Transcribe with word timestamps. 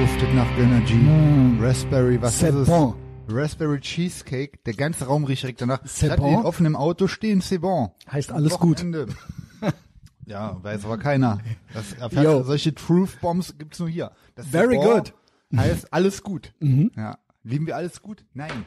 duftet 0.00 0.34
nach 0.34 0.50
Energy. 0.56 0.94
Mm. 0.94 1.58
Raspberry, 1.60 2.22
was 2.22 2.42
ist 2.42 2.54
es? 2.54 2.68
bon. 2.68 2.94
Raspberry 3.28 3.80
Cheesecake. 3.80 4.58
Der 4.64 4.72
ganze 4.72 5.04
Raum 5.04 5.24
riecht 5.24 5.42
direkt 5.42 5.60
danach. 5.60 5.80
Ich 5.84 6.02
hatte 6.02 6.22
bon? 6.22 6.36
offen 6.36 6.64
im 6.64 6.74
Auto 6.74 7.06
stehen, 7.06 7.42
c'est 7.42 7.58
bon. 7.58 7.90
Heißt 8.10 8.32
alles 8.32 8.58
gut. 8.58 8.78
Wochenende. 8.78 9.08
ja, 10.26 10.56
weiß 10.62 10.86
aber 10.86 10.96
keiner. 10.96 11.40
Das 11.74 11.92
erfährt, 11.92 12.46
solche 12.46 12.74
Truth 12.74 13.20
Bombs 13.20 13.58
gibt's 13.58 13.78
nur 13.78 13.90
hier. 13.90 14.12
Das 14.36 14.46
Very 14.46 14.76
bon 14.76 14.86
good. 14.86 15.14
Heißt 15.54 15.92
alles 15.92 16.22
gut. 16.22 16.54
Ja. 16.96 17.18
Lieben 17.42 17.66
wir 17.66 17.76
alles 17.76 18.00
gut? 18.00 18.24
Nein. 18.32 18.64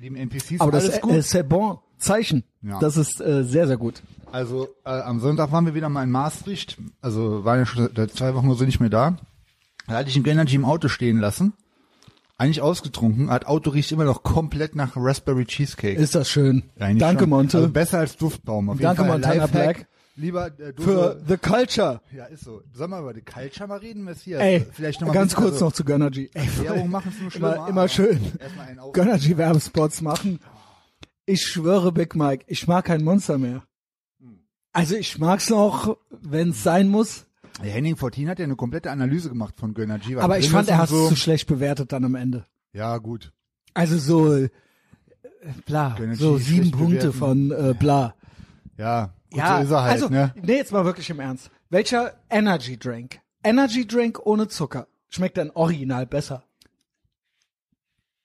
Lieben 0.00 0.14
NPCs 0.14 0.60
Aber 0.60 0.70
das 0.70 0.84
alles 0.84 0.98
äh, 0.98 1.00
gut? 1.00 1.24
c'est 1.24 1.42
bon 1.42 1.78
Zeichen. 1.96 2.44
Ja. 2.62 2.78
Das 2.78 2.96
ist 2.96 3.20
äh, 3.20 3.42
sehr, 3.42 3.66
sehr 3.66 3.78
gut. 3.78 4.00
Also 4.30 4.68
äh, 4.84 4.90
am 4.90 5.18
Sonntag 5.18 5.50
waren 5.50 5.66
wir 5.66 5.74
wieder 5.74 5.88
mal 5.88 6.04
in 6.04 6.12
Maastricht. 6.12 6.78
Also 7.00 7.44
waren 7.44 7.58
ja 7.58 7.66
schon 7.66 7.90
seit 7.96 8.12
zwei 8.12 8.32
Wochen 8.36 8.46
oder 8.46 8.58
so 8.58 8.64
nicht 8.64 8.78
mehr 8.78 8.90
da. 8.90 9.16
Da 9.88 9.94
hatte 9.94 10.10
ich 10.10 10.16
einen 10.16 10.26
Energy 10.26 10.54
im 10.54 10.64
Auto 10.64 10.88
stehen 10.88 11.18
lassen. 11.18 11.54
Eigentlich 12.36 12.60
ausgetrunken. 12.60 13.26
Das 13.26 13.46
Auto 13.46 13.70
riecht 13.70 13.90
immer 13.90 14.04
noch 14.04 14.22
komplett 14.22 14.76
nach 14.76 14.92
Raspberry 14.94 15.44
Cheesecake. 15.44 15.98
Ist 15.98 16.14
das 16.14 16.30
schön. 16.30 16.62
Eigentlich 16.78 16.98
Danke, 17.00 17.22
schon. 17.22 17.30
Monte. 17.30 17.56
Also 17.56 17.70
besser 17.70 17.98
als 17.98 18.16
Duftbaum. 18.16 18.68
Auf 18.70 18.76
jeden 18.76 18.84
Danke, 18.84 19.02
Fall. 19.02 19.10
Montana. 19.10 19.46
Black. 19.48 19.88
Lieber 20.14 20.46
äh, 20.46 20.72
du 20.72 20.82
Für 20.82 21.22
The 21.26 21.36
Culture. 21.36 22.00
ja, 22.14 22.26
ist 22.26 22.44
so. 22.44 22.62
Sollen 22.72 22.90
wir 22.90 23.00
über 23.00 23.14
die 23.14 23.22
Culture 23.22 23.68
mal 23.68 23.78
reden, 23.78 24.04
Messias? 24.04 24.40
Ey, 24.40 24.66
Vielleicht 24.72 25.00
noch 25.00 25.08
mal 25.08 25.14
ganz 25.14 25.34
kurz 25.34 25.54
also, 25.54 25.66
noch 25.66 25.72
zu 25.72 25.84
Gönnergy. 25.84 26.30
Ey, 26.34 26.48
Werbung 26.64 26.90
machen 26.90 27.12
es 27.14 27.20
nur 27.20 27.30
schlimmer. 27.30 27.54
immer, 27.54 27.68
immer 27.68 27.88
schön. 27.88 28.20
Gönnergy 28.92 29.36
Werbespots 29.36 30.00
machen. 30.02 30.40
Ich 31.24 31.42
schwöre, 31.42 31.92
Big 31.92 32.16
Mike, 32.16 32.44
ich 32.48 32.66
mag 32.66 32.86
kein 32.86 33.04
Monster 33.04 33.38
mehr. 33.38 33.62
Also 34.72 34.96
ich 34.96 35.18
mag's 35.18 35.50
noch, 35.50 35.96
wenn's 36.10 36.62
sein 36.62 36.88
muss. 36.88 37.26
Der 37.62 37.70
Henning 37.72 37.96
Fortin 37.96 38.28
hat 38.28 38.38
ja 38.38 38.44
eine 38.44 38.56
komplette 38.56 38.90
Analyse 38.90 39.28
gemacht 39.28 39.54
von 39.58 39.74
Gönnergy. 39.74 40.16
was 40.16 40.24
Aber 40.24 40.38
ich 40.38 40.50
fand, 40.50 40.68
er 40.68 40.78
hat 40.78 40.84
es 40.84 40.90
so. 40.90 41.08
zu 41.08 41.16
schlecht 41.16 41.46
bewertet 41.48 41.92
dann 41.92 42.04
am 42.04 42.14
Ende. 42.14 42.46
Ja, 42.72 42.98
gut. 42.98 43.32
Also 43.74 43.98
so, 43.98 44.34
äh, 44.34 44.48
bla, 45.66 45.94
Gönnergy 45.96 46.20
so 46.22 46.38
sieben 46.38 46.70
Punkte 46.70 47.08
bewerten. 47.12 47.18
von 47.18 47.50
äh, 47.50 47.74
bla. 47.74 48.14
Ja, 48.76 49.12
gut, 49.30 49.38
Ja, 49.38 49.56
so 49.58 49.64
ist 49.64 49.70
er 49.72 49.82
halt, 49.82 49.92
also, 49.92 50.08
ne? 50.08 50.34
nee, 50.40 50.56
jetzt 50.56 50.72
mal 50.72 50.84
wirklich 50.84 51.10
im 51.10 51.18
Ernst. 51.20 51.50
Welcher 51.70 52.14
Energy 52.30 52.78
Drink? 52.78 53.18
Energy 53.42 53.86
Drink 53.86 54.20
ohne 54.24 54.48
Zucker. 54.48 54.86
Schmeckt 55.08 55.36
dann 55.38 55.50
original 55.50 56.06
besser. 56.06 56.44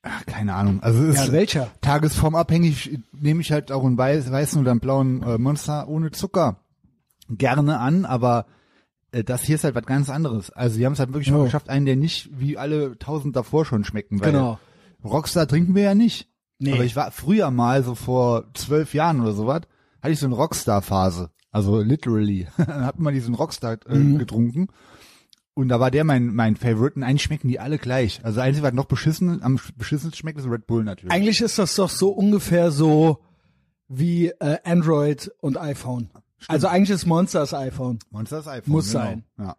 Ach, 0.02 0.26
keine 0.26 0.54
Ahnung. 0.54 0.84
Also 0.84 1.04
es 1.06 1.16
Ja, 1.16 1.24
ist 1.24 1.32
welcher? 1.32 1.72
tagesformabhängig 1.82 3.00
nehme 3.14 3.40
ich 3.42 3.52
halt 3.52 3.72
auch 3.72 3.86
einen 3.86 3.98
weiß, 3.98 4.30
weißen 4.32 4.60
oder 4.62 4.72
einen 4.72 4.80
blauen 4.82 5.24
äh, 5.24 5.38
Monster 5.38 5.88
ohne 5.88 6.12
Zucker 6.12 6.58
gerne 7.30 7.80
an, 7.80 8.04
aber 8.06 8.46
das 9.24 9.44
hier 9.44 9.56
ist 9.56 9.64
halt 9.64 9.76
was 9.76 9.86
ganz 9.86 10.10
anderes. 10.10 10.50
Also 10.52 10.78
die 10.78 10.86
haben 10.86 10.94
es 10.94 11.00
halt 11.00 11.10
wirklich 11.14 11.32
mal 11.32 11.42
Oh. 11.42 11.44
geschafft, 11.44 11.70
einen, 11.70 11.86
der 11.86 11.96
nicht 11.96 12.30
wie 12.34 12.58
alle 12.58 12.98
tausend 12.98 13.36
davor 13.36 13.66
schon 13.66 13.84
schmecken. 13.84 14.20
Weil 14.22 14.32
Genau. 14.32 14.60
Rockstar 15.04 15.48
trinken 15.48 15.76
wir 15.76 15.84
ja 15.84 15.96
nicht. 15.96 16.30
Nee. 16.60 16.74
Aber 16.74 16.86
ich 16.86 16.96
war 16.96 17.12
früher 17.12 17.52
mal, 17.52 17.84
so 17.84 17.94
vor 17.96 18.46
zwölf 18.54 18.94
Jahren 18.94 19.20
oder 19.22 19.34
sowas, 19.34 19.62
hatte 20.02 20.14
ich 20.14 20.20
so 20.20 20.26
eine 20.26 20.36
Rockstar-Phase. 20.36 21.30
Also 21.52 21.82
literally. 21.82 22.48
Dann 22.58 22.86
hat 22.86 23.00
man 23.00 23.14
diesen 23.14 23.36
Rockstar 23.36 23.78
äh, 23.88 23.96
Mhm. 23.96 24.18
getrunken. 24.18 24.68
Und 25.56 25.68
da 25.70 25.80
war 25.80 25.92
der 25.92 26.04
mein, 26.04 26.34
mein 26.34 26.56
Favorite. 26.56 26.96
Und 26.96 27.04
eigentlich 27.04 27.22
schmecken 27.24 27.48
die 27.48 27.60
alle 27.60 27.78
gleich. 27.78 28.22
Also 28.24 28.38
das 28.38 28.46
Einzige, 28.46 28.66
was 28.66 28.74
noch 28.74 28.86
beschissen, 28.86 29.44
am 29.44 29.60
beschissensten 29.78 30.18
schmeckt, 30.18 30.40
ist 30.40 30.48
Red 30.50 30.66
Bull 30.66 30.84
natürlich. 30.84 31.14
Eigentlich 31.14 31.42
ist 31.42 31.60
das 31.60 31.76
doch 31.76 31.90
so 31.90 32.10
ungefähr 32.10 32.72
so 32.72 33.20
wie 33.88 34.30
äh, 34.30 34.58
Android 34.64 35.32
und 35.42 35.58
iPhone. 35.60 36.10
Also 36.48 36.68
eigentlich 36.68 36.90
ist 36.92 37.06
Monster 37.06 37.40
das 37.42 37.54
iPhone. 37.54 38.00
Monster 38.12 38.40
ist 38.40 38.48
iPhone. 38.48 38.72
Muss 38.74 38.92
genau. 38.92 39.04
sein. 39.04 39.24
Ja. 39.38 39.56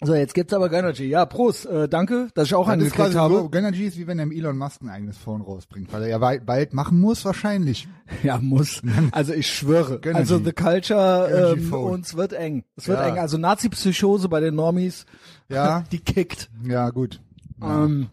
So, 0.00 0.14
jetzt 0.14 0.34
gibt's 0.34 0.52
aber 0.52 0.68
Gönnergy. 0.68 1.04
Ja, 1.04 1.24
Prost. 1.24 1.64
Äh, 1.66 1.88
danke, 1.88 2.28
dass 2.34 2.48
ich 2.48 2.54
auch 2.54 2.66
Das 2.68 2.78
gekriegt 2.78 3.14
habe. 3.14 3.34
so, 3.34 3.48
Gönnergy 3.48 3.84
ist 3.86 3.96
wie 3.96 4.06
wenn 4.06 4.18
er 4.18 4.26
Elon 4.26 4.58
Musk 4.58 4.82
ein 4.82 4.90
eigenes 4.90 5.16
Phone 5.16 5.40
rausbringt, 5.40 5.92
weil 5.92 6.02
er 6.02 6.08
ja 6.08 6.18
bald 6.18 6.74
machen 6.74 7.00
muss 7.00 7.24
wahrscheinlich. 7.24 7.88
Ja, 8.22 8.38
muss. 8.38 8.82
Also 9.12 9.32
ich 9.32 9.46
schwöre. 9.50 10.00
Gönnergy. 10.00 10.18
Also 10.20 10.38
The 10.44 10.52
Culture, 10.52 11.28
Gönnergy 11.30 11.60
ähm, 11.60 11.68
Phone. 11.70 11.90
uns 11.92 12.14
wird 12.16 12.32
eng. 12.34 12.64
Es 12.76 12.86
wird 12.88 12.98
Ja. 12.98 13.06
eng. 13.08 13.18
Also 13.18 13.38
Nazi-Psychose 13.38 14.28
bei 14.28 14.40
den 14.40 14.54
Normies, 14.56 15.06
Ja, 15.48 15.84
die 15.92 16.00
kickt. 16.00 16.50
ja 16.66 16.90
gut. 16.90 17.20
Ähm, 17.62 18.08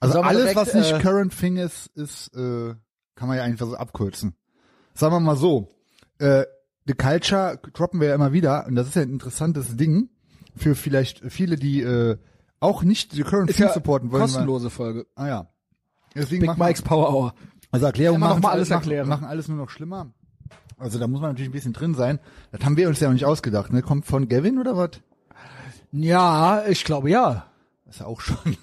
Also 0.00 0.20
alles, 0.22 0.42
direkt, 0.42 0.56
was 0.56 0.72
nicht 0.74 0.92
äh, 0.92 0.98
Current 1.00 1.36
Thing 1.38 1.56
ist, 1.56 1.88
ist, 1.94 2.28
äh, 2.36 2.74
kann 3.16 3.28
man 3.28 3.36
ja 3.36 3.42
einfach 3.42 3.66
so 3.66 3.74
abkürzen. 3.76 4.34
Sagen 4.94 5.12
wir 5.14 5.20
mal 5.20 5.36
so, 5.36 5.68
äh, 6.20 6.44
The 6.88 6.94
Culture 6.94 7.60
droppen 7.74 8.00
wir 8.00 8.08
ja 8.08 8.14
immer 8.16 8.32
wieder 8.32 8.66
und 8.66 8.74
das 8.74 8.88
ist 8.88 8.96
ja 8.96 9.02
ein 9.02 9.10
interessantes 9.12 9.76
Ding 9.76 10.08
für 10.56 10.74
vielleicht 10.74 11.20
viele, 11.30 11.54
die 11.56 11.82
äh, 11.82 12.16
auch 12.60 12.82
nicht 12.82 13.12
The 13.12 13.22
Current 13.22 13.50
ist 13.50 13.56
Thing 13.56 13.66
ja 13.66 13.72
supporten 13.72 14.10
wollen. 14.10 14.22
weil- 14.22 14.28
kostenlose 14.28 14.70
Folge. 14.70 15.06
Ah 15.14 15.28
ja. 15.28 15.48
Deswegen 16.16 16.46
Big 16.46 16.58
Mike's 16.58 16.82
Power 16.82 17.12
Hour. 17.12 17.34
Also 17.70 17.86
Erklärungen 17.86 18.20
noch 18.20 18.30
machen, 18.30 18.42
mal 18.42 18.50
alles 18.52 18.70
erklären. 18.70 19.06
machen 19.08 19.26
alles 19.26 19.46
nur 19.46 19.58
noch 19.58 19.70
schlimmer. 19.70 20.10
Also 20.78 20.98
da 20.98 21.06
muss 21.06 21.20
man 21.20 21.30
natürlich 21.30 21.50
ein 21.50 21.52
bisschen 21.52 21.72
drin 21.74 21.94
sein. 21.94 22.18
Das 22.52 22.64
haben 22.64 22.76
wir 22.76 22.88
uns 22.88 22.98
ja 23.00 23.08
auch 23.08 23.12
nicht 23.12 23.24
ausgedacht. 23.26 23.72
Ne? 23.72 23.82
Kommt 23.82 24.06
von 24.06 24.28
Gavin 24.28 24.58
oder 24.58 24.76
was? 24.76 24.90
Ja, 25.92 26.64
ich 26.66 26.84
glaube 26.84 27.10
ja. 27.10 27.46
Das 27.84 27.96
ist 27.96 28.00
ja 28.00 28.06
auch 28.06 28.20
schon. 28.20 28.36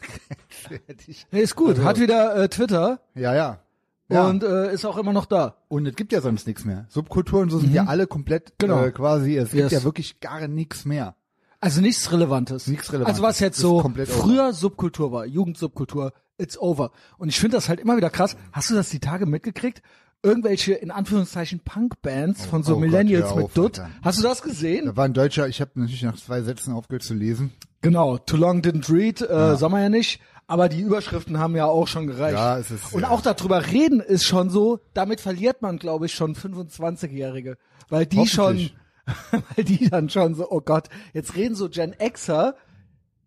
Nee, 1.31 1.42
ist 1.42 1.56
gut. 1.56 1.69
Also- 1.75 1.84
Hat 1.86 2.00
wieder 2.00 2.36
äh, 2.36 2.50
Twitter 2.50 3.00
Ja, 3.13 3.36
ja. 3.36 3.59
Ja. 4.08 4.28
und 4.28 4.44
äh, 4.44 4.72
ist 4.74 4.86
auch 4.86 4.98
immer 4.98 5.14
noch 5.14 5.26
da. 5.26 5.58
Und 5.68 5.88
es 5.88 5.96
gibt 5.96 6.12
ja 6.12 6.22
sonst 6.22 6.46
nichts 6.46 6.64
mehr. 6.64 6.86
Subkulturen 6.90 7.50
so 7.50 7.58
sind 7.60 7.74
ja 7.74 7.86
alle 7.86 8.06
komplett 8.08 8.54
Genau. 8.60 8.84
äh, 8.84 8.92
quasi, 8.92 9.36
es 9.38 9.50
gibt 9.52 9.64
Yes. 9.64 9.72
ja 9.72 9.84
wirklich 9.84 10.20
gar 10.20 10.48
nichts 10.48 10.86
mehr. 10.86 11.16
Also 11.60 11.82
nichts 11.82 12.12
Relevantes. 12.12 12.68
Nichts 12.68 12.90
Relevantes. 12.94 13.16
Also 13.16 13.24
was 13.28 13.40
jetzt 13.40 13.56
Ist 13.56 13.62
so 13.64 13.82
komplett 13.82 14.10
over. 14.10 14.20
früher 14.24 14.54
Subkultur 14.54 15.12
war, 15.12 15.26
Jugendsubkultur, 15.26 16.14
it's 16.38 16.58
over. 16.60 16.92
Und 17.18 17.30
ich 17.30 17.40
finde 17.40 17.58
das 17.58 17.68
halt 17.70 17.80
immer 17.80 17.98
wieder 17.98 18.12
krass. 18.12 18.38
Hast 18.52 18.70
du 18.70 18.76
das 18.76 18.90
die 18.90 19.00
Tage 19.00 19.26
mitgekriegt? 19.26 19.82
Irgendwelche, 20.22 20.74
in 20.74 20.92
Anführungszeichen, 20.92 21.60
Punk-Bands 21.64 22.46
von 22.46 22.64
so 22.64 22.74
oh 22.74 22.76
Gott, 22.76 22.82
Millennials 22.86 23.30
hör 23.34 23.44
mit 23.44 23.58
Dutt. 23.58 23.80
Alter. 23.80 23.92
Hast 24.04 24.20
du 24.20 24.24
das 24.24 24.42
gesehen? 24.42 24.86
Da 24.88 24.96
war 24.98 25.06
ein 25.06 25.14
Deutscher, 25.14 25.48
ich 25.48 25.62
habe 25.62 25.72
natürlich 25.76 26.02
nach 26.04 26.16
zwei 26.18 26.42
Sätzen 26.42 26.74
aufgehört 26.74 27.04
zu 27.04 27.14
lesen. 27.14 27.52
Genau, 27.82 28.18
Too 28.18 28.38
Long 28.38 28.62
Didn't 28.62 28.92
Read, 28.92 29.22
äh, 29.22 29.56
sagen 29.56 29.74
wir 29.74 29.82
ja 29.82 29.90
nicht. 29.90 30.20
Aber 30.47 30.69
die 30.69 30.81
Überschriften 30.81 31.39
haben 31.39 31.56
ja 31.56 31.66
auch 31.66 31.88
schon 31.88 32.06
gereicht. 32.07 32.38
Ja, 32.38 32.57
es 32.59 32.69
ist, 32.69 32.94
Und 32.94 33.01
ja. 33.01 33.09
auch 33.09 33.22
darüber 33.22 33.66
reden 33.66 34.00
ist 34.00 34.25
schon 34.25 34.50
so, 34.50 34.79
damit 34.94 35.19
verliert 35.22 35.61
man, 35.61 35.78
glaube 35.79 36.06
ich, 36.06 36.13
schon 36.13 36.35
25-Jährige. 36.35 37.57
Weil 37.89 38.06
die 38.06 38.28
schon, 38.28 38.69
weil 39.31 39.66
die 39.66 39.89
dann 39.89 40.09
schon 40.09 40.35
so, 40.35 40.50
oh 40.50 40.61
Gott, 40.61 40.89
jetzt 41.13 41.35
reden 41.35 41.56
so 41.56 41.67
Gen 41.69 41.95
Xer 41.97 42.56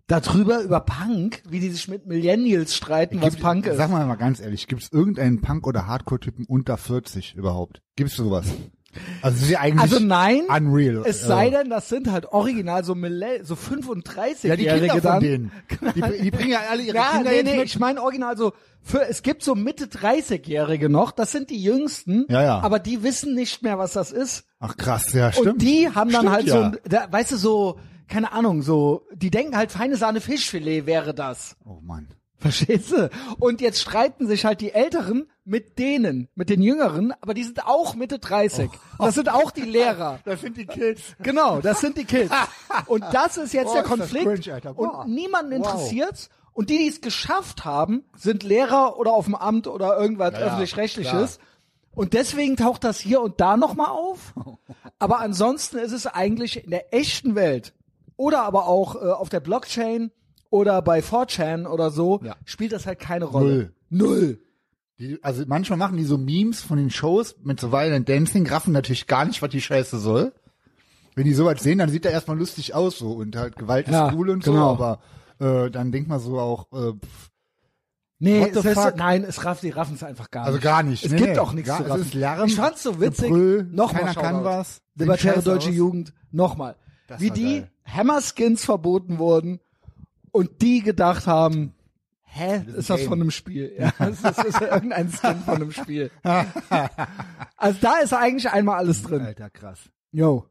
darüber, 0.06 0.62
über 0.62 0.80
Punk, 0.80 1.42
wie 1.48 1.60
die 1.60 1.70
sich 1.70 1.88
mit 1.88 2.06
Millennials 2.06 2.74
streiten, 2.76 3.20
was 3.20 3.30
Gibt- 3.34 3.42
Punk 3.42 3.66
ist. 3.66 3.76
Sag 3.76 3.90
mal 3.90 4.06
mal 4.06 4.14
ganz 4.16 4.40
ehrlich, 4.40 4.66
gibt 4.68 4.82
es 4.82 4.92
irgendeinen 4.92 5.40
Punk- 5.40 5.66
oder 5.66 5.86
Hardcore-Typen 5.86 6.46
unter 6.46 6.76
40 6.76 7.34
überhaupt? 7.34 7.82
Gibt's 7.96 8.16
sowas? 8.16 8.46
Also 9.22 9.44
ist 9.44 9.50
ja 9.50 9.60
eigentlich 9.60 9.80
Also 9.92 9.98
nein, 10.04 10.42
unreal. 10.48 11.02
es 11.04 11.20
sei 11.22 11.50
denn, 11.50 11.68
das 11.70 11.88
sind 11.88 12.10
halt 12.10 12.26
original 12.32 12.84
so, 12.84 12.94
Millenn 12.94 13.44
so 13.44 13.54
35-Jährige 13.54 14.64
ja, 14.64 14.74
die 14.78 14.88
Kinder 14.88 15.12
von 15.12 15.20
denen. 15.22 15.52
Die, 15.94 16.22
die 16.22 16.30
bringen 16.30 16.50
ja 16.50 16.60
alle 16.70 16.82
ihre 16.82 16.96
Ja, 16.96 17.10
Kinder 17.16 17.30
nee, 17.30 17.42
nee, 17.42 17.56
mit. 17.58 17.66
ich 17.66 17.78
meine 17.78 18.02
original 18.02 18.36
so, 18.36 18.52
für, 18.82 19.06
es 19.08 19.22
gibt 19.22 19.42
so 19.42 19.54
Mitte 19.54 19.86
30-Jährige 19.86 20.88
noch, 20.88 21.12
das 21.12 21.32
sind 21.32 21.50
die 21.50 21.62
Jüngsten, 21.62 22.24
Ja, 22.28 22.42
ja. 22.42 22.60
aber 22.60 22.78
die 22.78 23.02
wissen 23.02 23.34
nicht 23.34 23.62
mehr, 23.62 23.78
was 23.78 23.92
das 23.92 24.10
ist. 24.10 24.44
Ach 24.58 24.76
krass, 24.76 25.12
ja, 25.12 25.30
stimmt. 25.32 25.46
Und 25.48 25.62
die 25.62 25.88
haben 25.94 26.10
dann 26.10 26.22
Stimmt, 26.22 26.32
halt 26.34 26.46
ja. 26.46 26.72
so, 26.72 26.78
da, 26.88 27.06
weißt 27.12 27.32
du, 27.32 27.36
so, 27.36 27.78
keine 28.08 28.32
Ahnung, 28.32 28.62
so, 28.62 29.06
die 29.14 29.30
denken 29.30 29.56
halt 29.56 29.70
feine 29.70 29.96
Sahne 29.96 30.20
Fischfilet 30.20 30.86
wäre 30.86 31.12
das. 31.14 31.56
Oh 31.64 31.78
Mann. 31.82 32.08
Verstehst 32.38 32.92
du? 32.92 33.10
Und 33.38 33.60
jetzt 33.60 33.80
streiten 33.80 34.26
sich 34.28 34.44
halt 34.44 34.60
die 34.60 34.72
Älteren 34.72 35.28
mit 35.44 35.78
denen, 35.78 36.28
mit 36.34 36.50
den 36.50 36.62
Jüngeren, 36.62 37.12
aber 37.20 37.34
die 37.34 37.42
sind 37.42 37.66
auch 37.66 37.94
Mitte 37.94 38.18
30. 38.18 38.70
Oh. 38.98 39.06
Das 39.06 39.14
sind 39.16 39.28
auch 39.32 39.50
die 39.50 39.62
Lehrer. 39.78 40.20
Das 40.24 40.40
sind 40.42 40.56
die 40.56 40.66
Kids. 40.66 41.02
Genau, 41.20 41.60
das 41.60 41.80
sind 41.80 41.96
die 41.96 42.04
Kids. 42.04 42.32
Und 42.86 43.04
das 43.12 43.36
ist 43.38 43.52
jetzt 43.54 43.66
Boah, 43.66 43.74
der 43.74 43.82
Konflikt. 43.82 44.42
cringe. 44.44 44.72
Und 44.74 45.08
niemanden 45.08 45.50
Wow. 45.60 45.72
interessiert's. 45.72 46.28
Und 46.52 46.70
die, 46.70 46.78
die 46.78 46.88
es 46.88 47.00
geschafft 47.00 47.64
haben, 47.64 48.04
sind 48.16 48.42
Lehrer 48.42 48.98
oder 48.98 49.12
auf 49.12 49.24
dem 49.26 49.34
Amt 49.36 49.66
oder 49.68 49.98
irgendwas 49.98 50.32
ja, 50.32 50.40
öffentlich-rechtliches. 50.40 51.38
Und 51.94 52.12
deswegen 52.12 52.56
taucht 52.56 52.84
das 52.84 52.98
hier 53.00 53.20
und 53.20 53.40
da 53.40 53.56
nochmal 53.56 53.88
auf. 53.90 54.34
Aber 54.98 55.20
ansonsten 55.20 55.78
ist 55.78 55.92
es 55.92 56.06
eigentlich 56.06 56.64
in 56.64 56.70
der 56.70 56.92
echten 56.94 57.34
Welt 57.34 57.74
oder 58.16 58.42
aber 58.42 58.66
auch 58.66 58.96
äh, 58.96 58.98
auf 59.10 59.28
der 59.28 59.38
Blockchain 59.40 60.10
oder 60.50 60.80
bei 60.82 61.00
4chan 61.00 61.66
oder 61.66 61.90
so, 61.90 62.20
Ja. 62.24 62.36
spielt 62.44 62.72
das 62.72 62.86
halt 62.86 62.98
keine 63.00 63.24
Rolle. 63.26 63.72
Null. 63.90 64.40
Die, 64.98 65.18
also 65.22 65.44
manchmal 65.46 65.78
machen 65.78 65.96
die 65.96 66.04
so 66.04 66.18
Memes 66.18 66.60
von 66.60 66.76
den 66.78 66.90
Shows 66.90 67.36
mit 67.44 67.60
so 67.60 67.70
Violent 67.70 68.08
Dancing, 68.08 68.46
raffen 68.48 68.72
natürlich 68.72 69.06
gar 69.06 69.24
nicht, 69.24 69.40
was 69.42 69.50
die 69.50 69.60
Scheiße 69.60 69.98
soll. 69.98 70.32
Wenn 71.14 71.24
die 71.24 71.34
sowas 71.34 71.62
sehen, 71.62 71.78
dann 71.78 71.88
sieht 71.88 72.04
er 72.04 72.12
erstmal 72.12 72.38
lustig 72.38 72.74
aus 72.74 72.98
so 72.98 73.12
und 73.12 73.36
halt 73.36 73.56
Gewalt 73.56 73.86
ist 73.88 73.92
Ja, 73.92 74.12
cool 74.14 74.30
und 74.30 74.42
genau. 74.44 74.76
so, 74.76 74.82
aber 74.84 75.00
äh, 75.66 75.70
dann 75.70 75.92
denkt 75.92 76.08
man 76.08 76.18
so 76.20 76.38
auch, 76.38 76.66
äh, 76.72 76.92
pff, 76.94 77.30
Nee, 78.20 78.48
es 78.52 78.64
ist, 78.64 78.96
nein, 78.96 79.22
es 79.22 79.44
raff, 79.44 79.60
die 79.60 79.70
raffen 79.70 79.94
es 79.94 80.02
einfach 80.02 80.32
gar 80.32 80.42
Also 80.46 80.56
nicht. 80.56 80.64
gar 80.64 80.82
nicht. 80.82 81.04
Es 81.04 81.12
Nee, 81.12 81.18
gibt 81.18 81.30
nee. 81.34 81.38
auch 81.38 81.52
nichts 81.52 81.68
Gar- 81.68 81.76
zu 81.78 81.84
es 81.84 81.90
raffen. 81.90 82.02
ist 82.02 82.14
Lärm, 82.14 82.46
ich 82.48 82.56
fand's 82.56 82.82
so 82.82 83.00
witzig. 83.00 83.28
Gebrüll, 83.28 83.68
Nochmal 83.70 84.02
keiner 84.06 84.14
kann 84.20 84.44
was, 84.44 84.80
Libertäre 84.96 85.40
deutsche 85.40 85.68
aus. 85.68 85.74
Jugend. 85.76 86.12
Nochmal. 86.32 86.74
Wie 87.18 87.30
die 87.30 87.60
geil. 87.60 87.70
Hammerskins 87.86 88.64
verboten 88.64 89.18
wurden 89.20 89.60
und 90.38 90.62
die 90.62 90.82
gedacht 90.82 91.26
haben, 91.26 91.74
hä, 92.22 92.62
ist 92.68 92.76
ist 92.76 92.90
das 92.90 93.02
von 93.02 93.20
einem 93.20 93.32
Spiel? 93.32 93.72
Ja, 93.76 93.92
das 93.98 94.22
ist, 94.22 94.44
ist 94.44 94.60
ja 94.60 94.74
irgendein 94.74 95.10
Skin 95.10 95.40
von 95.44 95.56
einem 95.56 95.72
Spiel. 95.72 96.10
Also 97.60 97.78
da 97.80 97.98
ist 97.98 98.12
eigentlich 98.14 98.48
einmal 98.50 98.78
alles 98.78 99.02
drin. 99.02 99.20
Alter, 99.20 99.50
krass. 99.50 99.80
Yo. 100.12 100.46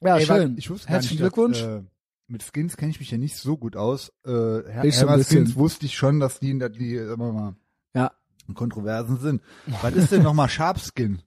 Ja, 0.00 0.16
Ey, 0.16 0.24
schön. 0.24 0.56
Ich 0.56 0.70
wusste 0.70 0.88
Herzlichen 0.88 1.22
nicht, 1.22 1.22
dass, 1.22 1.34
Glückwunsch. 1.34 1.60
Äh, 1.60 1.82
mit 2.28 2.42
Skins 2.42 2.78
kenne 2.78 2.92
ich 2.92 2.98
mich 2.98 3.10
ja 3.10 3.18
nicht 3.18 3.36
so 3.36 3.58
gut 3.58 3.76
aus. 3.76 4.10
Äh, 4.24 4.30
Her 4.30 4.84
Ich 4.84 4.98
bisschen. 4.98 5.22
Skins 5.24 5.56
wusste 5.56 5.84
ich 5.84 5.98
schon, 5.98 6.18
dass 6.18 6.40
die, 6.40 6.58
dass 6.58 6.72
die 6.72 6.96
sagen 6.96 7.20
wir 7.20 7.32
mal, 7.32 7.56
ja. 7.94 8.10
Kontroversen 8.54 9.18
sind. 9.18 9.42
Was 9.82 9.92
ist 9.92 10.12
denn 10.12 10.22
nochmal 10.22 10.48
Sharpskin? 10.48 11.20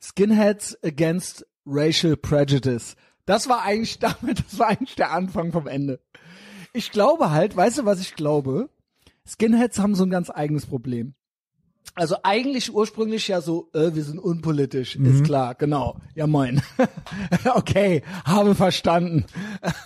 Skinheads 0.00 0.78
against 0.84 1.44
racial 1.66 2.16
prejudice. 2.16 2.94
Das 3.26 3.48
war 3.48 3.62
eigentlich 3.62 3.98
damit, 3.98 4.38
das 4.46 4.56
war 4.58 4.68
eigentlich 4.68 4.94
der 4.94 5.10
Anfang 5.10 5.50
vom 5.50 5.66
Ende. 5.66 6.00
Ich 6.72 6.90
glaube 6.90 7.30
halt, 7.30 7.56
weißt 7.56 7.78
du, 7.78 7.84
was 7.84 8.00
ich 8.00 8.14
glaube? 8.14 8.68
Skinheads 9.26 9.78
haben 9.78 9.94
so 9.94 10.04
ein 10.04 10.10
ganz 10.10 10.30
eigenes 10.30 10.66
Problem. 10.66 11.14
Also 11.94 12.16
eigentlich 12.22 12.72
ursprünglich 12.72 13.28
ja 13.28 13.40
so, 13.42 13.68
äh, 13.74 13.94
wir 13.94 14.02
sind 14.04 14.18
unpolitisch, 14.18 14.96
ist 14.96 15.24
klar, 15.24 15.54
genau. 15.54 15.98
Ja 16.14 16.26
moin. 16.26 16.62
okay, 17.54 18.02
habe 18.24 18.54
verstanden. 18.54 19.26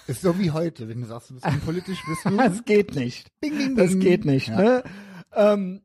Ist 0.07 0.23
so 0.23 0.39
wie 0.39 0.53
heute, 0.53 0.89
wenn 0.89 1.01
du 1.01 1.07
sagst, 1.07 1.31
du 1.31 1.35
bist 1.35 1.47
unpolitisch, 1.47 1.99
bist 2.07 2.25
du. 2.25 2.31
Das 2.37 2.65
geht 2.65 2.95
nicht. 2.95 3.29
Bing, 3.41 3.57
bing, 3.59 3.77
Das 3.77 3.91
bing. 3.91 4.01
geht 4.01 4.25
nicht. 4.25 4.49
Ja. 4.49 4.57
Ne? 4.57 4.85
Ähm, 5.35 5.83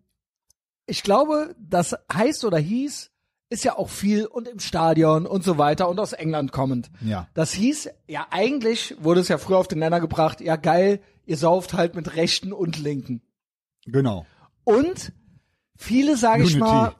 ich 0.86 1.01
glaube, 1.01 1.56
das 1.59 1.95
heißt 2.13 2.45
oder 2.45 2.59
hieß, 2.59 3.09
ist 3.51 3.65
ja 3.65 3.77
auch 3.77 3.89
viel 3.89 4.25
und 4.25 4.48
im 4.48 4.59
Stadion 4.59 5.25
und 5.25 5.44
so 5.44 5.57
weiter 5.57 5.89
und 5.89 6.00
aus 6.00 6.13
England 6.13 6.53
kommend. 6.53 6.89
Ja. 7.01 7.27
Das 7.33 7.51
hieß, 7.51 7.89
ja 8.07 8.25
eigentlich 8.31 8.95
wurde 9.01 9.19
es 9.19 9.27
ja 9.27 9.38
früher 9.38 9.57
auf 9.57 9.68
den 9.68 9.80
Nenner 9.80 10.00
gebracht, 10.00 10.39
ja 10.39 10.56
geil, 10.56 11.01
ihr 11.25 11.36
sauft 11.36 11.74
halt 11.74 11.94
mit 11.94 12.15
Rechten 12.15 12.53
und 12.53 12.80
Linken. 12.80 13.21
Genau. 13.86 14.25
Und 14.63 15.12
viele, 15.75 16.15
sage 16.15 16.44
ich 16.44 16.57
mal, 16.57 16.95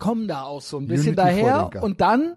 kommen 0.00 0.26
da 0.26 0.42
auch 0.42 0.62
so 0.62 0.78
ein 0.78 0.88
bisschen 0.88 1.16
Unity 1.16 1.42
daher. 1.42 1.82
Und 1.82 2.00
dann, 2.00 2.34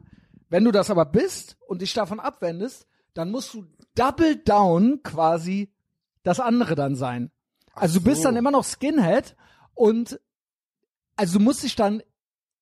wenn 0.50 0.63
du 0.63 0.72
das 0.72 0.92
aber 0.92 1.06
bist 1.06 1.57
und 1.68 1.81
dich 1.81 1.94
davon 1.95 2.19
abwendest, 2.19 2.86
dann 3.16 3.31
musst 3.31 3.56
du 3.56 3.66
double 3.95 4.36
down 4.36 5.01
quasi 5.01 5.74
das 6.22 6.39
andere 6.39 6.75
dann 6.75 6.95
sein. 6.95 7.31
Also 7.74 7.98
du 8.00 8.06
bist 8.06 8.22
so. 8.22 8.27
dann 8.27 8.36
immer 8.36 8.51
noch 8.51 8.66
Skinhead 8.66 9.36
und 9.74 10.19
also 11.16 11.39
du 11.39 11.44
musst 11.44 11.63
dich 11.63 11.75
dann 11.75 12.04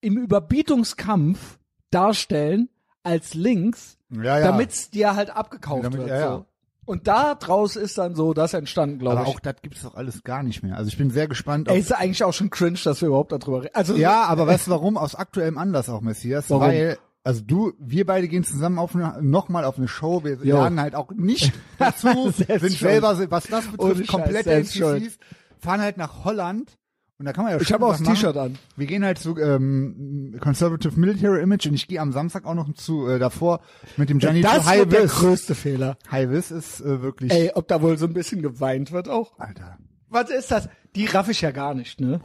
im 0.04 0.18
Überbietungskampf 0.18 1.60
darstellen 1.92 2.70
als 3.04 3.34
links, 3.34 3.98
Ja, 4.10 4.40
ja. 4.40 4.48
damit's 4.48 4.90
dir 4.90 5.16
halt 5.16 5.30
abgekauft 5.30 5.84
Damit- 5.86 6.00
wird. 6.00 6.10
ja. 6.10 6.32
So. 6.38 6.46
Und 6.86 7.08
da 7.08 7.36
draus 7.36 7.78
ist 7.78 7.98
dann 7.98 8.14
so 8.14 8.34
das 8.34 8.54
entstanden, 8.54 9.00
glaube 9.00 9.20
aber 9.22 9.30
ich. 9.30 9.36
auch 9.36 9.40
das 9.40 9.56
gibt's 9.62 9.84
doch 9.84 9.96
alles 9.96 10.24
gar 10.24 10.44
nicht 10.44 10.64
mehr. 10.64 10.76
Also 10.76 10.90
ich 10.90 10.98
bin 10.98 11.12
sehr 11.12 11.30
gespannt. 11.30 11.70
Ey, 11.70 11.80
ist 11.80 11.94
eigentlich 11.94 12.26
auch 12.26 12.34
schon 12.34 12.50
cringe, 12.50 12.78
dass 12.84 13.00
wir 13.00 13.08
überhaupt 13.08 13.32
darüber 13.32 13.62
reden. 13.64 13.74
Also 13.74 13.96
ja, 13.96 14.24
aber 14.26 14.48
weißt 14.48 14.68
du 14.68 14.72
warum? 14.72 14.98
Aus 14.98 15.16
aktuellem 15.16 15.58
Anlass 15.58 15.88
auch, 15.88 16.02
Messias. 16.02 16.50
Warum? 16.50 16.64
Weil, 16.68 16.98
also 17.24 17.40
du, 17.42 17.72
wir 17.80 18.06
beide 18.06 18.28
gehen 18.28 18.44
zusammen 18.44 18.80
auf 18.80 18.96
eine, 18.96 19.18
nochmal 19.22 19.64
auf 19.64 19.78
eine 19.78 19.88
Show. 19.88 20.26
Wir 20.26 20.34
Jo. 20.44 20.58
lernen 20.58 20.82
halt 20.82 20.94
auch 20.96 21.12
nicht 21.12 21.54
dazu, 21.80 22.32
sind 22.32 22.60
selber, 22.72 23.18
was 23.32 23.46
das 23.48 23.66
betrifft, 23.68 24.08
komplett 24.10 24.46
NPCs, 24.48 25.18
fahren 25.60 25.80
halt 25.80 25.96
nach 25.96 26.26
Holland. 26.26 26.78
Und 27.20 27.26
da 27.26 27.34
kann 27.34 27.46
man 27.46 27.54
ja 27.54 27.62
Ich 27.62 27.72
habe 27.72 27.86
auch 27.86 28.00
machen. 28.00 28.06
T-Shirt 28.06 28.36
an. 28.36 28.58
Wir 28.76 28.88
gehen 28.88 29.06
halt 29.06 29.20
zu 29.20 29.38
ähm, 29.38 30.36
Conservative 30.42 31.00
Military 31.00 31.42
Image 31.42 31.68
und 31.68 31.76
ich 31.76 31.88
gehe 31.88 32.02
am 32.02 32.12
Samstag 32.12 32.46
auch 32.46 32.56
noch 32.56 32.74
zu 32.74 33.08
äh, 33.08 33.20
davor 33.20 33.62
mit 33.98 34.10
dem 34.10 34.20
Gianni 34.20 34.42
das 34.42 34.66
High 34.66 34.80
wird 34.80 34.94
der 34.94 35.06
größte 35.06 35.56
Fehler. 35.56 35.98
High 36.12 36.32
Vis 36.32 36.52
ist 36.52 36.82
äh, 36.82 37.02
wirklich 37.02 37.32
Ey, 37.32 37.52
ob 37.54 37.68
da 37.68 37.82
wohl 37.82 37.98
so 37.98 38.06
ein 38.08 38.14
bisschen 38.14 38.42
geweint 38.42 38.92
wird 38.92 39.10
auch? 39.10 39.38
Alter. 39.40 39.78
Was 40.10 40.30
ist 40.30 40.52
das? 40.52 40.70
Die 40.96 41.06
raff 41.06 41.30
ich 41.30 41.42
ja 41.42 41.52
gar 41.52 41.74
nicht, 41.74 42.02
ne? 42.02 42.20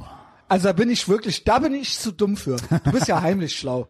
Also 0.48 0.68
da 0.68 0.72
bin 0.72 0.88
ich 0.90 1.08
wirklich, 1.08 1.44
da 1.44 1.58
bin 1.58 1.74
ich 1.74 1.98
zu 1.98 2.10
dumm 2.10 2.36
für. 2.36 2.56
Du 2.84 2.90
bist 2.92 3.08
ja 3.08 3.20
heimlich 3.22 3.56
schlau. 3.56 3.88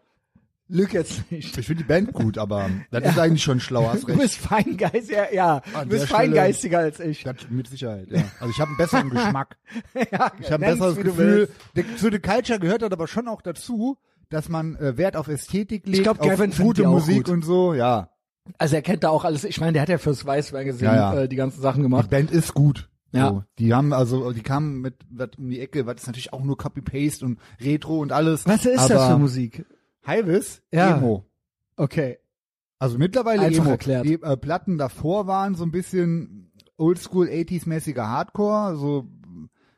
Lüg 0.68 0.92
jetzt 0.92 1.30
nicht. 1.30 1.56
Ich 1.56 1.66
finde 1.66 1.82
die 1.82 1.88
Band 1.88 2.12
gut, 2.12 2.36
aber 2.38 2.68
das 2.90 3.04
ist 3.04 3.18
eigentlich 3.18 3.42
schon 3.42 3.58
schlau, 3.60 3.88
hast 3.88 4.02
Du 4.02 4.08
recht. 4.08 4.20
bist 4.20 4.36
feingeist, 4.36 5.10
ja, 5.10 5.24
ja. 5.32 5.62
Du 5.82 5.88
bist 5.88 6.06
feingeistiger 6.06 6.80
als 6.80 7.00
ich. 7.00 7.22
Das 7.24 7.36
mit 7.48 7.68
Sicherheit, 7.68 8.08
ja. 8.10 8.22
Also 8.40 8.50
ich 8.50 8.60
habe 8.60 8.68
einen 8.68 8.76
besseren 8.76 9.10
Geschmack. 9.10 9.56
ja, 9.94 10.30
Ich 10.40 10.50
habe 10.52 10.66
ein 10.66 10.72
besseres 10.72 10.96
du 10.96 11.02
Gefühl. 11.04 11.48
Der, 11.74 11.84
zu 11.96 12.10
der 12.10 12.20
Culture 12.20 12.58
gehört 12.60 12.82
das 12.82 12.92
aber 12.92 13.08
schon 13.08 13.28
auch 13.28 13.40
dazu, 13.42 13.96
dass 14.28 14.48
man 14.50 14.76
äh, 14.76 14.96
Wert 14.98 15.16
auf 15.16 15.28
Ästhetik 15.28 15.86
legt, 15.86 16.02
glaub, 16.04 16.20
auf 16.20 16.26
Gavin 16.26 16.50
gute 16.50 16.82
die 16.82 16.88
Musik 16.88 17.24
gut. 17.24 17.28
und 17.30 17.44
so. 17.44 17.72
Ja, 17.72 18.10
Also 18.58 18.76
er 18.76 18.82
kennt 18.82 19.04
da 19.04 19.08
auch 19.08 19.24
alles. 19.24 19.44
Ich 19.44 19.58
meine, 19.60 19.72
der 19.72 19.82
hat 19.82 19.88
ja 19.88 19.96
fürs 19.98 20.26
Weiß 20.26 20.52
Magazine 20.52 20.90
Ja, 20.90 21.14
ja. 21.14 21.20
Äh, 21.22 21.28
die 21.28 21.36
ganzen 21.36 21.62
Sachen 21.62 21.78
die 21.78 21.84
gemacht. 21.84 22.10
Band 22.10 22.30
ist 22.30 22.52
gut. 22.52 22.90
Ja. 23.10 23.28
So, 23.30 23.44
die 23.58 23.72
haben 23.72 23.94
also, 23.94 24.32
die 24.32 24.42
kamen 24.42 24.82
mit 24.82 24.96
was 25.10 25.30
um 25.38 25.48
die 25.48 25.60
Ecke, 25.60 25.86
was 25.86 26.02
ist 26.02 26.08
natürlich 26.08 26.34
auch 26.34 26.44
nur 26.44 26.58
Copy-Paste 26.58 27.24
und 27.24 27.38
Retro 27.58 28.00
und 28.00 28.12
alles. 28.12 28.46
Was 28.46 28.66
ist 28.66 28.78
aber 28.80 28.94
das 28.94 29.06
für 29.08 29.18
Musik? 29.18 29.64
Highvis, 30.08 30.62
Ja. 30.72 30.96
Emo. 30.96 31.24
Okay. 31.76 32.18
Also 32.80 32.98
mittlerweile 32.98 33.42
Einfach 33.42 33.62
Emo. 33.62 33.70
erklärt. 33.70 34.04
Die 34.06 34.14
äh, 34.22 34.36
Platten 34.36 34.78
davor 34.78 35.26
waren 35.28 35.54
so 35.54 35.64
ein 35.64 35.70
bisschen 35.70 36.50
Oldschool 36.76 37.28
80s-mäßiger 37.28 38.06
Hardcore, 38.06 38.76
so 38.76 39.06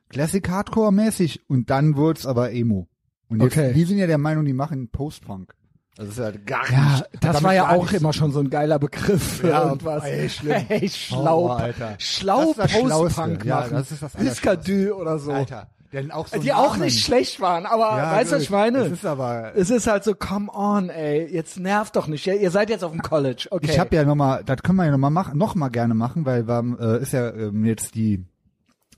Classic 0.09 0.47
Hardcore-mäßig 0.49 1.41
und 1.49 1.71
dann 1.71 1.97
wurd's 1.97 2.27
aber 2.27 2.53
Emo. 2.53 2.89
Und 3.29 3.43
jetzt, 3.43 3.57
Okay. 3.57 3.73
die 3.75 3.85
sind 3.85 3.99
ja 3.99 4.07
der 4.07 4.19
Meinung, 4.19 4.45
die 4.45 4.53
machen 4.53 4.89
Post-Punk. 4.91 5.55
Das 5.97 6.09
ist 6.09 6.19
halt 6.19 6.47
gar 6.47 6.71
Ja, 6.71 6.95
nicht. 6.95 7.25
das 7.25 7.43
war 7.43 7.55
ja 7.55 7.71
auch 7.71 7.93
immer 7.93 8.13
schon 8.13 8.33
so 8.33 8.41
ein 8.41 8.49
geiler 8.51 8.79
Begriff 8.79 9.23
für 9.39 9.49
Ja, 9.49 9.65
irgendwas. 9.69 10.05
ey, 10.05 10.29
schlimm. 10.29 10.65
Ey, 10.69 10.89
schlau. 10.89 11.47
Oh, 11.47 11.49
Alter. 11.51 11.95
Schlau. 11.99 12.53
Post-Punk 12.55 13.45
Ja, 13.45 13.57
machen. 13.61 13.73
das 13.73 13.93
ist 13.93 14.03
das 14.03 14.13
Piscadü 14.15 14.91
oder 14.93 15.19
so. 15.19 15.33
Alter. 15.33 15.69
Denn 15.93 16.13
auch 16.13 16.29
so 16.29 16.39
Die 16.39 16.53
auch 16.53 16.73
Namen. 16.75 16.83
nicht 16.85 17.05
schlecht 17.05 17.41
waren, 17.41 17.67
aber 17.67 17.97
Ja, 17.99 18.13
weißt 18.13 18.31
du, 18.31 18.37
was 18.37 18.43
ich 18.45 18.51
meine? 18.51 18.79
Das 18.79 18.93
ist 18.93 19.05
aber, 19.05 19.53
es 19.57 19.71
ist 19.71 19.89
halt 19.89 20.05
so, 20.05 20.15
come 20.15 20.49
on, 20.53 20.89
ey, 20.89 21.27
jetzt 21.33 21.59
nervt 21.59 21.97
doch 21.97 22.07
nicht. 22.07 22.25
Ihr, 22.29 22.51
seid 22.53 22.71
jetzt 22.71 22.85
auf 22.85 22.93
dem 22.93 23.03
College, 23.03 23.49
okay. 23.51 23.67
ich 23.69 23.79
habe 23.79 23.97
ja 23.97 24.05
noch 24.05 24.15
mal, 24.15 24.45
das 24.45 24.63
können 24.63 24.77
wir 24.79 24.85
ja 24.85 24.93
noch 24.93 24.99
mal 24.99 25.11
machen, 25.11 25.37
noch 25.37 25.57
mal 25.57 25.69
gerne 25.69 25.95
machen, 25.95 26.25
weil 26.25 26.47
wir 26.47 26.55
haben, 26.55 26.79
äh, 26.79 26.99
ist 27.03 27.13
ja 27.13 27.31
ähm, 27.31 27.65
jetzt 27.65 27.97
die 27.97 28.25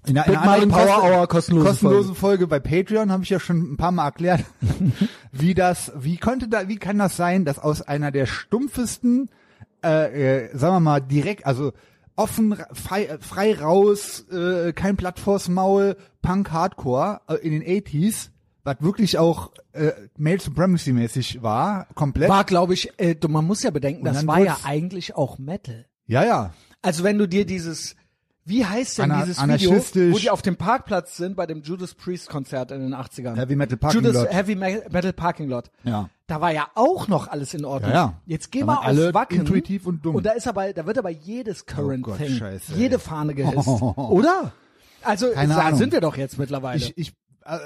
in 0.04 0.18
einer, 0.18 0.26
in 0.26 0.36
einer 0.36 0.50
anderen 0.52 0.70
Power 0.70 0.86
kosten- 0.86 1.12
Hour 1.14 1.28
kostenlose 1.28 1.68
kostenlosen 1.68 2.14
Folge. 2.14 2.46
bei 2.46 2.60
Patreon 2.60 3.10
habe 3.10 3.22
ich 3.22 3.30
ja 3.30 3.40
schon 3.40 3.72
ein 3.72 3.76
paar 3.78 3.92
Mal 3.92 4.04
erklärt, 4.06 4.44
wie 5.32 5.54
das, 5.54 5.92
wie 5.96 6.18
konnte 6.18 6.48
da, 6.48 6.68
wie 6.68 6.76
kann 6.76 6.98
das 6.98 7.16
sein, 7.16 7.44
dass 7.46 7.58
aus 7.58 7.80
einer 7.82 8.10
der 8.10 8.26
stumpfesten, 8.26 9.30
äh, 9.84 10.48
äh, 10.48 10.56
sagen 10.58 10.74
wir 10.74 10.80
mal 10.80 11.00
direkt, 11.00 11.46
also 11.46 11.72
offen, 12.22 12.56
frei, 12.72 13.18
frei 13.20 13.54
raus, 13.54 14.26
äh, 14.30 14.72
kein 14.72 14.96
Blatt 14.96 15.18
vors 15.18 15.48
Maul, 15.48 15.96
Punk 16.22 16.50
Hardcore 16.50 17.20
äh, 17.28 17.34
in 17.36 17.52
den 17.52 17.62
80s, 17.62 18.30
was 18.64 18.76
wirklich 18.80 19.18
auch 19.18 19.52
äh, 19.72 19.92
Male 20.16 20.40
Supremacy 20.40 20.92
mäßig 20.92 21.42
war, 21.42 21.88
komplett. 21.94 22.28
war, 22.28 22.44
glaube 22.44 22.74
ich, 22.74 22.98
äh, 22.98 23.16
man 23.28 23.44
muss 23.44 23.62
ja 23.62 23.70
bedenken, 23.70 24.04
das 24.04 24.18
dann 24.18 24.26
war 24.26 24.40
ja 24.40 24.58
eigentlich 24.64 25.14
auch 25.16 25.38
Metal. 25.38 25.86
ja, 26.06 26.24
ja. 26.24 26.54
Also 26.84 27.04
wenn 27.04 27.16
du 27.16 27.28
dir 27.28 27.46
dieses, 27.46 27.94
wie 28.44 28.64
heißt 28.64 28.98
denn 28.98 29.10
Ana- 29.12 29.24
dieses 29.56 29.94
Video, 29.94 30.12
wo 30.14 30.18
die 30.18 30.30
auf 30.30 30.42
dem 30.42 30.56
Parkplatz 30.56 31.16
sind 31.16 31.36
bei 31.36 31.46
dem 31.46 31.62
Judas 31.62 31.94
Priest 31.94 32.28
Konzert 32.28 32.70
in 32.72 32.80
den 32.80 32.94
80ern? 32.94 33.36
Heavy 33.36 33.54
Metal 33.56 33.76
Parking 33.76 34.00
Judas 34.02 34.22
Lot. 34.22 34.32
Heavy 34.32 34.56
Me- 34.56 34.82
Metal 34.90 35.12
Parking 35.12 35.48
Lot. 35.48 35.70
Ja. 35.84 36.08
Da 36.26 36.40
war 36.40 36.50
ja 36.52 36.66
auch 36.74 37.08
noch 37.08 37.28
alles 37.28 37.54
in 37.54 37.64
Ordnung. 37.64 37.90
Ja, 37.92 37.96
ja. 37.96 38.14
Jetzt 38.26 38.50
geh 38.50 38.60
Da 38.60 38.66
mal 38.66 38.76
auf 38.78 39.14
Wacken. 39.14 39.40
intuitiv 39.40 39.86
und 39.86 40.04
dumm. 40.04 40.16
Und 40.16 40.26
da 40.26 40.32
ist 40.32 40.48
aber, 40.48 40.72
da 40.72 40.86
wird 40.86 40.98
aber 40.98 41.10
jedes 41.10 41.66
Current 41.66 42.04
Oh 42.06 42.10
Gott, 42.10 42.18
Thing, 42.18 42.36
scheiße, 42.36 42.72
jede. 42.74 42.98
Fahne 42.98 43.34
gehisst. 43.36 43.68
Oder? 43.68 44.52
Also, 45.02 45.30
Keine 45.32 45.54
da 45.54 45.60
Ahnung. 45.62 45.78
sind 45.78 45.92
wir 45.92 46.00
doch 46.00 46.16
jetzt 46.16 46.38
mittlerweile. 46.38 46.78
Ich, 46.78 46.96
ich, 46.96 47.08
äh, 47.44 47.58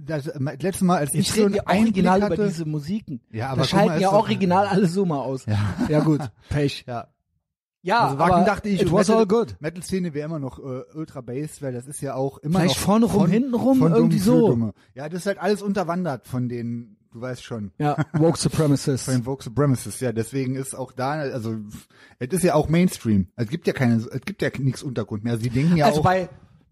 das 0.00 0.26
äh, 0.26 0.38
letzte 0.60 0.84
Mal, 0.84 0.98
als 0.98 1.14
ich 1.14 1.26
Jetzt 1.28 1.36
so 1.36 1.44
reden 1.44 1.60
einen 1.60 1.78
original 1.84 2.14
Einblick 2.22 2.32
über 2.38 2.42
hatte, 2.44 2.52
diese 2.52 2.64
Musiken. 2.66 3.20
Ja, 3.30 3.46
aber 3.50 3.56
da 3.56 3.60
mal, 3.62 3.66
schalten 3.68 3.94
ist 3.94 4.00
ja 4.02 4.12
original 4.12 4.66
alle 4.66 4.86
Summer 4.86 5.22
aus. 5.22 5.46
Ja. 5.46 5.58
ja 5.88 6.00
gut, 6.00 6.20
Pech. 6.50 6.84
ja, 6.86 7.06
Ja, 7.82 8.04
also 8.06 8.18
Wacken 8.18 8.34
aber 8.34 8.44
dachte 8.44 8.68
ich, 8.68 8.82
it 8.82 8.92
was 8.92 9.08
Metal, 9.08 9.20
all 9.22 9.26
good. 9.26 9.56
Metal-Szene 9.60 10.12
wäre 10.12 10.26
immer 10.26 10.38
noch 10.38 10.58
äh, 10.58 10.82
ultra 10.94 11.20
bass, 11.22 11.62
weil 11.62 11.72
das 11.72 11.86
ist 11.86 12.00
ja 12.02 12.14
auch 12.14 12.38
immer 12.38 12.60
Vielleicht 12.60 12.76
noch 12.76 12.84
vorne 12.84 13.06
rum, 13.06 13.20
von, 13.22 13.30
hinten 13.30 13.54
rum, 13.54 13.82
irgendwie 13.82 14.18
so. 14.18 14.48
Dumme. 14.48 14.74
Ja, 14.94 15.08
das 15.08 15.20
ist 15.20 15.26
halt 15.26 15.38
alles 15.38 15.62
unterwandert 15.62 16.26
von 16.28 16.48
den, 16.48 16.96
du 17.12 17.20
weißt 17.22 17.42
schon, 17.42 17.72
Ja, 17.78 17.96
Woke 18.12 18.38
Supremacists. 18.38 19.06
von 19.06 19.14
den 19.14 19.22
Vogue 19.24 19.42
Supremacists. 19.42 20.00
Ja, 20.00 20.12
deswegen 20.12 20.56
ist 20.56 20.76
auch 20.76 20.92
da, 20.92 21.12
also 21.12 21.56
es 22.18 22.28
ist 22.28 22.44
ja 22.44 22.54
auch 22.54 22.68
Mainstream. 22.68 23.28
Es 23.36 23.48
gibt 23.48 23.66
ja 23.66 23.72
keine, 23.72 23.96
es 23.96 24.20
gibt 24.26 24.42
ja 24.42 24.50
nichts 24.58 24.82
Untergrund 24.82 25.24
mehr. 25.24 25.32
Also 25.32 25.42
die 25.44 25.50
denken 25.50 25.76
ja 25.78 25.86
also 25.86 26.00
auch, 26.00 26.04
bei 26.04 26.28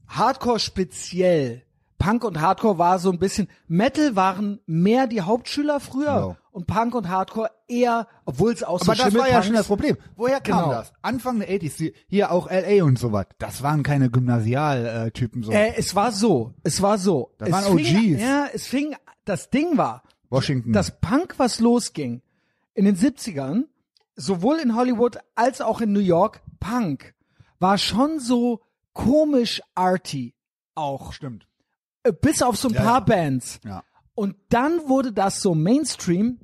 Hardcore 0.09 0.59
speziell, 0.59 1.63
Punk 1.99 2.23
und 2.25 2.41
Hardcore 2.41 2.79
war 2.79 2.99
so 2.99 3.11
ein 3.11 3.19
bisschen, 3.19 3.49
Metal 3.67 4.15
waren 4.15 4.61
mehr 4.67 5.07
die 5.07 5.23
Hauptschüler 5.23 5.81
früher 5.81 6.05
Genau. 6.15 6.37
Und 6.59 6.67
Punk 6.67 6.95
und 6.97 7.09
Hardcore 7.09 7.51
eher, 7.69 8.09
obwohl 8.25 8.53
es 8.53 8.65
auch 8.65 8.81
so 8.81 8.91
aber 8.91 9.01
das 9.01 9.15
war 9.15 9.29
ja 9.31 9.43
schon 9.45 9.55
das 9.55 9.69
Problem. 9.69 9.97
Woher 10.17 10.41
kam 10.41 10.65
Genau. 10.65 10.73
das? 10.73 10.93
Anfang 11.03 11.39
der 11.39 11.49
80s, 11.49 11.77
die- 11.77 11.93
hier 12.09 12.33
auch 12.33 12.49
LA 12.51 12.83
und 12.85 12.99
sowas. 12.99 13.27
Das 13.39 13.63
waren 13.63 13.85
keine 13.85 14.11
Gymnasialtypen 14.11 15.45
so. 15.45 15.53
Äh, 15.53 15.75
es 15.77 15.95
war 15.95 16.11
so, 16.11 16.55
es 16.65 16.83
war 16.83 16.99
so. 16.99 17.33
Das 17.39 17.49
es 17.49 17.55
waren 17.55 17.79
fing, 17.79 17.97
OGs. 18.15 18.21
Ja, 18.21 18.47
es 18.53 18.67
fing, 18.67 18.97
das 19.25 19.51
Ding 19.51 19.77
war, 19.79 20.03
Washington. 20.31 20.73
das 20.73 21.01
Punk, 21.01 21.35
was 21.39 21.61
losging 21.61 22.23
in 22.75 22.85
den 22.85 22.97
70ern, 22.97 23.65
sowohl 24.17 24.59
in 24.59 24.75
Hollywood 24.75 25.19
als 25.37 25.61
auch 25.61 25.81
in 25.81 25.93
New 25.93 26.01
York, 26.01 26.43
Punk 26.59 27.15
war 27.61 27.79
schon 27.79 28.19
so 28.19 28.63
komisch 28.93 29.63
arty 29.77 30.35
auch. 30.75 31.13
Stimmt. 31.13 31.47
Äh, 32.03 32.13
Bis 32.13 32.43
auf 32.43 32.57
so 32.57 32.67
ein 32.69 32.75
Ja, 32.75 32.81
paar 32.83 32.95
ja. 32.95 33.01
Bands. 33.05 33.61
Ja. 33.65 33.85
Und 34.15 34.35
dann 34.49 34.89
wurde 34.89 35.13
das 35.13 35.41
so 35.41 35.55
Mainstream 35.55 36.41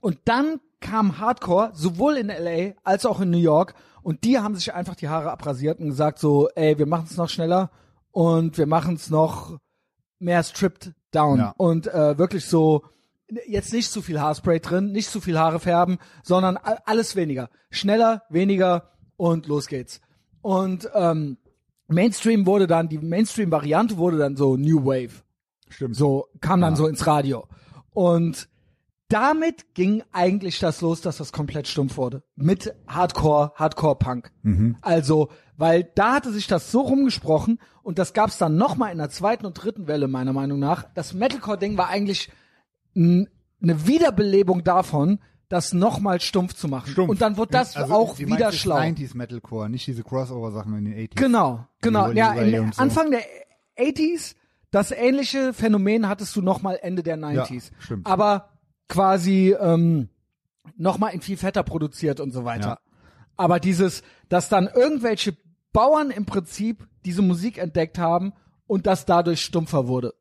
und 0.00 0.18
dann 0.24 0.60
kam 0.80 1.18
Hardcore, 1.18 1.70
sowohl 1.74 2.16
in 2.16 2.28
LA 2.28 2.72
als 2.84 3.04
auch 3.06 3.20
in 3.20 3.30
New 3.30 3.38
York 3.38 3.74
und 4.02 4.24
die 4.24 4.38
haben 4.38 4.54
sich 4.54 4.72
einfach 4.72 4.94
die 4.94 5.08
Haare 5.08 5.30
abrasiert 5.30 5.78
und 5.80 5.88
gesagt 5.88 6.18
so, 6.18 6.48
ey, 6.54 6.78
wir 6.78 6.86
machen 6.86 7.06
es 7.08 7.16
noch 7.16 7.28
schneller 7.28 7.70
und 8.10 8.56
wir 8.58 8.66
machen 8.66 8.94
es 8.94 9.10
noch 9.10 9.58
mehr 10.18 10.42
stripped 10.42 10.92
down 11.12 11.38
Ja. 11.38 11.54
und 11.58 11.86
äh, 11.86 12.16
wirklich 12.18 12.46
so 12.46 12.82
jetzt 13.46 13.72
nicht 13.72 13.90
zu 13.92 14.02
viel 14.02 14.20
Haarspray 14.20 14.58
drin, 14.60 14.90
nicht 14.92 15.10
zu 15.10 15.20
viel 15.20 15.38
Haare 15.38 15.60
färben, 15.60 15.98
sondern 16.24 16.56
alles 16.56 17.14
weniger. 17.14 17.48
Schneller, 17.70 18.22
weniger 18.28 18.90
und 19.16 19.46
los 19.46 19.68
geht's. 19.68 20.00
Und 20.42 20.90
ähm, 20.94 21.36
Mainstream 21.86 22.46
wurde 22.46 22.66
dann, 22.66 22.88
die 22.88 22.98
Mainstream-Variante 22.98 23.98
wurde 23.98 24.18
dann 24.18 24.36
so 24.36 24.56
New 24.56 24.84
Wave. 24.84 25.22
Stimmt. 25.68 25.94
So 25.94 26.26
kam 26.40 26.60
dann 26.60 26.74
so 26.74 26.86
ins 26.88 27.06
Radio. 27.06 27.46
Und 27.92 28.48
damit 29.10 29.74
ging 29.74 30.02
eigentlich 30.12 30.58
das 30.58 30.80
los, 30.80 31.00
dass 31.02 31.18
das 31.18 31.32
komplett 31.32 31.68
stumpf 31.68 31.96
wurde. 31.96 32.22
Mit 32.36 32.74
Hardcore, 32.86 33.52
Hardcore-Punk. 33.56 34.32
Also, 34.80 35.28
weil 35.56 35.90
da 35.94 36.14
hatte 36.14 36.32
sich 36.32 36.46
das 36.46 36.70
so 36.70 36.80
rumgesprochen 36.80 37.58
und 37.82 37.98
das 37.98 38.12
gab's 38.14 38.38
dann 38.38 38.56
nochmal 38.56 38.92
in 38.92 38.98
der 38.98 39.10
zweiten 39.10 39.44
und 39.44 39.54
dritten 39.54 39.86
Welle, 39.86 40.08
meiner 40.08 40.32
Meinung 40.32 40.58
nach. 40.58 40.84
Das 40.94 41.12
Metalcore-Ding 41.12 41.76
war 41.76 41.88
eigentlich 41.88 42.30
eine 42.94 43.26
Wiederbelebung 43.60 44.64
davon, 44.64 45.18
das 45.48 45.72
nochmal 45.72 46.20
stumpf 46.20 46.54
zu 46.54 46.68
machen. 46.68 46.90
Stumpf. 46.92 47.10
Und 47.10 47.20
dann 47.20 47.36
wurde 47.36 47.50
das 47.52 47.76
Also, 47.76 47.92
auch 47.92 48.14
sie 48.14 48.26
wieder 48.28 48.52
schlau. 48.52 48.76
90s 48.78 49.16
Metalcore, 49.16 49.68
nicht 49.68 49.86
diese 49.86 50.04
Crossover-Sachen 50.04 50.78
in 50.78 50.84
den 50.84 50.94
80s. 50.94 51.16
Genau, 51.16 51.66
genau. 51.80 52.10
Ja, 52.12 52.32
und 52.32 52.74
so. 52.74 52.80
Anfang 52.80 53.10
der 53.10 53.22
80s, 53.76 54.36
das 54.70 54.92
ähnliche 54.92 55.52
Phänomen 55.52 56.08
hattest 56.08 56.36
du 56.36 56.42
nochmal 56.42 56.78
Ende 56.80 57.02
der 57.02 57.18
90s. 57.18 57.72
stimmt. 57.80 58.06
Aber 58.06 58.50
quasi 58.90 59.56
ähm, 59.58 60.10
nochmal 60.76 61.14
in 61.14 61.22
viel 61.22 61.38
fetter 61.38 61.62
produziert 61.62 62.20
und 62.20 62.32
so 62.32 62.44
weiter. 62.44 62.68
Ja. 62.68 62.78
Aber 63.38 63.58
dieses, 63.58 64.02
dass 64.28 64.50
dann 64.50 64.68
irgendwelche 64.68 65.34
Bauern 65.72 66.10
im 66.10 66.26
Prinzip 66.26 66.86
diese 67.06 67.22
Musik 67.22 67.56
entdeckt 67.56 67.98
haben 67.98 68.34
und 68.66 68.86
das 68.86 69.06
dadurch 69.06 69.40
stumpfer 69.40 69.88
wurde. 69.88 70.12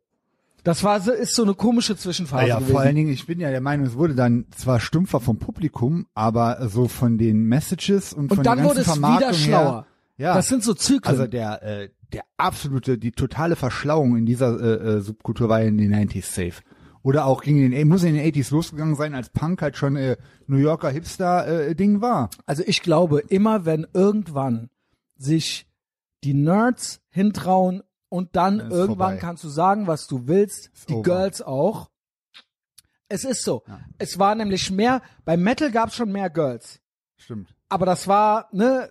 Das 0.63 0.83
war 0.83 1.01
so, 1.01 1.11
ist 1.11 1.35
so 1.35 1.43
eine 1.43 1.53
komische 1.53 1.97
Zwischenphase 1.97 2.47
ja, 2.47 2.55
gewesen. 2.59 2.71
vor 2.71 2.81
allen 2.81 2.95
Dingen, 2.95 3.11
ich 3.11 3.25
bin 3.25 3.39
ja 3.39 3.49
der 3.49 3.61
Meinung, 3.61 3.85
es 3.85 3.95
wurde 3.95 4.15
dann 4.15 4.45
zwar 4.55 4.79
stumpfer 4.79 5.19
vom 5.19 5.39
Publikum, 5.39 6.05
aber 6.13 6.69
so 6.69 6.87
von 6.87 7.17
den 7.17 7.43
Messages 7.43 8.13
und, 8.13 8.29
von 8.29 8.39
und 8.39 8.45
dann 8.45 8.57
der 8.57 8.65
ganzen 8.65 9.01
wurde 9.01 9.11
es 9.11 9.19
wieder 9.19 9.33
schlauer. 9.33 9.85
Her, 10.17 10.25
ja, 10.25 10.33
Das 10.35 10.47
sind 10.47 10.63
so 10.63 10.73
Zyklen. 10.73 11.11
also 11.11 11.27
der 11.27 11.63
äh, 11.63 11.89
der 12.13 12.23
absolute, 12.37 12.97
die 12.97 13.11
totale 13.11 13.55
Verschlauung 13.55 14.17
in 14.17 14.25
dieser 14.25 14.59
äh, 14.59 14.97
äh, 14.97 15.01
Subkultur 15.01 15.49
war 15.49 15.61
in 15.61 15.77
den 15.77 15.93
90s 15.93 16.23
safe. 16.23 16.63
Oder 17.01 17.25
auch 17.25 17.41
ging 17.41 17.63
in 17.63 17.71
den, 17.71 17.87
muss 17.87 18.03
in 18.03 18.15
den 18.15 18.25
80s 18.25 18.51
losgegangen 18.51 18.95
sein, 18.95 19.15
als 19.15 19.29
Punk 19.29 19.61
halt 19.61 19.77
schon 19.77 19.95
äh, 19.95 20.17
New 20.47 20.57
Yorker 20.57 20.89
Hipster-Ding 20.89 22.01
war. 22.01 22.29
Also 22.45 22.63
ich 22.65 22.81
glaube, 22.81 23.19
immer 23.19 23.65
wenn 23.65 23.87
irgendwann 23.93 24.69
sich 25.15 25.67
die 26.23 26.33
Nerds 26.33 27.01
hintrauen 27.09 27.83
und 28.09 28.35
dann 28.35 28.59
ist 28.59 28.71
irgendwann 28.71 29.11
vorbei. 29.11 29.17
kannst 29.17 29.43
du 29.43 29.49
sagen, 29.49 29.87
was 29.87 30.07
du 30.07 30.27
willst, 30.27 30.71
die 30.89 30.95
over. 30.95 31.03
Girls 31.03 31.41
auch. 31.41 31.89
Es 33.07 33.23
ist 33.23 33.43
so. 33.43 33.63
Es 33.97 34.19
war 34.19 34.35
nämlich 34.35 34.69
mehr, 34.69 35.01
bei 35.25 35.37
Metal 35.37 35.71
gab 35.71 35.89
es 35.89 35.95
schon 35.95 36.11
mehr 36.11 36.29
Girls. 36.29 36.79
Stimmt. 37.17 37.55
Aber 37.69 37.85
das 37.85 38.07
war, 38.07 38.49
ne, 38.51 38.89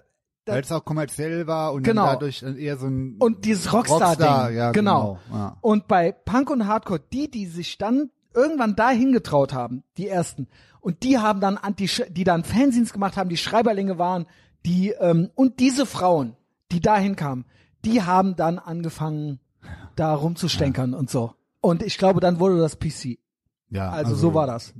Weil 0.54 0.62
es 0.62 0.72
auch 0.72 0.84
kommerziell 0.84 1.46
war 1.46 1.72
und 1.72 1.82
Genau. 1.82 2.06
dadurch 2.06 2.42
eher 2.42 2.76
so 2.76 2.86
ein 2.86 3.16
und 3.18 3.44
dieses 3.44 3.72
Rockstar-Ding. 3.72 4.26
Rockstar, 4.26 4.50
ja, 4.50 4.72
genau. 4.72 5.18
genau, 5.28 5.38
ja. 5.38 5.56
Und 5.60 5.88
bei 5.88 6.12
Punk 6.12 6.50
und 6.50 6.66
Hardcore, 6.66 7.00
die, 7.12 7.30
die 7.30 7.46
sich 7.46 7.78
dann 7.78 8.10
irgendwann 8.34 8.76
dahin 8.76 9.12
getraut 9.12 9.52
haben, 9.52 9.82
die 9.96 10.08
ersten, 10.08 10.46
und 10.80 11.02
die 11.02 11.18
haben 11.18 11.40
dann 11.40 11.56
anti, 11.56 11.88
die 12.10 12.24
dann 12.24 12.44
Fanzines 12.44 12.92
gemacht 12.92 13.16
haben, 13.16 13.28
die 13.28 13.36
Schreiberlinge 13.36 13.98
waren, 13.98 14.26
die 14.64 14.90
ähm, 14.90 15.30
und 15.34 15.60
diese 15.60 15.86
Frauen, 15.86 16.36
die 16.72 16.80
dahin 16.80 17.16
kamen, 17.16 17.44
die 17.84 18.02
haben 18.02 18.36
dann 18.36 18.58
angefangen, 18.58 19.40
da 19.96 20.14
rumzustänkern 20.14 20.94
und 20.94 21.10
so. 21.10 21.34
Und 21.60 21.82
ich 21.82 21.98
glaube, 21.98 22.20
dann 22.20 22.38
wurde 22.38 22.58
das 22.58 22.78
PC. 22.78 23.18
ja, 23.70 23.90
Also, 23.90 24.14
so 24.14 24.34
war 24.34 24.46
das. 24.46 24.72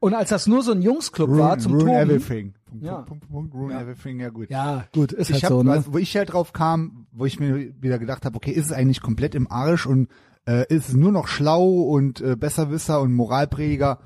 Und 0.00 0.12
als 0.14 0.28
das 0.30 0.46
nur 0.46 0.62
so 0.62 0.72
ein 0.72 0.82
Jungsclub 0.82 1.28
Ruin, 1.28 1.38
war 1.38 1.58
zum 1.58 1.78
Toben, 1.78 1.88
everything. 1.88 2.54
Punkt, 2.80 2.86
Ja. 2.86 3.02
Punkt, 3.02 3.28
Punkt, 3.28 3.30
Punkt, 3.30 3.54
ruin 3.54 3.70
Ja. 3.70 3.80
everything, 3.82 4.20
ja 4.20 4.28
gut. 4.30 4.50
ja 4.50 4.84
gut, 4.92 5.12
ist 5.12 5.28
ich 5.30 5.34
halt 5.34 5.44
hab, 5.44 5.50
so. 5.50 5.62
Ne? 5.62 5.72
also, 5.72 5.92
wo 5.92 5.98
ich 5.98 6.16
halt 6.16 6.32
drauf 6.32 6.52
kam, 6.52 7.06
wo 7.12 7.24
ich 7.26 7.40
mir 7.40 7.72
wieder 7.80 7.98
gedacht 7.98 8.24
habe, 8.24 8.36
okay, 8.36 8.50
ist 8.52 8.66
es 8.66 8.72
eigentlich 8.72 9.00
komplett 9.00 9.34
im 9.34 9.50
Arsch 9.50 9.86
und 9.86 10.08
äh, 10.46 10.66
ist 10.74 10.88
es 10.88 10.94
nur 10.94 11.12
noch 11.12 11.26
schlau 11.28 11.64
und 11.82 12.20
äh, 12.20 12.36
Besserwisser 12.36 13.00
und 13.00 13.12
Moralprediger. 13.14 14.00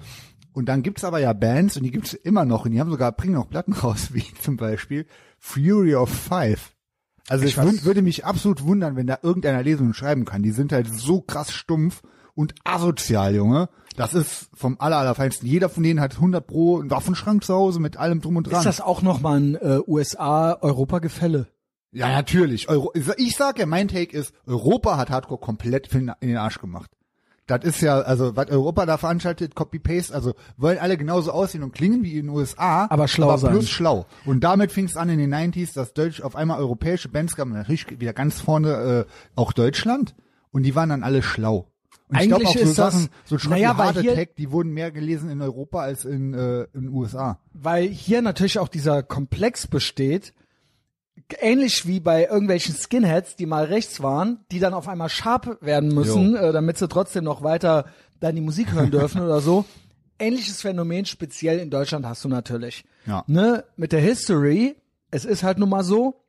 Und 0.52 0.68
dann 0.68 0.82
gibt's 0.82 1.04
aber 1.04 1.20
ja 1.20 1.32
Bands 1.32 1.76
und 1.76 1.82
die 1.84 1.90
gibt's 1.90 2.14
immer 2.14 2.44
noch 2.44 2.64
und 2.64 2.72
die 2.72 2.80
haben 2.80 2.90
sogar, 2.90 3.12
bringen 3.12 3.37
auch 3.37 3.48
Platten 3.48 3.72
raus, 3.82 4.10
wie 4.12 4.25
zum 4.40 4.56
Beispiel 4.56 5.06
Fury 5.38 5.94
of 5.94 6.10
Five. 6.10 6.75
Also 7.28 7.44
Ich 7.44 7.56
es 7.58 7.64
wund, 7.64 7.84
würde 7.84 8.02
mich 8.02 8.25
absolut 8.25 8.62
wundern, 8.64 8.96
wenn 8.96 9.06
da 9.06 9.18
irgendeiner 9.22 9.62
lesen 9.62 9.88
und 9.88 9.94
schreiben 9.94 10.25
kann. 10.25 10.42
Die 10.42 10.50
sind 10.50 10.72
halt 10.72 10.88
so 10.88 11.20
krass 11.20 11.52
stumpf 11.52 12.02
und 12.38 12.54
asozial, 12.62 13.35
Junge. 13.35 13.68
Das 13.97 14.14
ist 14.14 14.49
vom 14.54 14.76
aller, 14.78 14.99
allerfeinsten. 14.99 15.49
Jeder 15.49 15.68
von 15.68 15.83
denen 15.83 16.00
hat 16.00 16.14
100 16.14 16.47
pro 16.47 16.78
einen 16.78 16.88
Waffenschrank 16.88 17.42
zu 17.42 17.52
Hause 17.52 17.80
mit 17.80 17.97
allem 17.97 18.21
drum 18.21 18.37
und 18.37 18.47
dran. 18.47 18.61
Ist 18.61 18.64
das 18.64 18.80
auch 18.80 19.02
nochmal 19.02 19.40
ein 19.40 19.54
äh, 19.57 19.80
USA-Europa-Gefälle? 19.85 21.49
Ja, 21.90 22.12
natürlich. 22.12 22.68
Euro 22.68 22.92
ich 23.16 23.35
sag 23.37 23.59
ja, 23.59 23.66
mein 23.66 23.88
Take 23.88 24.16
ist, 24.16 24.33
Europa 24.47 24.97
hat 24.97 25.11
Hardcore 25.11 25.40
komplett 25.40 25.92
in 25.92 26.12
den 26.21 26.37
Arsch 26.37 26.61
gemacht. 26.61 26.92
Das 27.49 27.64
ist 27.64 27.80
ja, 27.80 27.99
also, 27.99 28.37
was 28.37 28.49
Europa 28.50 28.87
da 28.87 28.99
veranstaltet, 28.99 29.57
Copy-Paste, 29.57 30.14
also, 30.14 30.35
wollen 30.57 30.78
alle 30.78 30.97
genauso 30.97 31.33
aussehen 31.33 31.64
und 31.64 31.73
klingen 31.73 32.04
wie 32.04 32.18
in 32.18 32.26
den 32.26 32.28
USA. 32.28 32.87
Aber 32.88 33.09
schlau 33.09 33.30
aber 33.30 33.38
sein. 33.38 33.52
plus 33.52 33.68
schlau. 33.68 34.07
Und 34.26 34.45
damit 34.45 34.71
fing 34.71 34.85
es 34.85 34.97
an 34.97 35.09
in 35.09 35.18
den 35.18 35.35
90s, 35.35 35.75
dass 35.75 35.92
Deutsch 35.92 36.21
auf 36.21 36.37
einmal 36.37 36.61
europäische 36.61 37.09
Bands 37.09 37.35
gab, 37.35 37.49
natürlich 37.49 37.99
wieder 37.99 38.12
ganz 38.12 38.40
vorne, 38.40 39.07
äh, 39.09 39.12
auch 39.35 39.52
Deutschland. 39.52 40.14
Und 40.52 40.62
die 40.62 40.76
waren 40.76 40.90
dann 40.90 41.02
alle 41.02 41.23
schlau. 41.23 41.66
Und 42.09 42.21
ich 42.21 42.29
glaube 42.29 42.45
Eigentlich 42.47 42.49
auch 42.49 42.53
so 42.55 42.59
ist 42.71 42.79
das- 42.79 42.93
Sachen, 42.95 43.09
so 43.25 43.38
Schrott 43.38 43.50
naja, 43.50 43.77
Heart 43.77 44.00
hier- 44.00 44.12
Attack, 44.12 44.37
die 44.37 44.50
wurden 44.50 44.73
mehr 44.73 44.91
gelesen 44.91 45.29
in 45.31 45.43
Europa 45.43 45.81
als 45.81 46.05
in, 46.05 46.33
äh, 46.35 46.62
in 46.73 46.83
den 46.85 46.88
USA. 46.88 47.38
weil 47.53 47.87
hier 47.88 48.23
natürlich 48.23 48.59
auch 48.59 48.69
dieser 48.69 49.03
Komplex 49.03 49.67
besteht, 49.67 50.33
ähnlich 51.41 51.87
wie 51.87 52.00
bei 52.00 52.25
irgendwelchen 52.27 52.75
Skinheads, 52.75 53.37
die 53.37 53.47
mal 53.47 53.65
rechts 53.65 54.03
waren, 54.03 54.41
die 54.50 54.61
dann 54.61 54.73
auf 54.75 54.88
einmal 54.88 55.09
sharp 55.09 55.59
werden 55.61 55.95
müssen, 55.95 56.35
äh, 56.37 56.53
damit 56.53 56.79
sie 56.79 56.88
trotzdem 56.88 57.25
noch 57.25 57.43
weiter 57.43 57.87
dann 58.21 58.35
die 58.35 58.41
Musik 58.41 58.73
hören 58.73 58.91
dürfen 58.91 59.21
oder 59.21 59.41
so. 59.41 59.65
Ähnliches 60.19 60.62
Phänomen 60.62 61.05
speziell 61.05 61.59
in 61.59 61.71
Deutschland 61.71 62.07
hast 62.07 62.25
du 62.25 62.29
natürlich. 62.29 62.85
Ja. 63.07 63.23
Ne, 63.27 63.65
mit 63.77 63.93
der 63.93 64.00
History, 64.00 64.77
es 65.11 65.25
ist 65.25 65.43
halt 65.43 65.59
nun 65.59 65.69
mal 65.69 65.85
so 65.85 66.25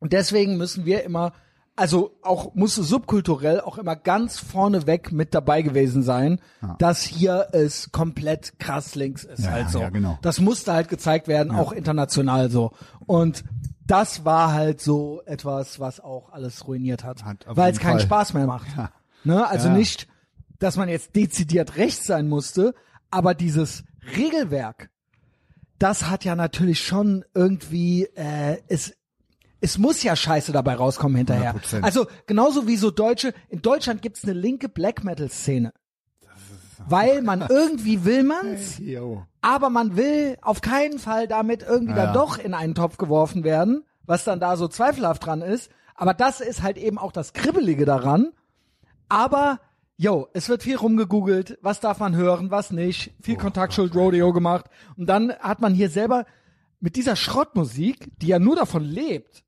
und 0.00 0.12
deswegen 0.12 0.56
müssen 0.56 0.84
wir 0.84 1.04
immer 1.04 1.32
also 1.74 2.18
auch 2.22 2.54
musste 2.54 2.82
subkulturell 2.82 3.60
auch 3.60 3.78
immer 3.78 3.96
ganz 3.96 4.38
vorneweg 4.38 5.10
mit 5.12 5.34
dabei 5.34 5.62
gewesen 5.62 6.02
sein, 6.02 6.40
dass 6.78 7.02
hier 7.02 7.48
es 7.52 7.90
komplett 7.92 8.58
krass 8.58 8.94
links 8.94 9.24
ist 9.24 9.44
Ja, 9.44 9.50
halt 9.52 9.70
so. 9.70 9.80
ja, 9.80 9.88
genau. 9.90 10.18
Das 10.22 10.38
musste 10.40 10.72
halt 10.74 10.88
gezeigt 10.88 11.28
werden, 11.28 11.52
auch 11.54 11.72
international 11.72 12.50
so. 12.50 12.72
Und 13.06 13.44
das 13.86 14.24
war 14.24 14.52
halt 14.52 14.80
so 14.80 15.22
etwas, 15.26 15.80
was 15.80 15.98
auch 16.00 16.30
alles 16.32 16.66
ruiniert 16.66 17.04
hat, 17.04 17.24
Hat 17.24 17.44
weil 17.48 17.72
es 17.72 17.78
keinen 17.78 17.92
Fall. 17.98 18.00
Spaß 18.06 18.34
mehr 18.34 18.46
macht. 18.46 18.68
Ne? 19.24 19.46
Also 19.46 19.68
Ja. 19.68 19.74
nicht, 19.74 20.08
dass 20.58 20.76
man 20.76 20.88
jetzt 20.88 21.16
dezidiert 21.16 21.76
rechts 21.76 22.06
sein 22.06 22.28
musste, 22.28 22.74
aber 23.10 23.34
dieses 23.34 23.84
Regelwerk, 24.16 24.90
das 25.78 26.08
hat 26.08 26.24
ja 26.24 26.36
natürlich 26.36 26.80
schon 26.84 27.24
irgendwie, 27.34 28.04
äh, 28.14 28.58
es, 28.68 28.94
es 29.62 29.78
muss 29.78 30.02
ja 30.02 30.14
Scheiße 30.16 30.52
dabei 30.52 30.74
rauskommen 30.74 31.16
hinterher. 31.16 31.54
100%. 31.54 31.82
Also 31.82 32.06
genauso 32.26 32.66
wie 32.66 32.76
so 32.76 32.90
Deutsche, 32.90 33.32
in 33.48 33.62
Deutschland 33.62 34.02
gibt's 34.02 34.24
eine 34.24 34.32
linke 34.34 34.68
Black 34.68 35.04
Metal 35.04 35.30
Szene. 35.30 35.72
Weil 36.88 37.22
man 37.22 37.46
irgendwie 37.48 38.04
will 38.04 38.24
man's, 38.24 38.78
Jo. 38.78 39.24
aber 39.40 39.70
man 39.70 39.96
will 39.96 40.36
auf 40.42 40.60
keinen 40.60 40.98
Fall 40.98 41.28
damit 41.28 41.62
irgendwie 41.62 41.94
Ja, 41.94 42.06
dann 42.06 42.14
doch 42.14 42.38
in 42.38 42.54
einen 42.54 42.74
Topf 42.74 42.96
geworfen 42.96 43.44
werden, 43.44 43.84
was 44.04 44.24
dann 44.24 44.40
da 44.40 44.56
so 44.56 44.66
zweifelhaft 44.66 45.24
dran 45.24 45.42
ist. 45.42 45.70
Aber 45.94 46.12
das 46.12 46.40
ist 46.40 46.62
halt 46.62 46.76
eben 46.76 46.98
auch 46.98 47.12
das 47.12 47.32
Kribbelige 47.32 47.84
daran. 47.84 48.32
Aber, 49.08 49.60
yo, 49.96 50.26
es 50.32 50.48
wird 50.48 50.64
viel 50.64 50.76
rumgegoogelt, 50.76 51.58
was 51.62 51.78
darf 51.78 52.00
man 52.00 52.16
hören, 52.16 52.50
was 52.50 52.72
nicht, 52.72 53.12
Oh 53.12 53.22
viel 53.22 53.36
Kontaktschuld 53.36 53.94
Rodeo 53.94 54.32
gemacht. 54.32 54.64
Und 54.96 55.06
dann 55.06 55.32
hat 55.34 55.60
man 55.60 55.74
hier 55.74 55.88
selber 55.88 56.24
mit 56.80 56.96
dieser 56.96 57.14
Schrottmusik, 57.14 58.10
die 58.18 58.26
ja 58.26 58.40
nur 58.40 58.56
davon 58.56 58.82
lebt, 58.82 59.44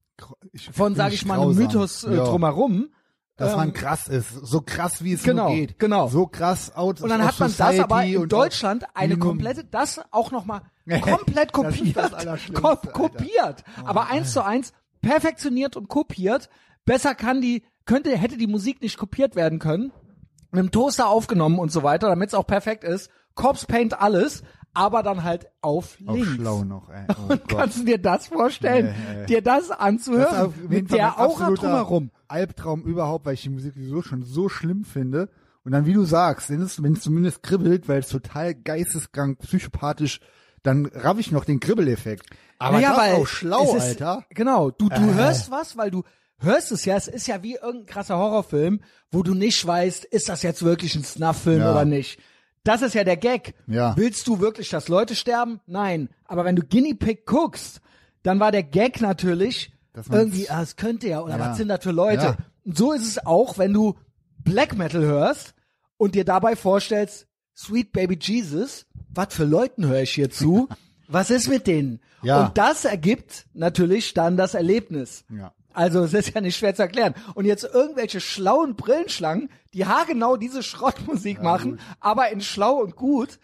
Ich, 0.53 0.67
von, 0.71 0.89
find 0.89 0.97
sag 0.97 1.13
ich 1.13 1.25
mal, 1.25 1.41
einem. 1.41 1.55
Mythos 1.55 2.05
äh, 2.05 2.15
Ja. 2.17 2.25
drumherum, 2.25 2.89
dass 3.37 3.53
Ähm, 3.53 3.59
man 3.59 3.73
krass 3.73 4.07
ist, 4.09 4.31
so 4.31 4.61
krass 4.61 5.03
wie 5.03 5.13
es 5.15 5.23
genau, 5.25 5.49
nur 5.49 5.57
geht. 5.57 5.79
genau. 5.79 6.09
So 6.09 6.27
krass 6.27 6.75
out 6.75 7.01
Und 7.01 7.09
dann 7.09 7.25
hat 7.25 7.39
man 7.41 7.53
das 7.57 7.79
aber 7.81 8.05
in 8.05 8.29
Deutschland 8.29 8.85
eine 8.95 9.17
komplette, 9.19 9.65
das 9.65 10.01
auch 10.13 10.31
nochmal 10.31 10.63
komplett 11.03 11.51
Das 11.57 11.75
ist 11.75 11.79
kopiert, 11.81 11.97
das 11.97 12.11
ko 12.55 12.69
Alter. 12.69 12.81
Oh, 12.85 12.93
kopiert, 12.93 13.65
aber 13.85 14.09
eins 14.09 14.33
zu 14.33 14.45
eins 14.45 14.73
perfektioniert 15.01 15.77
und 15.77 15.89
kopiert. 15.89 16.49
Besser 16.85 17.15
kann 17.15 17.41
die, 17.41 17.65
könnte, 17.87 18.17
hätte 18.17 18.37
die 18.37 18.47
Musik 18.47 18.81
nicht 18.83 18.99
kopiert 18.99 19.37
werden 19.37 19.59
können. 19.59 19.93
Mit 20.51 20.61
dem 20.63 20.71
Toaster 20.71 21.09
aufgenommen 21.09 21.59
und 21.59 21.73
so 21.73 21.83
weiter, 21.83 22.09
damit 22.09 22.29
es 22.29 22.35
auch 22.35 22.47
perfekt 22.47 22.85
ist. 22.85 23.11
Corpse 23.35 23.67
Paint 23.67 24.01
alles, 24.01 24.45
aber 24.75 25.03
dann 25.03 25.23
halt 25.25 25.47
auf 25.61 25.97
Auch 26.07 26.15
links. 26.15 26.29
schlau 26.35 26.65
noch, 26.65 26.89
ey. 26.91 27.07
Oh 27.17 27.33
Und 27.33 27.49
Gott. 27.49 27.59
kannst 27.61 27.79
du 27.79 27.85
dir 27.85 27.99
das 27.99 28.27
vorstellen? 28.29 28.87
Nee, 29.09 29.19
nee. 29.21 29.27
Dir 29.27 29.43
das 29.43 29.69
Das 29.69 29.79
anzuhören? 29.79 30.53
jeden 30.63 30.69
mit 30.69 30.93
der 30.93 31.19
Aura 31.21 31.51
drumherum. 31.53 32.11
Albtraum 32.29 32.83
überhaupt, 32.83 33.27
weil 33.27 33.35
ich 33.35 33.43
die 33.43 33.51
Musik 33.51 33.75
sowieso 33.75 34.03
schon 34.03 34.23
so 34.25 34.49
schlimm 34.49 34.85
finde. 34.85 35.29
Und 35.65 35.73
dann, 35.73 35.87
wie 35.87 35.93
du 35.95 36.05
sagst, 36.05 36.51
wenn 36.51 36.61
es, 36.61 36.83
wenn 36.83 36.93
es 36.95 37.01
zumindest 37.01 37.43
kribbelt, 37.43 37.89
weil 37.89 38.01
es 38.01 38.09
total 38.09 38.55
geisteskrank, 38.55 39.39
psychopathisch, 39.39 40.21
dann 40.63 40.87
raff 40.87 41.19
ich 41.19 41.31
noch 41.33 41.45
den 41.45 41.61
Kribbeleffekt. 41.61 42.27
Aber 42.59 42.77
Naja, 42.77 42.95
das 42.97 43.15
auch 43.19 43.27
schlau, 43.27 43.75
ist, 43.77 43.83
Alter. 43.83 44.25
Genau, 44.31 44.71
du, 44.71 44.89
du 44.89 45.01
Äh. 45.03 45.15
hörst 45.15 45.51
was, 45.51 45.77
weil 45.77 45.91
du 45.91 46.03
hörst 46.39 46.73
es 46.73 46.85
ja, 46.85 46.97
es 46.97 47.09
ist 47.09 47.27
ja 47.29 47.43
wie 47.43 47.55
irgendein 47.55 47.87
krasser 47.87 48.19
Horrorfilm, 48.19 48.81
wo 49.11 49.23
du 49.23 49.35
nicht 49.35 49.65
weißt, 49.67 50.05
ist 50.05 50.29
das 50.29 50.43
jetzt 50.43 50.63
wirklich 50.65 50.95
ein 50.97 51.05
Snuff-Film 51.05 51.61
Ja. 51.61 51.71
oder 51.73 51.85
nicht. 51.85 52.19
Das 52.65 52.83
ist 52.83 52.95
ja 52.95 53.05
der 53.05 53.17
Gag. 53.17 53.55
Ja. 53.67 53.95
Willst 53.97 54.27
du 54.27 54.41
wirklich, 54.41 54.71
dass 54.71 54.89
Leute 54.89 55.15
sterben? 55.15 55.61
Nein. 55.67 56.09
Aber 56.25 56.45
wenn 56.45 56.57
du 56.57 56.63
Guinea 56.63 56.95
Pig 56.99 57.27
guckst, 57.27 57.81
dann 58.23 58.41
war 58.41 58.51
der 58.53 58.63
Gag 58.63 59.01
natürlich 59.01 59.73
irgendwie, 60.11 60.49
ah, 60.51 60.63
es 60.63 60.77
könnte 60.77 61.09
ja, 61.09 61.21
oder 61.21 61.37
Ja. 61.39 61.51
was 61.51 61.57
sind 61.59 61.69
das 61.69 61.83
für 61.83 61.93
Leute? 61.93 62.23
Ja. 62.23 62.37
Und 62.65 62.77
so 62.77 62.93
ist 62.93 63.07
es 63.07 63.25
auch, 63.25 63.59
wenn 63.59 63.73
du 63.73 63.95
Black 64.39 64.77
Metal 64.77 65.03
hörst 65.03 65.55
und 65.99 66.15
dir 66.15 66.25
dabei 66.25 66.57
vorstellst, 66.57 67.27
Sweet 67.57 67.93
Baby 67.93 68.19
Jesus, 68.21 68.87
was 69.11 69.33
für 69.35 69.45
Leuten 69.45 69.87
höre 69.87 70.01
ich 70.03 70.13
hier 70.13 70.31
zu? 70.31 70.69
was 71.09 71.31
ist 71.31 71.49
mit 71.49 71.67
denen? 71.67 72.01
Ja. 72.23 72.47
Und 72.47 72.59
das 72.59 72.85
ergibt 72.85 73.47
natürlich 73.53 74.15
dann 74.15 74.37
das 74.37 74.55
Erlebnis. 74.55 75.25
Ja. 75.29 75.53
Also 75.75 76.03
es 76.05 76.15
ist 76.15 76.35
ja 76.35 76.41
nicht 76.41 76.57
schwer 76.57 76.75
zu 76.75 76.83
erklären. 76.83 77.15
Und 77.35 77.45
jetzt 77.45 77.65
irgendwelche 77.65 78.21
schlauen 78.21 78.77
Brillenschlangen, 78.77 79.51
die 79.75 79.87
haargenau 79.87 80.37
diese 80.37 80.63
Schrottmusik 80.63 81.43
machen, 81.43 81.81
aber 82.01 82.31
in 82.31 82.41
schlau 82.41 82.77
und 82.81 82.97
gut. 82.97 83.39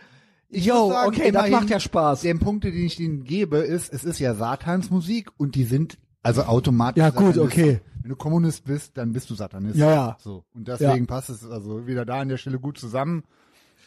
Ich 0.48 0.64
Yo, 0.64 0.88
sagen, 0.88 1.08
okay, 1.08 1.30
das 1.30 1.48
macht 1.50 1.70
ja 1.70 1.78
Spaß. 1.78 2.22
Den 2.22 2.38
Punkt, 2.40 2.64
den 2.64 2.74
ich 2.74 2.98
ihnen 2.98 3.22
gebe, 3.24 3.58
ist, 3.58 3.92
es 3.92 4.02
ist 4.04 4.18
ja 4.18 4.34
Satansmusik 4.34 5.30
und 5.36 5.54
die 5.54 5.64
sind 5.64 5.98
also 6.22 6.42
automatisch. 6.42 7.00
Ja, 7.00 7.10
gut, 7.10 7.34
Satanisten. 7.34 7.42
okay. 7.64 7.80
Wenn 8.02 8.10
du 8.10 8.16
Kommunist 8.16 8.64
bist, 8.64 8.96
dann 8.96 9.12
bist 9.12 9.28
du 9.30 9.34
Satanist. 9.34 9.76
Ja, 9.76 9.90
ja. 9.90 10.16
So. 10.20 10.44
Und 10.54 10.68
deswegen 10.68 11.04
Ja. 11.04 11.06
passt 11.06 11.30
es 11.30 11.44
also 11.48 11.86
wieder 11.86 12.04
da 12.04 12.20
an 12.20 12.28
der 12.28 12.36
Stelle 12.38 12.58
gut 12.58 12.78
zusammen. 12.78 13.24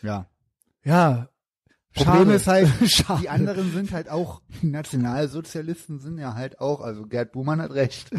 Ja. 0.01 0.27
Ja. 0.83 1.29
Problem 1.93 2.15
Schade. 2.15 2.33
ist 2.33 2.47
halt, 2.47 2.69
Schade. 2.89 3.21
die 3.21 3.29
anderen 3.29 3.71
sind 3.71 3.91
halt 3.91 4.09
auch, 4.09 4.41
die 4.61 4.67
Nationalsozialisten 4.67 5.99
sind 5.99 6.17
ja 6.17 6.33
halt 6.33 6.59
auch, 6.59 6.81
also 6.81 7.05
Gerd 7.05 7.31
Buhmann 7.31 7.61
hat 7.61 7.71
recht, 7.71 8.09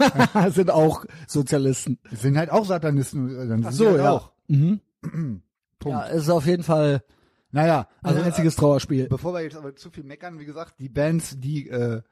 sind 0.50 0.70
auch 0.70 1.04
Sozialisten. 1.26 1.98
sind 2.12 2.38
halt 2.38 2.50
auch 2.50 2.64
Satanisten, 2.64 3.48
dann 3.48 3.62
sind 3.62 3.72
so, 3.72 3.88
halt 3.88 3.98
ja. 3.98 4.10
auch. 4.12 4.30
Mhm. 4.48 4.80
Punkt. 5.78 5.98
Ja, 5.98 6.06
es 6.08 6.22
ist 6.22 6.30
auf 6.30 6.46
jeden 6.46 6.62
Fall 6.62 7.02
Naja, 7.50 7.88
ein 8.02 8.10
also 8.10 8.22
einziges 8.22 8.56
Trauerspiel. 8.56 9.08
Bevor 9.08 9.34
wir 9.34 9.42
jetzt 9.42 9.56
aber 9.56 9.74
zu 9.76 9.90
viel 9.90 10.04
meckern, 10.04 10.38
wie 10.38 10.44
gesagt, 10.44 10.74
die 10.78 10.88
Bands, 10.88 11.38
die 11.38 11.68
äh, 11.68 12.02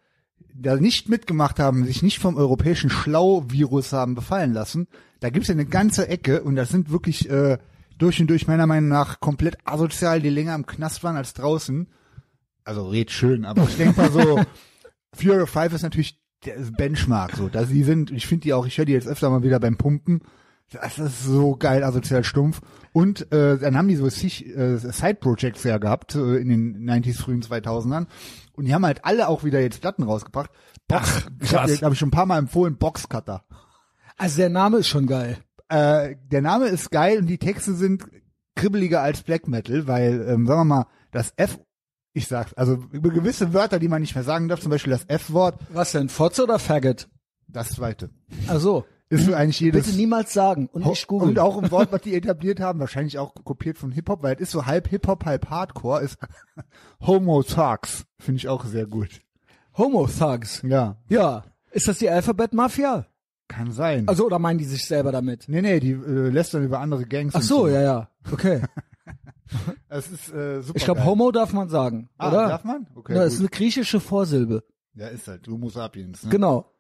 da 0.55 0.77
nicht 0.77 1.09
mitgemacht 1.09 1.59
haben, 1.59 1.85
sich 1.85 2.03
nicht 2.03 2.19
vom 2.19 2.37
europäischen 2.37 2.91
Schlau-Virus 2.91 3.93
haben 3.93 4.15
befallen 4.15 4.53
lassen, 4.53 4.89
da 5.21 5.31
gibt's 5.31 5.49
ja 5.49 5.55
eine 5.55 5.67
ganze 5.67 6.09
Ecke 6.09 6.43
und 6.43 6.57
das 6.57 6.69
sind 6.69 6.91
wirklich 6.91 7.31
äh, 7.31 7.59
durch 8.03 8.21
und 8.21 8.29
durch 8.29 8.49
meiner 8.49 8.67
Meinung 8.67 8.89
nach 8.89 9.21
komplett 9.21 9.57
asozial, 9.65 10.21
die 10.21 10.29
länger 10.29 10.57
im 10.57 10.67
Knast 10.67 11.05
waren 11.05 11.17
als 11.17 11.35
draußen. 11.35 11.89
Also 12.65 12.89
red 12.89 13.11
schön, 13.11 13.45
aber 13.45 13.63
ich 13.63 13.77
denke 13.77 14.01
mal 14.01 14.11
so, 14.11 14.41
Fury 15.15 15.41
of 15.41 15.51
Five 15.51 15.73
ist 15.73 15.83
natürlich 15.83 16.21
der 16.45 16.57
Benchmark 16.77 17.37
so. 17.37 17.49
Da 17.49 17.65
sie 17.65 17.85
sind, 17.85 18.11
ich 18.11 18.27
finde 18.27 18.43
die 18.43 18.55
auch, 18.55 18.67
ich 18.67 18.77
höre 18.77 18.87
die 18.87 18.93
jetzt 18.93 19.07
öfter 19.07 19.31
mal 19.31 19.45
wieder 19.45 19.61
beim 19.61 19.77
Pumpen. 19.77 20.23
Das 20.71 20.99
ist 20.99 21.23
so 21.23 21.55
geil, 21.55 21.85
asozial 21.85 22.25
stumpf. 22.25 22.61
Und 22.93 23.31
äh, 23.33 23.59
dann 23.59 23.77
haben 23.77 23.89
die 23.89 23.97
so 23.97 24.07
äh, 24.07 24.79
Side-Projects 24.79 25.63
ja 25.65 25.79
gehabt 25.79 26.15
äh, 26.15 26.37
in 26.37 26.49
den 26.49 26.91
90s, 26.91 27.19
frühen 27.19 27.43
2000ern. 27.43 28.07
Und 28.55 28.65
die 28.65 28.75
haben 28.75 28.85
halt 28.85 29.05
alle 29.05 29.29
auch 29.29 29.45
wieder 29.45 29.61
jetzt 29.61 29.81
Platten 29.81 30.03
rausgebracht. 30.03 30.51
Box, 30.89 31.27
ich 31.41 31.55
habe 31.55 31.69
krass. 31.69 31.83
hab 31.83 31.93
ich 31.93 31.99
schon 31.99 32.09
ein 32.09 32.13
paar 32.13 32.27
Mal 32.27 32.39
empfohlen, 32.39 32.79
Boxcutter. 32.79 33.45
Also 34.17 34.39
der 34.39 34.51
Name 34.51 34.79
ist 34.79 34.89
schon 34.89 35.07
geil. 35.07 35.39
Äh, 35.73 36.17
der 36.31 36.43
Name 36.43 36.67
ist 36.67 36.91
geil 36.91 37.19
und 37.19 37.27
die 37.27 37.39
Texte 37.39 37.75
sind 37.75 38.05
kribbeliger 38.55 39.01
als 39.03 39.23
Black 39.23 39.49
Metal, 39.49 39.87
weil, 39.87 40.27
ähm, 40.29 40.47
sagen 40.47 40.61
wir 40.61 40.65
mal, 40.65 40.87
das 41.11 41.33
F, 41.37 41.59
ich 42.13 42.29
sag's, 42.29 42.53
also 42.55 42.75
über 42.93 43.11
gewisse 43.11 43.55
Wörter, 43.55 43.79
die 43.79 43.89
man 43.89 44.03
nicht 44.03 44.15
mehr 44.15 44.25
sagen 44.25 44.49
darf, 44.49 44.61
zum 44.61 44.71
Beispiel 44.71 44.93
das 44.93 45.05
F-Wort, 45.09 45.59
Was 45.73 45.93
denn, 45.93 46.09
Fotze 46.09 46.43
oder 46.45 46.59
Faggot? 46.59 47.09
das 47.49 47.71
zweite, 47.71 48.11
Also, 48.49 48.85
ist 49.09 49.25
für 49.25 49.37
eigentlich 49.37 49.61
jedes 49.61 49.85
bitte 49.87 49.97
niemals 49.97 50.33
sagen 50.33 50.69
und 50.73 50.87
nicht 50.87 51.07
googeln. 51.07 51.31
Und 51.31 51.39
auch 51.39 51.63
ein 51.63 51.71
Wort, 51.71 51.93
was 51.93 52.01
die 52.03 52.15
etabliert 52.15 52.61
haben, 52.61 52.81
wahrscheinlich 52.81 53.19
auch 53.19 53.35
kopiert 53.45 53.77
von 53.79 53.93
Hip-Hop, 53.93 54.23
weil 54.23 54.35
es 54.37 54.41
ist 54.43 54.51
so 54.53 54.65
halb 54.67 54.89
Hip-Hop, 54.89 55.25
halb 55.27 55.49
Hardcore, 55.51 56.03
ist 56.03 56.17
Homo 57.01 57.43
Thugs. 57.43 58.05
Finde 58.19 58.39
ich 58.39 58.49
auch 58.49 58.65
sehr 58.65 58.87
gut. 58.87 59.21
Homo 59.77 60.07
Thugs. 60.07 60.63
Ja, 60.67 60.97
Ja. 61.09 61.45
Ist 61.71 61.89
das 61.89 61.99
die 61.99 62.11
Alphabet 62.11 62.53
Mafia? 62.53 63.07
Kann 63.53 63.73
sein. 63.73 64.09
Also, 64.09 64.27
oder 64.27 64.39
meinen 64.39 64.59
die 64.59 64.65
sich 64.65 64.85
selber 64.87 65.13
damit? 65.13 65.49
nee, 65.49 65.63
nee, 65.63 65.81
die 65.81 65.93
äh, 65.93 66.29
lässt 66.31 66.55
dann 66.55 66.65
über 66.65 66.81
andere 66.81 67.05
Gangs. 67.05 67.35
Ach 67.35 67.41
und 67.41 67.47
so, 67.47 67.69
ja, 67.69 67.83
ja. 67.83 68.09
Okay. 68.31 68.63
Es 69.91 70.11
ist 70.11 70.33
äh, 70.33 70.63
super 70.63 70.77
Ich 70.79 70.85
glaube. 70.85 71.05
Homo 71.05 71.31
darf 71.31 71.53
man 71.53 71.69
sagen, 71.69 72.09
ah, 72.17 72.29
oder? 72.29 72.49
darf 72.49 72.65
man? 72.65 72.87
Okay, 72.95 73.15
ja, 73.15 73.25
ist 73.25 73.39
eine 73.39 73.51
griechische 73.51 74.01
Vorsilbe. 74.01 74.65
Ja, 74.95 75.09
ist 75.09 75.29
halt 75.29 75.47
Homo 75.47 75.69
sapiens. 75.69 76.25
Ne? 76.25 76.31
Genau. 76.31 76.73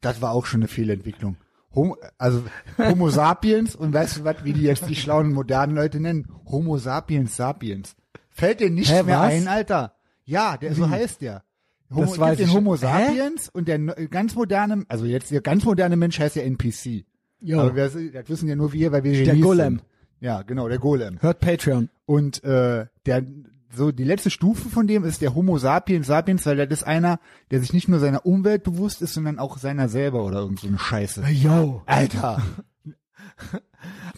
Das 0.00 0.20
war 0.20 0.32
auch 0.32 0.46
schon 0.46 0.60
eine 0.60 0.68
Fehlentwicklung. 0.68 1.36
Homo, 1.72 1.96
also 2.18 2.42
Homo 2.76 3.10
sapiens 3.10 3.76
und 3.76 3.94
weißt 3.94 4.18
du 4.18 4.24
was, 4.24 4.42
wie 4.42 4.52
die 4.52 4.62
jetzt 4.62 4.88
die 4.88 4.96
schlauen 4.96 5.32
modernen 5.32 5.76
Leute 5.76 6.00
nennen? 6.00 6.26
Homo 6.44 6.78
sapiens 6.78 7.36
sapiens. 7.36 7.94
Fällt 8.30 8.58
dir 8.58 8.70
nicht 8.70 8.90
Hä, 8.90 9.04
mehr 9.04 9.20
was? 9.20 9.32
ein, 9.32 9.46
Alter? 9.46 9.94
Ja, 10.24 10.56
der 10.56 10.74
so 10.74 10.88
heißt 10.88 11.20
der. 11.20 11.44
Homo, 11.90 12.06
Das 12.06 12.18
weiß 12.18 12.38
den 12.38 12.52
Homo 12.52 12.76
schon. 12.76 12.88
Hä? 12.88 13.06
sapiens 13.06 13.48
und 13.48 13.68
der 13.68 13.78
ganz 13.78 14.34
moderne, 14.34 14.84
also 14.88 15.04
jetzt 15.04 15.30
der 15.30 15.40
ganz 15.40 15.64
moderne 15.64 15.96
Mensch 15.96 16.18
heißt 16.18 16.36
ja 16.36 16.42
NPC. 16.42 17.04
Jo. 17.40 17.60
Aber 17.60 17.74
wir, 17.74 18.12
das 18.12 18.28
wissen 18.28 18.48
ja 18.48 18.56
nur 18.56 18.72
wir, 18.72 18.92
weil 18.92 19.02
wir 19.04 19.12
Genies 19.12 19.26
Der 19.28 19.36
Golem. 19.36 19.78
Sind. 19.78 19.84
Ja, 20.20 20.42
genau, 20.42 20.68
der 20.68 20.78
Golem. 20.78 21.20
Hört 21.20 21.40
Patreon. 21.40 21.88
Und 22.06 22.44
äh, 22.44 22.86
der 23.06 23.24
so 23.72 23.92
die 23.92 24.04
letzte 24.04 24.30
Stufe 24.30 24.68
von 24.68 24.86
dem 24.86 25.04
ist 25.04 25.22
der 25.22 25.34
Homo 25.34 25.56
sapiens 25.58 26.08
sapiens, 26.08 26.44
weil 26.44 26.56
das 26.56 26.68
ist 26.80 26.82
einer, 26.82 27.20
der 27.50 27.60
sich 27.60 27.72
nicht 27.72 27.88
nur 27.88 28.00
seiner 28.00 28.26
Umwelt 28.26 28.64
bewusst 28.64 29.00
ist, 29.00 29.14
sondern 29.14 29.38
auch 29.38 29.58
seiner 29.58 29.88
selber 29.88 30.24
oder 30.24 30.40
irgend 30.40 30.60
so 30.60 30.66
eine 30.66 30.78
Scheiße. 30.78 31.24
Yo. 31.30 31.82
Alter. 31.86 32.42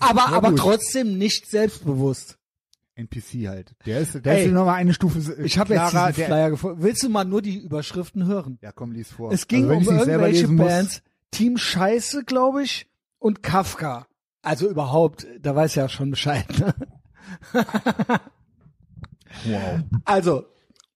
Aber, 0.01 0.29
aber 0.29 0.51
gut. 0.51 0.59
trotzdem 0.59 1.17
nicht 1.17 1.49
selbstbewusst. 1.49 2.39
NPC 2.95 3.49
halt. 3.49 3.75
Der 3.87 4.01
ist, 4.01 4.15
der 4.25 4.33
Ey, 4.33 4.47
ist 4.47 4.53
noch 4.53 4.67
mal 4.67 4.75
eine 4.75 4.93
Stufe 4.93 5.19
Ich 5.43 5.59
habe 5.59 5.75
jetzt 5.75 5.93
diesen 5.93 6.13
Flyer 6.13 6.51
gefunden. 6.51 6.83
Willst 6.83 7.03
du 7.03 7.09
mal 7.09 7.25
nur 7.25 7.43
die 7.43 7.59
Überschriften 7.59 8.27
hören? 8.27 8.59
Ja, 8.61 8.73
komm, 8.73 8.93
lies 8.93 9.11
vor. 9.11 9.33
Es 9.33 9.49
ging 9.49 9.71
also, 9.71 9.91
um 9.91 9.99
irgendwelche 9.99 10.49
Bands. 10.49 11.03
Team 11.31 11.57
Scheiße, 11.57 12.25
glaube 12.25 12.63
ich, 12.63 12.87
und 13.19 13.43
Kafka. 13.43 14.07
Also 14.43 14.69
überhaupt, 14.69 15.27
da 15.41 15.57
weiß 15.57 15.75
ja 15.77 15.89
schon 15.89 16.11
Bescheid. 16.11 16.47
Ne? 16.59 16.75
Wow. 19.45 19.81
Also, 20.05 20.45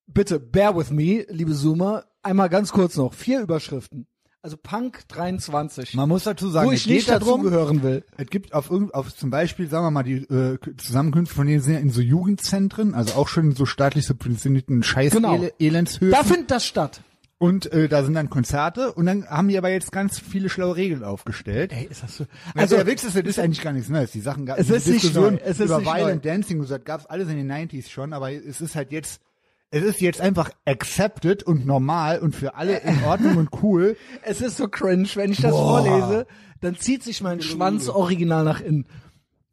bitte, 0.05 0.39
bear 0.39 0.75
with 0.77 0.91
me, 0.91 1.25
liebe 1.29 1.53
Zoomer. 1.53 2.05
Einmal 2.21 2.49
ganz 2.49 2.71
kurz 2.71 2.95
noch. 2.97 3.13
Vier 3.13 3.41
Überschriften. 3.41 4.07
Also 4.47 4.55
Punk 4.55 5.05
23. 5.09 5.93
Man 5.95 6.07
muss 6.07 6.23
dazu 6.23 6.47
sagen, 6.47 6.69
wo 6.69 6.71
ich 6.71 6.87
nicht 6.87 7.09
dazu 7.09 7.25
darum, 7.25 7.41
gehören 7.43 7.83
will. 7.83 8.05
Es 8.15 8.27
gibt 8.27 8.53
auf 8.53 8.71
auf 8.71 9.13
zum 9.13 9.29
Beispiel, 9.29 9.67
sagen 9.67 9.85
wir 9.85 9.91
mal, 9.91 10.03
die 10.03 10.19
äh, 10.19 10.57
Zusammenkünfte 10.77 11.35
von 11.35 11.47
denen 11.47 11.59
sind 11.59 11.73
ja 11.73 11.79
in 11.81 11.89
so 11.89 11.99
Jugendzentren, 11.99 12.93
also 12.93 13.15
auch 13.15 13.27
schon 13.27 13.49
in 13.49 13.55
so 13.57 13.65
staatlich 13.65 14.05
subventionierten 14.05 14.83
scheiß 14.83 15.11
Genau. 15.11 15.33
-Ele 15.35 15.51
Elendshöfen. 15.59 16.11
Da 16.11 16.23
findet 16.23 16.51
das 16.51 16.65
statt. 16.65 17.01
Und 17.39 17.69
äh, 17.73 17.89
da 17.89 18.05
sind 18.05 18.13
dann 18.13 18.29
Konzerte 18.29 18.93
und 18.93 19.05
dann 19.05 19.27
haben 19.27 19.49
die 19.49 19.57
aber 19.57 19.67
jetzt 19.67 19.91
ganz 19.91 20.17
viele 20.17 20.47
schlaue 20.47 20.77
Regeln 20.77 21.03
aufgestellt. 21.03 21.73
Ey, 21.73 21.85
ist 21.91 22.03
das 22.03 22.15
so? 22.15 22.25
Also 22.55 22.77
der 22.77 22.87
Witz 22.87 23.03
ist, 23.03 23.17
das 23.17 23.25
ist 23.25 23.39
eigentlich 23.39 23.61
gar 23.61 23.73
nichts 23.73 23.89
Neues. 23.89 24.11
Die 24.11 24.21
Sachen 24.21 24.45
gab 24.45 24.59
Es 24.59 24.69
ist 24.69 24.87
nicht 24.87 25.03
Diskussionen 25.03 25.35
neu. 25.35 25.41
Es 25.43 25.59
ist 25.59 25.65
über 25.65 25.79
nicht 25.79 25.93
Violent 25.93 26.23
Dancing 26.23 26.61
und 26.61 26.67
so, 26.67 26.75
das 26.75 26.85
gab's 26.85 27.05
alles 27.05 27.27
in 27.27 27.35
den 27.35 27.51
90s 27.51 27.89
schon, 27.89 28.13
aber 28.13 28.31
es 28.31 28.61
ist 28.61 28.77
halt 28.77 28.93
jetzt, 28.93 29.19
es 29.69 29.83
ist 29.83 30.01
jetzt 30.01 30.21
einfach 30.21 30.49
accepted 30.65 31.43
und 31.43 31.65
normal 31.65 32.19
und 32.19 32.35
für 32.35 32.55
alle 32.55 32.79
in 32.79 33.03
Ordnung 33.03 33.37
und 33.37 33.49
cool. 33.61 33.97
Es 34.23 34.41
ist 34.41 34.57
so 34.57 34.67
cringe, 34.67 35.07
wenn 35.15 35.31
ich 35.31 35.41
das 35.41 35.51
Boah. 35.51 35.81
vorlese, 35.83 36.27
dann 36.61 36.75
zieht 36.77 37.03
sich 37.03 37.21
mein 37.21 37.41
Schwanz 37.41 37.89
original 37.89 38.43
nach 38.43 38.61
innen. 38.61 38.85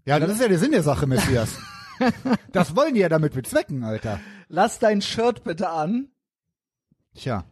Ja, 0.06 0.18
das 0.20 0.32
ist 0.32 0.40
ja 0.40 0.48
der 0.48 0.58
Sinn 0.58 0.72
der 0.72 0.82
Sache, 0.82 1.06
Messias. 1.06 1.58
das 2.52 2.76
wollen 2.76 2.94
die 2.94 3.00
ja 3.00 3.08
damit 3.08 3.34
bezwecken, 3.34 3.82
Alter. 3.84 4.20
Lass 4.48 4.78
dein 4.78 5.00
Shirt 5.02 5.42
bitte 5.44 5.70
an. 5.70 6.08
Tja. 7.14 7.44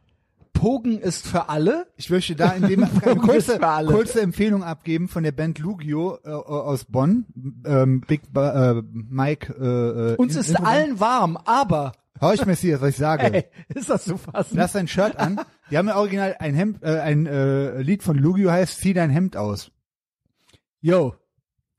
Pogen 0.53 0.99
ist 1.01 1.27
für 1.27 1.49
alle. 1.49 1.87
Ich 1.97 2.11
möchte 2.11 2.37
da 2.37 2.51
in 2.53 2.69
dem 2.69 2.85
eine 3.03 3.17
kurze, 3.17 3.59
kurze 3.59 4.21
Empfehlung 4.21 4.63
abgeben 4.63 5.09
von 5.09 5.23
der 5.25 5.33
Band 5.33 5.59
Lugio 5.59 6.19
äh, 6.25 6.29
aus 6.31 6.85
Bonn. 6.85 7.25
Ähm, 7.65 8.03
Big 8.03 8.33
ba 8.33 8.71
äh, 8.73 8.83
Mike. 8.93 9.53
Äh, 9.59 10.13
äh, 10.13 10.17
Uns 10.17 10.35
in- 10.35 10.41
ist 10.41 10.51
Info- 10.51 10.63
allen 10.65 11.01
warm, 11.01 11.37
aber 11.37 11.93
Hör 12.21 12.35
ich 12.35 12.45
Messias, 12.47 12.81
was 12.81 12.91
ich 12.91 12.97
sage. 12.97 13.33
ey, 13.33 13.45
ist 13.75 13.91
das 13.91 14.05
so 14.05 14.17
fassend? 14.17 14.57
Lass 14.59 14.73
dein 14.73 14.87
Shirt 14.87 15.17
an, 15.17 15.41
Die 15.71 15.79
haben 15.79 15.89
ja 15.89 15.97
original 15.97 16.37
ein 16.39 16.55
Hemd, 16.55 16.83
äh, 16.83 17.01
ein 17.01 17.27
äh, 17.27 17.81
Lied 17.83 18.03
von 18.03 18.17
Lugio 18.17 18.51
heißt 18.51 18.79
Zieh 18.79 18.93
dein 18.95 19.11
Hemd 19.11 19.37
aus. 19.37 19.71
Yo. 20.81 21.15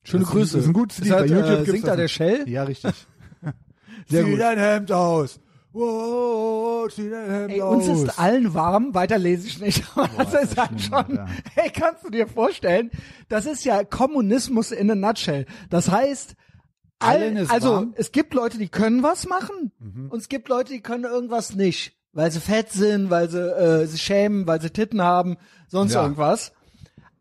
Schöne 0.04 0.24
Das 0.26 0.30
ist 0.30 0.36
ein- 0.36 0.40
Grüße. 0.40 0.54
das 0.58 0.62
ist 0.64 0.70
ein 0.70 0.74
gutes 0.74 0.98
Ist 1.00 1.04
Lied. 1.06 1.14
halt, 1.14 1.30
Bei 1.30 1.36
YouTube 1.38 1.68
äh, 1.68 1.72
singt 1.72 1.88
da 1.88 1.96
der. 1.96 2.08
Shell? 2.10 2.50
Ja, 2.50 2.64
richtig. 2.64 2.92
Sehr 4.08 4.24
zieh 4.26 4.32
gut. 4.32 4.40
dein 4.40 4.58
Hemd 4.60 4.92
aus. 4.92 5.40
Wow, 5.72 6.92
zieh 6.94 7.10
dein 7.10 7.30
Hemd 7.30 7.52
Ey, 7.54 7.62
aus. 7.62 7.88
uns 7.88 8.02
ist 8.04 8.20
allen 8.20 8.54
warm, 8.54 8.94
weiter 8.94 9.18
lese 9.18 9.48
ich 9.48 9.60
nicht. 9.62 9.84
Aber 9.96 10.10
das 10.26 10.44
ist 10.44 10.58
halt 10.58 10.82
schon, 10.82 10.94
Alter. 10.94 11.28
hey, 11.56 11.70
kannst 11.72 12.04
du 12.06 12.10
dir 12.10 12.28
vorstellen, 12.28 12.92
das 13.30 13.46
ist 13.46 13.64
ja 13.66 13.84
Kommunismus 13.84 14.72
in 14.72 14.92
a 14.92 14.96
nutshell. 14.96 15.46
Das 15.70 15.90
heißt, 15.90 16.36
Allen 17.04 17.38
all, 17.38 17.44
ist 17.44 17.52
also 17.52 17.72
warm. 17.74 17.86
Mhm. 17.86 17.94
es 17.98 18.12
gibt 18.12 18.34
Leute, 18.34 18.58
die 18.58 18.70
können 18.70 19.04
was 19.04 19.28
machen 19.28 19.72
und 20.10 20.18
es 20.20 20.30
gibt 20.30 20.50
Leute, 20.50 20.74
die 20.74 20.82
können 20.82 21.04
irgendwas 21.06 21.54
nicht, 21.56 21.96
weil 22.14 22.32
sie 22.32 22.40
fett 22.40 22.72
sind, 22.72 23.10
weil 23.10 23.30
sie 23.30 23.40
äh, 23.40 23.86
sich 23.86 24.02
schämen, 24.02 24.48
weil 24.48 24.62
sie 24.62 24.70
Titten 24.70 25.02
haben, 25.02 25.38
sonst 25.68 25.94
Ja. 25.94 26.04
irgendwas. 26.04 26.52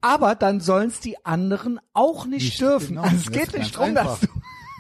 Aber 0.01 0.35
dann 0.35 0.61
sollen 0.61 0.89
es 0.89 0.99
die 1.01 1.25
anderen 1.25 1.79
auch 1.93 2.27
nicht, 2.27 2.43
Nicht, 2.45 2.61
dürfen. 2.61 2.89
genau. 2.97 3.03
Also 3.03 3.17
es 3.17 3.25
Das 3.25 3.33
geht 3.33 3.57
nicht 3.59 3.77
drum, 3.77 3.85
einfach. 3.97 4.19
dass 4.19 4.21
du 4.21 4.27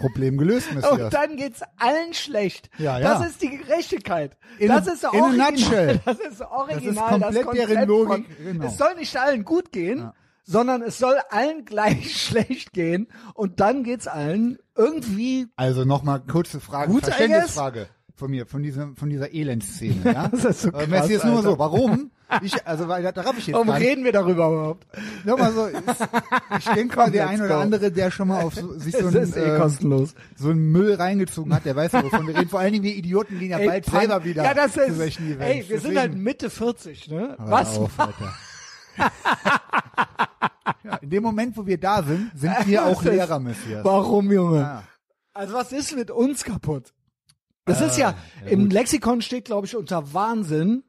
Problem 0.01 0.37
gelöst, 0.37 0.73
Messias. 0.75 0.91
und 0.93 1.15
dann 1.15 1.37
geht's 1.37 1.61
allen 1.79 2.13
schlecht. 2.13 2.71
Ja, 2.79 2.99
ja. 2.99 3.19
Das 3.19 3.29
ist 3.31 3.41
die 3.41 3.51
Gerechtigkeit. 3.57 4.37
In 4.59 4.67
das 4.69 4.89
ist 4.89 5.05
original. 5.05 5.53
nutshell. 5.53 6.01
Das 6.05 6.19
ist 6.19 6.41
original. 6.41 7.21
Das 7.21 7.35
ist 7.37 7.43
komplett 7.45 7.47
das 7.47 7.55
deren 7.69 7.89
Logik, 7.89 8.09
Von, 8.27 8.27
genau. 8.45 8.67
Es 8.67 8.79
soll 8.79 8.95
nicht 8.97 9.17
allen 9.17 9.45
gut 9.45 9.71
gehen, 9.71 10.11
sondern 10.45 10.83
es 10.83 10.99
soll 10.99 11.17
allen 11.31 11.65
gleich 11.65 12.21
schlecht 12.21 12.73
gehen 12.73 13.09
und 13.35 13.61
dann 13.61 13.85
geht's 13.85 14.07
allen 14.07 14.59
irgendwie. 14.77 15.47
Also 15.57 15.85
nochmal 15.85 16.21
kurze 16.21 16.61
Frage, 16.61 16.91
Gut, 16.93 17.05
Verständnisfrage 17.05 17.89
von 18.15 18.31
mir, 18.31 18.47
von 18.47 18.63
dieser, 18.63 18.91
von 18.97 19.09
dieser 19.11 19.33
Elendszene, 19.35 20.13
ja? 20.13 20.29
Das 20.33 20.45
ist 20.45 20.63
so 20.63 20.69
Aber 20.69 20.79
krass, 20.81 20.89
Messi 20.91 21.15
ist 21.15 21.25
nur 21.25 21.37
Alter. 21.39 21.51
so, 21.51 21.59
warum? 21.59 22.11
Ich, 22.41 22.67
also, 22.67 22.89
weil, 22.89 23.03
da 23.03 23.21
raff 23.21 23.37
ich 23.37 23.47
jetzt 23.47 23.55
Warum 23.55 23.67
gar 23.69 23.79
nicht. 23.79 23.89
reden 23.89 24.05
wir 24.05 24.13
darüber 24.13 24.49
überhaupt? 24.49 24.87
Nochmal 25.25 25.53
so, 25.53 25.67
ist, 25.67 25.83
ich 26.61 26.65
denke 26.71 26.97
mal, 26.97 27.11
der 27.11 27.29
ein 27.29 27.41
oder 27.41 27.57
go. 27.57 27.61
andere, 27.61 27.93
der 27.93 28.11
schon 28.11 28.29
mal 28.29 28.43
auf 28.43 28.55
so, 28.55 28.73
sich 28.79 28.97
so 28.97 29.09
Es 29.09 29.15
ein, 29.17 29.23
ist 29.23 29.37
eh 29.37 29.41
äh, 29.57 30.07
so 30.37 30.49
einen 30.49 30.73
Müll 30.73 30.95
reingezogen 30.95 31.53
hat, 31.55 31.67
der 31.67 31.77
weiß 31.77 31.93
ja, 31.93 32.03
wovon 32.03 32.27
wir 32.27 32.35
reden. 32.35 32.49
Vor 32.49 32.61
allen 32.61 32.73
Dingen 32.73 32.85
wir 32.85 32.95
Idioten 32.95 33.39
gehen 33.39 33.51
ja 33.51 33.59
Ey, 33.59 33.67
bald 33.69 33.85
Punk- 33.85 33.99
selber 34.01 34.25
wieder 34.25 34.45
Ja, 34.45 34.55
das 34.55 34.77
ist. 34.79 34.99
Ey, 34.99 34.99
wir 34.99 35.11
sind 35.19 35.69
Deswegen- 35.69 35.99
halt 35.99 36.15
Mitte 36.17 36.49
40, 36.49 37.11
ne? 37.11 37.35
Was? 37.39 37.77
Auf, 37.77 38.01
Alter. 38.01 38.33
ja, 40.85 40.97
in 41.01 41.11
dem 41.11 41.23
Moment, 41.23 41.57
wo 41.57 41.67
wir 41.67 41.79
da 41.79 42.03
sind, 42.03 42.31
sind 42.35 42.67
wir 42.67 42.85
auch 42.87 43.03
Lehrer, 43.03 43.39
Messias. 43.39 43.85
Warum, 43.85 44.31
Junge? 44.33 44.61
Ja. 44.61 44.85
Also 45.33 45.55
was 45.55 45.73
ist 45.73 45.97
mit 45.97 46.11
uns 46.11 46.45
kaputt? 46.45 46.93
Das 47.65 47.81
ist 47.81 47.97
ja, 47.97 48.15
ja, 48.45 48.51
im 48.51 48.65
gut. 48.65 48.73
Lexikon 48.73 49.23
steht, 49.23 49.45
glaube 49.45 49.67
ich, 49.67 49.77
unter 49.77 50.13
Wahnsinn 50.13 50.83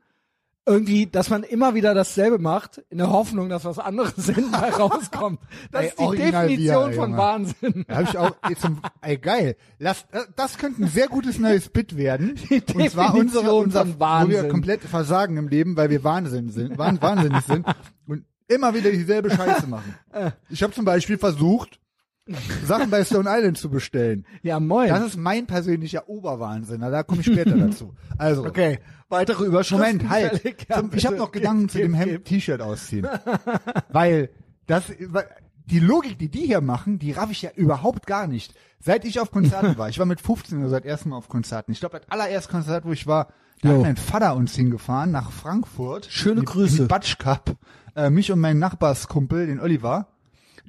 irgendwie, 0.65 1.07
dass 1.07 1.29
man 1.29 1.43
immer 1.43 1.75
wieder 1.75 1.93
dasselbe 1.93 2.39
macht, 2.39 2.81
in 2.89 2.97
der 2.97 3.09
Hoffnung, 3.09 3.49
dass 3.49 3.65
was 3.65 3.79
anderes 3.79 4.13
hinten 4.25 4.51
bei 4.51 4.69
rauskommt. 4.69 5.39
Das 5.71 5.81
Ey, 5.81 5.87
ist 5.89 5.99
die 5.99 6.03
original 6.03 6.47
Definition 6.47 6.89
wir, 6.89 6.95
von 6.95 7.09
Junge. 7.09 7.21
Wahnsinn. 7.21 7.85
Da 7.87 7.95
hab 7.95 8.03
ich 8.03 8.17
auch 8.17 8.31
jetzt 8.49 8.61
zum, 8.61 8.79
ey 9.01 9.17
geil. 9.17 9.55
Lass, 9.79 10.05
äh, 10.11 10.21
das 10.35 10.57
könnte 10.57 10.83
ein 10.83 10.87
sehr 10.87 11.07
gutes 11.07 11.39
neues 11.39 11.69
Bit 11.69 11.97
werden. 11.97 12.35
Die 12.49 12.61
Und 12.73 12.89
zwar 12.89 13.15
unsere, 13.15 13.53
unser, 13.53 13.81
von 13.81 13.95
wo 13.95 13.99
Wahnsinn. 13.99 14.43
wir 14.43 14.49
komplett 14.49 14.81
versagen 14.81 15.37
im 15.37 15.47
Leben, 15.47 15.75
weil 15.75 15.89
wir 15.89 16.03
Wahnsinn 16.03 16.49
sind, 16.49 16.77
wahn, 16.77 17.01
wahnsinnig 17.01 17.43
sind 17.45 17.65
und 18.07 18.25
immer 18.47 18.73
wieder 18.73 18.91
dieselbe 18.91 19.31
Scheiße 19.31 19.67
machen. 19.67 19.95
Ich 20.49 20.61
habe 20.61 20.73
zum 20.73 20.85
Beispiel 20.85 21.17
versucht, 21.17 21.79
Sachen 22.65 22.89
bei 22.89 23.03
Stone 23.03 23.29
Island 23.29 23.57
zu 23.57 23.69
bestellen. 23.69 24.25
Ja, 24.43 24.59
moin. 24.59 24.89
Das 24.89 25.05
ist 25.05 25.17
mein 25.17 25.45
persönlicher 25.45 26.07
Oberwahnsinn. 26.07 26.79
Da 26.79 27.03
komme 27.03 27.21
ich 27.21 27.27
später 27.27 27.51
dazu. 27.57 27.93
Also, 28.17 28.45
okay, 28.45 28.79
weitere 29.09 29.45
Überschriften. 29.45 29.97
Moment, 29.97 30.09
halt. 30.09 30.41
Zum, 30.71 30.91
ich 30.93 31.05
habe 31.05 31.17
noch 31.17 31.31
Gedanken 31.31 31.67
zu 31.69 31.79
dem 31.79 31.91
gib, 31.91 31.99
Hemd 31.99 32.11
gib. 32.11 32.25
T-Shirt 32.25 32.61
ausziehen. 32.61 33.07
weil 33.89 34.29
das 34.67 34.85
die 35.65 35.79
Logik, 35.79 36.17
die 36.17 36.29
die 36.29 36.45
hier 36.45 36.61
machen, 36.61 36.99
die 36.99 37.11
raff 37.11 37.31
ich 37.31 37.41
ja 37.41 37.51
überhaupt 37.55 38.05
gar 38.07 38.27
nicht. 38.27 38.53
Seit 38.79 39.05
ich 39.05 39.19
auf 39.19 39.31
Konzerten 39.31 39.77
war, 39.77 39.89
ich 39.89 39.99
war 39.99 40.05
mit 40.05 40.19
15 40.19 40.59
oder 40.59 40.69
seit 40.69 40.85
erstem 40.85 41.11
Mal 41.11 41.17
auf 41.17 41.29
Konzerten. 41.29 41.71
Ich 41.71 41.79
glaube, 41.79 41.99
das 41.99 42.09
allererste 42.09 42.51
Konzert, 42.51 42.85
wo 42.85 42.91
ich 42.91 43.07
war, 43.07 43.29
da 43.61 43.69
Jo. 43.69 43.75
hat 43.75 43.83
mein 43.83 43.95
Vater 43.97 44.35
uns 44.35 44.55
hingefahren 44.55 45.11
nach 45.11 45.31
Frankfurt. 45.31 46.07
Schöne 46.09 46.41
die, 46.41 46.45
Grüße. 46.45 46.77
In 46.77 46.83
die 46.83 46.87
Batsch 46.87 47.17
Cup. 47.17 47.55
Äh, 47.95 48.09
mich 48.09 48.31
und 48.31 48.39
meinen 48.39 48.59
Nachbarskumpel, 48.59 49.47
den 49.47 49.59
Oliver, 49.59 50.07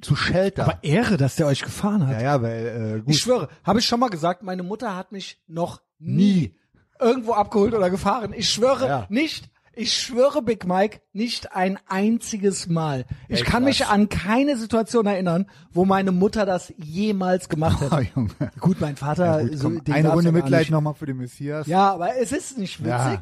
zu 0.01 0.15
Shelter. 0.15 0.63
Aber 0.63 0.83
Ehre, 0.83 1.17
dass 1.17 1.35
der 1.35 1.47
euch 1.47 1.61
gefahren 1.61 2.05
hat. 2.07 2.13
ja, 2.13 2.21
ja, 2.21 2.41
weil 2.41 2.95
äh, 2.97 2.99
gut. 3.01 3.09
Ich 3.13 3.19
schwöre, 3.19 3.49
habe 3.63 3.79
ich 3.79 3.85
schon 3.85 3.99
mal 3.99 4.09
gesagt, 4.09 4.43
meine 4.43 4.63
Mutter 4.63 4.95
hat 4.95 5.11
mich 5.11 5.41
noch 5.47 5.81
nie 5.99 6.55
irgendwo 6.99 7.33
abgeholt 7.33 7.73
oder 7.73 7.89
gefahren. 7.89 8.33
Ich 8.35 8.49
schwöre 8.49 8.87
Ja. 8.87 9.05
nicht, 9.09 9.49
ich 9.77 9.93
schwöre 9.93 10.41
Big 10.41 10.65
Mike, 10.65 11.01
nicht 11.11 11.53
ein 11.53 11.77
einziges 11.87 12.67
Mal. 12.67 13.05
Ich 13.27 13.39
Ey, 13.39 13.45
kann 13.45 13.65
mich 13.65 13.79
krass. 13.79 13.89
an 13.89 14.07
keine 14.07 14.55
Situation 14.57 15.05
erinnern, 15.05 15.47
wo 15.71 15.83
meine 15.83 16.13
Mutter 16.13 16.45
das 16.45 16.73
jemals 16.77 17.49
gemacht 17.49 17.79
Oh, 17.91 17.97
hätte. 17.97 18.09
Junge. 18.15 18.29
Gut, 18.61 18.79
mein 18.79 18.95
Vater, 18.95 19.41
Ja, 19.41 19.47
gut, 19.47 19.57
so, 19.57 19.71
eine 19.91 20.09
Runde 20.13 20.31
Mitleid 20.31 20.69
nochmal 20.69 20.93
für 20.93 21.05
den 21.05 21.17
Messias. 21.17 21.67
Ja, 21.67 21.91
aber 21.93 22.15
es 22.17 22.31
ist 22.31 22.57
nicht 22.57 22.79
witzig. 22.79 22.89
Ja. 22.89 23.21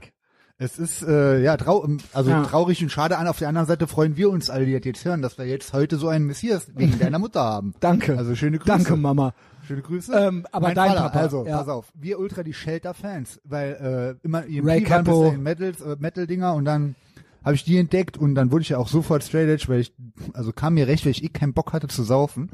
Es 0.63 0.79
ist 0.79 1.03
äh, 1.03 1.41
ja 1.41 1.57
trau 1.57 1.85
also 2.13 2.29
Ja. 2.29 2.43
traurig 2.43 2.81
und 2.81 2.89
schade 2.89 3.17
an. 3.17 3.27
Auf 3.27 3.37
der 3.39 3.49
anderen 3.49 3.67
Seite 3.67 3.85
freuen 3.85 4.15
wir 4.15 4.29
uns 4.29 4.49
alle, 4.49 4.65
die 4.65 4.73
das 4.73 4.85
jetzt 4.85 5.03
hören, 5.03 5.21
dass 5.21 5.37
wir 5.37 5.45
jetzt 5.45 5.73
heute 5.73 5.97
so 5.97 6.07
einen 6.07 6.25
Messias 6.25 6.67
wegen 6.75 6.97
deiner 6.99 7.19
Mutter 7.19 7.41
haben. 7.43 7.73
Danke. 7.81 8.17
Also 8.17 8.33
schöne 8.35 8.57
Grüße. 8.59 8.67
Danke, 8.69 8.95
Mama. 8.95 9.33
Schöne 9.67 9.81
Grüße. 9.81 10.13
Ähm, 10.13 10.45
aber 10.51 10.67
Mein 10.67 10.75
dein 10.75 10.89
Vater, 10.91 11.01
Papa, 11.01 11.19
Also 11.19 11.45
ja. 11.45 11.57
pass 11.57 11.67
auf, 11.67 11.87
wir 11.95 12.17
Ultra 12.19 12.43
die 12.43 12.53
Shelter-Fans, 12.53 13.41
weil 13.43 14.17
äh, 14.21 14.25
immer 14.25 14.45
EMP 14.45 14.65
Ray 14.65 14.89
waren 14.89 15.03
Capo. 15.05 15.31
Metals, 15.33 15.81
äh, 15.81 15.95
Metal-Dinger 15.99 16.53
und 16.53 16.65
dann 16.65 16.95
habe 17.43 17.55
ich 17.55 17.65
die 17.65 17.77
entdeckt 17.77 18.17
und 18.17 18.35
dann 18.35 18.51
wurde 18.51 18.61
ich 18.61 18.69
ja 18.69 18.77
auch 18.77 18.87
sofort 18.87 19.21
straight 19.23 19.49
edge, 19.49 19.65
weil 19.67 19.81
ich 19.81 19.93
also 20.33 20.53
kam 20.53 20.75
mir 20.75 20.87
recht, 20.87 21.03
weil 21.05 21.11
ich 21.11 21.23
eh 21.25 21.29
keinen 21.29 21.53
Bock 21.53 21.73
hatte 21.73 21.87
zu 21.89 22.03
saufen. 22.03 22.49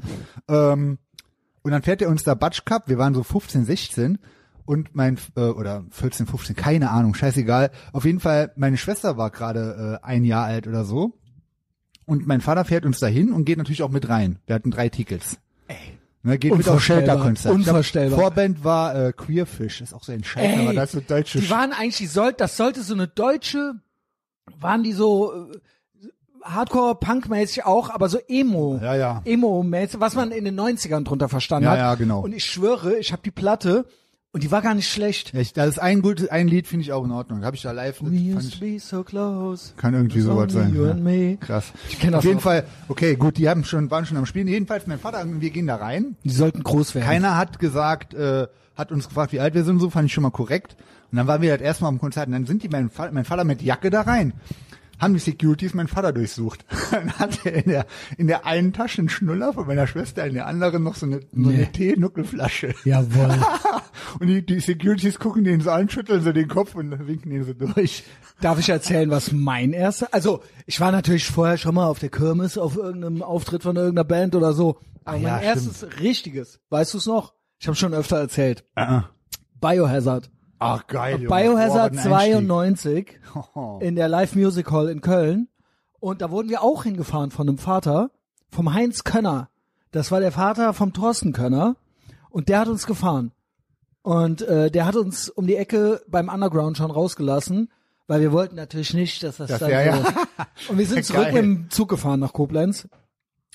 Ähm, 0.48 0.98
und 1.62 1.70
dann 1.70 1.82
fährt 1.82 2.02
er 2.02 2.08
uns 2.08 2.24
da 2.24 2.34
Batsch 2.34 2.64
Cup, 2.64 2.88
wir 2.88 2.98
waren 2.98 3.14
so 3.14 3.22
15, 3.22 3.64
16 3.66 4.18
und 4.70 4.94
mein, 4.94 5.18
äh, 5.36 5.40
oder 5.40 5.84
14, 5.90 6.26
15, 6.28 6.54
keine 6.54 6.90
Ahnung, 6.90 7.14
scheißegal. 7.14 7.72
Auf 7.92 8.04
jeden 8.04 8.20
Fall, 8.20 8.52
meine 8.54 8.76
Schwester 8.76 9.16
war 9.16 9.30
gerade 9.30 9.98
äh, 10.00 10.06
ein 10.06 10.22
Jahr 10.24 10.44
alt 10.44 10.68
oder 10.68 10.84
so. 10.84 11.18
Und 12.06 12.28
mein 12.28 12.40
Vater 12.40 12.64
fährt 12.64 12.86
uns 12.86 13.00
dahin 13.00 13.32
und 13.32 13.44
geht 13.46 13.58
natürlich 13.58 13.82
auch 13.82 13.90
mit 13.90 14.08
rein. 14.08 14.38
Wir 14.46 14.54
hatten 14.54 14.70
drei 14.70 14.88
Tickets. 14.88 15.38
Ey. 15.66 15.76
Ne, 16.22 16.38
geht 16.38 16.52
mit 16.52 16.60
auf 16.68 16.74
Unvorstellbar. 16.74 17.06
Shelter-Konzert. 17.16 17.56
Ich 17.58 17.64
glaub, 17.64 17.74
Unvorstellbar. 17.74 18.18
Vorband 18.20 18.62
war 18.62 18.94
äh, 18.94 19.12
Queerfish, 19.12 19.80
ist 19.80 19.92
auch 19.92 20.04
so 20.04 20.12
ein 20.12 20.22
Scheiß, 20.22 20.56
aber 20.60 20.72
das 20.72 20.94
ist 20.94 21.08
so 21.08 21.14
deutsche 21.14 21.40
Die 21.40 21.50
waren 21.50 21.72
eigentlich, 21.72 21.96
die 21.96 22.06
soll, 22.06 22.32
das 22.32 22.56
sollte 22.56 22.82
so 22.82 22.94
eine 22.94 23.08
deutsche, 23.08 23.74
waren 24.60 24.84
die 24.84 24.92
so 24.92 25.32
äh, 25.50 25.58
Hardcore-Punk-mäßig 26.44 27.64
auch, 27.64 27.90
aber 27.90 28.08
so 28.08 28.18
Emo. 28.28 28.78
Ja, 28.80 28.94
ja. 28.94 29.22
Emo-mäßig, 29.24 29.98
was 29.98 30.14
man 30.14 30.30
in 30.30 30.44
den 30.44 30.58
90ern 30.60 31.02
drunter 31.02 31.28
verstanden 31.28 31.64
Ja, 31.64 31.70
hat. 31.72 31.78
ja, 31.78 31.94
genau. 31.96 32.20
Und 32.20 32.32
ich 32.32 32.44
schwöre, 32.44 32.98
ich 32.98 33.10
habe 33.10 33.22
die 33.24 33.32
Platte 33.32 33.86
und 34.32 34.44
die 34.44 34.50
war 34.50 34.62
gar 34.62 34.74
nicht 34.74 34.88
schlecht. 34.88 35.32
Ja, 35.34 35.40
ich, 35.40 35.52
das 35.52 35.70
ist 35.70 35.78
ein 35.78 36.02
gutes, 36.02 36.28
ein 36.28 36.46
Lied 36.46 36.68
finde 36.68 36.84
ich 36.84 36.92
auch 36.92 37.04
in 37.04 37.10
Ordnung. 37.10 37.44
Habe 37.44 37.56
ich 37.56 37.62
da 37.62 37.72
live. 37.72 38.00
We 38.00 38.36
used 38.36 38.54
ich, 38.54 38.60
be 38.60 38.78
so 38.78 39.02
close. 39.02 39.72
kann 39.76 39.92
irgendwie 39.92 40.20
sowas 40.20 40.52
sein. 40.52 40.74
Ja. 40.74 41.36
Krass. 41.36 41.72
Ich 41.88 41.98
kenn 41.98 42.12
das 42.12 42.18
Auf 42.20 42.24
jeden 42.24 42.36
noch. 42.36 42.42
Fall, 42.42 42.64
okay, 42.88 43.16
gut, 43.16 43.38
die 43.38 43.48
haben 43.48 43.64
schon, 43.64 43.90
waren 43.90 44.06
schon 44.06 44.16
am 44.16 44.26
Spielen. 44.26 44.46
Jedenfalls 44.46 44.86
mein 44.86 45.00
Vater, 45.00 45.24
wir 45.26 45.50
gehen 45.50 45.66
da 45.66 45.76
rein. 45.76 46.16
Die 46.22 46.30
sollten 46.30 46.62
groß 46.62 46.94
werden. 46.94 47.06
Keiner 47.06 47.36
hat 47.36 47.58
gesagt, 47.58 48.14
äh, 48.14 48.46
hat 48.76 48.92
uns 48.92 49.08
gefragt, 49.08 49.32
wie 49.32 49.40
alt 49.40 49.54
wir 49.54 49.64
sind, 49.64 49.80
so 49.80 49.90
fand 49.90 50.06
ich 50.06 50.12
schon 50.12 50.22
mal 50.22 50.30
korrekt. 50.30 50.76
Und 51.10 51.16
dann 51.16 51.26
waren 51.26 51.42
wir 51.42 51.50
halt 51.50 51.60
erstmal 51.60 51.88
am 51.88 51.98
Konzert 51.98 52.28
und 52.28 52.32
dann 52.32 52.46
sind 52.46 52.62
die, 52.62 52.68
mein, 52.68 52.88
Vater, 52.88 53.12
mein 53.12 53.24
Vater 53.24 53.42
mit 53.42 53.62
Jacke 53.62 53.90
da 53.90 54.02
rein. 54.02 54.32
Haben 55.00 55.14
die 55.14 55.20
Securities 55.20 55.74
meinen 55.74 55.88
Vater 55.88 56.12
durchsucht. 56.12 56.64
Dann 56.90 57.12
hat 57.14 57.44
er 57.46 57.54
in 57.64 57.70
der, 57.70 57.86
in 58.18 58.26
der 58.26 58.46
einen 58.46 58.72
Tasche 58.72 58.98
einen 59.00 59.08
Schnuller 59.08 59.52
von 59.54 59.66
meiner 59.66 59.86
Schwester, 59.86 60.26
in 60.26 60.34
der 60.34 60.46
anderen 60.46 60.82
noch 60.82 60.94
so 60.94 61.06
eine, 61.06 61.20
so 61.20 61.26
Nee. 61.32 61.54
eine 61.54 61.72
Tee-Nuckelflasche. 61.72 62.74
Jawohl. 62.84 63.38
Und 64.20 64.26
die, 64.26 64.44
die 64.44 64.60
Securities 64.60 65.18
gucken 65.18 65.44
den 65.44 65.60
so 65.60 65.70
an, 65.70 65.88
schütteln 65.88 66.22
so 66.22 66.32
den 66.32 66.48
Kopf 66.48 66.74
und 66.74 67.06
winken 67.06 67.30
den 67.30 67.44
so 67.44 67.52
durch. 67.52 68.04
Darf 68.40 68.58
ich 68.58 68.68
erzählen, 68.68 69.08
was 69.10 69.30
mein 69.32 69.72
erster? 69.72 70.08
Also, 70.12 70.42
ich 70.66 70.80
war 70.80 70.90
natürlich 70.92 71.26
vorher 71.26 71.58
schon 71.58 71.74
mal 71.74 71.86
auf 71.86 71.98
der 71.98 72.08
Kirmes 72.08 72.58
auf 72.58 72.76
irgendeinem 72.76 73.22
Auftritt 73.22 73.62
von 73.62 73.76
irgendeiner 73.76 74.04
Band 74.04 74.34
oder 74.34 74.52
so. 74.52 74.78
Aber 75.04 75.16
Ah, 75.16 75.20
mein 75.20 75.22
ja, 75.22 75.40
erstes 75.40 75.86
richtiges, 76.00 76.60
weißt 76.70 76.94
du 76.94 76.98
es 76.98 77.06
noch? 77.06 77.34
Ich 77.58 77.66
habe 77.68 77.76
schon 77.76 77.94
öfter 77.94 78.16
erzählt. 78.18 78.64
Ah, 78.74 79.04
Biohazard. 79.60 80.30
Ach 80.60 80.86
geil. 80.86 81.22
Junge. 81.22 81.28
Biohazard 81.28 81.92
Boah, 81.94 81.98
was 81.98 82.06
ein 82.06 82.50
Einstieg. 82.50 83.20
92 83.22 83.80
in 83.80 83.96
der 83.96 84.08
Live 84.08 84.36
Music 84.36 84.70
Hall 84.70 84.88
in 84.88 85.00
Köln. 85.00 85.48
Und 85.98 86.22
da 86.22 86.30
wurden 86.30 86.48
wir 86.48 86.62
auch 86.62 86.84
hingefahren 86.84 87.30
von 87.30 87.48
einem 87.48 87.58
Vater, 87.58 88.10
vom 88.50 88.72
Heinz 88.72 89.04
Könner. 89.04 89.48
Das 89.90 90.10
war 90.12 90.20
der 90.20 90.32
Vater 90.32 90.72
vom 90.72 90.92
Thorsten 90.92 91.32
Könner. 91.32 91.76
Und 92.30 92.48
der 92.48 92.60
hat 92.60 92.68
uns 92.68 92.86
gefahren. 92.86 93.32
Und 94.02 94.42
äh, 94.42 94.70
der 94.70 94.86
hat 94.86 94.96
uns 94.96 95.28
um 95.28 95.46
die 95.46 95.56
Ecke 95.56 96.00
beim 96.08 96.28
Underground 96.28 96.76
schon 96.78 96.90
rausgelassen, 96.90 97.70
weil 98.06 98.20
wir 98.20 98.32
wollten 98.32 98.56
natürlich 98.56 98.94
nicht, 98.94 99.22
dass 99.22 99.36
das, 99.38 99.48
Das 99.50 99.58
dann 99.60 99.68
wär 99.70 99.96
so. 99.96 100.02
ja- 100.02 100.14
Und 100.68 100.78
wir 100.78 100.86
sind 100.86 101.04
zurück 101.04 101.22
Geil. 101.24 101.32
mit 101.34 101.42
dem 101.42 101.70
Zug 101.70 101.88
gefahren 101.90 102.20
nach 102.20 102.32
Koblenz. 102.32 102.88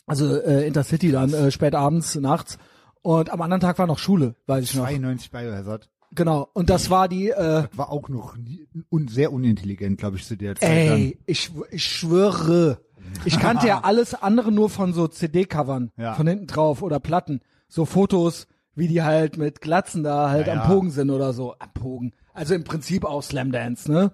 Also 0.08 0.36
äh, 0.39 0.68
Intercity 0.68 1.12
dann, 1.12 1.34
äh, 1.34 1.50
spät 1.52 1.74
abends, 1.74 2.15
nachts. 2.15 2.58
Und 3.02 3.32
am 3.32 3.41
anderen 3.41 3.62
Tag 3.62 3.80
war 3.80 3.88
noch 3.88 3.98
Schule, 3.98 4.36
weiß 4.46 4.63
ich 4.65 4.76
noch. 4.76 4.84
92 4.86 5.32
Biohazard. 5.32 5.89
Genau. 6.15 6.49
Und 6.54 6.69
das 6.69 6.89
war 6.89 7.08
die, 7.10 7.30
äh, 7.30 7.63
War 7.73 7.89
auch 7.91 8.10
noch 8.10 8.38
nie, 8.38 8.67
un, 8.89 9.08
sehr 9.08 9.32
unintelligent, 9.34 9.97
glaube 9.99 10.17
ich, 10.17 10.25
zu 10.25 10.36
der 10.38 10.56
Zeit. 10.56 10.89
dann. 10.89 10.97
ey, 10.99 11.17
ich, 11.25 11.51
ich 11.71 11.84
schwöre. 11.84 12.80
Ich 13.25 13.38
kannte 13.39 13.67
ja 13.67 13.80
alles 13.84 14.13
andere 14.13 14.51
nur 14.51 14.69
von 14.69 14.93
so 14.93 15.08
CD-Covern. 15.08 15.91
Ja. 15.97 16.13
Von 16.15 16.28
hinten 16.28 16.47
drauf 16.47 16.82
oder 16.82 16.99
Platten. 16.99 17.41
So 17.67 17.86
Fotos, 17.86 18.47
wie 18.75 18.88
die 18.88 19.04
halt 19.04 19.38
mit 19.38 19.62
Glatzen 19.62 20.04
da 20.04 20.30
halt 20.30 20.47
Ja, 20.47 20.62
am. 20.63 20.67
Pogen 20.69 20.91
sind 20.91 21.10
oder 21.10 21.34
so. 21.34 21.56
Am 21.60 21.71
Pogen. 21.73 22.13
Also 22.34 22.54
im 22.56 22.63
Prinzip 22.63 23.06
auch 23.06 23.21
Slam 23.21 23.51
Dance, 23.51 23.91
ne? 23.91 24.12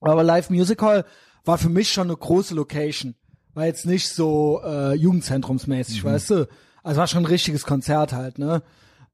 Aber 0.00 0.22
Live 0.22 0.50
Music 0.50 0.80
Hall 0.82 1.04
war 1.44 1.58
für 1.58 1.68
mich 1.70 1.90
schon 1.92 2.08
eine 2.08 2.16
große 2.16 2.54
Location. 2.54 3.14
War 3.54 3.66
jetzt 3.66 3.86
nicht 3.86 4.08
so 4.08 4.60
äh, 4.64 4.94
Jugendzentrumsmäßig, 4.94 6.04
Mhm. 6.04 6.08
weißt 6.08 6.30
du? 6.30 6.48
Also 6.82 7.00
war 7.00 7.06
schon 7.06 7.22
ein 7.22 7.26
richtiges 7.26 7.64
Konzert 7.64 8.12
halt, 8.12 8.38
ne? 8.38 8.62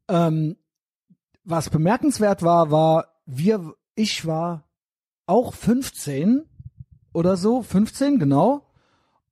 Ähm, 0.08 0.56
was 1.44 1.70
bemerkenswert 1.70 2.42
war, 2.42 2.70
war, 2.70 3.08
wir, 3.26 3.74
ich 3.94 4.26
war 4.26 4.64
auch 5.26 5.54
15 5.54 6.44
oder 7.12 7.36
so, 7.36 7.62
15, 7.62 8.18
genau. 8.18 8.66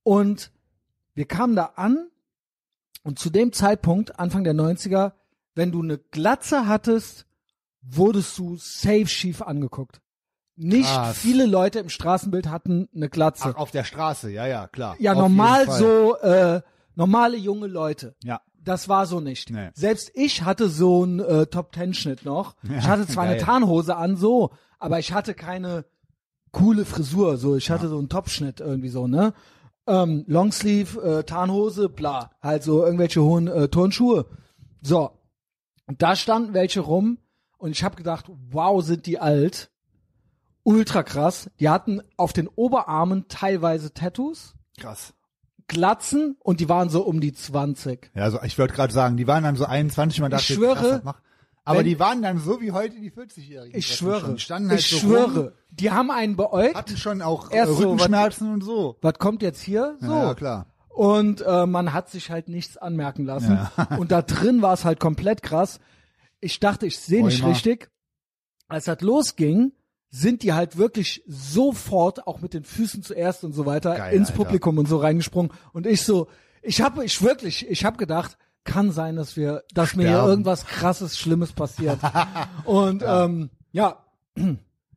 Und 0.03 0.51
wir 1.13 1.25
kamen 1.25 1.55
da 1.55 1.73
an 1.75 2.07
und 3.03 3.19
zu 3.19 3.29
dem 3.29 3.51
Zeitpunkt, 3.51 4.19
Anfang 4.19 4.43
der 4.43 4.53
90er, 4.53 5.13
wenn 5.55 5.71
du 5.71 5.81
eine 5.81 5.97
Glatze 5.97 6.67
hattest, 6.67 7.25
wurdest 7.81 8.37
du 8.37 8.55
safe 8.57 9.07
schief 9.07 9.41
angeguckt. 9.41 10.01
Nicht 10.55 10.89
Krass. 10.89 11.17
viele 11.17 11.45
Leute 11.45 11.79
im 11.79 11.89
Straßenbild 11.89 12.47
hatten 12.47 12.87
eine 12.95 13.09
Glatze. 13.09 13.53
Ach, 13.55 13.55
auf 13.55 13.71
der 13.71 13.83
Straße, 13.83 14.31
ja, 14.31 14.45
ja, 14.45 14.67
klar. 14.67 14.95
ja, 14.99 15.13
Auf 15.13 15.19
normal 15.19 15.69
so, 15.69 16.15
äh, 16.17 16.61
normale 16.95 17.37
junge 17.37 17.67
Leute. 17.67 18.15
Ja. 18.23 18.41
Das 18.63 18.87
war 18.87 19.05
so 19.05 19.19
nicht. 19.19 19.49
Nee. 19.49 19.69
Selbst 19.73 20.11
ich 20.13 20.43
hatte 20.43 20.69
so 20.69 21.03
einen 21.03 21.19
äh, 21.19 21.47
Top-Ten-Schnitt 21.47 22.25
noch. 22.25 22.55
Ja, 22.63 22.77
ich 22.77 22.87
hatte 22.87 23.07
zwar 23.07 23.25
eine 23.25 23.35
geil. 23.35 23.43
Tarnhose 23.45 23.95
an, 23.95 24.15
so, 24.15 24.51
aber 24.79 24.99
ich 24.99 25.13
hatte 25.13 25.33
keine 25.33 25.85
coole 26.51 26.85
Frisur. 26.85 27.37
So, 27.37 27.55
ich 27.55 27.69
hatte 27.69 27.89
so 27.89 27.97
einen 27.97 28.09
Top-Schnitt 28.09 28.59
irgendwie 28.61 28.89
so, 28.89 29.07
ne? 29.07 29.33
Ähm, 29.85 30.23
Longsleeve, 30.27 31.01
äh, 31.01 31.23
Tarnhose, 31.23 31.89
bla. 31.89 32.31
Halt 32.41 32.63
so 32.63 32.85
irgendwelche 32.85 33.21
hohen 33.21 33.47
äh, 33.47 33.67
Turnschuhe. 33.67 34.27
So. 34.81 35.11
Und 35.85 36.01
da 36.01 36.15
standen 36.15 36.53
welche 36.53 36.79
rum 36.79 37.17
und 37.57 37.71
ich 37.71 37.83
habe 37.83 37.95
gedacht, 37.95 38.25
wow, 38.49 38.81
sind 38.81 39.05
die 39.05 39.19
alt. 39.19 39.71
Ultra 40.63 41.03
krass. 41.03 41.49
Die 41.59 41.67
hatten 41.67 42.01
auf 42.15 42.31
den 42.31 42.47
Oberarmen 42.47 43.27
teilweise 43.27 43.93
Tattoos. 43.93 44.55
Krass. 44.79 45.13
Glatzen 45.67 46.35
und 46.39 46.59
die 46.59 46.69
waren 46.69 46.89
so 46.89 47.03
um 47.03 47.19
die 47.21 47.33
20. 47.33 48.11
Ja, 48.15 48.23
also 48.23 48.39
ich 48.43 48.57
wollte 48.59 48.73
gerade 48.73 48.93
sagen, 48.93 49.17
die 49.17 49.27
waren 49.27 49.43
dann 49.43 49.55
so 49.55 49.65
21, 49.65 50.19
man 50.21 50.31
dachte, 50.31 50.53
schwöre, 50.53 50.75
krass, 50.75 50.91
was 50.97 51.03
macht- 51.03 51.23
aber 51.65 51.79
wenn- 51.79 51.85
die 51.85 51.99
waren 51.99 52.21
dann 52.21 52.39
so 52.39 52.59
wie 52.61 52.71
heute 52.71 52.99
die 52.99 53.11
40-Jährigen. 53.11 53.77
Ich 53.77 53.87
schwöre. 53.95 54.37
Standen 54.37 54.69
halt 54.69 54.79
ich 54.81 54.89
so 54.89 54.97
schwöre. 54.97 55.39
Rum, 55.45 55.51
Die 55.71 55.91
haben 55.91 56.11
einen 56.11 56.35
beäugt. 56.35 56.75
hatten 56.75 56.97
schon 56.97 57.21
auch 57.21 57.49
äh, 57.51 57.55
Erst 57.57 57.73
so, 57.77 57.91
Rückenschmerzen 57.91 58.51
und 58.53 58.63
so. 58.63 58.97
Was 59.01 59.13
kommt 59.19 59.41
jetzt 59.41 59.61
hier? 59.61 59.97
So. 60.01 60.07
Ja, 60.07 60.23
ja, 60.25 60.33
klar. 60.35 60.65
Und 60.89 61.41
äh, 61.41 61.65
man 61.65 61.93
hat 61.93 62.09
sich 62.09 62.29
halt 62.29 62.49
nichts 62.49 62.77
anmerken 62.77 63.25
lassen. 63.25 63.57
Und 63.97 64.11
da 64.11 64.21
drin 64.21 64.61
war 64.61 64.73
es 64.73 64.85
halt 64.85 64.99
komplett 64.99 65.41
krass. 65.41 65.79
Ich 66.39 66.59
dachte, 66.59 66.85
ich 66.85 66.99
sehe 66.99 67.23
nicht 67.25 67.43
richtig. 67.43 67.89
Als 68.67 68.85
das 68.85 69.01
losging, 69.01 69.71
sind 70.15 70.43
die 70.43 70.53
halt 70.53 70.77
wirklich 70.77 71.23
sofort, 71.25 72.27
auch 72.27 72.39
mit 72.39 72.53
den 72.53 72.63
Füßen 72.63 73.01
zuerst 73.01 73.43
und 73.43 73.53
so 73.53 73.65
weiter, 73.65 73.95
Geil, 73.95 74.13
ins 74.13 74.29
Alter. 74.29 74.43
Publikum 74.43 74.77
und 74.77 74.87
so 74.87 74.97
reingesprungen. 74.97 75.51
Und 75.73 75.87
ich 75.87 76.03
so, 76.03 76.27
ich 76.61 76.81
habe, 76.81 77.03
ich 77.03 77.23
wirklich, 77.23 77.67
ich 77.67 77.83
habe 77.83 77.97
gedacht, 77.97 78.37
kann 78.63 78.91
sein, 78.91 79.15
dass 79.15 79.35
wir, 79.35 79.63
dass 79.73 79.95
mir 79.95 80.03
hier 80.03 80.11
Sterben. 80.11 80.29
irgendwas 80.29 80.67
krasses, 80.67 81.17
Schlimmes 81.17 81.53
passiert. 81.53 81.97
und 82.65 83.01
ja. 83.01 83.25
ähm, 83.25 83.49
ja, 83.71 84.05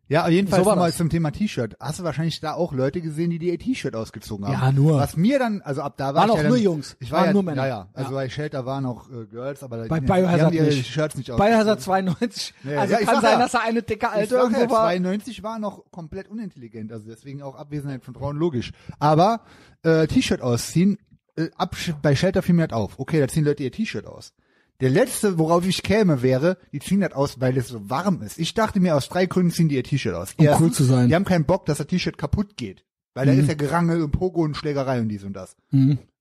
Ja, 0.09 0.29
jedenfalls 0.29 0.63
So 0.63 0.67
war 0.67 0.77
nochmal 0.77 0.91
das. 0.91 0.99
zum 0.99 1.11
Thema 1.11 1.33
T-Shirt. 1.33 1.77
Hast 1.81 1.99
du 1.99 2.05
wahrscheinlich 2.05 2.39
da 2.39 2.55
auch 2.55 2.73
Leute 2.73 3.01
gesehen, 3.01 3.31
die 3.31 3.39
die 3.41 3.49
ihr 3.49 3.59
T-Shirt 3.59 3.97
ausgezogen 3.97 4.47
haben? 4.47 4.53
Ja, 4.53 4.71
nur. 4.71 4.99
Was 4.99 5.17
mir 5.17 5.39
dann, 5.41 5.63
also 5.63 5.83
ab 5.83 5.95
da 5.97 6.15
war 6.15 6.15
Waren 6.15 6.25
ich 6.27 6.31
auch 6.33 6.37
ja 6.37 6.43
dann, 6.45 6.51
nur 6.53 6.59
Jungs. 6.61 6.97
Ich 7.01 7.11
war 7.11 7.19
Waren 7.21 7.27
ja, 7.27 7.33
nur 7.33 7.43
Männer. 7.43 7.63
Ja, 7.63 7.69
ja. 7.69 7.89
Also 7.93 8.11
Ja. 8.11 8.17
bei 8.17 8.29
Shelter 8.29 8.65
waren 8.67 8.87
auch 8.87 9.11
äh, 9.11 9.27
Girls, 9.27 9.65
aber 9.65 9.89
bei 9.89 9.99
die, 9.99 10.07
Biohazard 10.07 10.53
die 10.55 10.61
haben 10.61 10.67
nicht. 10.67 10.87
Shirts 10.87 11.17
nicht 11.17 11.27
Biohazard 11.27 11.79
ausgezogen. 11.79 12.07
92. 12.07 12.55
Ja, 12.65 12.81
also 12.81 12.95
ja, 12.95 13.01
kann 13.01 13.21
sein, 13.23 13.33
ja. 13.33 13.39
dass 13.39 13.55
er 13.55 13.63
eine 13.63 13.83
dicke 13.83 14.09
Alte 14.11 14.35
irgendwo 14.37 14.61
ja, 14.61 14.71
war. 14.71 14.87
92 14.91 15.43
war 15.43 15.59
noch 15.59 15.91
komplett 15.91 16.29
unintelligent, 16.29 16.93
also 16.93 17.09
deswegen 17.09 17.43
auch 17.43 17.57
Abwesenheit 17.57 18.05
von 18.05 18.15
Frauen 18.15 18.37
logisch. 18.37 18.71
Aber 19.01 19.41
äh, 19.83 20.07
T-Shirt 20.07 20.41
ausziehen, 20.41 20.99
äh, 21.37 21.49
ab, 21.57 21.75
bei 22.03 22.15
Shelter 22.15 22.43
fiel 22.43 22.55
mir 22.55 22.69
das 22.69 22.77
auf. 22.77 22.99
Okay, 22.99 23.19
da 23.21 23.27
ziehen 23.27 23.45
Leute 23.45 23.65
ihr 23.65 23.73
T-Shirt 23.73 24.07
aus. 24.07 24.33
Der 24.81 24.91
letzte, 24.91 25.39
worauf 25.39 25.67
ich 25.67 25.83
käme, 25.83 26.23
wäre, 26.23 26.59
die 26.73 26.81
ziehen 26.81 27.01
das 27.01 27.13
aus, 27.13 27.41
weil 27.41 27.57
es 27.57 27.69
so 27.69 27.89
warm 27.89 28.21
ist. 28.23 28.39
Ich 28.39 28.53
dachte 28.55 28.79
mir, 28.81 28.95
aus 28.97 29.09
drei 29.09 29.27
Gründen 29.27 29.51
ziehen 29.51 29.69
die 29.69 29.77
ihr 29.77 29.85
T-Shirt 29.85 30.15
aus. 30.15 30.35
Um 30.37 30.45
Erstens, 30.45 30.67
cool 30.67 30.73
zu 30.73 30.85
sein. 30.85 31.09
Die 31.09 31.15
haben 31.15 31.25
keinen 31.25 31.47
Bock, 31.47 31.65
dass 31.67 31.79
das 31.79 31.87
T-Shirt 31.87 32.19
kaputt 32.19 32.57
geht. 32.57 32.85
Weil 33.15 33.27
da 33.27 33.33
Mhm. 33.33 33.41
ist 33.41 33.49
ja 33.49 33.55
Gerangel 33.55 34.03
und 34.03 34.11
Pogo 34.11 34.43
und 34.43 34.57
Schlägerei 34.57 35.01
und 35.01 35.09
dies 35.09 35.25
und 35.25 35.33
das. 35.33 35.57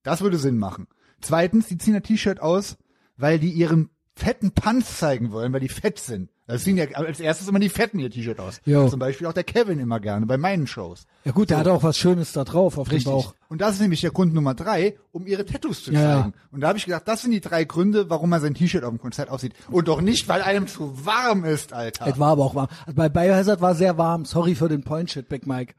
Das 0.03 0.21
würde 0.21 0.37
Sinn 0.37 0.57
machen. 0.57 0.87
Zweitens, 1.19 1.67
die 1.67 1.77
ziehen 1.77 1.93
das 1.95 2.03
T-Shirt 2.03 2.39
aus, 2.41 2.77
weil 3.17 3.39
die 3.39 3.49
ihren 3.51 3.89
fetten 4.15 4.51
Panz 4.51 4.97
zeigen 4.99 5.31
wollen, 5.31 5.51
weil 5.53 5.59
die 5.59 5.69
fett 5.69 5.99
sind. 5.99 6.29
Das 6.47 6.63
ziehen 6.63 6.77
ja 6.77 6.85
als 6.93 7.19
erstes 7.19 7.47
immer 7.47 7.57
die 7.59 7.69
Fetten 7.69 7.97
ihr 7.97 8.11
T-Shirt 8.11 8.39
aus. 8.39 8.61
Jo. 8.65 8.87
Zum 8.87 8.99
Beispiel 8.99 9.25
auch 9.25 9.33
der 9.33 9.43
Kevin 9.43 9.79
immer 9.79 9.99
gerne 9.99 10.27
bei 10.27 10.37
meinen 10.37 10.67
Shows. 10.67 11.07
Ja 11.23 11.31
gut, 11.31 11.49
der 11.49 11.57
hat 11.57 11.67
auch 11.67 11.81
was 11.81 11.97
Schönes 11.97 12.33
da 12.33 12.43
drauf 12.43 12.77
auf 12.77 12.87
dem 12.87 13.03
Bauch. 13.03 13.33
Und 13.49 13.61
das 13.61 13.75
ist 13.75 13.81
nämlich 13.81 14.01
der 14.01 14.11
Grund 14.11 14.33
Nummer 14.33 14.53
drei, 14.53 14.95
um 15.11 15.25
ihre 15.25 15.43
Tattoos 15.43 15.83
zu 15.83 15.91
Ja, 15.91 15.99
zeigen. 16.21 16.33
Und 16.51 16.61
da 16.61 16.67
habe 16.67 16.77
ich 16.77 16.85
gedacht, 16.85 17.07
das 17.07 17.23
sind 17.23 17.31
die 17.31 17.41
drei 17.41 17.63
Gründe, 17.63 18.11
warum 18.11 18.29
man 18.29 18.41
sein 18.41 18.53
T-Shirt 18.53 18.83
auf 18.83 18.91
dem 18.91 18.99
Konzert 18.99 19.29
aussieht. 19.29 19.53
Und 19.71 19.87
doch 19.87 20.01
nicht, 20.01 20.27
weil 20.27 20.43
einem 20.43 20.67
zu 20.67 21.03
warm 21.05 21.45
ist, 21.45 21.73
Alter. 21.73 22.05
Es 22.05 22.19
war 22.19 22.29
aber 22.33 22.45
auch 22.45 22.53
warm. 22.53 22.67
Also 22.85 22.95
bei 22.95 23.09
Biohazard 23.09 23.61
war 23.61 23.73
sehr 23.73 23.97
warm. 23.97 24.25
Sorry 24.25 24.53
für 24.53 24.69
den 24.69 24.83
Point 24.83 25.09
Shit, 25.09 25.27
Big 25.27 25.47
Mike. 25.47 25.73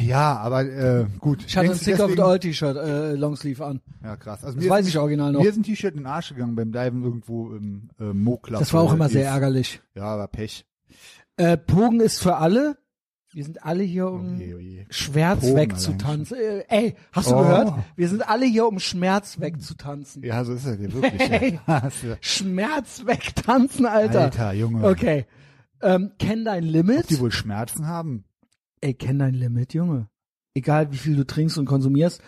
Ja, 0.00 0.36
aber 0.38 0.64
äh, 0.64 1.06
gut. 1.20 1.44
Ich 1.46 1.56
hatte 1.56 1.66
ein 1.66 1.70
Denkst 1.70 1.84
Sick 1.84 1.94
of 2.00 2.06
deswegen- 2.08 2.22
all 2.22 2.38
T-Shirt, 2.40 2.76
äh, 2.76 3.14
Longsleeve 3.14 3.64
an. 3.64 3.80
Ja, 4.02 4.16
krass. 4.16 4.44
Also 4.44 4.58
Das 4.58 4.68
weiß 4.68 4.84
ist 4.86 4.90
ich 4.92 4.98
original 4.98 5.32
noch. 5.32 5.40
Mir 5.42 5.48
ist 5.50 5.56
ein 5.56 5.62
T-Shirt 5.62 5.92
in 5.94 6.00
den 6.00 6.06
Arsch 6.06 6.30
gegangen 6.30 6.56
beim 6.56 6.72
Diven 6.72 7.02
irgendwo 7.04 7.50
im 7.54 7.90
äh, 8.00 8.12
Mo-Club. 8.12 8.58
Das 8.58 8.72
war 8.74 8.82
auch 8.82 8.92
immer 8.92 9.08
wie 9.08 9.12
sehr 9.14 9.26
ärgerlich. 9.28 9.80
Ja, 9.94 10.04
aber 10.04 10.26
Pech. 10.26 10.64
Äh, 11.36 11.56
Pogen 11.56 12.00
ist 12.00 12.20
für 12.20 12.36
alle. 12.36 12.76
Wir 13.30 13.44
sind 13.44 13.62
alle 13.62 13.84
hier, 13.84 14.08
um 14.10 14.38
Oje, 14.38 14.56
oje. 14.56 14.86
Schmerz 14.88 15.40
Pogen 15.42 15.56
wegzutanzen. 15.56 16.36
Äh, 16.38 16.64
ey, 16.68 16.96
hast 17.12 17.30
du 17.30 17.34
Oh. 17.36 17.40
gehört? 17.42 17.74
Wir 17.94 18.08
sind 18.08 18.28
alle 18.28 18.46
hier, 18.46 18.66
um 18.66 18.80
Schmerz 18.80 19.38
wegzutanzen. 19.38 20.24
Ja, 20.24 20.44
so 20.44 20.54
ist 20.54 20.66
er 20.66 20.76
dir 20.76 20.92
wirklich. 20.92 21.20
Hey. 21.30 21.60
ja. 21.68 21.82
Schmerz 22.20 23.02
wegtanzen, 23.04 23.86
Alter. 23.86 24.22
Alter, 24.22 24.52
Junge. 24.54 24.82
Okay. 24.88 25.26
Ähm, 25.82 26.10
kenn 26.18 26.44
dein 26.44 26.64
Limit. 26.64 27.10
Die 27.10 27.20
wohl 27.20 27.30
Schmerzen 27.30 27.86
haben. 27.86 28.24
Ey, 28.80 28.94
kenn 28.94 29.18
dein 29.18 29.34
Limit, 29.34 29.74
Junge. 29.74 30.08
Egal, 30.54 30.92
wie 30.92 30.96
viel 30.96 31.16
du 31.16 31.26
trinkst 31.26 31.58
und 31.58 31.66
konsumierst. 31.66 32.20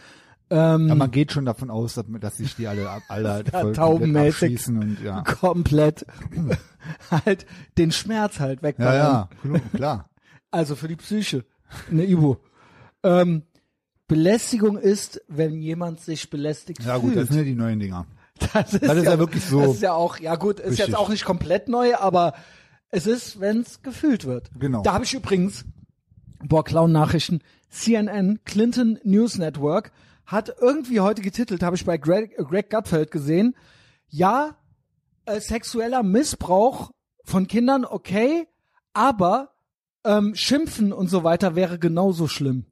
Ähm, 0.50 0.88
Ja, 0.88 0.94
man 0.96 1.10
geht 1.10 1.30
schon 1.32 1.44
davon 1.44 1.70
aus, 1.70 1.94
dass, 1.94 2.04
dass 2.20 2.36
sich 2.38 2.56
die 2.56 2.66
alle, 2.66 2.88
alle 3.08 3.44
voll 3.44 3.72
taubenmäßig. 3.72 4.66
und 4.68 4.98
ja. 5.02 5.22
komplett 5.22 6.04
halt 7.10 7.46
den 7.78 7.92
Schmerz 7.92 8.40
halt 8.40 8.58
Ja, 8.60 8.62
wegballern. 8.68 8.94
ja, 8.96 9.28
klar, 9.42 9.60
klar. 9.74 10.10
Also 10.52 10.74
für 10.74 10.88
die 10.88 10.96
Psyche. 10.96 11.44
Eine 11.88 12.04
Ibu. 12.04 12.34
Ähm, 13.04 13.44
Belästigung 14.08 14.76
ist, 14.76 15.22
wenn 15.28 15.60
jemand 15.62 16.00
sich 16.00 16.28
belästigt 16.30 16.82
Ja 16.82 16.96
gut, 16.96 17.12
fühlt. 17.12 17.22
das 17.22 17.28
sind 17.28 17.38
ja 17.38 17.44
die 17.44 17.54
neuen 17.54 17.78
Dinger. 17.78 18.06
Das 18.52 18.74
ist, 18.74 18.82
Das 18.82 18.96
ist 18.96 19.04
ja 19.04 19.18
wirklich 19.20 19.44
so. 19.44 19.60
Das 19.60 19.74
ist 19.76 19.82
ja 19.82 19.92
auch, 19.92 20.18
ja 20.18 20.34
gut, 20.34 20.58
ist 20.58 20.70
Richtig. 20.70 20.86
jetzt 20.88 20.96
auch 20.96 21.08
nicht 21.08 21.24
komplett 21.24 21.68
neu, 21.68 21.94
aber 21.94 22.34
es 22.88 23.06
ist, 23.06 23.38
wenn 23.38 23.60
es 23.60 23.82
gefühlt 23.82 24.24
wird. 24.24 24.50
Genau. 24.58 24.82
Da 24.82 24.94
habe 24.94 25.04
ich 25.04 25.14
übrigens, 25.14 25.64
boah, 26.42 26.64
Clown-Nachrichten, 26.64 27.40
CNN, 27.68 28.40
Clinton 28.44 28.98
News 29.05 29.38
Network, 29.38 29.92
hat 30.26 30.55
irgendwie 30.61 31.00
heute 31.00 31.22
getitelt, 31.22 31.62
habe 31.62 31.76
ich 31.76 31.85
bei 31.85 31.98
Greg, 31.98 32.37
Greg 32.37 32.70
Gutfeld 32.70 33.11
gesehen, 33.11 33.55
ja, 34.09 34.57
äh, 35.26 35.40
sexueller 35.40 36.03
Missbrauch 36.03 36.90
von 37.24 37.46
Kindern, 37.46 37.85
okay, 37.85 38.46
aber 38.92 39.53
ähm, 40.05 40.35
Schimpfen 40.35 40.92
und 40.92 41.09
so 41.09 41.24
weiter 41.24 41.55
wäre 41.57 41.79
genauso 41.79 42.26
schlimm. 42.29 42.66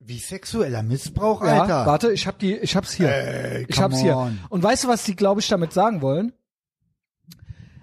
Wie 0.00 0.18
sexueller 0.18 0.82
Missbrauch, 0.82 1.42
Ja, 1.44 1.62
Alter. 1.62 1.86
warte, 1.86 2.12
ich 2.12 2.26
hab 2.26 2.38
die, 2.38 2.56
ich 2.56 2.74
hab's 2.74 2.92
hier. 2.92 3.08
Ey, 3.14 3.66
ich 3.68 3.80
hab's 3.80 4.00
hier. 4.00 4.16
on. 4.16 4.38
Und 4.48 4.62
weißt 4.62 4.84
du, 4.84 4.88
was 4.88 5.04
die, 5.04 5.14
glaube 5.14 5.40
ich, 5.40 5.48
damit 5.48 5.72
sagen 5.74 6.00
wollen? 6.00 6.32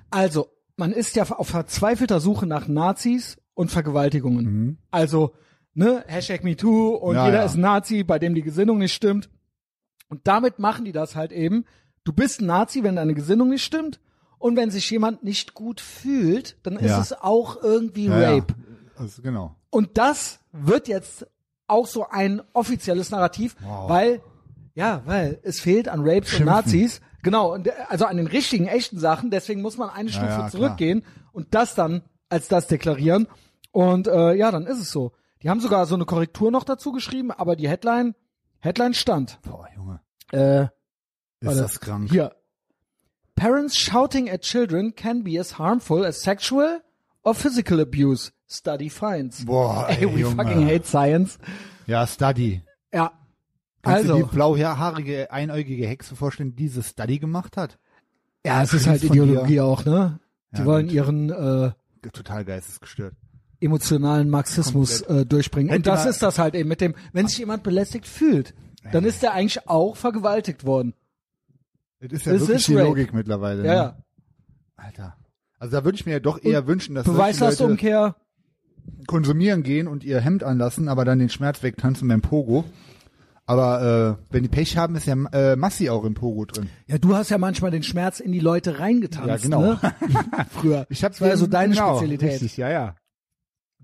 Also, 0.09 0.49
man 0.75 0.91
ist 0.93 1.15
ja 1.15 1.23
auf 1.29 1.49
verzweifelter 1.49 2.19
Suche 2.19 2.47
nach 2.47 2.67
Nazis 2.67 3.37
und 3.57 3.71
Vergewaltigungen. 3.71 4.77
Also, 4.91 5.33
ne, 5.73 6.03
Hashtag 6.07 6.43
MeToo 6.43 6.89
und 6.95 7.11
Mhm. 7.13 7.15
Ja, 7.17 7.25
jeder 7.25 7.37
ja. 7.39 7.45
ist 7.45 7.55
ein 7.55 7.61
Nazi, 7.61 8.03
bei 8.03 8.19
dem 8.19 8.35
die 8.35 8.43
Gesinnung 8.43 8.77
nicht 8.77 8.93
stimmt. 8.93 9.29
Und 10.09 10.21
damit 10.27 10.59
machen 10.59 10.85
die 10.85 10.91
das 10.91 11.15
halt 11.15 11.31
eben. 11.31 11.65
Du 12.03 12.13
bist 12.13 12.39
ein 12.39 12.45
Nazi, 12.45 12.83
wenn 12.83 12.95
deine 12.95 13.15
Gesinnung 13.15 13.49
nicht 13.49 13.63
stimmt. 13.63 13.99
Und 14.37 14.55
wenn 14.55 14.69
sich 14.69 14.89
jemand 14.91 15.23
nicht 15.23 15.55
gut 15.55 15.81
fühlt, 15.81 16.57
dann 16.63 16.75
ist 16.77 16.91
Ja. 16.91 17.01
es 17.01 17.13
auch 17.13 17.61
irgendwie. 17.63 18.07
Rape. 18.07 18.53
Also, 18.95 19.21
genau. 19.23 19.55
Und 19.71 19.97
das 19.97 20.39
wird 20.51 20.87
jetzt 20.87 21.25
auch 21.65 21.87
so 21.87 22.05
ein 22.07 22.41
offizielles 22.53 23.09
Narrativ, 23.09 23.55
Wow. 23.61 23.89
weil, 23.89 24.21
ja, 24.75 25.01
weil 25.05 25.39
es 25.43 25.59
fehlt 25.59 25.89
an 25.89 26.01
Rapes 26.01 26.29
Schimpfen. 26.29 26.47
und 26.47 26.53
Nazis. 26.53 27.01
Genau, 27.23 27.53
und, 27.55 27.67
also 27.89 28.05
an 28.05 28.17
den 28.17 28.27
richtigen, 28.27 28.67
echten 28.67 28.99
Sachen. 28.99 29.31
Deswegen 29.31 29.61
muss 29.63 29.77
man 29.77 29.89
eine 29.89 30.09
Stufe 30.09 30.27
ja, 30.27 30.35
klar. 30.37 30.51
zurückgehen 30.51 31.03
und 31.33 31.47
das 31.55 31.73
dann 31.75 32.03
als 32.29 32.47
das 32.47 32.67
deklarieren. 32.67 33.27
Und 33.71 34.07
äh, 34.07 34.33
ja, 34.33 34.51
dann 34.51 34.65
ist 34.65 34.79
es 34.79 34.91
so. 34.91 35.11
Die 35.43 35.49
haben 35.49 35.59
sogar 35.59 35.85
so 35.85 35.95
eine 35.95 36.05
Korrektur 36.05 36.51
noch 36.51 36.63
dazu 36.63 36.91
geschrieben, 36.91 37.31
aber 37.31 37.55
die 37.55 37.69
Headline, 37.69 38.15
Headline 38.59 38.93
stand. 38.93 39.39
Boah, 39.43 39.67
Junge. 39.75 39.99
Äh, 40.31 40.63
Ist 40.63 40.69
Warte. 41.41 41.61
das 41.61 41.79
krank. 41.79 42.09
hier. 42.09 42.35
Parents 43.35 43.77
shouting 43.77 44.29
at 44.29 44.41
children 44.41 44.95
can 44.95 45.23
be 45.23 45.39
as 45.39 45.59
harmful 45.59 46.03
as 46.03 46.21
sexual 46.21 46.81
or 47.23 47.35
physical 47.35 47.79
abuse. 47.79 48.31
Study 48.49 48.89
finds. 48.89 49.45
Boah, 49.45 49.85
ey, 49.89 49.97
Ey, 50.05 50.15
we 50.15 50.19
Junge. 50.21 50.35
fucking 50.35 50.65
hate 50.67 50.85
science. 50.87 51.37
Ja, 51.85 52.07
Study. 52.07 52.63
Ja. 52.91 53.11
Kannst 53.83 54.09
du 54.09 54.13
also, 54.13 54.25
die 54.27 54.35
blauhaarige, 54.35 55.31
einäugige 55.31 55.85
Hexe 55.85 56.15
vorstellen, 56.15 56.51
die 56.51 56.63
diese 56.63 56.81
Study 56.81 57.19
gemacht 57.19 57.57
hat? 57.57 57.77
ja, 58.45 58.63
es 58.63 58.73
ist 58.73 58.87
halt 58.87 59.03
dir. 59.03 59.07
Ideologie 59.11 59.59
auch, 59.61 59.85
ne? 59.85 60.19
Die 60.53 60.59
Ja, 60.59 60.65
wollen 60.65 60.87
gut. 60.87 60.95
ihren 60.95 61.29
äh, 61.29 61.71
Total 62.13 62.45
geistesgestört. 62.45 63.13
Emotionalen 63.59 64.29
Marxismus 64.29 65.01
äh, 65.01 65.25
durchbringen. 65.25 65.69
Hätte 65.69 65.77
Und 65.79 65.87
das 65.87 66.05
ist 66.05 66.21
das 66.21 66.39
halt 66.39 66.55
eben 66.55 66.69
mit 66.69 66.81
dem, 66.81 66.95
wenn 67.13 67.27
sich 67.27 67.37
jemand 67.39 67.63
belästigt 67.63 68.07
fühlt, 68.07 68.53
dann 68.91 69.03
ist 69.03 69.23
er 69.23 69.33
eigentlich 69.33 69.67
auch 69.67 69.95
vergewaltigt 69.97 70.65
worden. 70.65 70.93
Das 71.99 72.11
ist 72.11 72.25
ja 72.25 72.33
Es 72.33 72.41
wirklich 72.41 72.57
ist 72.57 72.67
die 72.67 72.75
Rape. 72.75 72.87
Logik 72.87 73.13
mittlerweile. 73.13 73.65
Ja, 73.65 73.73
ne? 73.85 73.95
Alter. 74.75 75.17
Also 75.59 75.75
da 75.75 75.83
würde 75.83 75.95
ich 75.95 76.05
mir 76.05 76.11
ja 76.13 76.19
doch 76.19 76.41
eher 76.43 76.67
wünschen, 76.67 76.93
dass 76.93 77.05
Beweislastumkehr. 77.05 78.15
konsumieren 79.07 79.63
gehen 79.63 79.87
und 79.87 80.03
ihr 80.03 80.19
Hemd 80.21 80.43
anlassen, 80.43 80.87
aber 80.87 81.03
dann 81.05 81.17
den 81.19 81.29
Schmerz 81.29 81.63
wegtanzen 81.63 82.07
beim 82.07 82.21
Pogo. 82.21 82.63
Aber 83.49 84.17
äh, 84.29 84.33
wenn 84.33 84.43
die 84.43 84.49
Pech 84.49 84.77
haben, 84.77 84.95
ist 84.95 85.05
ja 85.07 85.15
äh, 85.31 85.55
Massi 85.55 85.89
auch 85.89 86.03
im 86.03 86.13
Pogo 86.13 86.45
drin. 86.45 86.69
Ja, 86.85 86.97
du 86.97 87.15
hast 87.15 87.29
ja 87.29 87.37
manchmal 87.37 87.71
den 87.71 87.81
Schmerz 87.81 88.19
in 88.19 88.33
die 88.33 88.41
Leute 88.41 88.79
reingetanzt, 88.79 89.27
Ja, 89.27 89.37
genau. 89.37 89.61
ne? 89.61 89.79
Früher. 90.49 90.85
Ich 90.89 91.03
hab's 91.03 91.15
das 91.17 91.21
war 91.21 91.29
ja 91.29 91.37
so 91.37 91.47
deine 91.47 91.73
genau, 91.73 91.95
Spezialität. 91.95 92.33
Richtig, 92.33 92.57
ja, 92.57 92.69
ja. 92.69 92.95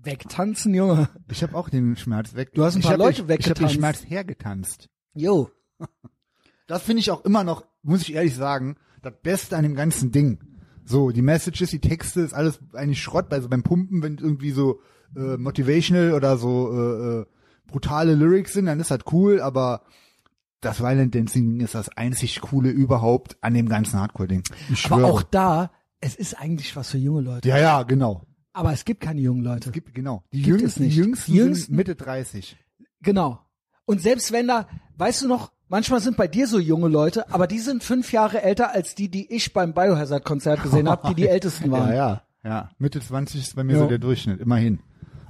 Wegtanzen, 0.04 0.74
Junge. 0.74 1.08
Ich 1.30 1.42
habe 1.42 1.54
auch 1.56 1.68
den 1.68 1.96
Schmerz 1.96 2.34
weg. 2.34 2.52
Du 2.54 2.64
hast 2.64 2.74
ein 2.74 2.80
ich 2.80 2.84
paar 2.84 2.92
hab 2.94 2.98
Leute 3.00 3.24
den, 3.24 3.38
Ich 3.38 3.46
habe 3.46 3.54
den 3.54 3.64
weggetanzt. 3.68 3.74
Schmerz 3.74 4.04
hergetanzt. 4.08 4.88
Jo. 5.14 5.50
Das 6.66 6.82
finde 6.82 7.00
ich 7.00 7.10
auch 7.10 7.22
immer 7.26 7.44
noch, 7.44 7.66
muss 7.82 8.00
ich 8.00 8.14
ehrlich 8.14 8.34
sagen, 8.34 8.76
das 9.02 9.12
Beste 9.22 9.54
an 9.54 9.64
dem 9.64 9.74
ganzen 9.74 10.12
Ding. 10.12 10.38
So, 10.86 11.10
die 11.10 11.20
Messages, 11.20 11.68
die 11.70 11.78
Texte, 11.78 12.22
ist 12.22 12.32
alles 12.32 12.58
eigentlich 12.72 13.02
Schrott. 13.02 13.30
Also 13.34 13.50
beim 13.50 13.62
Pumpen, 13.62 14.02
wenn 14.02 14.16
irgendwie 14.16 14.50
so 14.50 14.80
äh, 15.14 15.36
motivational 15.36 16.12
oder 16.14 16.38
so 16.38 16.72
äh, 16.72 17.20
äh, 17.20 17.26
brutale 17.66 18.14
Lyrics 18.14 18.54
sind, 18.54 18.64
dann 18.64 18.80
ist 18.80 18.90
das 18.90 19.00
cool, 19.12 19.42
aber 19.42 19.82
das 20.62 20.80
Violent 20.80 21.14
Dancing 21.14 21.60
ist 21.60 21.74
das 21.74 21.90
einzig 21.90 22.40
coole 22.40 22.70
überhaupt 22.70 23.36
an 23.42 23.52
dem 23.52 23.68
ganzen 23.68 24.00
Hardcore-Ding. 24.00 24.42
Aber 24.88 25.04
auch 25.04 25.22
da, 25.22 25.70
es 26.00 26.14
ist 26.16 26.40
eigentlich 26.40 26.74
was 26.76 26.90
für 26.90 26.98
junge 26.98 27.20
Leute. 27.20 27.46
ja, 27.46 27.58
ja, 27.58 27.82
genau. 27.82 28.26
Aber 28.54 28.72
es 28.72 28.84
gibt 28.86 29.00
keine 29.02 29.20
jungen 29.20 29.42
Leute. 29.42 29.68
Es 29.68 29.72
gibt, 29.72 29.92
genau. 29.94 30.22
Die 30.32 30.40
Gibt 30.42 30.56
es 30.56 30.60
jüngsten, 30.62 30.82
nicht. 30.84 30.96
die 30.96 31.00
jüngsten, 31.00 31.32
Die 31.32 31.38
jüngsten- 31.38 31.66
sind 31.66 31.76
Mitte 31.76 31.94
30. 31.96 32.56
Genau. 33.02 33.40
Und 33.84 34.00
selbst 34.00 34.32
wenn 34.32 34.46
da, 34.48 34.66
weißt 34.96 35.22
du 35.22 35.28
noch, 35.28 35.52
manchmal 35.68 36.00
sind 36.00 36.16
bei 36.16 36.26
dir 36.28 36.46
so 36.46 36.58
junge 36.58 36.88
Leute, 36.88 37.30
aber 37.32 37.46
die 37.46 37.58
sind 37.58 37.82
fünf 37.84 38.12
Jahre 38.12 38.42
älter 38.42 38.70
als 38.72 38.94
die, 38.94 39.08
die 39.10 39.30
ich 39.30 39.52
beim 39.52 39.74
Biohazard-Konzert 39.74 40.62
gesehen 40.62 40.88
habe, 40.88 41.08
die 41.08 41.14
die 41.14 41.28
ältesten 41.28 41.70
waren. 41.70 41.90
Ja, 41.90 41.94
ja, 41.94 42.22
ja. 42.44 42.70
Mitte 42.78 43.00
20 43.00 43.40
ist 43.42 43.56
bei 43.56 43.64
mir 43.64 43.74
Ja. 43.74 43.78
so 43.80 43.86
der 43.88 43.98
Durchschnitt, 43.98 44.40
immerhin. 44.40 44.78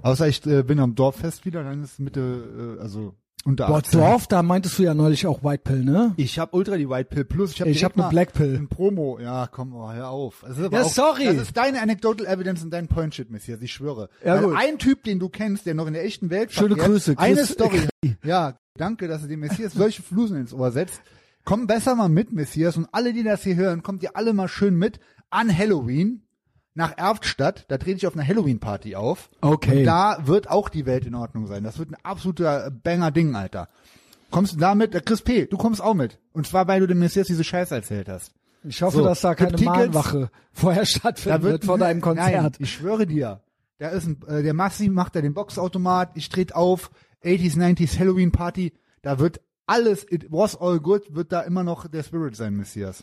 Außer 0.02 0.28
ich 0.28 0.44
äh, 0.46 0.62
bin 0.62 0.78
am 0.80 0.94
Dorffest 0.94 1.46
wieder, 1.46 1.64
dann 1.64 1.82
ist 1.82 1.98
Mitte, 1.98 2.76
äh, 2.78 2.82
also 2.82 3.14
unter 3.44 3.66
Boah, 3.66 3.76
18. 3.78 4.00
Dorf, 4.00 4.26
da 4.26 4.42
meintest 4.42 4.78
du 4.78 4.84
ja 4.84 4.94
neulich 4.94 5.26
auch 5.26 5.42
White 5.44 5.62
Pill, 5.64 5.84
ne? 5.84 6.14
Ich 6.16 6.38
habe 6.38 6.56
Ultra 6.56 6.76
die 6.76 6.88
White 6.88 7.10
Pill 7.14 7.24
Plus. 7.24 7.52
Ich 7.52 7.60
habe 7.60 7.70
Ich 7.70 7.84
hab 7.84 7.98
eine 7.98 8.08
Black 8.08 8.32
Pill. 8.32 8.56
Ein 8.56 8.68
Promo. 8.68 9.18
Ja, 9.20 9.46
komm, 9.50 9.74
oh, 9.74 9.92
hör 9.92 10.08
auf. 10.10 10.44
Das 10.46 10.56
ist 10.58 10.64
aber 10.64 10.78
Ja, 10.78 10.82
auch, 10.84 10.88
sorry. 10.90 11.24
Das 11.26 11.36
ist 11.36 11.56
deine 11.56 11.82
Anecdotal 11.82 12.26
Evidence 12.26 12.62
und 12.64 12.70
dein 12.70 12.88
Point 12.88 13.14
Shit, 13.14 13.30
Messias. 13.30 13.60
Ich 13.60 13.72
schwöre. 13.72 14.08
Ja, 14.24 14.36
Weil 14.36 14.44
gut. 14.44 14.54
ein 14.56 14.78
Typ, 14.78 15.02
den 15.04 15.18
du 15.18 15.28
kennst, 15.28 15.66
der 15.66 15.74
noch 15.74 15.86
in 15.86 15.92
der 15.92 16.04
echten 16.04 16.30
Welt 16.30 16.52
Schöne 16.52 16.68
verkehrt, 16.68 16.88
Grüße, 16.88 17.14
Eine 17.18 17.36
Chris- 17.36 17.48
Story. 17.52 17.80
ja, 18.24 18.58
danke, 18.78 19.08
dass 19.08 19.22
du 19.22 19.28
dem 19.28 19.40
Messias 19.40 19.72
solche 19.74 20.02
Flusen 20.02 20.38
ins 20.38 20.54
Ohr 20.54 20.72
setzt. 20.72 21.02
Komm 21.44 21.66
besser 21.66 21.94
mal 21.94 22.08
mit, 22.08 22.32
Messias. 22.32 22.78
Und 22.78 22.88
alle, 22.92 23.12
die 23.12 23.22
das 23.22 23.42
hier 23.42 23.56
hören, 23.56 23.82
kommt 23.82 24.02
ihr 24.02 24.16
alle 24.16 24.32
mal 24.32 24.48
schön 24.48 24.76
mit 24.76 25.00
an 25.28 25.54
Halloween 25.54 26.22
nach 26.74 26.96
Erftstadt. 26.96 27.64
Da 27.68 27.78
trete 27.78 27.96
ich 27.98 28.06
auf 28.06 28.14
einer 28.14 28.26
Halloween-Party 28.26 28.96
auf. 28.96 29.30
Okay. 29.40 29.78
Und 29.80 29.84
da 29.84 30.26
wird 30.26 30.50
auch 30.50 30.68
die 30.68 30.86
Welt 30.86 31.06
in 31.06 31.14
Ordnung 31.14 31.46
sein. 31.46 31.64
Das 31.64 31.78
wird 31.78 31.90
ein 31.90 31.96
absoluter 32.02 32.70
Banger-Ding, 32.70 33.34
Alter. 33.34 33.68
Kommst 34.30 34.54
du 34.54 34.58
damit? 34.58 34.94
Äh, 34.94 35.00
Chris 35.00 35.22
P., 35.22 35.46
du 35.46 35.56
kommst 35.56 35.80
auch 35.80 35.94
mit. 35.94 36.18
Und 36.32 36.46
zwar, 36.46 36.66
weil 36.66 36.80
du 36.80 36.86
dem 36.86 36.98
Messias 36.98 37.28
diese 37.28 37.44
Scheiße 37.44 37.74
erzählt 37.74 38.08
hast. 38.08 38.32
Ich 38.64 38.82
hoffe, 38.82 38.98
So, 38.98 39.04
dass 39.04 39.20
da 39.20 39.34
keine 39.34 39.52
Tickets. 39.52 39.66
Mahnwache 39.66 40.30
vorher 40.52 40.86
stattfinden 40.86 41.42
wird 41.42 41.64
vor 41.64 41.78
deinem 41.78 42.00
Konzert. 42.00 42.42
Nein, 42.42 42.52
ich 42.58 42.72
schwöre 42.72 43.06
dir. 43.06 43.40
Da 43.78 43.88
ist 43.88 44.06
ein, 44.06 44.20
äh, 44.26 44.42
der 44.42 44.54
Massi 44.54 44.88
macht 44.88 45.14
da 45.16 45.20
den 45.20 45.34
Boxautomat, 45.34 46.12
ich 46.14 46.28
trete 46.28 46.56
auf, 46.56 46.90
80s, 47.22 47.56
90s 47.56 47.98
Halloween 47.98 48.32
Party, 48.32 48.72
da 49.02 49.18
wird 49.18 49.40
alles, 49.66 50.06
it 50.10 50.26
was 50.30 50.56
all 50.56 50.80
good, 50.80 51.14
wird 51.14 51.32
da 51.32 51.40
immer 51.42 51.62
noch 51.64 51.86
der 51.88 52.02
Spirit 52.02 52.36
sein, 52.36 52.54
Messias. 52.56 53.02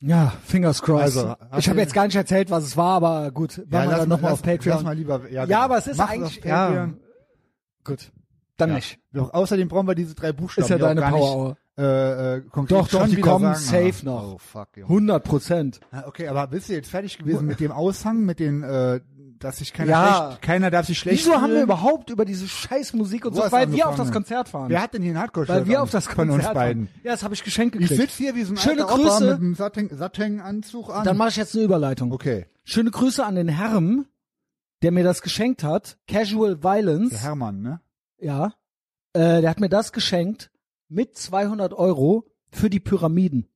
Ja, 0.00 0.32
fingers 0.44 0.80
crossed. 0.80 1.02
Also, 1.18 1.34
ich 1.58 1.68
habe 1.68 1.78
jetzt 1.80 1.92
gar 1.92 2.06
nicht 2.06 2.16
erzählt, 2.16 2.50
was 2.50 2.64
es 2.64 2.76
war, 2.76 2.94
aber 2.96 3.30
gut, 3.32 3.58
machen 3.58 3.68
wir 3.70 3.78
dann 3.80 3.88
mal- 3.90 4.06
nochmal 4.06 4.32
auf 4.32 4.42
Patreon. 4.42 4.76
Lass 4.76 4.82
mal 4.82 4.96
lieber, 4.96 5.20
ja, 5.24 5.28
ja, 5.30 5.44
genau. 5.44 5.58
aber 5.60 5.78
es 5.78 5.86
ist 5.88 5.98
Mach 5.98 6.08
eigentlich, 6.10 6.42
ja, 6.42 6.88
gut, 7.84 8.10
dann 8.56 8.70
Ja. 8.70 8.74
nicht. 8.76 8.98
Doch, 9.12 9.32
außerdem 9.34 9.68
brauchen 9.68 9.86
wir 9.88 9.94
diese 9.94 10.14
drei 10.14 10.32
Buchstaben. 10.32 10.64
Ist 10.64 10.70
ja 10.70 10.78
deine 10.78 11.02
Power 11.02 11.48
nicht, 11.50 11.56
äh, 11.78 12.36
äh, 12.36 12.40
konkret 12.50 12.78
Doch, 12.78 12.88
doch, 12.88 13.08
die 13.08 13.20
kommen 13.20 13.54
sagen. 13.54 13.90
safe 13.92 14.04
noch. 14.06 14.34
Oh, 14.34 14.38
fuck, 14.38 14.68
Junge. 14.76 14.88
100 14.88 15.24
Prozent. 15.24 15.80
Ah, 15.92 16.04
Okay, 16.06 16.28
aber 16.28 16.46
bist 16.46 16.68
du 16.68 16.72
jetzt 16.74 16.90
fertig 16.90 17.18
gewesen 17.18 17.46
mit 17.46 17.60
dem 17.60 17.72
Aushang, 17.72 18.20
mit 18.24 18.38
den, 18.40 18.62
äh, 18.62 19.00
dass 19.40 19.56
sich 19.58 19.72
keiner 19.72 19.90
Ja. 19.90 20.24
schlecht, 20.26 20.42
keiner 20.42 20.70
darf 20.70 20.86
sich 20.86 20.98
schlecht 20.98 21.24
Wieso 21.24 21.34
haben 21.34 21.44
wir 21.44 21.48
fühlen? 21.48 21.62
überhaupt 21.64 22.10
über 22.10 22.24
diese 22.24 22.46
scheiß 22.46 22.92
Musik 22.94 23.24
und 23.26 23.34
Wo 23.36 23.42
so, 23.42 23.52
weil 23.52 23.66
du 23.66 23.72
wir 23.72 23.86
auf 23.88 23.92
das 23.96 24.00
angefangen? 24.08 24.12
Konzert 24.24 24.48
fahren. 24.48 24.68
Wer 24.70 24.82
hat 24.82 24.94
denn 24.94 25.02
hier 25.02 25.12
ein 25.14 25.18
hardcore 25.18 25.48
weil 25.48 25.66
wir 25.66 25.82
auf 25.82 25.90
das 25.90 26.06
Konzert 26.06 26.26
von 26.26 26.30
uns 26.34 26.44
fahren. 26.44 26.54
beiden? 26.54 26.88
Ja, 27.02 27.12
das 27.12 27.22
habe 27.24 27.34
ich 27.34 27.42
geschenkt 27.42 27.74
Ich 27.76 27.80
gekriegt. 27.88 28.00
sitze 28.10 28.22
hier 28.22 28.34
wie 28.34 28.44
so 28.44 28.52
ein 28.54 28.56
Schöne 28.58 28.82
alter 28.86 28.94
Opa 28.94 29.02
Grüße. 29.02 29.24
mit 29.30 29.34
einem 29.40 29.54
Satteng- 29.54 29.94
Satteng-Anzug 29.96 30.90
an. 30.90 31.04
Dann 31.04 31.16
mache 31.16 31.30
ich 31.30 31.36
jetzt 31.36 31.54
eine 31.54 31.64
Überleitung. 31.64 32.12
okay, 32.12 32.46
Schöne 32.64 32.90
Grüße 32.90 33.24
an 33.24 33.34
den 33.34 33.48
Herrn, 33.48 34.06
der 34.82 34.92
mir 34.92 35.02
das 35.04 35.22
geschenkt 35.22 35.64
hat. 35.64 35.98
Casual 36.06 36.62
Violence. 36.62 37.10
der 37.10 37.20
Hermann, 37.22 37.62
ne? 37.62 37.80
Ja. 38.18 38.52
Äh, 39.12 39.40
der 39.40 39.50
hat 39.50 39.58
mir 39.60 39.68
das 39.70 39.92
geschenkt 39.92 40.50
mit 40.88 41.16
200 41.16 41.72
Euro 41.72 42.26
für 42.50 42.70
die 42.70 42.78
Pyramiden. 42.80 43.46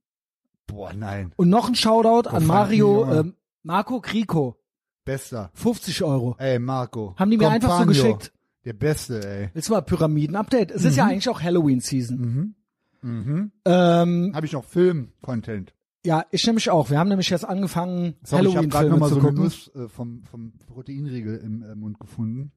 Boah, 0.67 0.93
nein. 0.95 1.33
Und 1.37 1.51
noch 1.51 1.69
ein 1.69 1.75
Shoutout 1.75 2.29
an 2.31 2.37
funky, 2.43 2.47
Mario, 2.47 3.13
ähm, 3.21 3.35
Marco 3.63 4.01
Kriko. 4.01 4.57
Bester. 5.05 5.51
50 5.55 6.03
Euro. 6.03 6.35
Ey, 6.39 6.59
Marco. 6.59 7.15
Haben 7.17 7.31
die 7.31 7.37
mir 7.39 7.49
einfach 7.51 7.71
so 7.71 7.85
Compagno. 7.85 7.93
geschickt. 8.03 8.33
Der 8.65 8.73
Beste, 8.73 9.21
ey. 9.55 9.61
Du 9.61 9.73
mal 9.73 9.83
Pyramiden-Update? 9.83 10.71
Es 10.71 10.85
ist 10.85 10.97
ja 10.97 11.05
eigentlich 11.05 11.29
auch 11.29 11.43
Halloween-Season. 11.43 12.19
Mhm. 12.19 12.55
Mhm. 13.03 13.53
Ähm, 13.67 14.33
Habe 14.35 14.47
ich 14.47 14.53
noch 14.53 14.65
Film-Content. 14.65 15.75
ja, 16.07 16.25
ich 16.31 16.47
nämlich 16.47 16.71
auch. 16.71 16.89
Wir 16.89 16.99
haben 16.99 17.09
nämlich 17.09 17.29
jetzt 17.29 17.45
angefangen, 17.45 18.15
Sorry, 18.23 18.49
ich 18.49 18.57
habe 18.57 18.69
gerade 18.69 18.91
Halloween-Filme 18.91 18.91
noch 18.91 18.99
mal 19.01 19.09
zu 19.09 19.15
so 19.15 19.21
eine 19.21 19.29
gucken. 19.29 19.45
Nuss 19.45 19.71
äh, 19.75 19.89
vom, 19.89 20.23
vom 20.25 20.53
Proteinriegel 20.67 21.37
im 21.37 21.63
äh, 21.63 21.75
Mund 21.75 22.01
gefunden. 22.01 22.53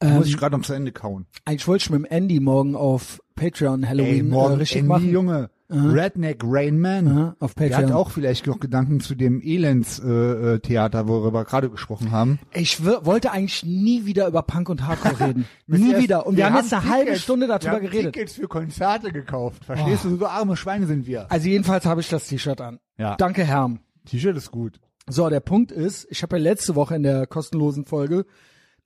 Ähm, 0.00 0.14
Muss 0.16 0.26
ich 0.28 0.36
gerade 0.36 0.56
noch 0.56 0.64
zu 0.64 0.74
Ende 0.74 0.92
kauen. 0.92 1.26
eigentlich 1.46 1.66
wollte 1.66 1.82
ich 1.84 1.90
mit 1.90 2.00
dem 2.00 2.04
Andy 2.04 2.38
morgen 2.38 2.76
auf 2.76 3.20
Patreon 3.34 3.88
Halloween 3.88 4.14
Ey, 4.14 4.22
morgen 4.22 4.54
äh, 4.54 4.58
richtig 4.58 4.76
Andy, 4.78 4.88
machen. 4.88 5.10
Junge. 5.10 5.50
Redneck 5.70 6.40
Rain 6.44 6.78
Man. 6.80 7.08
Aha, 7.08 7.36
auf 7.40 7.54
Der 7.54 7.68
Patreon. 7.68 7.90
hat 7.90 7.94
auch 7.96 8.10
vielleicht 8.10 8.46
noch 8.46 8.58
Gedanken 8.58 9.00
zu 9.00 9.14
dem 9.14 9.40
Elends-Theater, 9.42 10.54
äh, 10.54 10.58
Theater, 10.60 11.08
worüber 11.08 11.32
wir 11.40 11.44
gerade 11.44 11.68
gesprochen 11.68 12.10
haben. 12.10 12.38
Ich 12.54 12.82
wollte 12.84 13.32
eigentlich 13.32 13.64
nie 13.64 14.06
wieder 14.06 14.26
über 14.28 14.42
Punk 14.42 14.70
und 14.70 14.86
Hardcore 14.86 15.20
reden. 15.28 15.44
nie 15.66 15.96
wieder. 15.98 16.26
Und 16.26 16.36
wir, 16.36 16.46
haben 16.46 16.56
jetzt 16.56 16.72
eine 16.72 16.88
halbe 16.88 17.04
Tickets- 17.10 17.22
Stunde 17.22 17.46
wir 17.48 17.58
darüber 17.58 17.76
haben 17.76 17.82
geredet. 17.90 18.14
Tickets 18.14 18.34
für 18.34 18.48
Konzerte 18.48 19.12
gekauft. 19.12 19.64
Verstehst 19.64 20.04
du? 20.04 20.16
So 20.16 20.26
arme 20.26 20.56
Schweine 20.56 20.86
sind 20.86 21.06
wir. 21.06 21.30
Also 21.30 21.48
jedenfalls 21.48 21.84
habe 21.84 22.00
ich 22.00 22.08
das 22.08 22.26
T-Shirt 22.28 22.60
an. 22.62 22.78
Ja. 22.96 23.16
Danke, 23.16 23.44
Herm. 23.44 23.80
T-Shirt 24.06 24.36
ist 24.36 24.50
gut. 24.50 24.80
So, 25.06 25.28
der 25.28 25.40
Punkt 25.40 25.70
ist, 25.72 26.06
ich 26.10 26.22
habe 26.22 26.36
ja 26.38 26.42
letzte 26.42 26.74
Woche 26.76 26.96
in 26.96 27.02
der 27.02 27.26
kostenlosen 27.26 27.84
Folge 27.84 28.24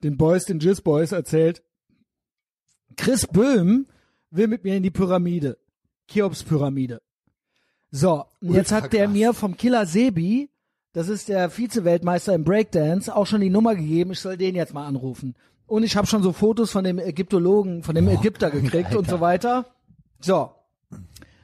den 0.03 0.17
Boys, 0.17 0.45
den 0.45 0.59
Jizz 0.59 0.81
Boys 0.81 1.13
erzählt, 1.13 1.63
Chris 2.97 3.25
Böhm 3.27 3.87
will 4.31 4.47
mit 4.47 4.63
mir 4.65 4.75
in 4.75 4.83
die 4.83 4.91
Pyramide. 4.91 5.57
Cheops 6.07 6.43
Pyramide. 6.43 7.01
So, 7.91 8.25
und 8.41 8.53
jetzt 8.53 8.71
hat 8.71 8.91
der 8.93 9.07
mir 9.07 9.33
vom 9.33 9.55
Killer 9.55 9.85
Sebi, 9.85 10.49
das 10.93 11.09
ist 11.09 11.29
der 11.29 11.49
Vize-Weltmeister 11.49 12.33
im 12.33 12.43
Breakdance, 12.43 13.15
auch 13.15 13.27
schon 13.27 13.41
die 13.41 13.49
Nummer 13.49 13.75
gegeben, 13.75 14.11
ich 14.11 14.19
soll 14.19 14.37
den 14.37 14.55
jetzt 14.55 14.73
mal 14.73 14.85
anrufen. 14.85 15.35
Und 15.65 15.83
ich 15.83 15.95
habe 15.95 16.07
schon 16.07 16.23
so 16.23 16.33
Fotos 16.33 16.71
von 16.71 16.83
dem 16.83 16.99
Ägyptologen, 16.99 17.83
von 17.83 17.95
dem 17.95 18.07
Ägypter 18.07 18.51
gekriegt 18.51 18.95
und 18.95 19.07
so 19.09 19.21
weiter. 19.21 19.65
So, 20.19 20.51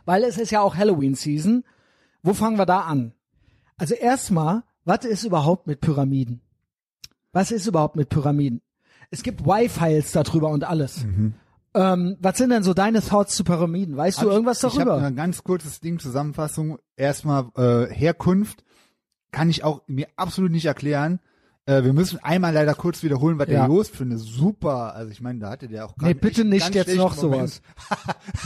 weil 0.05 0.23
es 0.23 0.37
ist 0.37 0.51
ja 0.51 0.61
auch 0.61 0.75
Halloween-Season. 0.75 1.63
Wo 2.23 2.33
fangen 2.33 2.57
wir 2.57 2.65
da 2.65 2.81
an? 2.81 3.13
Also 3.77 3.95
erstmal, 3.95 4.63
was 4.85 5.05
ist 5.05 5.23
überhaupt 5.23 5.67
mit 5.67 5.81
Pyramiden? 5.81 6.41
Was 7.31 7.51
ist 7.51 7.67
überhaupt 7.67 7.95
mit 7.95 8.09
Pyramiden? 8.09 8.61
Es 9.11 9.23
gibt 9.23 9.41
Y-Files 9.41 10.11
darüber 10.11 10.49
und 10.49 10.63
alles. 10.63 11.05
Ähm, 11.73 12.17
was 12.19 12.37
sind 12.37 12.49
denn 12.49 12.63
so 12.63 12.73
deine 12.73 13.01
Thoughts 13.01 13.35
zu 13.35 13.43
Pyramiden? 13.43 13.95
Weißt 13.95 14.17
Hab 14.17 14.23
du 14.23 14.29
ich- 14.29 14.33
irgendwas 14.35 14.63
Ich 14.63 14.73
darüber? 14.73 14.93
habe 14.95 15.05
ein 15.05 15.15
ganz 15.15 15.43
kurzes 15.43 15.79
Ding, 15.79 15.99
Zusammenfassung. 15.99 16.79
Erstmal 16.97 17.45
äh, 17.55 17.85
Herkunft 17.93 18.63
kann 19.31 19.49
ich 19.49 19.63
auch 19.63 19.81
mir 19.87 20.07
absolut 20.15 20.51
nicht 20.51 20.65
erklären. 20.65 21.19
Äh, 21.67 21.83
wir 21.83 21.93
müssen 21.93 22.17
einmal 22.23 22.51
leider 22.51 22.73
kurz 22.73 23.03
wiederholen, 23.03 23.37
was 23.37 23.47
Ja. 23.49 23.67
der 23.67 23.75
Jost 23.75 23.95
für 23.95 24.03
eine 24.03 24.17
super, 24.17 24.95
also 24.95 25.11
ich 25.11 25.21
meine, 25.21 25.37
da 25.37 25.51
hatte 25.51 25.67
der 25.67 25.85
auch 25.85 25.93
Nee, 26.01 26.15
bitte 26.15 26.41
echt 26.41 26.49
nicht 26.49 26.73
jetzt 26.73 26.95
noch 26.95 27.15
Moment. 27.21 27.49
sowas. 27.49 27.61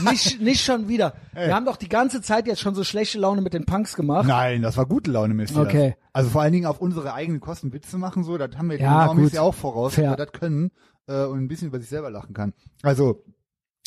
nicht, 0.10 0.40
nicht 0.42 0.62
schon 0.62 0.88
wieder. 0.88 1.14
Wir 1.32 1.54
haben 1.54 1.64
doch 1.64 1.76
die 1.78 1.88
ganze 1.88 2.20
Zeit 2.20 2.46
jetzt 2.46 2.60
schon 2.60 2.74
so 2.74 2.84
schlechte 2.84 3.18
Laune 3.18 3.40
mit 3.40 3.54
den 3.54 3.64
Punks 3.64 3.94
gemacht. 3.94 4.26
Nein, 4.28 4.60
das 4.60 4.76
war 4.76 4.84
gute 4.84 5.10
Laune, 5.10 5.32
Mist. 5.32 5.56
Okay. 5.56 5.96
Also 6.12 6.28
vor 6.28 6.42
allen 6.42 6.52
Dingen 6.52 6.66
auf 6.66 6.80
unsere 6.82 7.14
eigenen 7.14 7.40
Kosten 7.40 7.72
Witze 7.72 7.96
machen, 7.96 8.22
so, 8.24 8.36
das 8.36 8.58
haben 8.58 8.68
wir 8.68 8.78
Ja, 8.78 9.06
den 9.06 9.16
Normis 9.16 9.32
ja 9.32 9.40
auch 9.40 9.54
voraus, 9.54 9.94
Fair. 9.94 10.10
dass 10.10 10.18
wir 10.18 10.26
das 10.26 10.38
können 10.38 10.70
äh, 11.06 11.24
und 11.24 11.38
ein 11.38 11.48
bisschen 11.48 11.68
über 11.68 11.80
sich 11.80 11.88
selber 11.88 12.10
lachen 12.10 12.34
kann. 12.34 12.52
Also, 12.82 13.24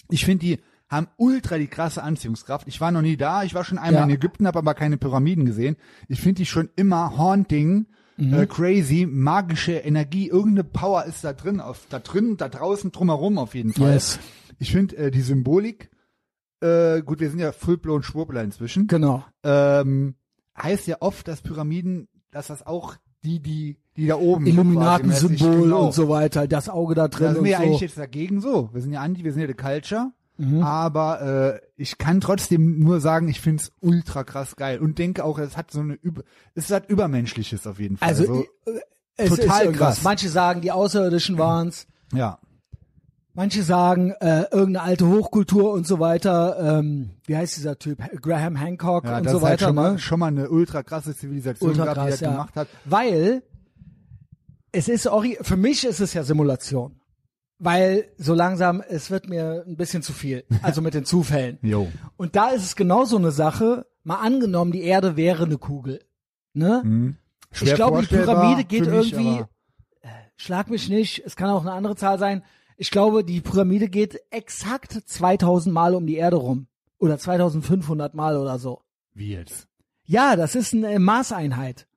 ich 0.09 0.25
finde, 0.25 0.45
die 0.45 0.59
haben 0.89 1.07
ultra 1.17 1.57
die 1.57 1.67
krasse 1.67 2.01
Anziehungskraft. 2.01 2.67
Ich 2.67 2.79
war 2.79 2.91
noch 2.91 3.01
nie 3.01 3.17
da, 3.17 3.43
ich 3.43 3.53
war 3.53 3.65
schon 3.65 3.77
einmal 3.77 4.01
Ja. 4.01 4.03
in 4.05 4.09
Ägypten, 4.15 4.47
habe 4.47 4.59
aber 4.59 4.73
keine 4.73 4.97
Pyramiden 4.97 5.45
gesehen. 5.45 5.75
Ich 6.07 6.21
finde 6.21 6.35
die 6.35 6.45
schon 6.45 6.69
immer 6.75 7.17
haunting, 7.17 7.87
Mhm. 8.19 8.33
äh, 8.33 8.45
crazy, 8.47 9.05
magische 9.05 9.73
Energie, 9.73 10.27
irgendeine 10.29 10.63
Power 10.63 11.03
ist 11.05 11.23
da 11.23 11.33
drin, 11.33 11.59
auf, 11.59 11.85
da 11.89 11.99
drin, 11.99 12.35
da 12.37 12.49
draußen, 12.49 12.91
drumherum 12.91 13.37
auf 13.37 13.53
jeden 13.53 13.73
Fall. 13.73 13.93
Yes. 13.93 14.17
Ich 14.59 14.71
finde 14.71 14.95
äh, 14.97 15.11
die 15.11 15.21
Symbolik, 15.21 15.91
äh, 16.61 17.01
gut, 17.03 17.19
wir 17.19 17.29
sind 17.29 17.39
ja 17.39 17.51
full-blown 17.51 18.01
Schwurbler 18.01 18.43
inzwischen 18.43 18.87
Genau. 18.87 19.23
ähm, 19.43 20.15
heißt 20.57 20.87
ja 20.87 20.97
oft, 21.01 21.27
dass 21.27 21.41
Pyramiden, 21.43 22.07
dass 22.31 22.47
das 22.47 22.65
auch 22.65 22.95
die, 23.27 23.39
die, 23.39 23.77
die 23.97 24.07
da 24.07 24.15
oben 24.15 24.45
Illuminatensymbol 24.45 25.61
genau. 25.63 25.85
und 25.87 25.93
so 25.93 26.07
weiter, 26.07 26.47
das 26.47 26.69
Auge 26.69 26.95
da 26.95 27.07
Da 27.07 27.17
drin 27.17 27.27
sind 27.29 27.37
und 27.39 27.43
wir 27.43 27.51
ja 27.51 27.59
eigentlich 27.59 27.79
so. 27.79 27.85
jetzt 27.85 27.97
dagegen 27.97 28.41
so. 28.41 28.69
Wir 28.71 28.81
sind 28.81 28.93
ja 28.93 29.01
anti, 29.01 29.23
wir 29.23 29.33
sind 29.33 29.41
ja 29.41 29.47
the 29.47 29.53
culture. 29.53 30.11
Mhm. 30.37 30.61
Aber 30.61 31.21
äh, 31.21 31.59
ich 31.77 31.97
kann 31.97 32.21
trotzdem 32.21 32.79
nur 32.79 32.99
sagen, 33.01 33.27
ich 33.27 33.41
find's 33.41 33.71
ultra 33.81 34.23
krass 34.23 34.55
geil 34.55 34.79
und 34.79 34.99
denke 34.99 35.23
auch, 35.23 35.39
es 35.39 35.57
hat 35.57 35.71
so 35.71 35.79
eine 35.79 35.95
über, 35.95 36.23
es 36.53 36.69
hat 36.69 36.89
übermenschliches 36.89 37.65
auf 37.65 37.79
jeden 37.79 37.97
Fall. 37.97 38.07
Also, 38.07 38.25
so, 38.25 38.41
äh, 38.71 38.79
es 39.17 39.29
total 39.29 39.71
krass. 39.71 40.03
Manche 40.03 40.29
sagen, 40.29 40.61
die 40.61 40.71
Außerirdischen 40.71 41.37
waren's. 41.39 41.87
ja, 42.13 42.39
Manche 43.37 43.61
sagen, 43.61 44.15
äh, 44.19 44.45
irgendeine 44.49 44.81
alte 44.81 45.07
Hochkultur 45.07 45.71
und 45.71 45.85
so 45.85 45.99
weiter. 45.99 46.79
Ähm, 46.79 47.11
wie 47.27 47.37
heißt 47.37 47.55
dieser 47.55 47.77
Typ? 47.77 47.99
Graham 48.19 48.55
Hancock 48.55 49.05
ja, 49.05 49.17
und 49.17 49.27
das 49.27 49.31
so 49.33 49.37
ist 49.37 49.43
halt 49.43 49.53
weiter. 49.53 49.65
schon, 49.67 49.75
mal, 49.75 49.91
ne? 49.91 49.99
schon 49.99 50.19
mal 50.19 50.25
eine 50.25 50.49
ultra 50.49 50.81
krasse 50.81 51.15
Zivilisation 51.15 51.69
Ultra 51.69 51.83
gehabt, 51.83 51.97
die 51.97 52.01
krass, 52.01 52.09
das 52.13 52.19
ja. 52.21 52.31
gemacht 52.31 52.55
hat. 52.55 52.67
Weil 52.85 53.43
es 54.71 54.87
ist 54.87 55.07
für 55.41 55.55
mich 55.55 55.85
ist 55.85 55.99
es 55.99 56.15
ja 56.15 56.23
Simulation. 56.23 56.99
Weil 57.59 58.05
so 58.17 58.33
langsam, 58.33 58.81
es 58.81 59.11
wird 59.11 59.29
mir 59.29 59.63
ein 59.67 59.77
bisschen 59.77 60.01
zu 60.01 60.13
viel. 60.13 60.43
Also 60.63 60.81
mit 60.81 60.95
den 60.95 61.05
Zufällen. 61.05 61.59
Jo. 61.61 61.91
Und 62.15 62.35
da 62.35 62.49
ist 62.49 62.63
es 62.63 62.75
genau 62.75 63.05
so 63.05 63.17
eine 63.17 63.29
Sache, 63.29 63.85
mal 64.03 64.15
angenommen, 64.15 64.71
die 64.71 64.81
Erde 64.81 65.15
wäre 65.15 65.43
eine 65.43 65.59
Kugel. 65.59 66.03
Ne? 66.53 66.81
Hm. 66.81 67.17
Ich 67.51 67.75
glaube, 67.75 68.01
die 68.01 68.07
Pyramide 68.07 68.63
geht 68.63 68.87
mich, 68.87 69.13
irgendwie, 69.13 69.41
aber- 69.41 69.49
schlag 70.37 70.71
mich 70.71 70.89
nicht, 70.89 71.21
es 71.23 71.35
kann 71.35 71.51
auch 71.51 71.61
eine 71.61 71.73
andere 71.73 71.95
Zahl 71.95 72.17
sein. 72.17 72.41
Ich 72.77 72.91
glaube, 72.91 73.23
die 73.23 73.41
Pyramide 73.41 73.89
geht 73.89 74.21
exakt 74.29 74.91
2000 75.05 75.73
Mal 75.73 75.95
um 75.95 76.05
die 76.05 76.15
Erde 76.15 76.37
rum. 76.37 76.67
Oder 76.99 77.17
2500 77.17 78.13
Mal 78.13 78.37
oder 78.37 78.59
so. 78.59 78.81
Wie 79.13 79.33
jetzt? 79.33 79.67
Ja, 80.03 80.35
das 80.35 80.55
ist 80.55 80.73
eine 80.73 80.97
Maßeinheit. 80.99 81.87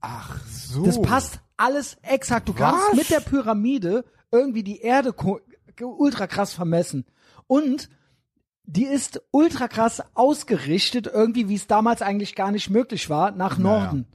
Ach 0.00 0.40
so. 0.46 0.84
Das 0.84 1.00
passt 1.02 1.40
alles 1.56 1.96
exakt. 2.02 2.48
Du 2.48 2.54
kannst 2.54 2.80
Was? 2.90 2.96
mit 2.96 3.10
der 3.10 3.20
Pyramide 3.20 4.04
irgendwie 4.30 4.62
die 4.62 4.80
Erde 4.80 5.14
ultra 5.80 6.26
krass 6.26 6.52
vermessen. 6.52 7.04
Und 7.46 7.88
die 8.64 8.84
ist 8.84 9.22
ultra 9.30 9.68
krass 9.68 10.02
ausgerichtet, 10.14 11.06
irgendwie, 11.12 11.48
wie 11.48 11.54
es 11.54 11.66
damals 11.66 12.02
eigentlich 12.02 12.34
gar 12.34 12.50
nicht 12.50 12.70
möglich 12.70 13.08
war, 13.10 13.30
nach 13.30 13.58
Naja. 13.58 13.84
Norden. 13.84 14.06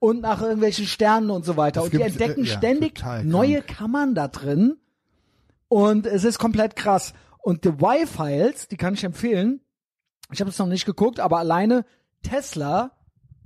Und 0.00 0.20
nach 0.20 0.40
irgendwelchen 0.42 0.86
Sternen 0.86 1.30
und 1.30 1.44
so 1.44 1.56
weiter. 1.56 1.80
Es 1.80 1.86
und 1.86 1.94
die 1.94 2.02
entdecken 2.02 2.44
äh, 2.44 2.48
ja, 2.48 2.56
ständig 2.56 3.02
neue. 3.24 3.62
Kammern 3.62 4.14
da 4.14 4.28
drin. 4.28 4.76
Und 5.68 6.06
es 6.06 6.24
ist 6.24 6.38
komplett 6.38 6.76
krass. 6.76 7.12
Und 7.38 7.64
The 7.64 7.70
Y-Files, 7.70 8.68
die 8.68 8.76
kann 8.76 8.94
ich 8.94 9.04
empfehlen. 9.04 9.60
Ich 10.32 10.40
habe 10.40 10.50
es 10.50 10.58
noch 10.58 10.66
nicht 10.66 10.84
geguckt, 10.86 11.20
aber 11.20 11.38
alleine 11.38 11.84
Tesla, 12.22 12.92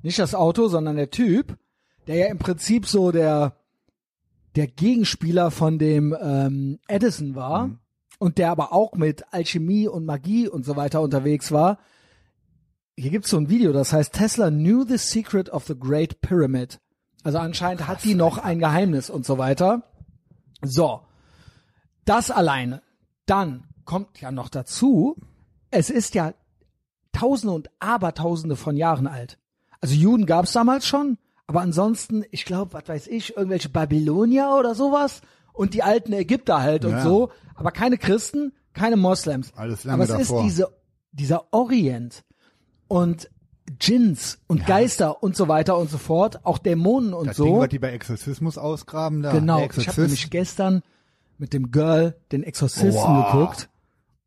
nicht 0.03 0.19
das 0.19 0.35
Auto, 0.35 0.69
sondern 0.69 0.97
der 0.97 1.11
Typ, 1.11 1.57
der 2.07 2.17
ja 2.17 2.27
im 2.27 2.39
Prinzip 2.39 2.87
so 2.87 3.13
der 3.13 3.57
der 4.55 4.67
Gegenspieler 4.67 5.51
von 5.51 5.79
dem 5.79 6.15
ähm, 6.21 6.79
Edison 6.87 7.35
war 7.35 7.69
Mhm. 7.69 7.79
und 8.19 8.37
der 8.37 8.51
aber 8.51 8.75
auch 8.75 8.93
mit 8.95 9.25
Alchemie 9.33 9.89
und 9.89 10.05
Magie 10.05 10.47
und 10.47 10.67
so 10.67 10.77
weiter 10.77 11.01
unterwegs 11.01 11.53
war. 11.53 11.79
Hier 12.95 13.11
gibt's 13.11 13.31
so 13.31 13.39
ein 13.39 13.49
Video, 13.49 13.73
das 13.73 13.95
heißt 13.95 14.13
Tesla 14.13 14.51
knew 14.51 14.85
the 14.87 14.99
secret 14.99 15.49
of 15.49 15.65
the 15.67 15.75
Great 15.79 16.21
Pyramid. 16.21 16.81
Also 17.25 17.39
anscheinend 17.39 17.87
hat 17.89 18.05
die 18.05 18.15
noch 18.15 18.37
ein 18.37 18.59
Geheimnis 18.59 19.09
und 19.09 19.25
so 19.25 19.39
weiter. 19.39 19.85
So, 20.61 21.01
das 22.05 22.31
alleine. 22.31 22.83
Dann 23.27 23.65
kommt 23.85 24.21
ja 24.21 24.31
noch 24.31 24.49
dazu, 24.49 25.17
es 25.71 25.91
ist 25.91 26.15
ja 26.15 26.35
Tausende 27.13 27.55
und 27.55 27.71
Abertausende 27.79 28.57
von 28.57 28.77
Jahren 28.77 29.07
alt. 29.07 29.39
Also 29.81 29.95
Juden 29.95 30.27
gab's 30.27 30.53
damals 30.53 30.87
schon, 30.87 31.19
aber 31.47 31.61
ansonsten, 31.61 32.25
ich 32.31 32.45
glaube, 32.45 32.73
was 32.73 32.89
weiß 32.89 33.07
ich, 33.09 33.37
irgendwelche 33.37 33.69
Babylonier 33.69 34.55
oder 34.59 34.75
sowas 34.75 35.21
und 35.53 35.75
die 35.75 35.83
alten 35.83 36.13
Ägypter 36.13 36.61
halt 36.63 36.85
und 36.85 36.93
Ja. 36.93 37.03
so, 37.03 37.31
aber 37.55 37.71
keine 37.73 37.99
Christen, 37.99 38.53
keine 38.73 38.97
Moslems. 38.97 39.53
Alles 39.57 39.85
lange 39.85 40.05
aber 40.05 40.05
es 40.05 40.29
davor. 40.29 40.41
ist 40.41 40.45
diese, 40.47 40.69
dieser 41.13 41.53
Orient 41.53 42.25
und 42.89 43.29
Djinns 43.71 44.39
und 44.47 44.67
Geister 44.67 45.23
und 45.23 45.37
so 45.37 45.49
weiter 45.49 45.77
und 45.79 45.91
so 45.91 45.99
fort, 45.99 46.45
auch 46.45 46.59
Dämonen 46.59 47.13
und 47.15 47.27
Das 47.29 47.37
so. 47.37 47.45
Ding, 47.45 47.59
was 47.59 47.69
die 47.69 47.79
bei 47.79 47.91
Exorzismus 47.91 48.57
ausgraben 48.59 49.23
da. 49.23 49.33
Genau, 49.33 49.69
ich 49.77 49.89
habe 49.89 50.01
nämlich 50.03 50.31
gestern 50.31 50.83
mit 51.43 51.53
dem 51.53 51.73
Girl 51.73 52.15
den 52.31 52.45
Exorzisten 52.45 52.95
Wow. 52.95 53.33
geguckt 53.33 53.69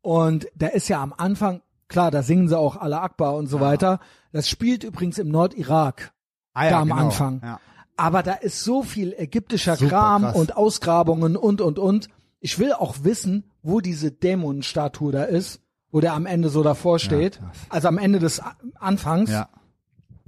und 0.02 0.46
da 0.54 0.66
ist 0.68 0.88
ja 0.88 1.02
am 1.02 1.14
Anfang, 1.16 1.62
klar, 1.88 2.10
da 2.10 2.22
singen 2.22 2.46
sie 2.48 2.58
auch 2.58 2.76
Allah 2.76 3.00
Akbar 3.02 3.34
und 3.36 3.46
so 3.46 3.58
weiter. 3.58 4.00
Das 4.32 4.48
spielt 4.50 4.84
übrigens 4.84 5.16
im 5.18 5.28
Nordirak, 5.28 6.12
ah, 6.52 6.64
ja, 6.64 6.70
da 6.72 6.80
am 6.82 6.88
genau. 6.90 7.00
Anfang. 7.00 7.40
Ja. 7.42 7.58
aber 7.96 8.22
da 8.22 8.34
ist 8.34 8.62
so 8.62 8.82
viel 8.82 9.14
ägyptischer 9.16 9.76
Super 9.76 9.88
Kram 9.88 10.22
krass. 10.24 10.36
und 10.36 10.56
Ausgrabungen 10.56 11.36
und 11.36 11.60
und 11.62 11.78
und. 11.78 12.08
Ich 12.40 12.58
will 12.58 12.74
auch 12.74 12.96
wissen, 13.02 13.50
wo 13.62 13.80
diese 13.80 14.12
Dämonenstatue 14.12 15.10
da 15.10 15.22
ist, 15.24 15.62
wo 15.90 16.00
der 16.00 16.12
am 16.12 16.26
Ende 16.26 16.50
so 16.50 16.62
davor 16.62 16.98
steht. 16.98 17.40
also 17.70 17.88
am 17.88 17.96
Ende 17.96 18.18
des 18.18 18.42
Anfangs, 18.78 19.30
ja. 19.30 19.48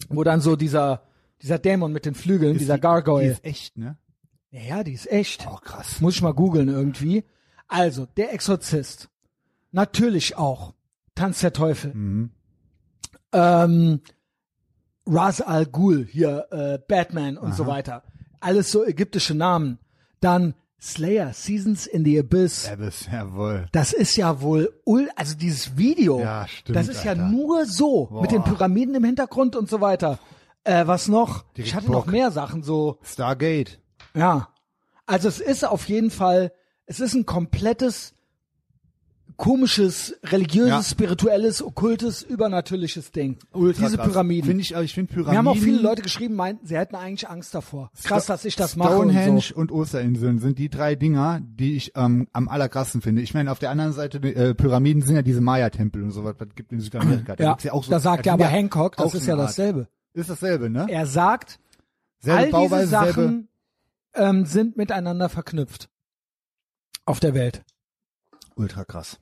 wo 0.09 0.25
dann 0.25 0.41
so 0.41 0.57
dieser 0.57 1.03
dieser 1.43 1.59
Dämon 1.59 1.93
mit 1.93 2.07
den 2.07 2.15
Flügeln, 2.15 2.55
Ist 2.55 2.61
dieser 2.63 2.77
die- 2.77 2.81
Gargoyle. 2.81 3.27
Die 3.27 3.33
ist 3.33 3.45
echt, 3.45 3.77
ne? 3.77 3.97
Ja, 4.51 4.61
ja, 4.61 4.85
die 4.85 4.93
ist 4.93 5.11
echt. 5.11 5.47
Oh, 5.51 5.57
krass. 5.57 6.01
Muss 6.01 6.15
ich 6.17 6.23
mal 6.23 6.33
googeln 6.35 6.69
irgendwie. 6.69 7.25
Also, 7.67 8.07
der 8.17 8.33
Exorzist. 8.33 9.09
Natürlich 9.73 10.37
auch. 10.37 10.75
Tanz 11.15 11.41
der 11.41 11.53
Teufel. 11.53 11.93
Mhm. 11.95 12.31
Ähm, 13.33 14.01
Ras 15.07 15.41
Al 15.41 15.67
Ghul, 15.67 16.07
hier, 16.11 16.47
äh, 16.51 16.79
Batman 16.87 17.37
und 17.39 17.55
so 17.55 17.67
weiter. 17.67 18.03
Alles 18.41 18.71
so 18.71 18.85
ägyptische 18.85 19.35
Namen. 19.35 19.79
Dann 20.21 20.55
Slayer, 20.81 21.33
Seasons 21.33 21.87
in 21.87 22.05
the 22.05 22.19
Abyss. 22.21 22.69
Abyss, 22.71 23.09
jawohl. 23.11 23.67
Das 23.73 23.93
ist 23.93 24.17
ja 24.17 24.41
wohl, 24.41 24.73
ul 24.87 25.09
also 25.17 25.35
dieses 25.37 25.77
Video, 25.77 26.21
Ja, 26.21 26.47
stimmt, 26.47 26.77
das 26.77 26.89
ist 26.89 27.05
ja 27.05 27.13
Alter. 27.13 27.29
nur 27.29 27.67
so, 27.67 28.07
Boah. 28.07 28.23
mit 28.23 28.31
den 28.31 28.45
Pyramiden 28.45 28.95
im 28.95 29.03
Hintergrund 29.05 29.57
und 29.57 29.69
so 29.69 29.81
weiter. 29.81 30.19
Äh, 30.65 30.87
was 30.87 31.09
noch? 31.09 31.43
Direkt 31.55 31.69
ich 31.69 31.75
hatte 31.75 31.91
noch 31.91 32.05
Bock. 32.05 32.13
mehr 32.13 32.31
Sachen 32.31 32.63
so. 32.63 32.99
Stargate. 33.03 33.81
Ja. 34.15 34.49
Also 35.07 35.29
es 35.29 35.41
ist 35.41 35.65
auf 35.65 35.89
jeden 35.89 36.11
Fall, 36.11 36.53
es 36.87 37.01
ist 37.01 37.15
ein 37.15 37.27
komplettes 37.27 38.15
komisches, 39.37 40.17
religiöses, 40.25 40.69
Ja. 40.71 40.83
spirituelles, 40.83 41.63
okkultes, 41.63 42.23
übernatürliches 42.23 43.13
Ding. 43.13 43.39
Ultra 43.53 43.85
Diese 43.85 43.97
krass. 43.97 44.09
Pyramiden. 44.09 44.49
Finde 44.49 44.63
ich, 44.63 44.75
ich 44.75 44.93
finde 44.95 45.13
Pyramiden. 45.13 45.31
Mir 45.33 45.39
haben 45.39 45.49
auch 45.49 45.57
viele 45.57 45.81
Leute 45.81 46.03
geschrieben, 46.03 46.35
meinten, 46.35 46.67
sie 46.67 46.77
hätten 46.77 46.97
eigentlich 46.97 47.29
Angst 47.29 47.55
davor. 47.55 47.91
Krass, 48.03 48.27
dass 48.27 48.45
ich 48.45 48.57
das 48.57 48.75
mache 48.75 48.95
Stonehenge 48.95 49.33
und 49.35 49.43
so. 49.45 49.55
und, 49.55 49.71
Osterinseln 49.71 50.41
sind 50.41 50.59
die 50.59 50.69
drei 50.69 50.97
Dinger, 50.97 51.41
die 51.41 51.77
ich 51.77 51.93
ähm, 51.95 52.27
am 52.33 52.49
allerkrassten 52.49 53.01
finde. 53.01 53.23
Ich 53.23 53.33
meine, 53.33 53.53
auf 53.53 53.61
der 53.61 53.71
anderen 53.71 53.93
Seite, 53.93 54.19
äh, 54.19 54.55
Pyramiden 54.55 55.03
sind 55.03 55.15
ja 55.15 55.23
diese 55.23 55.41
Maya-Tempel 55.41 56.03
und 56.03 56.11
so 56.11 56.25
was, 56.25 56.35
gibt 56.57 56.73
in 56.73 56.81
Südamerika. 56.81 57.37
Da 57.37 57.45
Ja, 57.45 57.57
ja 57.63 57.73
auch 57.73 57.85
so, 57.85 57.93
da 57.93 58.01
sagt 58.01 58.27
ja 58.27 58.33
aber 58.33 58.47
Hancock, 58.47 58.97
das 58.97 59.15
ist 59.15 59.27
ja 59.27 59.37
dasselbe. 59.37 59.87
Ist 60.15 60.31
dasselbe, 60.31 60.69
ne? 60.69 60.87
Er 60.89 61.07
sagt, 61.07 61.61
Selbe 62.19 62.39
all 62.39 62.45
diese 62.47 62.53
Bauweise, 62.53 62.89
selbe. 62.89 63.07
Sachen 63.07 63.49
ähm, 64.19 64.45
sind 64.45 64.77
miteinander 64.77 65.29
verknüpft. 65.29 65.89
Auf 67.05 67.21
der 67.21 67.35
Welt. 67.35 67.65
Ultra 68.55 68.85
krass. 68.85 69.19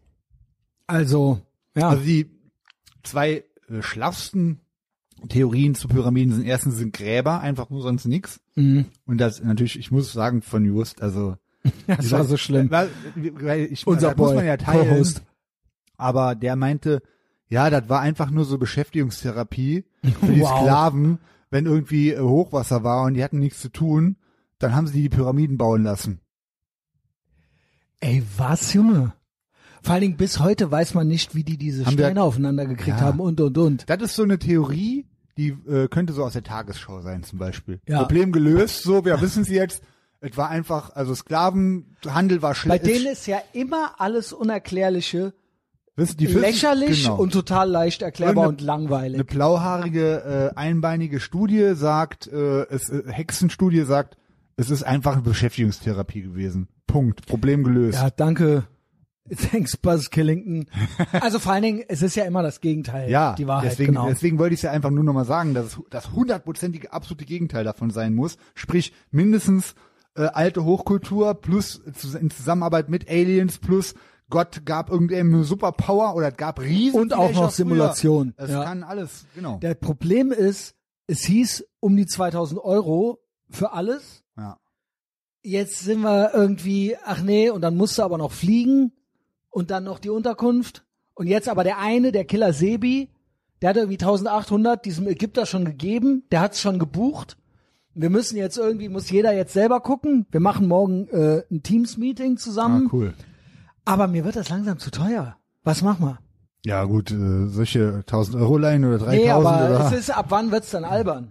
Also, 0.87 1.41
ja. 1.77 1.91
Also 1.91 2.03
die 2.03 2.31
zwei 3.03 3.45
äh, 3.69 3.83
schlaffsten 3.83 4.61
Theorien 5.29 5.75
zu 5.75 5.89
Pyramiden 5.89 6.35
sind 6.35 6.47
erstens 6.47 6.77
sind 6.77 6.93
Gräber, 6.93 7.41
einfach 7.41 7.71
nur 7.71 7.83
sonst 7.83 8.07
nix. 8.07 8.41
mhm. 8.55 8.87
Und 9.07 9.19
das 9.19 9.43
natürlich, 9.43 9.79
ich 9.79 9.91
muss 9.91 10.13
sagen, 10.13 10.43
von 10.43 10.65
Just, 10.65 11.01
also 11.03 11.37
Das 11.87 12.11
war 12.11 12.25
so 12.25 12.37
schlimm. 12.37 12.71
Weil, 12.71 12.91
weil 13.15 13.67
ich, 13.67 13.87
Unser 13.87 14.09
das 14.09 14.17
muss 14.17 14.29
Boy, 14.29 14.37
man 14.37 14.47
ja 14.47 14.57
teilen. 14.57 15.15
Aber 15.97 16.35
der 16.35 16.57
meinte, 16.57 17.03
ja, 17.49 17.71
das 17.71 17.89
war 17.89 18.01
einfach 18.01 18.31
nur 18.31 18.45
so 18.45 18.59
Beschäftigungstherapie 18.59 19.85
für 20.03 20.33
die 20.33 20.41
Wow. 20.41 20.61
Sklaven, 20.61 21.19
wenn 21.51 21.67
irgendwie 21.67 22.13
äh, 22.13 22.21
Hochwasser 22.21 22.85
war 22.85 23.05
und 23.05 23.15
die 23.15 23.25
hatten 23.25 23.39
nichts 23.39 23.61
zu 23.61 23.71
tun, 23.71 24.17
dann 24.59 24.75
haben 24.75 24.87
sie 24.87 25.03
die 25.03 25.09
Pyramiden 25.09 25.59
bauen 25.59 25.83
lassen. 25.83 26.21
Ey, 28.01 28.23
was, 28.37 28.73
Junge? 28.73 29.13
Vor 29.83 29.93
allen 29.95 30.03
Dingen 30.03 30.17
bis 30.17 30.41
heute 30.41 30.71
weiß 30.71 30.95
man 30.95 31.07
nicht, 31.07 31.35
wie 31.35 31.45
die 31.45 31.57
diese 31.59 31.87
Haben 31.87 31.97
wir- 31.97 32.05
Steine 32.07 32.23
aufeinander 32.23 32.67
gekriegt 32.67 32.99
Ja. 32.99 33.05
haben 33.07 33.21
und 33.21 33.41
und 33.41 33.57
und. 33.57 33.89
Das 33.89 34.03
ist 34.03 34.17
so 34.17 34.23
eine 34.23 34.39
Theorie, 34.39 35.07
die 35.37 35.49
äh, 35.69 35.89
könnte 35.89 36.13
so 36.13 36.25
aus 36.25 36.33
der 36.33 36.43
Tagesschau 36.43 37.01
sein 37.03 37.23
zum 37.23 37.39
Beispiel. 37.39 37.81
Ja. 37.87 38.03
Problem 38.03 38.33
gelöst, 38.33 38.83
so, 38.83 39.05
wir 39.05 39.21
wissen 39.21 39.43
es 39.43 39.49
jetzt. 39.49 39.83
Es 40.21 40.37
war 40.37 40.49
einfach, 40.51 40.95
also 40.97 41.15
Sklavenhandel 41.15 42.43
war 42.43 42.51
Bei 42.51 42.55
schlecht. 42.55 42.87
denen 42.87 43.07
ist 43.07 43.27
ja 43.27 43.39
immer 43.53 44.01
alles 44.01 44.33
Unerklärliche 44.33 45.35
die 46.19 46.27
lächerlich 46.27 47.05
genau. 47.05 47.17
und 47.17 47.33
total 47.33 47.71
leicht 47.71 48.03
erklärbar 48.03 48.49
Und 48.49 48.61
und, 48.61 48.61
langweilig. 48.61 49.15
Eine 49.15 49.25
blauhaarige, 49.25 50.51
äh, 50.55 50.59
einbeinige 50.59 51.21
Studie 51.21 51.73
sagt, 51.75 52.27
äh, 52.27 52.65
es, 52.69 52.91
äh, 52.91 53.03
Hexenstudie 53.07 53.83
sagt, 53.85 54.19
es 54.57 54.71
ist 54.71 54.83
einfach 54.83 55.13
eine 55.13 55.23
Beschäftigungstherapie 55.23 56.23
gewesen. 56.23 56.69
Punkt. 56.87 57.27
Problem 57.27 57.65
gelöst. 57.65 57.99
ja, 57.99 58.11
danke. 58.11 58.65
Thanks, 59.51 59.77
Buzz 59.77 60.11
Killington. 60.11 60.67
Also 61.13 61.41
vor 61.41 61.53
allen 61.53 61.63
Dingen, 61.63 61.85
es 61.89 62.03
ist 62.03 62.15
ja 62.15 62.25
immer 62.25 62.43
das 62.43 62.61
Gegenteil. 62.61 63.11
Ja, 63.11 63.35
die 63.35 63.47
Wahrheit, 63.47 63.73
deswegen, 63.73 63.95
genau. 63.95 64.09
deswegen 64.09 64.39
wollte 64.39 64.55
ich 64.55 64.59
es 64.59 64.63
ja 64.63 64.71
einfach 64.71 64.91
nur 64.91 65.03
nochmal 65.03 65.25
sagen, 65.25 65.53
dass 65.53 65.67
es 65.67 65.79
das 65.91 66.13
hundertprozentige 66.13 66.93
absolute 66.93 67.25
Gegenteil 67.25 67.65
davon 67.65 67.91
sein 67.91 68.15
muss. 68.15 68.37
Sprich, 68.55 68.93
mindestens 69.11 69.75
äh, 70.15 70.27
alte 70.27 70.65
Hochkultur 70.65 71.35
plus 71.35 71.83
in 72.21 72.31
Zusammenarbeit 72.31 72.89
mit 72.89 73.09
Aliens 73.11 73.59
plus 73.59 73.95
Gott 74.29 74.63
gab 74.65 74.91
irgendeine 74.91 75.45
Superpower 75.45 76.15
oder 76.15 76.33
gab 76.33 76.61
riesen 76.61 77.01
Und 77.01 77.15
auch 77.15 77.33
noch 77.33 77.51
Simulation, 77.51 78.35
Es 78.37 78.51
ja. 78.51 78.65
kann 78.65 78.83
alles, 78.83 79.27
genau. 79.35 79.59
Der 79.59 79.75
Problem 79.75 80.33
ist, 80.33 80.75
es 81.07 81.23
hieß 81.23 81.65
um 81.81 81.97
die 81.97 82.07
2000 82.07 82.61
Euro 82.61 83.21
für 83.49 83.73
alles. 83.73 84.25
Jetzt 85.47 85.79
sind 85.79 86.01
wir 86.01 86.35
irgendwie, 86.35 86.97
ach 87.05 87.23
nee, 87.23 87.51
und 87.51 87.61
dann 87.61 87.77
musste 87.77 88.03
aber 88.03 88.19
noch 88.19 88.33
fliegen 88.33 88.91
und 89.49 89.71
dann 89.71 89.85
noch 89.85 90.01
die 90.01 90.11
Unterkunft. 90.11 90.85
Und 91.15 91.29
jetzt 91.29 91.49
aber 91.49 91.63
der 91.63 91.79
eine, 91.79 92.11
der 92.11 92.25
Killer 92.25 92.53
Sebi, 92.53 93.11
der 93.63 93.71
hat 93.71 93.77
irgendwie 93.77 93.95
1800 93.95 94.85
diesem 94.85 95.07
Ägypter 95.07 95.47
schon 95.47 95.65
gegeben, 95.65 96.25
der 96.33 96.41
hat's 96.41 96.61
schon 96.61 96.81
gebucht. 96.81 97.37
Wir 97.95 98.11
müssen 98.11 98.37
jetzt 98.37 98.59
irgendwie, 98.59 98.89
muss 98.89 99.09
jeder 99.09 99.33
jetzt 99.35 99.53
selber 99.53 99.81
gucken. 99.81 100.27
Wir 100.33 100.41
machen 100.41 100.67
morgen 100.67 101.07
äh, 101.11 101.45
ein 101.49 101.63
Teams-Meeting 101.63 102.39
zusammen. 102.39 102.89
Ah, 102.89 102.91
cool. 102.93 103.15
Aber 103.85 104.09
mir 104.09 104.25
wird 104.25 104.35
das 104.35 104.49
langsam 104.49 104.81
zu 104.81 104.91
teuer. 104.91 105.37
Was 105.63 105.81
machen 105.81 106.05
wir? 106.05 106.19
Ja 106.65 106.83
gut, 106.83 107.13
äh, 107.13 107.47
solche 107.47 107.99
1000 107.99 108.37
Euro 108.37 108.59
leihen 108.59 108.85
oder 108.85 108.99
3000 108.99 109.23
Nee, 109.23 109.31
aber 109.31 109.65
oder? 109.65 109.87
es 109.87 109.93
ist, 109.93 110.11
ab 110.11 110.27
wann 110.31 110.51
wird's 110.51 110.73
dann 110.73 110.85
albern? 110.85 111.31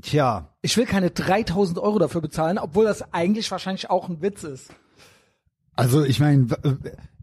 Tja, 0.00 0.49
Ich 0.62 0.76
will 0.76 0.86
keine 0.86 1.10
3000 1.10 1.78
Euro 1.78 1.98
dafür 1.98 2.20
bezahlen, 2.20 2.58
obwohl 2.58 2.84
das 2.84 3.12
eigentlich 3.14 3.50
wahrscheinlich 3.50 3.88
auch 3.90 4.08
ein 4.08 4.20
Witz 4.20 4.44
ist. 4.44 4.72
also 5.74 6.04
ich 6.04 6.20
meine, 6.20 6.46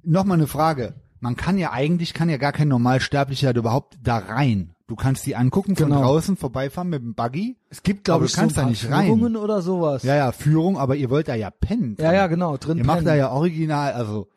noch 0.03 0.23
mal 0.25 0.33
eine 0.35 0.47
Frage. 0.47 0.95
Man 1.19 1.35
kann 1.35 1.57
ja 1.57 1.71
eigentlich, 1.71 2.13
kann 2.13 2.29
ja 2.29 2.37
gar 2.37 2.51
kein 2.51 2.67
Normalsterblicher 2.67 3.55
überhaupt 3.55 3.97
da 4.03 4.17
rein. 4.17 4.73
Du 4.87 4.95
kannst 4.95 5.25
die 5.25 5.35
angucken, 5.35 5.75
von 5.75 5.89
Genau. 5.89 6.01
draußen 6.01 6.37
vorbeifahren 6.37 6.89
mit 6.89 7.01
dem 7.01 7.13
Buggy. 7.15 7.57
Es 7.69 7.83
gibt, 7.83 8.05
glaube 8.05 8.21
du 8.21 8.25
ich, 8.27 8.31
so 8.33 8.39
kannst 8.41 8.55
da 8.57 8.61
paar 8.61 8.69
nicht 8.69 8.89
rein. 8.89 9.05
Führungen 9.07 9.35
oder 9.35 9.61
sowas. 9.61 10.03
Ja, 10.03 10.15
ja, 10.15 10.31
Führung, 10.31 10.77
aber 10.77 10.95
ihr 10.95 11.09
wollt 11.09 11.27
da 11.27 11.35
ja 11.35 11.49
pennen. 11.49 11.97
ja, 11.99 12.13
ja, 12.13 12.27
genau, 12.27 12.55
drin 12.57 12.77
Ihr 12.77 12.85
macht 12.85 12.97
pennen. 12.97 13.07
da 13.07 13.15
ja 13.15 13.31
original, 13.31 13.93
also 13.93 14.27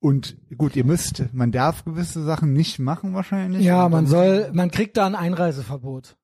und 0.00 0.36
gut, 0.58 0.76
ihr 0.76 0.84
müsst, 0.84 1.24
man 1.32 1.50
darf 1.52 1.84
gewisse 1.84 2.22
Sachen 2.24 2.52
nicht 2.52 2.78
machen 2.78 3.14
wahrscheinlich. 3.14 3.64
Ja, 3.64 3.88
man 3.88 4.06
soll, 4.06 4.50
man 4.52 4.70
kriegt 4.70 4.96
da 4.96 5.06
ein 5.06 5.14
Einreiseverbot. 5.14 6.16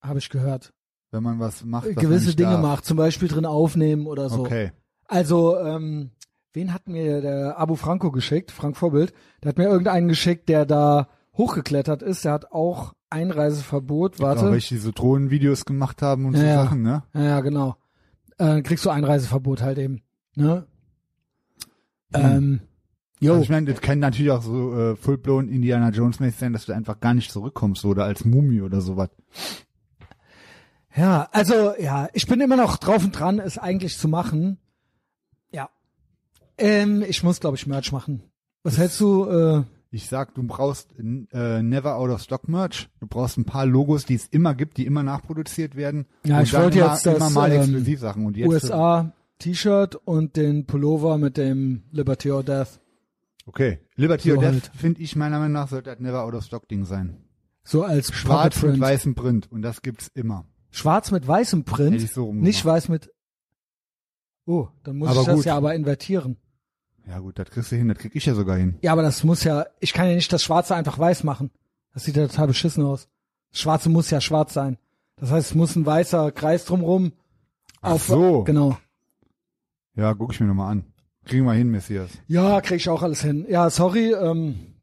Habe 0.00 0.18
ich 0.18 0.28
gehört. 0.30 0.72
Wenn 1.10 1.22
man 1.22 1.38
was 1.38 1.64
macht, 1.64 1.86
was 1.86 2.02
Gewisse 2.02 2.36
Dinge 2.36 2.52
darf. 2.52 2.62
macht, 2.62 2.84
zum 2.84 2.96
Beispiel 2.96 3.28
drin 3.28 3.46
aufnehmen 3.46 4.06
oder 4.06 4.28
so. 4.28 4.40
Okay. 4.40 4.72
Also, 5.06 5.58
ähm, 5.58 6.10
wen 6.52 6.74
hat 6.74 6.88
mir 6.88 7.20
der 7.20 7.58
Abu 7.58 7.76
Franco 7.76 8.10
geschickt? 8.10 8.50
Frank 8.50 8.76
Vorbild. 8.76 9.12
Der 9.42 9.50
hat 9.50 9.58
mir 9.58 9.68
irgendeinen 9.68 10.08
geschickt, 10.08 10.48
der 10.48 10.66
da 10.66 11.08
hochgeklettert 11.34 12.02
ist. 12.02 12.24
Der 12.24 12.32
hat 12.32 12.52
auch 12.52 12.94
Einreiseverbot. 13.10 14.20
Warte. 14.20 14.50
welche 14.50 14.74
die 14.74 14.80
so 14.80 14.92
Drohnenvideos 14.92 15.64
gemacht 15.64 16.02
haben 16.02 16.26
und 16.26 16.34
Ja, 16.34 16.40
so 16.40 16.46
ja. 16.46 16.62
Sachen, 16.62 16.82
ne? 16.82 17.02
Ja, 17.14 17.22
ja, 17.22 17.40
genau. 17.40 17.76
Äh, 18.36 18.62
kriegst 18.62 18.84
du 18.84 18.90
Einreiseverbot 18.90 19.62
halt 19.62 19.78
eben. 19.78 20.02
Ne? 20.34 20.66
Ähm, 22.12 22.60
jo. 23.20 23.32
Also 23.32 23.42
ich 23.44 23.50
meine, 23.50 23.72
das 23.72 23.80
kann 23.80 23.98
natürlich 23.98 24.30
auch 24.30 24.42
so 24.42 24.74
äh, 24.74 24.96
full-blown 24.96 25.48
Indiana 25.48 25.90
Jones-mäßig 25.90 26.38
sein, 26.38 26.52
dass 26.52 26.66
du 26.66 26.72
einfach 26.72 27.00
gar 27.00 27.14
nicht 27.14 27.32
zurückkommst 27.32 27.84
oder 27.84 28.04
als 28.04 28.24
Mumie 28.24 28.60
oder 28.60 28.80
sowas. 28.80 29.08
Ja, 30.98 31.28
also 31.32 31.74
ja, 31.78 32.08
ich 32.12 32.26
bin 32.26 32.40
immer 32.40 32.56
noch 32.56 32.76
drauf 32.76 33.04
und 33.04 33.12
dran, 33.12 33.38
es 33.38 33.56
eigentlich 33.58 33.96
zu 33.98 34.08
machen. 34.08 34.58
Ja. 35.52 35.68
Ähm, 36.58 37.04
ich 37.06 37.22
muss, 37.22 37.40
glaube 37.40 37.56
ich, 37.56 37.66
Merch 37.66 37.92
machen. 37.92 38.22
Was 38.64 38.78
hältst 38.78 39.00
du? 39.00 39.24
Äh, 39.26 39.62
Ich 39.90 40.08
sag, 40.08 40.34
du 40.34 40.42
brauchst 40.42 40.94
äh, 40.98 41.62
Never 41.62 41.96
Out 41.96 42.10
of 42.10 42.20
Stock 42.22 42.48
Merch. 42.48 42.88
Du 43.00 43.06
brauchst 43.06 43.38
ein 43.38 43.44
paar 43.44 43.64
Logos, 43.64 44.04
die 44.06 44.14
es 44.14 44.26
immer 44.26 44.54
gibt, 44.54 44.76
die 44.76 44.86
immer 44.86 45.02
nachproduziert 45.02 45.76
werden. 45.76 46.06
Ja, 46.24 46.38
Und 46.38 46.42
ich 46.44 46.52
wollte 46.54 46.78
immer, 46.78 46.90
jetzt 46.92 47.06
das, 47.06 47.16
immer 47.16 47.30
mal 47.30 47.52
ähm, 47.52 47.60
Exklusivsachen 47.62 48.26
und 48.26 48.36
jetzt 48.36 48.48
USA 48.48 49.12
T-Shirt 49.38 49.94
und 50.04 50.36
den 50.36 50.66
Pullover 50.66 51.16
mit 51.16 51.36
dem 51.36 51.84
Liberty 51.92 52.32
or 52.32 52.42
Death. 52.42 52.80
Okay. 53.46 53.78
Liberty 53.94 54.30
So 54.30 54.34
or 54.34 54.40
Death 54.42 54.52
halt. 54.52 54.70
finde 54.74 55.00
ich 55.00 55.14
meiner 55.14 55.38
Meinung 55.38 55.52
nach 55.52 55.68
sollte 55.68 55.90
das 55.90 56.00
Never 56.00 56.24
Out 56.24 56.34
of 56.34 56.44
Stock 56.44 56.68
Ding 56.68 56.84
sein. 56.84 57.18
So 57.62 57.84
als 57.84 58.12
Schwarz 58.12 58.60
mit 58.62 58.72
Print. 58.72 58.80
weißem 58.82 59.14
Print 59.14 59.52
und 59.52 59.62
das 59.62 59.80
gibt's 59.82 60.08
immer. 60.14 60.44
Schwarz 60.70 61.10
mit 61.10 61.26
weißem 61.26 61.64
Print, 61.64 62.00
so 62.10 62.32
nicht 62.32 62.64
weiß 62.64 62.88
mit. 62.88 63.12
Oh, 64.46 64.68
dann 64.82 64.96
muss 64.96 65.08
Aber 65.10 65.20
ich 65.20 65.26
das 65.26 65.36
gut. 65.36 65.44
ja 65.44 65.56
aber 65.56 65.74
invertieren. 65.74 66.36
Ja 67.06 67.18
gut, 67.20 67.38
das 67.38 67.50
kriegst 67.50 67.72
du 67.72 67.76
hin, 67.76 67.88
das 67.88 67.98
krieg 67.98 68.14
ich 68.14 68.26
ja 68.26 68.34
sogar 68.34 68.56
hin. 68.56 68.76
Ja, 68.82 68.92
aber 68.92 69.02
das 69.02 69.24
muss 69.24 69.44
ja, 69.44 69.66
ich 69.80 69.92
kann 69.92 70.08
ja 70.08 70.14
nicht 70.14 70.32
das 70.32 70.42
Schwarze 70.42 70.74
einfach 70.74 70.98
weiß 70.98 71.24
machen. 71.24 71.50
Das 71.94 72.04
sieht 72.04 72.16
ja 72.16 72.26
total 72.26 72.48
beschissen 72.48 72.84
aus. 72.84 73.08
Das 73.50 73.60
Schwarze 73.60 73.88
muss 73.88 74.10
ja 74.10 74.20
schwarz 74.20 74.52
sein. 74.52 74.76
Das 75.16 75.30
heißt, 75.30 75.50
es 75.50 75.54
muss 75.54 75.74
ein 75.74 75.86
weißer 75.86 76.32
Kreis 76.32 76.64
drumrum. 76.64 77.12
Ach 77.80 77.92
auf, 77.92 78.06
so. 78.06 78.44
Genau. 78.44 78.76
Ja, 79.94 80.14
guck 80.14 80.32
ich 80.32 80.40
mir 80.40 80.46
nochmal 80.46 80.72
an. 80.72 80.84
Kriegen 81.24 81.44
wir 81.44 81.54
hin, 81.54 81.70
Messias. 81.70 82.10
Ja, 82.26 82.60
krieg 82.60 82.76
ich 82.76 82.88
auch 82.88 83.02
alles 83.02 83.22
hin. 83.22 83.46
Ja, 83.48 83.68
sorry, 83.68 84.12
ähm, 84.12 84.74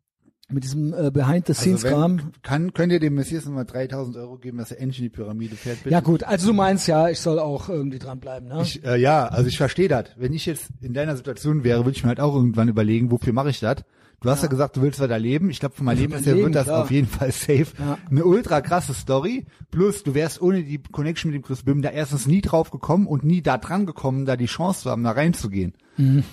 mit 0.51 0.63
diesem 0.63 0.93
äh, 0.93 0.97
Also 0.97 1.11
Behind-the-Scenes-Kram. 1.11 2.17
wenn, 2.19 2.31
kann, 2.43 2.73
könnt 2.73 2.91
ihr 2.93 2.99
dem 2.99 3.15
Messias 3.15 3.45
nochmal 3.45 3.65
3000 3.65 4.15
Euro 4.17 4.37
geben, 4.37 4.57
dass 4.57 4.71
er 4.71 4.79
endlich 4.79 4.99
in 4.99 5.05
die 5.05 5.09
Pyramide 5.09 5.55
fährt, 5.55 5.77
bitte? 5.83 5.89
ja 5.93 5.99
gut, 6.01 6.23
also 6.23 6.47
du 6.47 6.53
meinst 6.53 6.87
ja, 6.87 7.09
ich 7.09 7.19
soll 7.19 7.39
auch 7.39 7.67
irgendwie 7.69 7.99
dranbleiben, 7.99 8.47
ne? 8.49 8.61
Ich, 8.61 8.83
äh, 8.85 8.97
ja, 8.97 9.25
also 9.27 9.47
ich 9.47 9.57
verstehe 9.57 9.87
das. 9.87 10.05
Wenn 10.17 10.33
ich 10.33 10.45
jetzt 10.45 10.69
in 10.81 10.93
deiner 10.93 11.15
Situation 11.17 11.63
wäre, 11.63 11.83
würde 11.85 11.97
ich 11.97 12.03
mir 12.03 12.09
halt 12.09 12.19
auch 12.19 12.35
irgendwann 12.35 12.67
überlegen, 12.69 13.09
wofür 13.11 13.33
mache 13.33 13.49
ich 13.49 13.59
das? 13.59 13.77
Du 14.21 14.29
hast 14.29 14.43
ja. 14.43 14.47
gesagt, 14.47 14.77
du 14.77 14.81
willst 14.81 14.99
weiter 14.99 15.19
leben. 15.19 15.49
Ich 15.49 15.59
glaube, 15.59 15.75
von 15.75 15.85
meinem 15.85 15.97
Ja, 15.97 16.01
Leben 16.03 16.13
für 16.13 16.19
ist 16.19 16.25
mein 16.27 16.35
Leben, 16.35 16.45
wird 16.47 16.55
das 16.55 16.63
klar. 16.65 16.83
auf 16.83 16.91
jeden 16.91 17.07
Fall 17.07 17.31
safe. 17.31 17.67
Ja. 17.77 17.97
Eine 18.09 18.23
ultra 18.25 18.61
krasse 18.61 18.93
Story. 18.93 19.45
Plus, 19.71 20.03
du 20.03 20.13
wärst 20.15 20.41
ohne 20.41 20.63
die 20.63 20.81
Connection 20.81 21.31
mit 21.31 21.41
dem 21.41 21.45
Chris 21.45 21.63
Böhm 21.63 21.81
da 21.81 21.89
erstens 21.89 22.25
nie 22.25 22.41
drauf 22.41 22.71
gekommen 22.71 23.07
und 23.07 23.23
nie 23.23 23.41
da 23.41 23.57
dran 23.57 23.85
gekommen, 23.85 24.25
da 24.25 24.35
die 24.37 24.45
Chance 24.45 24.83
zu 24.83 24.89
haben, 24.89 25.03
da 25.03 25.11
reinzugehen. 25.11 25.73
Mhm. 25.97 26.23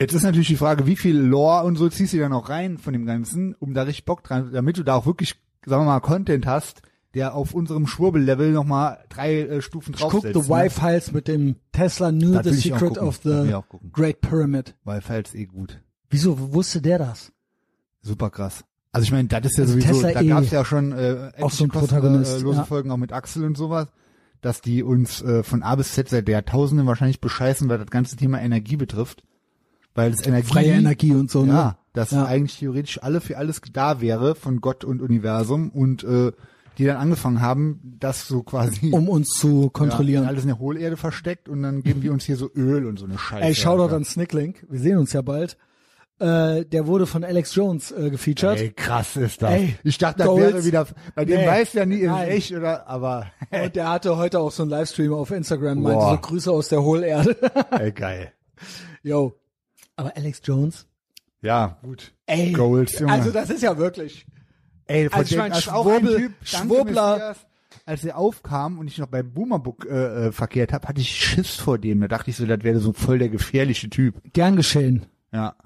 Jetzt 0.00 0.12
ist 0.12 0.22
natürlich 0.24 0.48
die 0.48 0.56
Frage, 0.56 0.86
wie 0.86 0.96
viel 0.96 1.16
Lore 1.16 1.64
und 1.64 1.76
so 1.76 1.88
ziehst 1.88 2.12
du 2.12 2.18
da 2.18 2.28
noch 2.28 2.48
rein 2.48 2.78
von 2.78 2.92
dem 2.92 3.06
Ganzen, 3.06 3.54
um 3.54 3.74
da 3.74 3.82
richtig 3.82 4.04
Bock 4.04 4.24
dran, 4.24 4.50
damit 4.52 4.76
du 4.76 4.82
da 4.82 4.96
auch 4.96 5.06
wirklich, 5.06 5.36
sagen 5.64 5.82
wir 5.82 5.86
mal, 5.86 6.00
Content 6.00 6.46
hast, 6.46 6.82
der 7.14 7.34
auf 7.34 7.54
unserem 7.54 7.86
Schwurbel-Level 7.86 8.50
nochmal 8.50 9.04
drei 9.08 9.42
äh, 9.42 9.62
Stufen 9.62 9.94
Ich 9.94 10.00
guck 10.00 10.22
draufsetzt. 10.22 10.34
The 10.34 10.52
Y-Files 10.52 11.12
mit 11.12 11.28
dem 11.28 11.56
Tesla 11.70 12.10
Knew 12.10 12.32
Das 12.32 12.46
the 12.46 12.70
Secret 12.70 12.98
of 12.98 13.20
the. 13.22 13.54
Great 13.92 14.20
Pyramid. 14.20 14.74
Weil 14.82 15.00
Files 15.00 15.34
eh 15.34 15.46
gut. 15.46 15.80
Wieso 16.10 16.52
wusste 16.52 16.82
der 16.82 16.98
das? 16.98 17.32
Super 18.02 18.30
krass. 18.30 18.64
Also 18.90 19.04
ich 19.04 19.12
meine, 19.12 19.28
das 19.28 19.44
ist 19.44 19.58
ja 19.58 19.62
Also 19.62 19.72
sowieso, 19.74 19.92
Tesla 19.92 20.12
da 20.12 20.20
eh 20.20 20.26
gab's 20.26 20.50
ja 20.50 20.64
schon 20.64 20.92
äh, 20.92 21.32
auch 21.40 21.50
so 21.50 21.64
ein 21.64 21.70
Protagonist, 21.70 22.32
kostenlose 22.32 22.58
ja. 22.58 22.64
Folgen 22.64 22.90
auch 22.90 22.96
mit 22.96 23.12
Axel 23.12 23.44
und 23.44 23.56
sowas, 23.56 23.88
dass 24.40 24.60
die 24.60 24.82
uns 24.82 25.22
äh, 25.22 25.42
von 25.42 25.62
A 25.62 25.74
bis 25.76 25.94
Z 25.94 26.08
seit 26.08 26.28
Jahrtausenden 26.28 26.86
wahrscheinlich 26.86 27.20
bescheißen, 27.20 27.68
weil 27.68 27.78
das 27.78 27.90
ganze 27.90 28.16
Thema 28.16 28.40
Energie 28.40 28.76
betrifft. 28.76 29.22
Weil 29.94 30.10
das 30.10 30.26
Energie, 30.26 30.46
Freie 30.48 30.72
Energie 30.72 31.12
und 31.12 31.30
so, 31.30 31.44
ne? 31.44 31.52
ja, 31.52 31.78
dass 31.92 32.10
Ja. 32.10 32.24
eigentlich 32.24 32.58
theoretisch 32.58 33.02
alle 33.02 33.20
für 33.20 33.36
alles 33.38 33.60
da 33.72 34.00
wäre 34.00 34.34
von 34.34 34.60
Gott 34.60 34.84
und 34.84 35.00
Universum 35.00 35.70
und 35.70 36.02
äh, 36.04 36.32
die 36.78 36.84
dann 36.86 36.96
angefangen 36.96 37.40
haben, 37.40 37.96
das 38.00 38.26
so 38.26 38.42
quasi 38.42 38.90
Um 38.92 39.08
uns 39.08 39.30
zu 39.30 39.70
kontrollieren. 39.70 40.24
ja, 40.24 40.28
alles 40.28 40.42
in 40.42 40.48
der 40.48 40.58
Hohlerde 40.58 40.96
versteckt 40.96 41.48
und 41.48 41.62
dann 41.62 41.82
geben 41.84 42.00
die 42.00 42.08
uns 42.10 42.24
hier 42.24 42.36
so 42.36 42.50
Öl 42.56 42.86
und 42.86 42.98
so 42.98 43.04
eine 43.04 43.16
Scheiße. 43.18 43.44
Ey, 43.44 43.54
Shoutout 43.54 43.82
Alter. 43.84 43.96
an 43.96 44.04
Snicklink. 44.04 44.66
Wir 44.68 44.80
sehen 44.80 44.98
uns 44.98 45.12
ja 45.12 45.22
bald. 45.22 45.56
Äh, 46.18 46.64
der 46.64 46.86
wurde 46.88 47.06
von 47.06 47.22
Alex 47.24 47.54
Jones 47.54 47.90
äh, 47.92 48.10
gefeatured. 48.10 48.58
Ey, 48.58 48.70
krass 48.72 49.16
ist 49.16 49.42
das. 49.42 49.50
Ey, 49.52 49.76
ich 49.84 49.98
dachte, 49.98 50.18
das 50.18 50.26
Goals. 50.28 50.40
wäre 50.54 50.64
wieder, 50.64 50.86
bei 51.14 51.24
dem 51.24 51.40
Nee. 51.40 51.46
weiß 51.46 51.72
ja 51.74 51.86
nie, 51.86 51.96
ist 51.96 52.02
es 52.04 52.08
Nein. 52.10 52.28
echt 52.28 52.52
oder, 52.52 52.88
aber, 52.88 53.26
Und 53.64 53.76
der 53.76 53.88
hatte 53.90 54.16
heute 54.16 54.38
auch 54.40 54.50
so 54.52 54.62
einen 54.64 54.70
Livestream 54.70 55.12
auf 55.12 55.30
Instagram, 55.32 55.80
meinte 55.82 55.98
Boah. 55.98 56.10
so 56.14 56.18
Grüße 56.28 56.50
aus 56.50 56.68
der 56.68 56.82
Hohlerde. 56.82 57.36
ey, 57.70 57.92
geil. 57.92 58.32
Yo. 59.04 59.34
Aber 59.96 60.16
Alex 60.16 60.40
Jones? 60.44 60.86
Ja, 61.40 61.78
gut. 61.82 62.12
Ey. 62.26 62.52
Goals, 62.52 62.98
Junge. 62.98 63.12
Also 63.12 63.30
das 63.30 63.50
ist 63.50 63.62
ja 63.62 63.76
wirklich. 63.76 64.26
Ey, 64.86 65.08
von 65.08 65.18
Also 65.20 65.24
ich 65.24 65.30
dem- 65.30 65.38
mein, 65.38 65.50
das 65.50 65.58
ist 65.60 65.68
auch 65.72 65.86
ein 65.86 66.00
Schwurbel- 66.00 66.16
Typ, 66.16 66.32
Schwurbler- 66.42 67.12
Messias, 67.18 67.46
als 67.86 68.04
er 68.04 68.16
aufkam 68.18 68.78
und 68.78 68.86
ich 68.88 68.98
noch 68.98 69.08
beim 69.08 69.32
Boomerbook 69.32 69.86
äh, 69.86 70.26
äh, 70.28 70.32
verkehrt 70.32 70.72
habe, 70.72 70.88
hatte 70.88 71.00
ich 71.00 71.10
Schiss 71.10 71.56
vor 71.56 71.78
dem. 71.78 72.00
Da 72.00 72.08
dachte 72.08 72.30
ich 72.30 72.36
so, 72.36 72.46
das 72.46 72.62
wäre 72.62 72.78
so 72.80 72.92
voll 72.92 73.18
der 73.18 73.28
gefährliche 73.28 73.90
Typ. 73.90 74.20
Gern 74.32 74.56
geschehen. 74.56 75.06
Ja. 75.32 75.56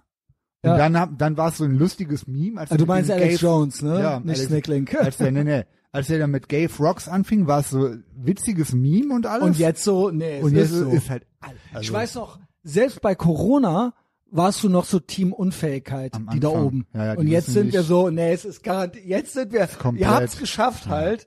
Und 0.62 0.70
Ja. 0.70 0.76
dann, 0.78 0.98
hab, 0.98 1.18
dann 1.18 1.36
war 1.36 1.48
es 1.50 1.58
so 1.58 1.64
ein 1.64 1.78
lustiges 1.78 2.26
Meme. 2.26 2.60
Als 2.60 2.72
Also 2.72 2.84
du 2.84 2.90
er 2.90 2.94
meinst 2.96 3.10
Alex 3.10 3.38
Gay- 3.40 3.46
Jones, 3.46 3.82
ne? 3.82 4.00
Ja, 4.00 4.18
Nicht 4.20 4.28
Alex- 4.30 4.46
Snicklink. 4.46 4.94
Als 5.00 5.16
der, 5.18 5.30
nee, 5.30 5.44
nee, 5.44 5.64
als 5.92 6.10
er 6.10 6.18
dann 6.18 6.30
mit 6.32 6.48
Gay 6.48 6.68
Rocks 6.78 7.08
anfing, 7.08 7.46
war 7.46 7.60
es 7.60 7.70
so 7.70 7.94
witziges 8.16 8.72
Meme 8.74 9.14
und 9.14 9.26
alles. 9.26 9.44
Und 9.44 9.58
jetzt 9.58 9.84
so, 9.84 10.10
nee, 10.10 10.38
es 10.38 10.44
und 10.44 10.54
jetzt 10.54 10.70
ist 10.72 10.78
so. 10.78 10.90
ist 10.90 11.08
halt, 11.10 11.24
also, 11.40 11.80
ich 11.80 11.92
weiß 11.92 12.14
noch, 12.16 12.38
selbst 12.64 13.00
bei 13.00 13.14
Corona 13.14 13.94
warst 14.30 14.62
du 14.62 14.68
noch 14.68 14.84
so 14.84 14.98
Team 15.00 15.32
Unfähigkeit, 15.32 16.14
Am 16.14 16.28
die 16.30 16.40
da 16.40 16.48
Anfang. 16.48 16.64
oben. 16.64 16.86
Ja, 16.94 17.04
ja, 17.06 17.12
die 17.14 17.20
und 17.20 17.28
jetzt 17.28 17.46
sind 17.46 17.72
wir 17.72 17.82
so, 17.82 18.10
nee, 18.10 18.32
es 18.32 18.44
ist 18.44 18.62
garantiert, 18.62 19.04
jetzt 19.06 19.32
sind 19.32 19.52
wir, 19.52 19.66
komplett. 19.66 20.06
ihr 20.06 20.14
habt's 20.14 20.38
geschafft 20.38 20.86
halt. 20.88 21.26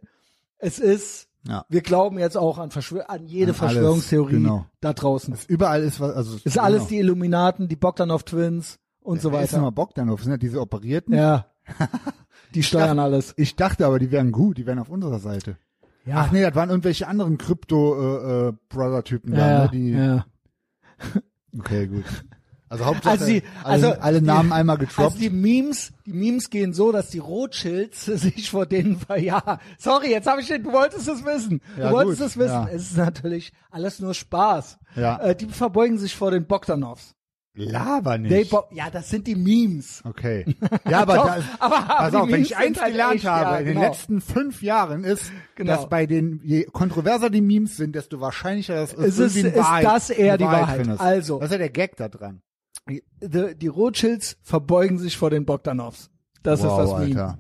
Es 0.60 0.78
ist, 0.80 1.28
Ja. 1.48 1.66
wir 1.70 1.82
glauben 1.82 2.20
jetzt 2.20 2.38
auch 2.38 2.58
an, 2.60 2.70
Verschwör 2.72 3.10
an 3.10 3.26
jede 3.26 3.52
An 3.54 3.60
alles, 3.60 3.74
Verschwörungstheorie 3.74 4.34
genau. 4.34 4.66
da 4.80 4.94
draußen. 4.94 5.36
überall 5.48 5.82
ist 5.84 6.00
was, 6.00 6.14
also 6.16 6.38
ist 6.44 6.58
alles 6.60 6.80
genau. 6.82 6.90
die 6.90 6.98
Illuminaten, 7.00 7.68
die 7.68 7.76
Bogdanov 7.76 8.24
Twins 8.24 8.78
und 9.02 9.22
so 9.22 9.32
Wer 9.32 9.42
ist 9.42 9.54
weiter. 9.54 9.62
immer 9.62 9.72
auf? 10.10 10.22
Sind 10.22 10.32
das 10.34 10.40
diese 10.40 10.62
Operierten? 10.62 11.14
Ja. 11.16 11.48
Die 12.54 12.64
steuern 12.64 13.00
alles. 13.00 13.34
Ich 13.38 13.56
dachte 13.56 13.86
aber, 13.86 13.98
die 13.98 14.12
wären 14.12 14.34
gut, 14.34 14.58
die 14.58 14.66
wären 14.66 14.78
auf 14.78 14.90
unserer 14.90 15.20
Seite. 15.20 15.56
Ja. 16.06 16.16
Ach 16.18 16.32
nee, 16.34 16.42
das 16.42 16.54
waren 16.54 16.70
irgendwelche 16.70 17.08
anderen 17.08 17.38
Krypto-Brother-Typen 17.38 19.32
da, 19.32 19.38
ja, 19.38 19.64
ne? 19.64 19.70
Die, 19.72 19.92
ja. 19.92 20.26
Okay, 21.58 21.88
gut. 21.88 22.04
Also 22.72 22.86
Hauptsache, 22.86 23.10
Also 23.12 23.26
die, 23.26 23.44
alle, 23.64 23.88
also 23.88 24.02
alle 24.02 24.20
die- 24.22 24.26
Namen 24.28 24.54
einmal 24.54 24.78
getroppt. 24.78 25.00
Also 25.10 25.18
die 25.20 25.30
Memes, 25.30 25.92
die 26.06 26.14
Memes 26.14 26.50
gehen 26.50 26.74
so, 26.74 26.92
dass 26.94 27.10
die 27.10 27.20
Rothschilds 27.20 28.06
sich 28.06 28.50
vor 28.50 28.66
denen 28.66 28.98
ver 28.98 29.18
ja, 29.20 29.60
sorry, 29.78 30.10
jetzt 30.12 30.26
habe 30.28 30.40
ich 30.42 30.48
den, 30.48 30.64
du 30.64 30.72
wolltest 30.72 31.08
es 31.10 31.26
wissen. 31.26 31.62
Ja, 31.78 31.90
du 31.90 31.96
wolltest 31.96 32.20
gut, 32.20 32.28
es 32.28 32.38
wissen. 32.38 32.54
ja. 32.54 32.68
Es 32.72 32.84
ist 32.92 32.98
natürlich 32.98 33.52
alles 33.72 34.00
nur 34.00 34.14
Spaß. 34.14 34.78
Ja. 34.96 35.18
Äh, 35.20 35.36
die 35.36 35.48
verbeugen 35.48 35.98
sich 35.98 36.16
vor 36.16 36.32
den 36.32 36.46
Bogdanovs. 36.48 37.14
Laber 37.54 38.18
nicht. 38.18 38.50
ja, 38.72 38.90
das 38.90 39.10
sind 39.10 39.28
die 39.28 39.36
Memes. 39.36 40.02
Okay. 40.06 40.46
Ja, 40.90 41.02
aber, 41.02 41.16
Doch, 41.16 41.26
da, 41.26 41.40
aber- 41.60 41.82
pass 41.82 42.12
die 42.12 42.18
auf, 42.18 42.32
wenn 42.32 42.42
ich 42.44 42.56
eins 42.56 42.80
halt 42.82 42.92
gelernt 42.94 43.16
echt, 43.16 43.26
habe 43.26 43.44
ja, 43.44 43.58
in 43.58 43.66
den 43.66 43.74
genau. 43.76 43.88
letzten 43.88 44.22
fünf 44.22 44.64
Jahren 44.64 45.04
ist, 45.04 45.30
Genau. 45.56 45.76
dass 45.76 45.90
bei 45.90 46.06
den, 46.06 46.40
je 46.46 46.64
kontroverser 46.64 47.30
die 47.30 47.42
Memes 47.42 47.76
sind, 47.76 47.94
desto 47.94 48.22
wahrscheinlicher 48.22 48.76
das 48.76 48.94
Es 48.94 49.20
ist- 49.20 49.38
eine 49.38 49.50
ist 49.50 49.58
Wahrheit, 49.58 49.84
das 49.86 50.10
eher 50.10 50.38
die 50.38 50.46
Wahrheit. 50.46 50.78
findest. 50.80 51.02
Also. 51.02 51.40
Das 51.40 51.48
ist 51.48 51.52
ja 51.52 51.58
der 51.58 51.70
Gag 51.72 51.98
da 51.98 52.08
dran. 52.08 52.42
Die, 52.90 53.04
die 53.56 53.68
Rothschilds 53.68 54.38
verbeugen 54.42 54.98
sich 54.98 55.18
vor 55.18 55.30
den 55.30 55.46
Bogdanovs. 55.46 56.10
Das 56.44 56.64
wow, 56.64 56.80
ist 56.80 56.92
das 56.92 57.00
Meme. 57.00 57.22
Alter. 57.22 57.40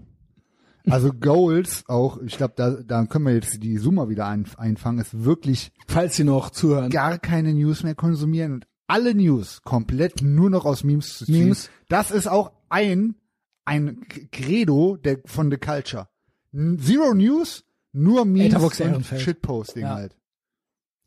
Also 0.89 1.13
Goals 1.13 1.83
auch, 1.87 2.19
ich 2.21 2.37
glaube, 2.37 2.53
da, 2.55 2.71
da 2.71 3.05
können 3.05 3.25
wir 3.25 3.35
jetzt 3.35 3.61
die 3.61 3.77
Summer 3.77 4.09
wieder 4.09 4.27
ein, 4.27 4.45
einfangen, 4.57 4.99
ist 4.99 5.23
wirklich 5.23 5.71
Falls 5.87 6.15
sie 6.15 6.23
noch 6.23 6.49
zuhören. 6.49 6.89
gar 6.89 7.19
keine 7.19 7.53
News 7.53 7.83
mehr 7.83 7.95
konsumieren 7.95 8.53
und 8.53 8.67
alle 8.87 9.13
News 9.13 9.61
komplett 9.63 10.21
nur 10.21 10.49
noch 10.49 10.65
aus 10.65 10.83
Memes 10.83 11.19
zu 11.19 11.25
ziehen. 11.25 11.45
Memes. 11.45 11.69
Das 11.87 12.11
ist 12.11 12.27
auch 12.27 12.51
ein, 12.69 13.15
ein 13.63 14.01
Credo 14.31 14.97
der, 14.97 15.19
von 15.25 15.51
The 15.51 15.57
Culture. 15.57 16.07
Zero 16.51 17.13
News, 17.13 17.63
nur 17.93 18.25
Memes 18.25 18.55
und. 18.55 19.05
Shitposting 19.05 19.83
Ja. 19.83 19.95
halt. 19.95 20.17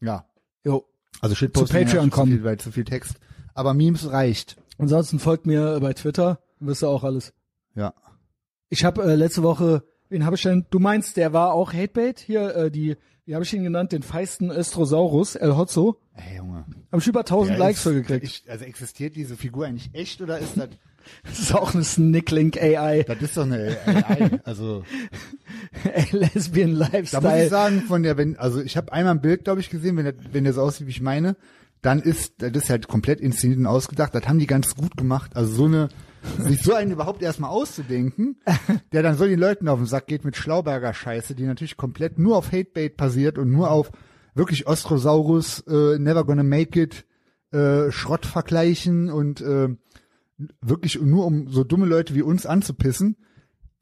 Ja. 0.01 0.27
Jo. 0.65 0.85
Also 1.21 1.35
Shitposting 1.35 1.67
Zu 1.67 1.85
Patreon 1.85 2.05
ja, 2.05 2.11
kommen. 2.11 2.31
Zu 2.31 2.37
viel, 2.37 2.45
weil 2.45 2.59
zu 2.59 2.73
viel 2.73 2.85
Text. 2.85 3.17
Aber 3.55 3.73
Memes 3.75 4.11
reicht. 4.11 4.57
Ansonsten 4.79 5.19
folgt 5.19 5.47
mir 5.47 5.79
bei 5.81 5.93
Twitter, 5.93 6.41
wirst 6.61 6.83
du 6.83 6.89
auch 6.89 7.05
alles. 7.05 7.33
Ja. 7.75 7.95
Ich 8.69 8.85
habe 8.85 9.03
äh, 9.05 9.15
letzte 9.15 9.43
Woche, 9.43 9.85
wen 10.09 10.25
habe 10.25 10.37
ich 10.37 10.43
denn? 10.43 10.67
Du 10.71 10.79
meinst, 10.81 11.17
der 11.17 11.33
war 11.33 11.53
auch 11.53 11.73
Hatebait 11.73 12.19
hier, 12.19 12.55
äh, 12.57 12.71
die, 12.71 12.97
wie 13.25 13.35
habe 13.35 13.45
ich 13.45 13.55
ihn 13.55 13.63
genannt, 13.63 13.93
den 13.93 14.03
feisten 14.03 14.51
Östrosaurus, 14.51 15.37
El 15.37 15.57
Hotzo. 15.57 16.01
Ey, 16.15 16.37
Junge. 16.39 16.65
Habe 16.91 17.01
ich 17.01 17.07
über 17.07 17.21
1000 17.21 17.51
Der 17.53 17.59
Likes 17.59 17.79
ist- 17.79 17.83
für 17.85 17.95
gekriegt. 17.95 18.25
Ich, 18.25 18.45
also 18.51 18.65
existiert 18.65 19.15
diese 19.17 19.37
Figur 19.37 19.67
eigentlich 19.67 19.91
echt 19.93 20.21
oder 20.21 20.39
ist 20.39 20.57
das, 20.57 20.69
Das 21.25 21.39
ist 21.39 21.55
auch 21.55 21.75
eine 21.75 21.85
Snicklink 21.85 22.57
AI, 22.57 23.03
das 23.03 23.21
ist 23.21 23.37
doch 23.37 23.43
eine 23.45 23.77
AI. 23.87 24.41
Also, 24.45 24.83
Lesbian 26.13 26.79
Da 26.79 26.87
muss 26.87 26.89
ich 26.89 26.93
Lifestyle. 26.95 27.49
sagen, 27.49 27.81
von 27.83 28.03
der, 28.03 28.17
wenn, 28.17 28.37
also 28.37 28.61
ich 28.63 28.77
habe 28.77 28.93
einmal 28.93 29.15
ein 29.15 29.21
Bild, 29.21 29.45
glaube 29.45 29.61
ich, 29.61 29.71
gesehen, 29.71 29.97
wenn 29.97 30.05
der, 30.05 30.15
wenn 30.33 30.45
der 30.45 30.53
so 30.53 30.63
aussieht, 30.63 30.87
wie 30.87 30.91
ich 30.93 31.01
meine, 31.03 31.37
dann 31.85 32.01
ist, 32.01 32.35
das 32.39 32.53
ist 32.53 32.71
halt 32.71 32.89
komplett 32.89 33.21
inszeniert 33.21 33.61
und 33.61 33.67
ausgedacht. 33.67 34.15
Das 34.15 34.27
haben 34.27 34.39
die 34.39 34.47
ganz 34.47 34.75
gut 34.75 34.97
gemacht. 34.97 35.37
Also 35.37 35.55
so 35.55 35.65
eine, 35.67 35.89
sich 36.39 36.63
so 36.63 36.73
einen 36.73 36.93
überhaupt 36.93 37.21
erstmal 37.21 37.51
auszudenken, 37.51 38.37
der 38.93 39.03
dann 39.03 39.17
so 39.17 39.27
den 39.27 39.39
Leuten 39.39 39.69
auf 39.69 39.79
den 39.79 39.87
Sack 39.87 40.07
geht 40.07 40.25
mit 40.25 40.35
Schlauberger 40.35 40.95
Scheiße, 40.95 41.35
die 41.35 41.45
natürlich 41.45 41.77
komplett 41.77 42.19
nur 42.19 42.39
auf 42.39 42.53
Hatebait 42.53 42.97
basiert 42.97 43.37
und 43.37 43.51
nur 43.51 43.71
auf 43.71 43.91
wirklich 44.35 44.67
Ostrosaurus, 44.67 45.61
äh, 45.69 45.99
Never 45.99 46.25
Gonna 46.25 46.43
Make 46.43 46.81
It, 46.81 47.05
äh, 47.53 47.93
Schrott 47.93 48.25
vergleichen 48.25 49.11
und 49.11 49.43
äh, 49.43 49.69
wirklich 50.63 51.01
nur 51.01 51.27
um 51.27 51.49
so 51.49 51.65
dumme 51.65 51.87
Leute 51.87 52.15
wie 52.15 52.23
uns 52.23 52.47
anzupissen, 52.47 53.17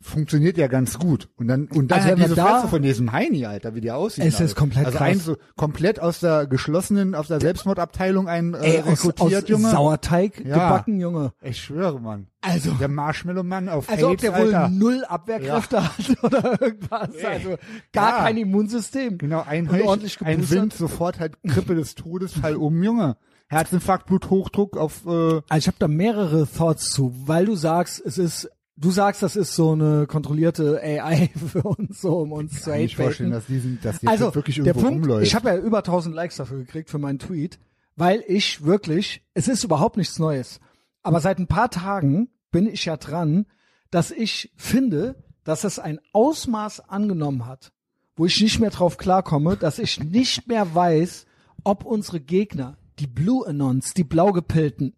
funktioniert 0.03 0.59
ja 0.59 0.67
ganz 0.67 0.99
gut. 0.99 1.29
Und 1.37 1.49
dann, 1.49 1.67
und 1.69 1.91
dann 1.91 1.99
Also 2.01 2.09
halt 2.11 2.19
diese 2.19 2.35
da- 2.35 2.45
Fresse 2.59 2.69
von 2.69 2.83
diesem 2.83 3.13
Heini, 3.13 3.47
Alter, 3.47 3.75
wie 3.75 3.81
die 3.81 3.91
aussieht. 3.91 4.25
Es 4.25 4.41
ist 4.41 4.55
komplett 4.57 4.87
Also 4.87 4.99
krass. 4.99 5.09
ein 5.09 5.19
so 5.21 5.37
komplett 5.57 6.01
aus 6.01 6.21
der 6.21 6.47
geschlossenen, 6.47 7.15
aus 7.15 7.29
der 7.29 7.41
Selbstmordabteilung 7.41 8.29
ein 8.29 8.55
äh, 8.55 8.59
Ey, 8.59 8.81
aus, 8.83 9.05
rekrutiert, 9.07 9.45
aus 9.45 9.49
Junge. 9.49 9.71
Sauerteig 9.71 10.45
Ja. 10.45 10.55
gebacken, 10.69 11.01
Junge. 11.01 11.33
Ich 11.41 11.63
schwöre, 11.63 12.01
Mann. 12.01 12.27
Also, 12.41 12.73
Der 12.73 12.89
Marshmallow-Mann 12.89 13.69
auf 13.69 13.89
also 13.89 14.07
ob 14.07 14.13
AIDS, 14.13 14.23
der 14.23 14.33
wohl 14.33 14.55
Alter. 14.55 14.69
null 14.69 15.05
Abwehrkräfte 15.05 15.85
hat 15.85 16.17
oder 16.25 16.61
irgendwas. 16.61 17.11
Also 17.25 17.57
gar 17.93 18.19
Ja. 18.19 18.25
kein 18.25 18.37
Immunsystem. 18.37 19.17
Genau, 19.19 19.45
ein, 19.47 19.71
Heuch, 19.71 19.85
ordentlich 19.85 20.21
ein. 20.23 20.51
Wind, 20.51 20.75
sofort 20.75 21.21
halt 21.21 21.37
Krippe 21.47 21.75
des 21.77 21.95
Todes, 21.95 22.33
Fall 22.33 22.57
um, 22.57 22.83
Junge. 22.83 23.17
Herzinfarkt, 23.49 24.07
Bluthochdruck 24.07 24.79
auf, 24.79 25.05
äh, 25.07 25.11
Also 25.11 25.43
ich 25.59 25.67
habe 25.67 25.77
da 25.79 25.87
mehrere 25.87 26.49
Thoughts 26.49 26.89
zu, 26.91 27.13
weil 27.27 27.45
du 27.45 27.55
sagst, 27.55 28.01
es 28.05 28.17
ist, 28.17 28.51
du 28.77 28.91
sagst, 28.91 29.23
das 29.23 29.37
ist 29.37 29.55
so 29.55 29.73
eine 29.73 30.07
kontrollierte 30.07 30.81
AI 30.83 31.31
für 31.53 31.62
uns, 31.62 32.01
so 32.01 32.18
um 32.18 32.33
uns 32.33 32.62
zu 32.62 32.70
kann 32.70 32.81
ich 32.81 32.97
vorstellen, 32.97 33.31
dass 33.31 33.47
die, 33.47 33.79
dass 33.83 34.01
die 34.01 34.07
Also 34.07 34.35
wirklich 34.35 34.57
der 34.57 34.66
irgendwo 34.66 34.87
Punkt, 34.87 35.03
rumläuft. 35.05 35.27
ich 35.27 35.35
habe 35.35 35.49
ja 35.49 35.57
über 35.59 35.79
1000 35.79 36.14
Likes 36.14 36.37
dafür 36.37 36.59
gekriegt 36.59 36.91
für 36.91 36.99
meinen 36.99 37.18
Tweet, 37.18 37.59
weil 37.97 38.25
ich 38.27 38.64
wirklich, 38.64 39.23
es 39.35 39.49
ist 39.49 39.64
überhaupt 39.64 39.97
nichts 39.97 40.18
Neues, 40.18 40.61
aber 41.03 41.20
seit 41.20 41.39
ein 41.39 41.49
paar 41.49 41.70
Tagen 41.70 42.29
bin 42.51 42.66
ich 42.66 42.85
ja 42.85 42.97
dran, 42.97 43.47
dass 43.91 44.11
ich 44.11 44.53
finde, 44.57 45.23
dass 45.45 45.64
es 45.64 45.79
ein 45.79 46.01
Ausmaß 46.12 46.89
angenommen 46.89 47.47
hat, 47.47 47.73
wo 48.16 48.27
ich 48.27 48.41
nicht 48.41 48.61
mehr 48.61 48.70
drauf 48.70 48.97
klarkomme, 48.97 49.57
dass 49.57 49.79
ich 49.79 50.01
nicht 50.03 50.49
mehr 50.49 50.75
weiß, 50.75 51.27
ob 51.64 51.85
unsere 51.85 52.20
Gegner, 52.20 52.79
die 52.99 53.07
Blue 53.07 53.47
Anons, 53.47 53.95
die 53.95 54.05
Blaugepilten 54.05 54.95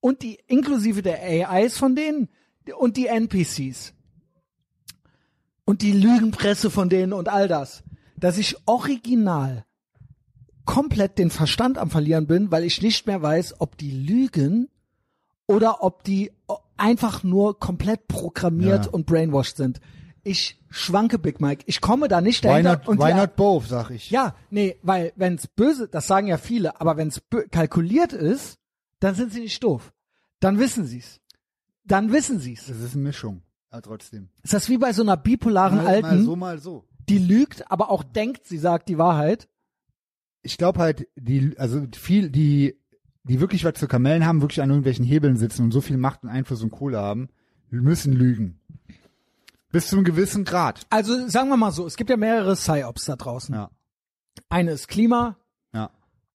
und 0.00 0.22
die 0.22 0.38
inklusive 0.46 1.02
der 1.02 1.22
AIs 1.22 1.78
von 1.78 1.94
denen 1.94 2.28
und 2.78 2.96
die 2.96 3.06
NPCs 3.06 3.92
und 5.64 5.82
die 5.82 5.92
Lügenpresse 5.92 6.70
von 6.70 6.88
denen 6.88 7.12
und 7.12 7.28
all 7.28 7.48
das, 7.48 7.82
dass 8.16 8.38
ich 8.38 8.56
original 8.66 9.64
komplett 10.64 11.18
den 11.18 11.30
Verstand 11.30 11.78
am 11.78 11.90
verlieren 11.90 12.26
bin, 12.26 12.50
weil 12.50 12.64
ich 12.64 12.82
nicht 12.82 13.06
mehr 13.06 13.22
weiß, 13.22 13.60
ob 13.60 13.76
die 13.78 13.90
lügen 13.90 14.68
oder 15.46 15.82
ob 15.82 16.02
die 16.04 16.32
einfach 16.76 17.22
nur 17.22 17.58
komplett 17.60 18.08
programmiert 18.08 18.86
Ja. 18.86 18.90
und 18.90 19.06
brainwashed 19.06 19.56
sind. 19.56 19.80
Ich 20.24 20.60
schwanke, 20.70 21.20
Big 21.20 21.40
Mike. 21.40 21.62
Ich 21.66 21.80
komme 21.80 22.08
da 22.08 22.20
nicht 22.20 22.42
why 22.42 22.48
dahinter. 22.48 22.72
not, 22.78 22.88
und 22.88 22.98
why 22.98 23.12
die- 23.12 23.18
not 23.18 23.36
both, 23.36 23.68
sag 23.68 23.90
ich. 23.90 24.10
ja, 24.10 24.34
nee, 24.50 24.76
weil 24.82 25.12
wenn's 25.14 25.46
böse, 25.46 25.86
das 25.88 26.08
sagen 26.08 26.26
ja 26.26 26.36
viele, 26.36 26.80
aber 26.80 26.96
wenn's 26.96 27.22
kalkuliert 27.52 28.12
ist, 28.12 28.58
dann 28.98 29.14
sind 29.14 29.32
sie 29.32 29.40
nicht 29.40 29.62
doof. 29.62 29.92
Dann 30.40 30.58
wissen 30.58 30.84
sie's. 30.84 31.20
Dann 31.86 32.12
wissen 32.12 32.38
sie's. 32.40 32.66
Das 32.66 32.78
ist 32.80 32.94
eine 32.94 33.02
Mischung. 33.04 33.42
Ja, 33.72 33.80
trotzdem. 33.80 34.28
Ist 34.42 34.52
das 34.54 34.68
wie 34.68 34.78
bei 34.78 34.92
so 34.92 35.02
einer 35.02 35.16
bipolaren 35.16 35.78
Mal, 35.78 35.86
Alten, 35.86 36.08
mal 36.08 36.22
so, 36.22 36.36
mal 36.36 36.58
so. 36.58 36.84
die 37.08 37.18
lügt, 37.18 37.70
aber 37.70 37.90
auch 37.90 38.02
denkt, 38.02 38.46
sie 38.46 38.58
sagt 38.58 38.88
die 38.88 38.98
Wahrheit? 38.98 39.48
ich 40.42 40.58
glaube 40.58 40.78
halt, 40.78 41.08
die, 41.16 41.58
also 41.58 41.84
viel, 41.96 42.30
die, 42.30 42.78
die 43.24 43.40
wirklich 43.40 43.64
was 43.64 43.74
zu 43.74 43.88
Kamellen 43.88 44.24
haben, 44.24 44.42
wirklich 44.42 44.62
an 44.62 44.70
irgendwelchen 44.70 45.04
Hebeln 45.04 45.36
sitzen 45.36 45.64
und 45.64 45.72
so 45.72 45.80
viel 45.80 45.96
Macht 45.96 46.22
und 46.22 46.28
Einfluss 46.28 46.62
und 46.62 46.70
Kohle 46.70 46.98
haben, 47.00 47.30
müssen 47.68 48.12
lügen. 48.12 48.60
Bis 49.72 49.88
zu 49.88 49.96
einem 49.96 50.04
gewissen 50.04 50.44
Grad. 50.44 50.86
Also 50.88 51.26
sagen 51.28 51.48
wir 51.48 51.56
mal 51.56 51.72
so, 51.72 51.84
es 51.84 51.96
gibt 51.96 52.10
ja 52.10 52.16
mehrere 52.16 52.54
Psyops 52.54 53.06
da 53.06 53.16
draußen. 53.16 53.56
Ja. 53.56 53.70
Eine 54.48 54.70
ist 54.70 54.86
Klima, 54.86 55.36
Ja. 55.74 55.90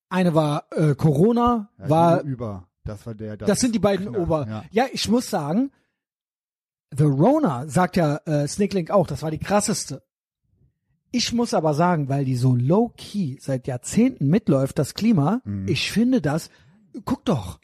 eine 0.10 0.36
war 0.36 0.66
äh, 0.72 0.94
Corona, 0.96 1.70
ja 1.80 1.90
war 1.90 2.22
über. 2.24 2.68
Das 2.84 3.06
war 3.06 3.14
der. 3.14 3.38
Das 3.38 3.60
sind 3.60 3.76
die 3.76 3.80
beiden 3.80 4.08
Klar, 4.12 4.22
Ober. 4.22 4.48
Ja. 4.48 4.64
Ja. 4.72 4.86
ich 4.92 5.08
muss 5.08 5.30
sagen, 5.30 5.72
The 6.96 7.04
Rona 7.06 7.68
sagt 7.68 7.96
ja 7.96 8.18
äh, 8.26 8.48
Snicklink 8.48 8.92
auch, 8.92 9.08
das 9.08 9.22
war 9.24 9.32
die 9.32 9.38
krasseste. 9.40 10.04
Ich 11.12 11.34
muss 11.34 11.54
aber 11.54 11.74
sagen, 11.74 12.10
weil 12.10 12.26
die 12.26 12.36
so 12.36 12.56
low-key 12.56 13.38
seit 13.40 13.68
Jahrzehnten 13.68 14.28
mitläuft, 14.28 14.80
das 14.80 14.94
Klima, 14.94 15.42
Mhm. 15.44 15.68
ich 15.68 15.92
finde 15.92 16.22
das, 16.22 16.50
guck 17.06 17.26
doch, 17.26 17.60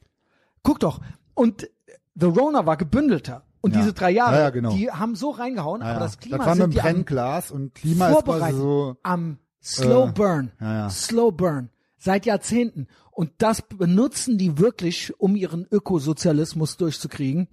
guck 0.64 0.80
doch. 0.80 1.00
Und 1.34 1.70
The 2.16 2.26
Rona 2.28 2.66
war 2.66 2.78
gebündelter. 2.78 3.44
Und 3.62 3.74
Ja. 3.74 3.82
diese 3.82 3.94
drei 3.94 4.12
Jahre, 4.12 4.38
Ja, 4.40 4.50
genau. 4.50 4.72
die 4.74 4.92
haben 4.92 5.16
so 5.16 5.32
reingehauen, 5.32 5.82
aber 5.82 6.00
das 6.00 6.20
Klima 6.20 6.38
das 6.38 6.46
war 6.48 6.56
sind 6.56 6.68
mit 6.70 6.78
dem 6.78 6.82
Brennglas 6.84 7.52
und 7.52 7.74
Klima 7.74 8.10
ist 8.10 8.24
quasi 8.26 8.54
so. 8.58 8.98
am 9.04 9.40
Slow 9.64 10.10
äh, 10.10 10.12
Burn, 10.12 10.52
ja. 10.62 10.90
Slow 10.90 11.32
Burn, 11.32 11.70
seit 11.98 12.26
Jahrzehnten. 12.26 12.88
Und 13.18 13.32
das 13.40 13.64
benutzen 13.64 14.38
die 14.38 14.60
wirklich, 14.60 15.20
um 15.20 15.36
ihren 15.36 15.66
Ökosozialismus 15.72 16.78
durchzukriegen. 16.78 17.48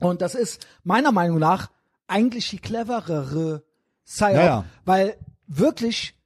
Und 0.00 0.20
das 0.20 0.34
ist 0.34 0.66
meiner 0.82 1.12
Meinung 1.12 1.38
nach 1.38 1.70
eigentlich 2.08 2.50
die 2.50 2.58
cleverere 2.58 3.62
Psyop, 4.04 4.32
Ja, 4.34 4.44
ja. 4.44 4.64
weil 4.84 5.16
wirklich, 5.46 6.16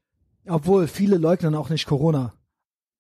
obwohl 0.49 0.87
viele 0.87 1.19
leugnen 1.19 1.55
auch 1.57 1.69
nicht 1.69 1.85
Corona, 1.87 2.33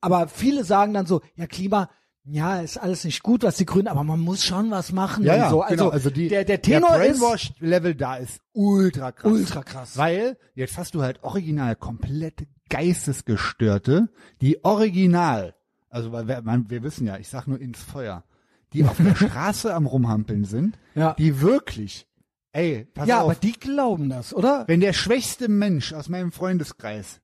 aber 0.02 0.28
viele 0.28 0.64
sagen 0.64 0.92
dann 0.92 1.06
so, 1.06 1.22
ja 1.34 1.46
Klima, 1.46 1.88
ja, 2.24 2.60
ist 2.60 2.76
alles 2.76 3.04
nicht 3.04 3.22
gut, 3.22 3.42
was 3.42 3.56
die 3.56 3.64
Grünen, 3.64 3.88
aber 3.88 4.04
man 4.04 4.20
muss 4.20 4.44
schon 4.44 4.70
was 4.70 4.92
machen 4.92 5.24
Ja, 5.24 5.34
ja, 5.34 5.48
so. 5.48 5.62
Also, 5.62 5.76
genau. 5.76 5.88
Also 5.88 6.10
die, 6.10 6.28
der, 6.28 6.44
der 6.44 6.60
Tenor 6.60 6.98
der 6.98 7.06
ist 7.06 7.20
Brainwash-Level 7.20 7.94
da 7.94 8.16
ist 8.16 8.42
ultra 8.52 9.12
krass. 9.12 9.32
ultra 9.32 9.62
krass. 9.62 9.96
Weil 9.96 10.36
jetzt 10.54 10.76
hast 10.76 10.94
du 10.94 11.00
halt 11.00 11.24
original 11.24 11.74
komplett 11.74 12.46
Geistesgestörte, 12.68 14.10
die 14.42 14.62
original, 14.62 15.54
also 15.90 16.12
weil 16.12 16.26
wir, 16.28 16.40
man, 16.42 16.70
wir 16.70 16.82
wissen 16.82 17.06
ja, 17.06 17.18
ich 17.18 17.28
sag 17.28 17.46
nur 17.46 17.60
ins 17.60 17.82
Feuer, 17.82 18.24
die 18.72 18.84
auf 18.84 18.96
der 18.96 19.14
Straße 19.16 19.74
am 19.74 19.86
rumhampeln 19.86 20.44
sind, 20.44 20.78
Ja. 20.94 21.14
die 21.14 21.40
wirklich, 21.40 22.06
ey, 22.52 22.86
pass 22.94 23.06
ja, 23.08 23.18
auf, 23.20 23.30
aber 23.30 23.34
die 23.34 23.52
glauben 23.52 24.08
das, 24.08 24.32
oder? 24.34 24.64
wenn 24.68 24.80
der 24.80 24.92
schwächste 24.92 25.48
Mensch 25.48 25.92
aus 25.92 26.08
meinem 26.08 26.32
Freundeskreis 26.32 27.20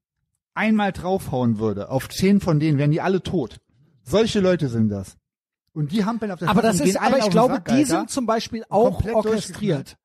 einmal 0.55 0.93
draufhauen 0.93 1.59
würde, 1.59 1.91
auf 1.91 2.09
zehn 2.09 2.41
von 2.41 2.61
denen 2.61 2.79
wären 2.79 2.91
die 2.91 3.01
alle 3.01 3.23
tot. 3.23 3.61
Solche 4.03 4.41
Leute 4.41 4.69
sind 4.69 4.89
das. 4.89 5.17
Und 5.73 5.93
die 5.93 6.05
hampeln 6.05 6.31
auf 6.33 6.39
der 6.39 6.49
Aber 6.49 6.61
Straße 6.61 6.79
das 6.79 6.89
ist, 6.89 6.97
aber 7.01 7.19
ich 7.19 7.29
glaube, 7.31 7.55
Sack, 7.55 7.65
die 7.67 7.73
Alter. 7.73 7.87
sind 7.87 8.11
zum 8.11 8.25
Beispiel 8.25 8.65
auch 8.71 9.05
orchestriert. 9.05 9.97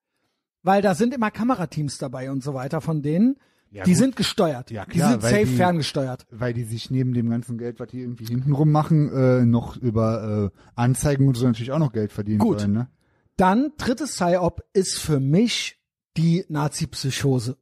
Weil 0.64 0.82
da 0.82 0.94
sind 0.96 1.14
immer 1.14 1.32
Kamerateams 1.32 1.98
dabei 1.98 2.30
und 2.30 2.44
so 2.44 2.54
weiter 2.54 2.82
von 2.82 3.02
denen. 3.02 3.38
Ja, 3.74 3.84
die 3.86 3.92
gut. 3.92 3.98
sind 4.00 4.16
gesteuert. 4.18 4.70
Ja, 4.70 4.84
die 4.86 4.92
klar, 4.92 5.12
sind 5.14 5.24
weil 5.24 5.32
safe 5.32 5.46
die- 5.46 5.56
ferngesteuert. 5.56 6.28
weil 6.30 6.54
die 6.54 6.64
sich 6.66 6.92
neben 6.92 7.14
dem 7.14 7.30
ganzen 7.30 7.58
Geld, 7.58 7.80
was 7.80 7.88
die 7.88 8.02
irgendwie 8.02 8.26
hintenrum 8.26 8.70
machen, 8.72 9.10
äh, 9.14 9.46
noch 9.46 9.78
über 9.78 10.52
äh, 10.54 10.58
Anzeigen 10.76 11.28
und 11.28 11.36
so 11.38 11.46
natürlich 11.48 11.72
auch 11.72 11.80
noch 11.80 11.94
Geld 11.94 12.12
verdienen 12.12 12.40
Gut. 12.40 12.60
wollen. 12.60 12.74
Ne? 12.74 12.90
Dann 13.38 13.72
drittes 13.78 14.12
Psyop 14.16 14.62
ist 14.74 15.00
für 15.00 15.20
mich 15.22 15.80
die 16.18 16.44
Nazi-Psychose. 16.50 17.58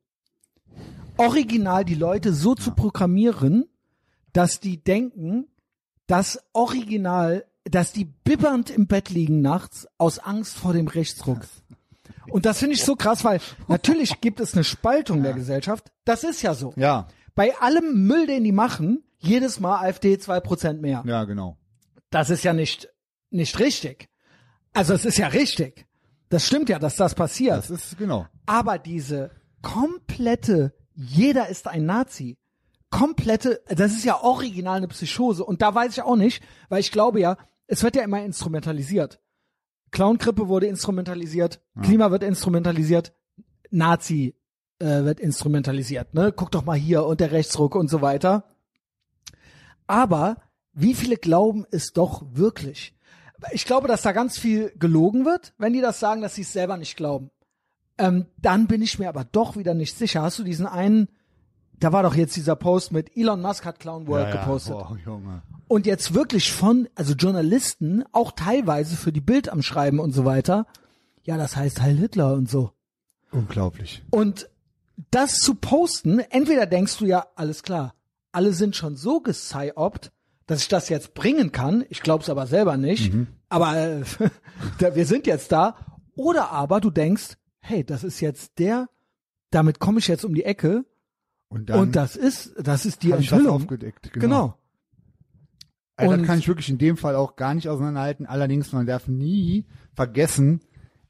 Original 1.18 1.86
die 1.86 1.96
Leute 1.96 2.34
so 2.34 2.56
zu 2.56 2.72
programmieren, 2.72 3.66
dass 4.34 4.60
die 4.60 4.84
denken, 4.84 5.48
dass 6.08 6.40
original, 6.54 7.46
dass 7.66 7.92
die 7.92 8.06
bibbernd 8.06 8.70
im 8.70 8.88
Bett 8.88 9.10
liegen 9.10 9.42
nachts 9.42 9.88
aus 9.98 10.18
Angst 10.20 10.58
vor 10.58 10.74
dem 10.74 10.88
Rechtsruck. 10.88 11.42
Und 12.30 12.46
das 12.46 12.60
finde 12.60 12.76
ich 12.76 12.84
so 12.84 12.96
krass, 12.96 13.24
weil 13.24 13.40
natürlich 13.68 14.22
gibt 14.22 14.40
es 14.40 14.54
eine 14.54 14.64
Spaltung 14.64 15.24
der 15.24 15.34
Gesellschaft. 15.34 15.92
Das 16.06 16.24
ist 16.24 16.42
ja 16.42 16.54
so. 16.54 16.74
Ja, 16.76 17.08
Bei 17.36 17.56
allem 17.58 18.06
Müll, 18.08 18.28
den 18.28 18.44
die 18.44 18.52
machen, 18.52 19.04
jedes 19.18 19.60
Mal 19.60 19.80
AfD 19.80 20.18
zwei 20.18 20.40
Prozent 20.40 20.82
mehr. 20.82 21.04
ja, 21.06 21.24
genau. 21.26 21.58
Das 22.12 22.30
ist 22.30 22.44
ja 22.44 22.54
nicht, 22.54 22.90
nicht 23.30 23.60
richtig. 23.60 24.10
Also 24.74 24.94
es 24.94 25.06
ist 25.06 25.18
ja 25.18 25.28
richtig. 25.28 25.86
Das 26.30 26.46
stimmt 26.46 26.70
ja, 26.70 26.80
dass 26.80 26.96
das 26.96 27.16
passiert. 27.16 27.58
Das 27.58 27.70
ist 27.70 27.98
genau. 27.98 28.26
Aber 28.46 28.78
diese 28.80 29.32
komplette, 29.62 30.74
jeder 30.94 31.50
ist 31.50 31.68
ein 31.68 31.86
Nazi, 31.86 32.38
komplette, 32.90 33.62
das 33.68 33.92
ist 33.94 34.06
ja 34.06 34.22
original 34.22 34.78
eine 34.78 34.88
Psychose. 34.88 35.44
Und 35.46 35.62
da 35.62 35.74
weiß 35.74 35.94
ich 35.94 36.02
auch 36.02 36.16
nicht, 36.16 36.44
weil 36.70 36.80
ich 36.80 36.92
glaube 36.92 37.20
ja, 37.20 37.38
es 37.68 37.84
wird 37.84 37.96
ja 37.96 38.04
immer 38.04 38.24
instrumentalisiert. 38.24 39.20
Clown-Grippe 39.92 40.48
wurde 40.48 40.68
instrumentalisiert, 40.68 41.62
Klima 41.82 42.12
wird 42.12 42.24
instrumentalisiert, 42.24 43.14
Nazi 43.72 44.36
äh, 44.80 45.04
wird 45.04 45.20
instrumentalisiert. 45.20 46.14
Ne? 46.14 46.32
Guck 46.32 46.52
doch 46.52 46.66
mal 46.66 46.78
hier 46.78 47.06
und 47.06 47.20
der 47.20 47.32
Rechtsruck 47.32 47.76
und 47.76 47.90
so 47.90 48.02
weiter. 48.02 48.46
Aber 49.88 50.38
wie 50.74 50.94
viele 50.94 51.18
glauben 51.18 51.66
es 51.72 51.94
doch 51.94 52.24
wirklich? 52.32 52.96
Ich 53.52 53.66
glaube, 53.66 53.88
dass 53.88 54.02
da 54.02 54.12
ganz 54.12 54.38
viel 54.38 54.72
gelogen 54.78 55.26
wird, 55.26 55.54
wenn 55.58 55.74
die 55.74 55.82
das 55.82 56.00
sagen, 56.00 56.22
dass 56.22 56.36
sie 56.36 56.42
es 56.42 56.54
selber 56.54 56.78
nicht 56.78 56.96
glauben. 56.96 57.32
Ähm, 57.98 58.28
dann 58.38 58.68
bin 58.68 58.82
ich 58.82 59.00
mir 59.00 59.10
aber 59.10 59.26
doch 59.26 59.58
wieder 59.58 59.74
nicht 59.74 59.98
sicher. 59.98 60.22
Hast 60.22 60.40
du 60.40 60.44
diesen 60.44 60.68
einen, 60.68 61.10
da 61.80 61.94
war 61.94 62.04
doch 62.04 62.16
jetzt 62.16 62.36
dieser 62.36 62.56
Post 62.56 62.92
mit 62.92 63.16
Elon 63.16 63.42
Musk 63.42 63.66
hat 63.66 63.80
Clown 63.80 64.08
World 64.08 64.30
ja, 64.30 64.36
ja. 64.36 64.42
gepostet. 64.42 64.74
Boah, 64.74 64.98
Junge. 65.04 65.42
Und 65.68 65.86
jetzt 65.86 66.14
wirklich 66.14 66.52
von, 66.52 66.90
also 66.96 67.14
Journalisten, 67.14 68.04
auch 68.12 68.32
teilweise 68.32 68.98
für 68.98 69.12
die 69.12 69.22
Bild 69.22 69.50
am 69.50 69.62
Schreiben 69.62 70.00
und 70.00 70.12
so 70.12 70.26
weiter. 70.26 70.66
Ja, 71.24 71.38
das 71.38 71.56
heißt 71.56 71.82
Heil 71.82 71.96
Hitler 71.96 72.34
und 72.34 72.50
so. 72.50 72.72
Unglaublich. 73.32 74.04
Und 74.10 74.50
das 75.12 75.40
zu 75.40 75.56
posten, 75.56 76.20
entweder 76.20 76.66
denkst 76.66 76.98
du 76.98 77.06
ja, 77.06 77.28
alles 77.36 77.64
klar, 77.64 77.94
alle 78.32 78.54
sind 78.54 78.76
schon 78.76 78.96
so 78.96 79.22
gesciopt, 79.22 80.12
dass 80.48 80.62
ich 80.62 80.68
das 80.68 80.90
jetzt 80.90 81.14
bringen 81.14 81.52
kann. 81.52 81.86
Ich 81.90 82.02
glaube 82.02 82.24
es 82.24 82.30
aber 82.30 82.48
selber 82.48 82.76
nicht. 82.76 83.14
Aber 83.48 83.78
äh, 83.78 84.04
wir 84.96 85.06
sind 85.06 85.28
jetzt 85.28 85.52
da. 85.52 85.78
Oder 86.16 86.52
aber 86.52 86.82
du 86.82 86.90
denkst, 86.90 87.38
hey, 87.60 87.84
das 87.84 88.04
ist 88.04 88.20
jetzt 88.20 88.58
der, 88.58 88.90
damit 89.52 89.80
komme 89.80 90.00
ich 90.00 90.08
jetzt 90.08 90.26
um 90.26 90.34
die 90.34 90.44
Ecke 90.44 90.86
Und 91.50 91.70
dann 91.70 91.80
und 91.80 91.96
das 91.96 92.16
ist, 92.16 92.54
das 92.62 92.86
ist 92.86 93.04
die 93.04 93.08
ich 93.10 93.14
das 93.30 93.32
Enthüllung. 93.40 93.56
aufgedeckt. 93.56 94.14
Genau. 94.14 94.56
Also 95.96 96.14
Und- 96.14 96.20
das 96.20 96.28
kann 96.28 96.40
ich 96.40 96.48
wirklich 96.48 96.70
in 96.70 96.78
dem 96.78 96.96
Fall 96.96 97.16
auch 97.16 97.36
gar 97.36 97.54
nicht 97.54 97.68
auseinanderhalten. 97.68 98.26
Allerdings, 98.26 98.72
man 98.72 98.86
darf 98.86 99.08
nie 99.08 99.66
vergessen, 99.94 100.62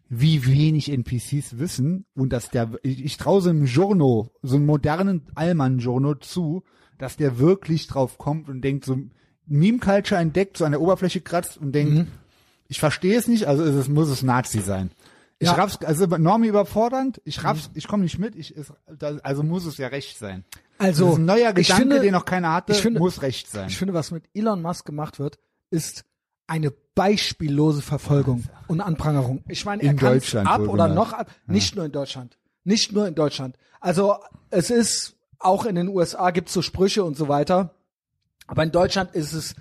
wie 0.08 0.46
wenig 0.48 0.92
NPCs 0.92 1.60
wissen 1.60 2.06
und 2.16 2.34
dass 2.34 2.50
der, 2.50 2.72
ich, 2.82 3.04
ich 3.06 3.18
traue 3.18 3.42
so 3.42 3.50
einem 3.52 3.66
Journo, 3.66 4.32
so 4.42 4.56
einem 4.56 4.66
modernen 4.66 5.28
Allmann-Journo 5.36 6.16
zu, 6.16 6.64
dass 6.98 7.16
der 7.18 7.38
wirklich 7.38 7.86
drauf 7.88 8.18
kommt 8.18 8.50
und 8.50 8.62
denkt, 8.62 8.86
so 8.86 8.98
Meme-Culture 9.46 10.20
entdeckt, 10.20 10.58
so 10.58 10.66
an 10.66 10.72
der 10.72 10.82
Oberfläche 10.82 11.22
kratzt 11.22 11.58
und 11.58 11.74
denkt, 11.74 11.94
Mhm. 11.94 12.08
ich 12.68 12.80
verstehe 12.80 13.18
es 13.18 13.28
nicht, 13.28 13.46
also 13.46 13.64
es, 13.64 13.88
muss 13.88 14.10
es 14.10 14.24
Nazi 14.24 14.62
sein. 14.62 14.90
Ich 15.42 15.48
Ja. 15.48 15.54
Mhm. 15.54 15.60
raff's, 15.62 15.78
also 15.86 16.06
Normi 16.06 16.48
überfordernd, 16.48 17.22
ich 17.24 17.44
raff's, 17.44 17.70
ich 17.74 17.88
komme 17.88 18.04
nicht 18.04 18.20
mit, 18.20 18.36
ich, 18.36 18.54
ist, 18.56 18.74
also 19.24 19.42
muss 19.44 19.66
es 19.66 19.78
ja 19.78 19.88
recht 19.88 20.18
sein. 20.20 20.44
Also, 20.78 21.06
das 21.06 21.14
ist 21.14 21.20
ein 21.20 21.26
neuer 21.26 21.54
Gedanke, 21.54 21.82
finde- 21.82 22.00
den 22.02 22.12
noch 22.12 22.26
keiner 22.26 22.54
hatte, 22.54 22.74
ich 22.74 22.82
finde- 22.82 23.00
muss 23.00 23.22
recht 23.22 23.50
sein. 23.50 23.70
Ich 23.70 23.78
finde, 23.78 23.94
was 23.94 24.12
mit 24.12 24.26
Elon 24.34 24.62
Musk 24.62 24.86
gemacht 24.86 25.18
wird, 25.18 25.40
ist 25.70 26.04
eine 26.48 26.74
beispiellose 26.96 27.82
Verfolgung 27.82 28.44
und 28.68 28.82
Anprangerung. 28.82 29.42
Ich 29.48 29.64
meine, 29.66 29.82
er 29.84 29.94
kann 29.94 30.14
Deutschland 30.14 30.48
ab 30.50 30.60
oder 30.62 30.68
wohlgemerkt. 30.90 30.96
noch 30.96 31.14
ab, 31.14 31.32
nicht 31.48 31.76
nur 31.76 31.86
in 31.86 31.92
Deutschland. 31.94 32.38
Nicht 32.66 32.92
nur 32.92 33.08
in 33.08 33.16
Deutschland. 33.16 33.58
Also 33.80 34.16
es 34.50 34.70
ist, 34.70 35.16
auch 35.38 35.64
in 35.66 35.76
den 35.76 35.88
USA 35.88 36.32
gibt's 36.32 36.52
so 36.52 36.62
Sprüche 36.62 37.04
und 37.06 37.16
so 37.16 37.30
weiter. 37.30 37.74
Aber 38.48 38.64
in 38.64 38.72
Deutschland 38.72 39.16
ist 39.16 39.32
es, 39.32 39.56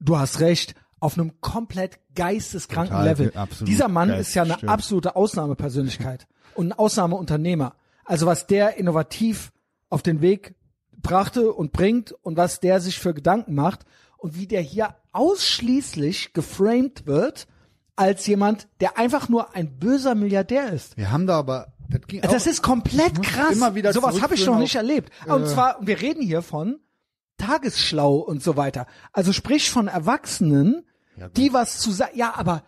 du 0.00 0.18
hast 0.18 0.40
recht, 0.40 0.74
auf 1.02 1.18
einem 1.18 1.40
komplett 1.40 1.98
geisteskranken 2.14 2.96
Total, 2.96 3.08
Level. 3.08 3.32
Dieser 3.62 3.88
Mann 3.88 4.10
ist 4.10 4.34
ja 4.34 4.42
eine 4.42 4.50
geistesgestört. 4.50 4.72
absolute 4.72 5.16
Ausnahmepersönlichkeit 5.16 6.26
und 6.54 6.68
ein 6.68 6.72
Ausnahmeunternehmer. 6.78 7.74
Also 8.04 8.26
was 8.26 8.46
der 8.46 8.76
innovativ 8.76 9.52
auf 9.90 10.02
den 10.02 10.20
Weg 10.20 10.54
brachte 10.96 11.52
und 11.52 11.72
bringt 11.72 12.12
und 12.12 12.36
was 12.36 12.60
der 12.60 12.80
sich 12.80 13.00
für 13.00 13.14
Gedanken 13.14 13.54
macht 13.54 13.80
und 14.16 14.36
wie 14.36 14.46
der 14.46 14.60
hier 14.60 14.94
ausschließlich 15.10 16.32
geframed 16.32 17.06
wird 17.06 17.48
als 17.96 18.26
jemand, 18.26 18.68
der 18.80 18.96
einfach 18.96 19.28
nur 19.28 19.54
ein 19.56 19.78
böser 19.78 20.14
Milliardär 20.14 20.72
ist. 20.72 20.96
Wir 20.96 21.10
haben 21.10 21.26
da 21.26 21.38
aber, 21.38 21.72
das 21.88 22.00
ging 22.06 22.20
Das 22.20 22.46
ist 22.46 22.62
komplett 22.62 23.20
krass. 23.22 23.56
immer 23.56 23.74
wieder 23.74 23.92
Sowas 23.92 24.22
habe 24.22 24.34
ich 24.34 24.46
noch 24.46 24.58
nicht 24.58 24.76
erlebt. 24.76 25.12
Und 25.26 25.42
äh, 25.42 25.46
zwar, 25.46 25.78
wir 25.80 26.00
reden 26.00 26.22
hier 26.22 26.42
von 26.42 26.78
Tagesschlau 27.38 28.18
und 28.18 28.42
so 28.42 28.56
weiter. 28.56 28.86
Also 29.12 29.32
sprich 29.32 29.70
von 29.70 29.88
Erwachsenen, 29.88 30.86
Ja, 31.16 31.28
die 31.28 31.52
was 31.52 31.78
zu 31.78 31.90
sagen. 31.90 32.16
Ja, 32.16 32.34
aber 32.34 32.64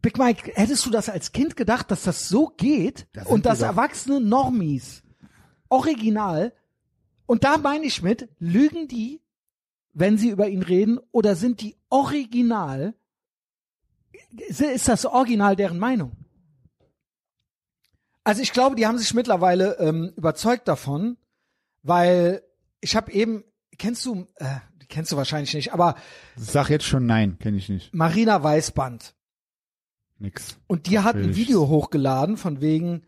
Big 0.00 0.18
Mike, 0.18 0.52
hättest 0.54 0.86
du 0.86 0.90
das 0.90 1.08
als 1.08 1.32
Kind 1.32 1.56
gedacht, 1.56 1.90
dass 1.90 2.04
das 2.04 2.28
so 2.28 2.48
geht 2.56 3.06
Da 3.12 3.22
sind 3.24 3.32
und 3.32 3.46
dass 3.46 3.60
Erwachsene 3.60 4.20
Normies 4.20 5.02
original 5.68 6.52
und 7.26 7.44
da 7.44 7.58
meine 7.58 7.84
ich 7.84 8.00
mit, 8.00 8.28
lügen 8.38 8.88
die, 8.88 9.20
wenn 9.92 10.16
sie 10.16 10.30
über 10.30 10.48
ihn 10.48 10.62
reden 10.62 10.98
oder 11.10 11.34
sind 11.34 11.60
die 11.60 11.76
original 11.90 12.94
ist 14.30 14.88
das 14.88 15.06
Original 15.06 15.56
deren 15.56 15.78
Meinung? 15.78 16.12
Also 18.24 18.42
ich 18.42 18.52
glaube, 18.52 18.76
die 18.76 18.86
haben 18.86 18.98
sich 18.98 19.14
mittlerweile 19.14 19.78
ähm, 19.78 20.12
überzeugt 20.16 20.68
davon, 20.68 21.16
weil 21.82 22.42
ich 22.80 22.94
habe 22.94 23.10
eben, 23.12 23.44
kennst 23.78 24.04
du, 24.04 24.26
äh, 24.36 24.58
kennst 24.88 25.12
du 25.12 25.16
wahrscheinlich 25.16 25.54
nicht, 25.54 25.72
aber 25.72 25.94
Sag 26.36 26.70
jetzt 26.70 26.84
schon 26.84 27.06
nein, 27.06 27.38
kenne 27.38 27.56
ich 27.58 27.68
nicht. 27.68 27.94
Marina 27.94 28.42
Weißband. 28.42 29.14
Nix. 30.18 30.58
Und 30.66 30.86
die 30.86 30.98
hat 30.98 31.14
ein 31.14 31.36
Video 31.36 31.68
hochgeladen 31.68 32.36
von 32.36 32.60
wegen, 32.60 33.02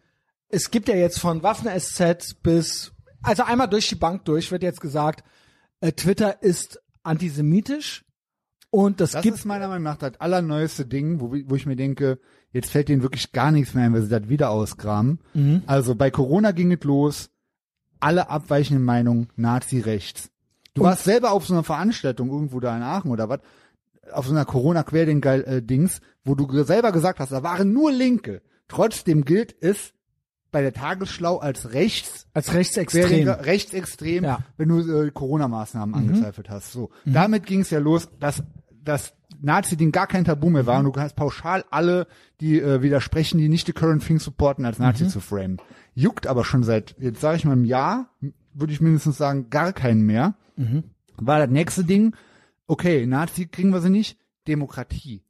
es 0.48 0.70
gibt 0.70 0.88
ja 0.88 0.94
jetzt 0.94 1.18
von 1.18 1.42
Waffen-SZ 1.42 2.42
bis, 2.42 2.92
also 3.22 3.42
einmal 3.42 3.68
durch 3.68 3.88
die 3.88 3.96
Bank 3.96 4.24
durch, 4.26 4.52
wird 4.52 4.62
jetzt 4.62 4.80
gesagt, 4.80 5.24
äh, 5.80 5.92
Twitter 5.92 6.42
ist 6.42 6.80
antisemitisch 7.02 8.04
und 8.70 9.00
das, 9.00 9.12
Das 9.12 9.22
gibt, 9.22 9.36
ist 9.36 9.44
meiner 9.44 9.66
Meinung 9.66 9.82
nach 9.82 9.96
das 9.96 10.20
allerneueste 10.20 10.86
Ding, 10.86 11.20
wo, 11.20 11.32
wo 11.32 11.54
ich 11.56 11.66
mir 11.66 11.76
denke, 11.76 12.20
jetzt 12.52 12.70
fällt 12.70 12.88
denen 12.88 13.02
wirklich 13.02 13.32
gar 13.32 13.50
nichts 13.50 13.74
mehr 13.74 13.84
ein, 13.84 13.92
weil 13.92 14.02
sie 14.02 14.08
das 14.08 14.28
wieder 14.28 14.50
ausgraben. 14.50 15.18
Mhm. 15.34 15.62
Also 15.66 15.96
bei 15.96 16.10
Corona 16.10 16.52
ging 16.52 16.72
es 16.72 16.84
los, 16.84 17.30
alle 17.98 18.30
abweichenden 18.30 18.84
Meinungen, 18.84 19.28
Nazi-Rechts. 19.36 20.29
Du 20.74 20.82
Und- 20.82 20.88
warst 20.88 21.04
selber 21.04 21.32
auf 21.32 21.46
so 21.46 21.54
einer 21.54 21.64
Veranstaltung 21.64 22.30
irgendwo 22.30 22.60
da 22.60 22.76
in 22.76 22.82
Aachen 22.82 23.10
oder 23.10 23.28
was, 23.28 23.40
auf 24.12 24.26
so 24.26 24.32
einer 24.32 24.44
Corona-Querdenker-Dings, 24.44 26.00
wo 26.24 26.34
du 26.34 26.62
selber 26.64 26.92
gesagt 26.92 27.20
hast, 27.20 27.32
da 27.32 27.42
waren 27.42 27.72
nur 27.72 27.92
Linke. 27.92 28.42
Trotzdem 28.68 29.24
gilt 29.24 29.54
es 29.60 29.92
bei 30.52 30.62
der 30.62 30.72
Tagesschlau 30.72 31.38
als 31.38 31.72
rechts 31.72 32.26
als 32.34 32.52
rechtsextrem. 32.54 33.28
Rechtsextrem, 33.28 34.24
Ja. 34.24 34.40
wenn 34.56 34.68
du 34.68 34.80
äh, 35.04 35.10
Corona-Maßnahmen 35.12 35.94
angezweifelt 35.94 36.50
hast. 36.50 36.72
So, 36.72 36.90
damit 37.04 37.46
ging 37.46 37.60
es 37.60 37.70
ja 37.70 37.78
los, 37.78 38.08
dass 38.18 38.42
das 38.82 39.12
Nazi-Ding 39.40 39.92
gar 39.92 40.06
kein 40.08 40.24
Tabu 40.24 40.50
mehr 40.50 40.66
war 40.66 40.78
und 40.80 40.86
du 40.86 40.92
kannst 40.92 41.14
pauschal 41.14 41.64
alle, 41.70 42.06
die 42.40 42.60
äh, 42.60 42.82
widersprechen, 42.82 43.38
die 43.38 43.48
nicht 43.48 43.68
die 43.68 43.72
Current 43.72 44.04
Thing 44.04 44.18
supporten, 44.18 44.64
als 44.64 44.78
Nazi 44.80 45.06
zu 45.06 45.20
framen. 45.20 45.58
Juckt 45.94 46.26
aber 46.26 46.44
schon 46.44 46.62
seit, 46.64 46.96
jetzt 46.98 47.20
sage 47.20 47.36
ich 47.36 47.44
mal, 47.44 47.52
einem 47.52 47.64
Jahr, 47.64 48.10
würde 48.52 48.72
ich 48.72 48.80
mindestens 48.80 49.16
sagen, 49.16 49.50
gar 49.50 49.72
keinen 49.72 50.02
mehr. 50.02 50.34
War 51.16 51.38
das 51.38 51.50
nächste 51.50 51.84
Ding, 51.84 52.14
okay, 52.66 53.06
Nazi 53.06 53.46
kriegen 53.46 53.72
wir 53.72 53.80
sie 53.80 53.90
nicht, 53.90 54.18
Demokratie. 54.46 55.22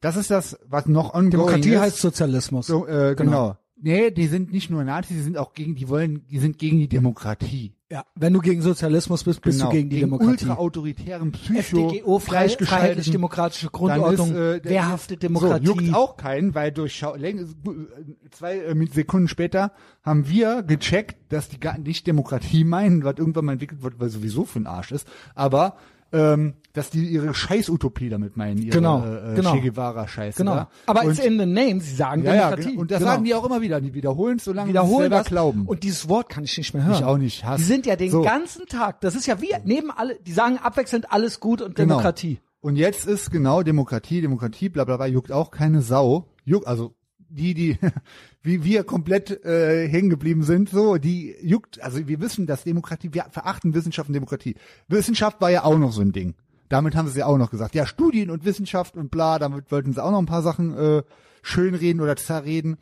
Das 0.00 0.16
ist 0.16 0.30
das, 0.30 0.58
was 0.66 0.86
noch 0.86 1.14
ongoing 1.14 1.30
Demokratie 1.30 1.70
ist. 1.70 1.80
heißt 1.80 1.96
Sozialismus. 1.98 2.66
So, 2.66 2.86
äh, 2.86 3.14
genau. 3.16 3.56
Nee, 3.76 4.10
die 4.12 4.28
sind 4.28 4.52
nicht 4.52 4.70
nur 4.70 4.84
Nazis, 4.84 5.16
die 5.16 5.22
sind 5.22 5.36
auch 5.36 5.52
gegen, 5.52 5.74
die 5.74 5.88
wollen, 5.88 6.24
die 6.28 6.38
sind 6.38 6.58
gegen 6.58 6.78
die 6.78 6.88
Demokratie. 6.88 7.74
Ja, 7.90 8.04
wenn 8.14 8.32
du 8.32 8.40
gegen 8.40 8.62
Sozialismus 8.62 9.24
bist, 9.24 9.42
bist 9.42 9.58
Genau. 9.58 9.70
du 9.70 9.76
gegen 9.76 9.90
die 9.90 10.00
Demokratie. 10.00 10.30
ultra-autoritären 10.30 11.32
Psycho, 11.32 11.90
FDGO, 11.90 12.18
frei, 12.18 12.48
freiheitlich-demokratische 12.48 13.70
Grundordnung, 13.70 14.30
ist, 14.30 14.36
äh, 14.36 14.64
wehrhafte 14.64 15.16
Demokratie. 15.16 15.66
So, 15.66 15.74
juckt 15.74 15.94
auch 15.94 16.16
keinen, 16.16 16.54
weil 16.54 16.72
durch 16.72 16.94
Schau 16.96 17.14
läng- 17.14 17.40
äh, 17.42 18.30
zwei 18.30 18.58
äh, 18.58 18.86
Sekunden 18.92 19.28
später 19.28 19.72
haben 20.02 20.28
wir 20.28 20.62
gecheckt, 20.62 21.32
dass 21.32 21.48
die 21.48 21.60
gar 21.60 21.78
nicht 21.78 22.06
Demokratie 22.06 22.64
meinen, 22.64 23.04
was 23.04 23.16
irgendwann 23.18 23.44
mal 23.44 23.52
entwickelt 23.52 23.82
wird, 23.82 23.98
weil 24.00 24.08
sowieso 24.08 24.44
für 24.44 24.60
ein 24.60 24.66
Arsch 24.66 24.92
ist, 24.92 25.06
aber 25.34 25.76
ähm, 26.14 26.54
dass 26.72 26.90
die 26.90 27.04
ihre 27.06 27.34
Scheiß-Utopie 27.34 28.08
damit 28.08 28.36
meinen, 28.36 28.58
ihre 28.58 28.76
Genau, 28.76 29.04
äh, 29.04 29.32
äh, 29.32 29.34
genau. 29.36 29.52
Che 29.52 29.60
Guevara-Scheiße. 29.60 30.38
Genau. 30.38 30.66
Aber 30.86 31.02
und, 31.04 31.10
it's 31.10 31.18
in 31.24 31.38
the 31.38 31.46
name, 31.46 31.80
sie 31.80 31.94
sagen 31.94 32.22
ja, 32.24 32.34
ja, 32.34 32.40
Demokratie. 32.50 32.68
genau. 32.70 32.80
und 32.80 32.90
das 32.90 32.98
genau. 33.00 33.10
sagen 33.10 33.24
die 33.24 33.34
auch 33.34 33.44
immer 33.44 33.60
wieder, 33.60 33.80
die 33.80 33.94
wiederholen 33.94 34.36
es, 34.38 34.44
solange 34.44 34.68
sie 34.68 34.72
wiederholen 34.74 35.02
selber 35.02 35.16
das. 35.18 35.26
glauben. 35.26 35.66
Und 35.66 35.82
dieses 35.82 36.08
Wort 36.08 36.28
kann 36.28 36.44
ich 36.44 36.56
nicht 36.56 36.72
mehr 36.74 36.84
hören. 36.84 36.94
Ich 36.94 37.04
auch 37.04 37.18
nicht, 37.18 37.44
Hass. 37.44 37.58
Die 37.58 37.64
sind 37.64 37.86
ja 37.86 37.96
den 37.96 38.10
So. 38.10 38.22
ganzen 38.22 38.66
Tag, 38.66 39.00
das 39.00 39.14
ist 39.14 39.26
ja 39.26 39.40
wie 39.40 39.54
neben 39.64 39.90
alle, 39.90 40.18
die 40.20 40.32
sagen 40.32 40.58
abwechselnd 40.58 41.12
alles 41.12 41.40
gut 41.40 41.60
und 41.60 41.74
Genau. 41.74 41.94
Demokratie. 41.96 42.40
Und 42.60 42.76
jetzt 42.76 43.06
ist 43.06 43.30
genau 43.30 43.62
Demokratie, 43.62 44.20
Demokratie, 44.22 44.68
bla 44.70 44.84
bla 44.84 44.96
bla, 44.96 45.06
juckt 45.06 45.30
auch 45.32 45.50
keine 45.50 45.82
Sau. 45.82 46.28
Juckt, 46.44 46.66
also 46.66 46.94
die, 47.18 47.54
die 47.54 47.78
wie 48.44 48.62
wir 48.62 48.84
komplett 48.84 49.44
äh, 49.44 49.88
hängen 49.88 50.10
geblieben 50.10 50.42
sind, 50.42 50.68
so, 50.68 50.98
die 50.98 51.34
juckt, 51.40 51.82
also 51.82 52.06
wir 52.06 52.20
wissen, 52.20 52.46
dass 52.46 52.62
Demokratie, 52.62 53.12
wir 53.12 53.24
verachten 53.30 53.74
Wissenschaft 53.74 54.10
und 54.10 54.12
Demokratie. 54.12 54.54
Wissenschaft 54.86 55.40
war 55.40 55.50
ja 55.50 55.64
auch 55.64 55.78
noch 55.78 55.92
so 55.92 56.02
ein 56.02 56.12
Ding. 56.12 56.34
Damit 56.68 56.94
haben 56.94 57.08
sie 57.08 57.20
ja 57.20 57.26
auch 57.26 57.38
noch 57.38 57.50
gesagt. 57.50 57.74
Ja, 57.74 57.86
Studien 57.86 58.30
und 58.30 58.44
Wissenschaft 58.44 58.96
und 58.96 59.10
bla, 59.10 59.38
damit 59.38 59.72
wollten 59.72 59.94
sie 59.94 60.02
auch 60.02 60.10
noch 60.10 60.18
ein 60.18 60.26
paar 60.26 60.42
Sachen 60.42 60.76
äh, 60.76 61.02
schönreden 61.42 62.02
oder 62.02 62.16
zerreden. 62.16 62.76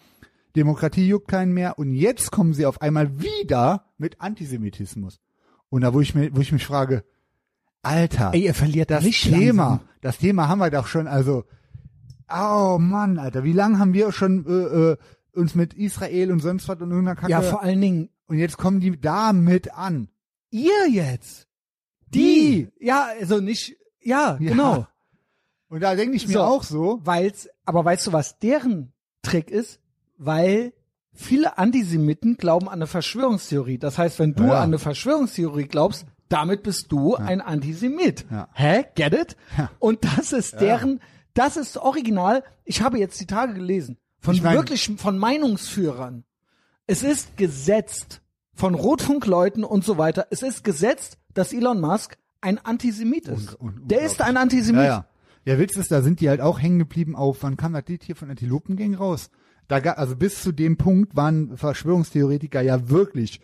Demokratie 0.56 1.06
juckt 1.06 1.28
keinen 1.28 1.52
mehr. 1.52 1.78
Und 1.78 1.94
jetzt 1.94 2.32
kommen 2.32 2.54
sie 2.54 2.66
auf 2.66 2.82
einmal 2.82 3.20
wieder 3.20 3.86
mit 3.98 4.20
Antisemitismus. 4.20 5.20
Und 5.68 5.82
da, 5.82 5.94
wo 5.94 6.00
ich 6.00 6.14
mir, 6.14 6.34
wo 6.34 6.40
ich 6.40 6.52
mich 6.52 6.66
frage, 6.66 7.04
Alter, 7.82 8.32
Ey, 8.34 8.46
ihr 8.46 8.54
verliert 8.54 8.90
das 8.90 9.04
Thema, 9.04 9.68
langsam. 9.68 9.88
das 10.00 10.18
Thema 10.18 10.48
haben 10.48 10.58
wir 10.58 10.70
doch 10.70 10.86
schon, 10.86 11.06
also, 11.06 11.44
oh 12.28 12.78
Mann, 12.80 13.18
Alter, 13.18 13.44
wie 13.44 13.52
lange 13.52 13.78
haben 13.78 13.92
wir 13.92 14.12
schon 14.12 14.46
äh, 14.46 14.92
äh, 14.92 14.96
uns 15.34 15.54
mit 15.54 15.74
Israel 15.74 16.30
und 16.32 16.40
sonst 16.40 16.68
was 16.68 16.80
und 16.80 16.90
irgendeiner 16.90 17.16
Kacke, 17.16 17.30
Ja, 17.32 17.42
vor 17.42 17.62
allen 17.62 17.80
Dingen 17.80 18.08
und 18.26 18.38
jetzt 18.38 18.58
kommen 18.58 18.80
die 18.80 19.00
damit 19.00 19.72
an. 19.74 20.08
ihr 20.50 20.88
jetzt. 20.90 21.48
Die. 22.08 22.68
Ja, 22.78 23.08
also 23.18 23.40
nicht, 23.40 23.76
ja, 24.00 24.36
Ja. 24.40 24.50
genau. 24.50 24.86
Und 25.68 25.80
da 25.80 25.94
denke 25.94 26.16
ich 26.16 26.26
mir 26.28 26.34
So. 26.34 26.40
auch 26.42 26.62
so, 26.62 27.00
Weil's, 27.04 27.48
aber 27.64 27.84
weißt 27.84 28.06
du, 28.08 28.12
was 28.12 28.38
deren 28.38 28.92
Trick 29.22 29.50
ist? 29.50 29.80
Weil 30.18 30.74
viele 31.14 31.56
Antisemiten 31.56 32.36
glauben 32.36 32.68
an 32.68 32.74
eine 32.74 32.86
Verschwörungstheorie. 32.86 33.78
Das 33.78 33.96
heißt, 33.96 34.18
wenn 34.18 34.34
du 34.34 34.44
Ja. 34.44 34.56
an 34.58 34.64
eine 34.64 34.78
Verschwörungstheorie 34.78 35.64
glaubst, 35.64 36.04
damit 36.28 36.62
bist 36.62 36.92
du 36.92 37.16
ein 37.16 37.40
Antisemit. 37.40 38.26
Ja. 38.30 38.48
Hä? 38.52 38.84
Get 38.94 39.14
it? 39.14 39.36
Ja. 39.56 39.70
Und 39.78 40.04
das 40.04 40.32
ist 40.32 40.60
deren, 40.60 41.00
das 41.34 41.56
ist 41.56 41.78
original. 41.78 42.44
Ich 42.64 42.82
habe 42.82 42.98
jetzt 42.98 43.18
die 43.20 43.26
Tage 43.26 43.54
gelesen. 43.54 43.96
Von 44.22 44.34
Ich 44.34 44.42
mein- 44.42 44.56
wirklich, 44.56 44.90
von 44.96 45.18
Meinungsführern. 45.18 46.24
Es 46.86 47.02
ist 47.02 47.36
gesetzt 47.36 48.22
von 48.54 48.74
Rotfunkleuten 48.74 49.64
und 49.64 49.84
so 49.84 49.98
weiter. 49.98 50.26
Es 50.30 50.42
ist 50.42 50.64
gesetzt, 50.64 51.18
dass 51.34 51.52
Elon 51.52 51.80
Musk 51.80 52.16
ein 52.40 52.58
Antisemit 52.58 53.28
ist. 53.28 53.60
Un- 53.60 53.68
un- 53.68 53.82
Der 53.88 54.00
ist 54.02 54.22
ein 54.22 54.36
Antisemit. 54.36 54.82
ja, 54.82 54.86
ja. 54.86 55.06
Der 55.46 55.58
Witz 55.58 55.76
ist, 55.76 55.90
da 55.90 56.02
sind 56.02 56.20
die 56.20 56.28
halt 56.28 56.40
auch 56.40 56.60
hängen 56.60 56.78
geblieben 56.78 57.16
auf, 57.16 57.38
wann 57.42 57.56
kam 57.56 57.72
das 57.72 57.84
Lied 57.88 58.04
hier 58.04 58.14
von 58.14 58.30
Antilopengang 58.30 58.94
raus? 58.94 59.28
Da 59.68 59.80
ga, 59.80 59.92
also 59.92 60.14
bis 60.16 60.40
zu 60.42 60.52
dem 60.52 60.76
Punkt 60.76 61.16
waren 61.16 61.56
Verschwörungstheoretiker 61.56 62.60
ja 62.60 62.88
wirklich 62.90 63.40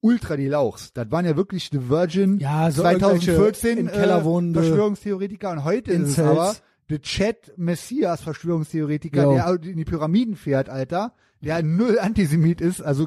ultra 0.00 0.36
die 0.36 0.48
Lauchs. 0.48 0.92
Das 0.92 1.10
waren 1.10 1.24
ja 1.26 1.36
wirklich 1.36 1.68
The 1.70 1.88
Virgin 1.88 2.38
Ja, 2.40 2.70
so 2.70 2.82
2014 2.82 3.78
irgendwelche 3.78 3.80
in 3.80 3.86
Keller 3.88 4.18
äh, 4.20 4.52
Verschwörungstheoretiker 4.54 5.50
und 5.50 5.64
heute 5.64 5.92
ist 5.92 6.08
es 6.10 6.18
aber 6.18 6.54
The 6.90 6.98
Chat 6.98 7.52
Messias 7.56 8.20
Verschwörungstheoretiker, 8.20 9.22
Jo. 9.22 9.32
der 9.34 9.62
in 9.62 9.76
die 9.78 9.84
Pyramiden 9.84 10.36
fährt, 10.36 10.68
Alter, 10.68 11.14
der 11.40 11.62
null 11.62 11.98
Antisemit 11.98 12.60
ist, 12.60 12.82
also 12.82 13.06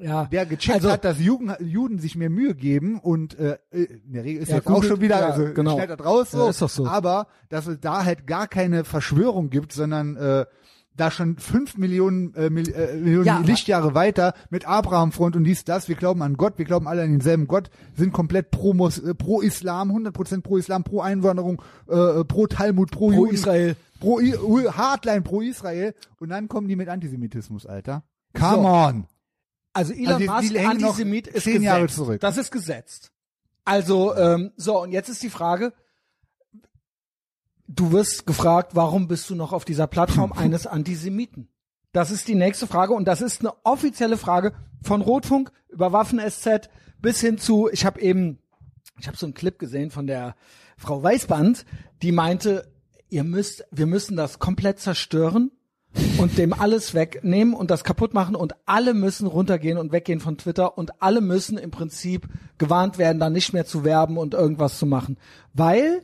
Ja. 0.00 0.26
der 0.26 0.46
gecheckt 0.46 0.76
Also- 0.76 0.90
hat, 0.92 1.04
dass 1.04 1.18
Juden, 1.20 1.52
Juden 1.60 1.98
sich 1.98 2.16
mehr 2.16 2.30
Mühe 2.30 2.54
geben 2.54 2.98
und 3.00 3.38
äh, 3.38 3.58
in 3.72 4.12
der 4.12 4.24
Regel 4.24 4.42
ist 4.42 4.48
Ja, 4.50 4.56
jetzt 4.56 4.66
auch 4.68 4.82
schon 4.84 5.00
wieder, 5.00 5.18
ja, 5.20 5.26
also 5.30 5.52
genau. 5.52 5.74
schneidet 5.74 5.98
das 6.00 6.06
raus 6.06 6.30
so, 6.30 6.46
Ja, 6.46 6.52
so. 6.52 6.86
aber 6.86 7.26
dass 7.48 7.66
es 7.66 7.80
da 7.80 8.04
halt 8.04 8.26
gar 8.26 8.46
keine 8.46 8.84
Verschwörung 8.84 9.50
gibt, 9.50 9.72
sondern 9.72 10.16
äh, 10.16 10.46
da 10.96 11.10
schon 11.10 11.36
fünf 11.38 11.76
Millionen, 11.76 12.34
äh, 12.34 12.46
äh, 12.46 12.50
Millionen 12.50 13.24
Ja, 13.26 13.38
Lichtjahre 13.40 13.94
weiter 13.94 14.34
mit 14.50 14.66
Abraham-Front 14.66 15.36
und 15.36 15.44
dies, 15.44 15.64
das, 15.64 15.88
wir 15.88 15.96
glauben 15.96 16.22
an 16.22 16.36
Gott, 16.36 16.58
wir 16.58 16.64
glauben 16.64 16.88
alle 16.88 17.02
an 17.02 17.10
denselben 17.10 17.46
Gott, 17.46 17.70
sind 17.94 18.12
komplett 18.12 18.50
pro, 18.50 18.72
Mos 18.74 18.98
äh, 18.98 19.14
pro 19.14 19.40
Islam, 19.40 19.90
100% 19.90 20.40
pro 20.42 20.56
Islam, 20.56 20.84
pro 20.84 21.00
Einwanderung, 21.00 21.60
äh, 21.88 22.24
pro 22.24 22.46
Talmud, 22.46 22.90
pro, 22.90 23.08
Pro 23.10 23.12
Juden, 23.26 23.34
Israel. 23.34 23.76
pro 24.00 24.20
I 24.20 24.34
U- 24.36 24.70
Hardline 24.72 25.22
pro 25.22 25.40
Israel 25.42 25.94
und 26.18 26.30
dann 26.30 26.48
kommen 26.48 26.68
die 26.68 26.76
mit 26.76 26.88
Antisemitismus, 26.88 27.66
Alter. 27.66 28.02
Come 28.32 28.62
So. 28.62 28.68
on. 28.68 29.06
Also 29.72 29.92
Elon 29.92 30.06
Also 30.06 30.18
die- 30.20 30.28
Musk, 30.28 30.48
die 30.54 30.58
Antisemit, 30.60 31.26
ist 31.26 31.44
zehn 31.44 31.52
gesetzt. 31.54 31.64
Jahre 31.64 31.86
zurück. 31.88 32.20
Das 32.20 32.38
ist 32.38 32.50
gesetzt. 32.50 33.12
Also, 33.64 34.14
ähm, 34.16 34.52
so, 34.56 34.80
und 34.82 34.92
jetzt 34.92 35.08
ist 35.08 35.22
die 35.22 35.28
Frage, 35.30 35.72
du 37.68 37.92
wirst 37.92 38.26
gefragt, 38.26 38.74
warum 38.74 39.08
bist 39.08 39.28
du 39.30 39.34
noch 39.34 39.52
auf 39.52 39.64
dieser 39.64 39.86
Plattform 39.86 40.32
eines 40.36 40.66
Antisemiten? 40.66 41.48
Das 41.92 42.10
ist 42.10 42.28
die 42.28 42.34
nächste 42.34 42.66
Frage 42.66 42.92
und 42.92 43.06
das 43.06 43.22
ist 43.22 43.40
eine 43.40 43.54
offizielle 43.64 44.18
Frage 44.18 44.52
von 44.82 45.00
Rotfunk 45.00 45.50
über 45.68 45.92
Waffen-SZ 45.92 46.68
bis 47.00 47.20
hin 47.20 47.38
zu, 47.38 47.68
ich 47.70 47.84
habe 47.84 48.00
eben, 48.00 48.38
ich 48.98 49.06
habe 49.06 49.16
so 49.16 49.26
einen 49.26 49.34
Clip 49.34 49.58
gesehen 49.58 49.90
von 49.90 50.06
der 50.06 50.34
Frau 50.76 51.02
Weißband, 51.02 51.64
die 52.02 52.12
meinte, 52.12 52.70
ihr 53.08 53.24
müsst, 53.24 53.64
wir 53.70 53.86
müssen 53.86 54.16
das 54.16 54.38
komplett 54.38 54.78
zerstören 54.78 55.52
und 56.18 56.36
dem 56.36 56.52
alles 56.52 56.94
wegnehmen 56.94 57.54
und 57.54 57.70
das 57.70 57.84
kaputt 57.84 58.12
machen 58.12 58.34
und 58.34 58.54
alle 58.66 58.92
müssen 58.92 59.26
runtergehen 59.26 59.78
und 59.78 59.92
weggehen 59.92 60.20
von 60.20 60.36
Twitter 60.36 60.76
und 60.76 61.00
alle 61.00 61.20
müssen 61.20 61.56
im 61.56 61.70
Prinzip 61.70 62.28
gewarnt 62.58 62.98
werden, 62.98 63.18
da 63.18 63.30
nicht 63.30 63.52
mehr 63.52 63.64
zu 63.64 63.84
werben 63.84 64.18
und 64.18 64.34
irgendwas 64.34 64.78
zu 64.78 64.86
machen. 64.86 65.16
Weil, 65.54 66.02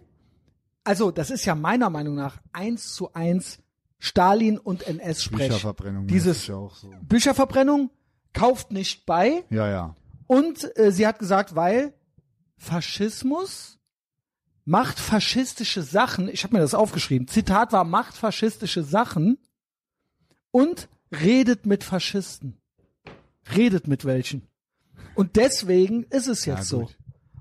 also 0.85 1.11
das 1.11 1.31
ist 1.31 1.45
ja 1.45 1.55
meiner 1.55 1.91
Meinung 1.91 2.15
nach 2.15 2.39
eins 2.53 2.95
zu 2.95 3.13
eins 3.13 3.59
Stalin 3.99 4.59
und 4.59 4.87
NS-Sprech. 4.87 5.49
Bücherverbrennung. 5.49 6.07
Dieses 6.07 6.39
ist 6.39 6.47
ja 6.49 6.57
auch 6.57 6.75
so. 6.75 6.91
Bücherverbrennung 7.03 7.91
kauft 8.33 8.73
nicht 8.73 9.07
bei 9.07 9.45
Ja, 9.51 9.69
ja. 9.69 9.97
und 10.27 10.77
äh, 10.77 10.91
sie 10.91 11.07
hat 11.07 11.19
gesagt, 11.19 11.55
weil 11.55 11.95
Faschismus 12.57 13.79
macht 14.65 14.99
faschistische 14.99 15.83
Sachen, 15.83 16.29
ich 16.29 16.45
habe 16.45 16.55
mir 16.55 16.61
das 16.61 16.75
aufgeschrieben, 16.75 17.29
Zitat 17.29 17.73
war, 17.73 17.85
macht 17.85 18.17
faschistische 18.17 18.83
Sachen 18.83 19.39
und 20.51 20.89
redet 21.11 21.67
mit 21.67 21.85
Faschisten. 21.85 22.59
Redet 23.57 23.89
mit 23.89 24.05
welchen. 24.05 24.49
Und 25.15 25.37
deswegen 25.37 26.05
ist 26.05 26.29
es 26.29 26.45
jetzt 26.45 26.59
Ja, 26.59 26.65
so. 26.65 26.91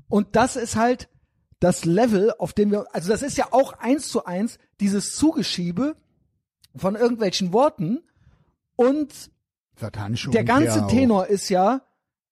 Und 0.09 0.35
das 0.35 0.55
ist 0.55 0.75
halt, 0.75 1.09
das 1.61 1.85
Level, 1.85 2.33
auf 2.39 2.51
dem 2.51 2.71
wir, 2.71 2.85
also 2.93 3.09
das 3.09 3.21
ist 3.21 3.37
ja 3.37 3.47
auch 3.51 3.73
eins 3.79 4.09
zu 4.09 4.25
eins 4.25 4.57
dieses 4.81 5.13
Zugeschiebe 5.15 5.95
von 6.75 6.95
irgendwelchen 6.95 7.53
Worten 7.53 7.99
und 8.75 9.31
Satanische 9.79 10.31
der 10.31 10.43
ganze 10.43 10.83
auch. 10.85 10.89
Tenor 10.89 11.27
ist 11.27 11.47
ja 11.49 11.81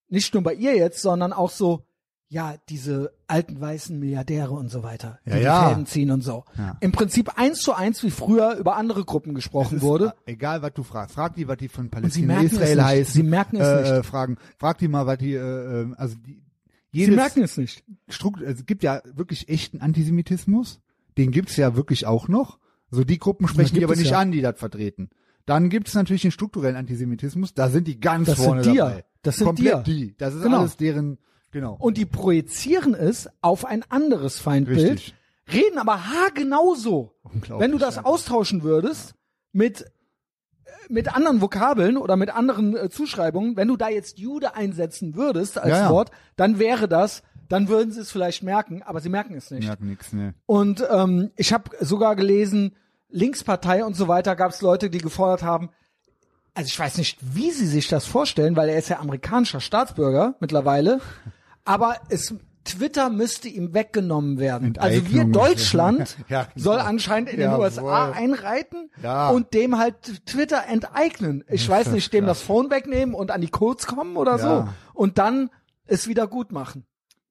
nicht 0.10 0.34
nur 0.34 0.44
bei 0.44 0.54
ihr 0.56 0.76
jetzt, 0.76 1.02
sondern 1.02 1.32
auch 1.32 1.52
so, 1.52 1.86
ja, 2.28 2.56
diese 2.70 3.14
alten 3.28 3.60
weißen 3.62 3.98
Milliardäre 4.00 4.52
und 4.52 4.70
so 4.70 4.82
weiter, 4.84 5.20
die 5.26 5.30
Ja, 5.32 5.36
die 5.38 5.44
ja. 5.44 5.70
Fäden 5.70 5.86
ziehen 5.86 6.12
und 6.12 6.22
so. 6.24 6.44
Ja. 6.58 6.78
Im 6.80 6.92
Prinzip 6.92 7.38
eins 7.40 7.60
zu 7.62 7.74
eins, 7.74 8.04
wie 8.04 8.12
früher 8.12 8.56
über 8.56 8.76
andere 8.78 9.06
Gruppen 9.06 9.32
Es 9.32 9.36
gesprochen 9.36 9.78
ist, 9.78 9.82
wurde. 9.84 10.14
äh, 10.26 10.34
Egal, 10.34 10.62
was 10.64 10.74
du 10.74 10.84
fragst. 10.84 11.14
Frag 11.16 11.36
die, 11.36 11.48
was 11.48 11.58
die 11.58 11.70
von 11.70 11.90
Palästina 11.90 12.42
Israel 12.42 12.84
heißen. 12.84 13.14
Sie 13.14 13.24
merken 13.24 13.58
es 13.58 13.68
äh, 13.68 13.82
nicht. 13.82 13.92
Äh, 13.92 14.04
fragen. 14.04 14.38
Frag 14.58 14.78
die 14.80 14.88
mal, 14.88 15.06
was 15.08 15.18
die, 15.20 15.34
äh, 15.34 15.38
äh, 15.82 15.94
also 15.98 16.16
die, 16.16 16.42
Sie 16.92 17.12
merken 17.12 17.44
es 17.44 17.58
nicht. 17.58 17.84
Strukt, 18.08 18.44
also 18.44 18.60
es 18.60 18.66
gibt 18.66 18.84
ja 18.84 19.02
wirklich 19.14 19.50
echten 19.50 19.82
Antisemitismus. 19.82 20.82
Den 21.18 21.32
gibt's 21.32 21.56
ja 21.58 21.76
wirklich 21.76 22.06
auch 22.06 22.28
noch. 22.28 22.60
So 22.92 23.04
die 23.04 23.20
Gruppen 23.20 23.48
sprechen 23.48 23.76
die 23.76 23.84
aber 23.84 23.96
nicht 23.96 24.12
ja. 24.12 24.20
an, 24.20 24.32
die 24.32 24.42
das 24.42 24.58
vertreten. 24.58 25.10
Dann 25.46 25.70
gibt's 25.70 25.94
natürlich 25.94 26.22
den 26.22 26.32
strukturellen 26.32 26.76
Antisemitismus. 26.76 27.54
Da 27.54 27.70
sind 27.70 27.88
die 27.88 28.00
ganz 28.00 28.28
Das 28.28 28.38
sind 28.38 28.46
vorne 28.46 28.62
die 28.62 28.74
ja. 28.74 28.90
dabei. 28.90 29.06
Das 29.22 29.36
sind 29.38 29.46
Komplett 29.46 29.88
die 29.88 30.08
die. 30.08 30.18
Das 30.18 30.34
ist 30.34 30.44
Genau. 30.44 30.60
alles 30.60 30.78
deren, 30.78 31.18
genau. 31.52 31.76
Und 31.80 31.98
die 31.98 32.06
projizieren 32.06 32.94
es 32.94 33.30
auf 33.42 33.66
ein 33.66 33.84
anderes 33.90 34.40
Feindbild, 34.40 34.92
Richtig. 34.92 35.16
reden 35.52 35.78
aber 35.78 36.08
haargenau 36.08 36.76
so. 36.76 37.16
Wenn 37.58 37.72
du 37.72 37.78
das 37.78 37.98
austauschen 38.04 38.64
würdest 38.64 39.16
mit 39.52 39.86
mit 40.90 41.16
anderen 41.16 41.40
Vokabeln 41.42 41.98
oder 41.98 42.16
mit 42.16 42.30
anderen 42.30 42.76
äh, 42.76 42.90
Zuschreibungen, 42.90 43.56
wenn 43.56 43.68
du 43.68 43.78
da 43.78 43.90
jetzt 43.90 44.20
Jude 44.20 44.56
einsetzen 44.56 45.16
würdest 45.16 45.58
als 45.58 45.70
Ja, 45.70 45.84
ja. 45.84 45.90
Wort, 45.92 46.12
dann 46.36 46.60
wäre 46.60 46.88
das, 46.88 47.24
dann 47.48 47.68
würden 47.70 47.92
sie 47.92 48.02
es 48.02 48.12
vielleicht 48.12 48.44
merken, 48.44 48.82
aber 48.84 49.00
sie 49.00 49.10
merken 49.10 49.36
es 49.36 49.52
nicht. 49.52 49.68
Merkt 49.68 49.84
nix, 49.84 50.14
ne. 50.14 50.34
Und 50.46 50.86
ähm, 50.92 51.32
ich 51.36 51.54
habe 51.54 51.72
sogar 51.80 52.16
gelesen, 52.16 52.76
Linkspartei 53.10 53.86
und 53.86 53.96
so 53.96 54.08
weiter, 54.08 54.36
gab 54.36 54.52
es 54.52 54.62
Leute, 54.62 54.90
die 54.90 55.00
gefordert 55.00 55.44
haben, 55.44 55.70
also 56.54 56.68
ich 56.68 56.78
weiß 56.78 56.98
nicht, 56.98 57.18
wie 57.22 57.52
sie 57.52 57.68
sich 57.68 57.88
das 57.88 58.06
vorstellen, 58.06 58.56
weil 58.56 58.70
er 58.70 58.78
ist 58.78 58.90
ja 58.90 59.00
amerikanischer 59.00 59.62
Staatsbürger 59.62 60.36
mittlerweile, 60.40 61.00
aber 61.64 61.98
es 62.10 62.36
Twitter 62.70 63.10
müsste 63.10 63.48
ihm 63.48 63.74
weggenommen 63.74 64.38
werden. 64.40 64.78
Also 64.78 65.08
wir. 65.10 65.26
Deutschland 65.26 66.18
Ja, 66.30 66.44
genau. 66.44 66.54
soll 66.56 66.80
anscheinend 66.80 67.30
in 67.30 67.38
den 67.40 67.50
Jawohl. 67.52 67.66
USA 67.66 68.12
einreiten 68.12 68.90
Ja. 69.02 69.30
und 69.30 69.54
dem 69.54 69.78
halt 69.78 70.26
Twitter 70.26 70.64
enteignen. 70.68 71.44
Ich 71.50 71.68
weiß 71.68 71.86
das 71.86 71.94
nicht, 71.94 72.14
dem 72.14 72.26
das 72.26 72.42
Phone 72.42 72.70
wegnehmen 72.70 73.16
und 73.16 73.32
an 73.32 73.42
die 73.42 73.50
Codes 73.50 73.88
kommen 73.88 74.16
oder 74.18 74.38
so 74.40 74.48
Ja. 74.48 74.74
und 74.94 75.18
dann 75.18 75.50
es 75.88 76.08
wieder 76.08 76.28
gut 76.28 76.52
machen. 76.52 76.86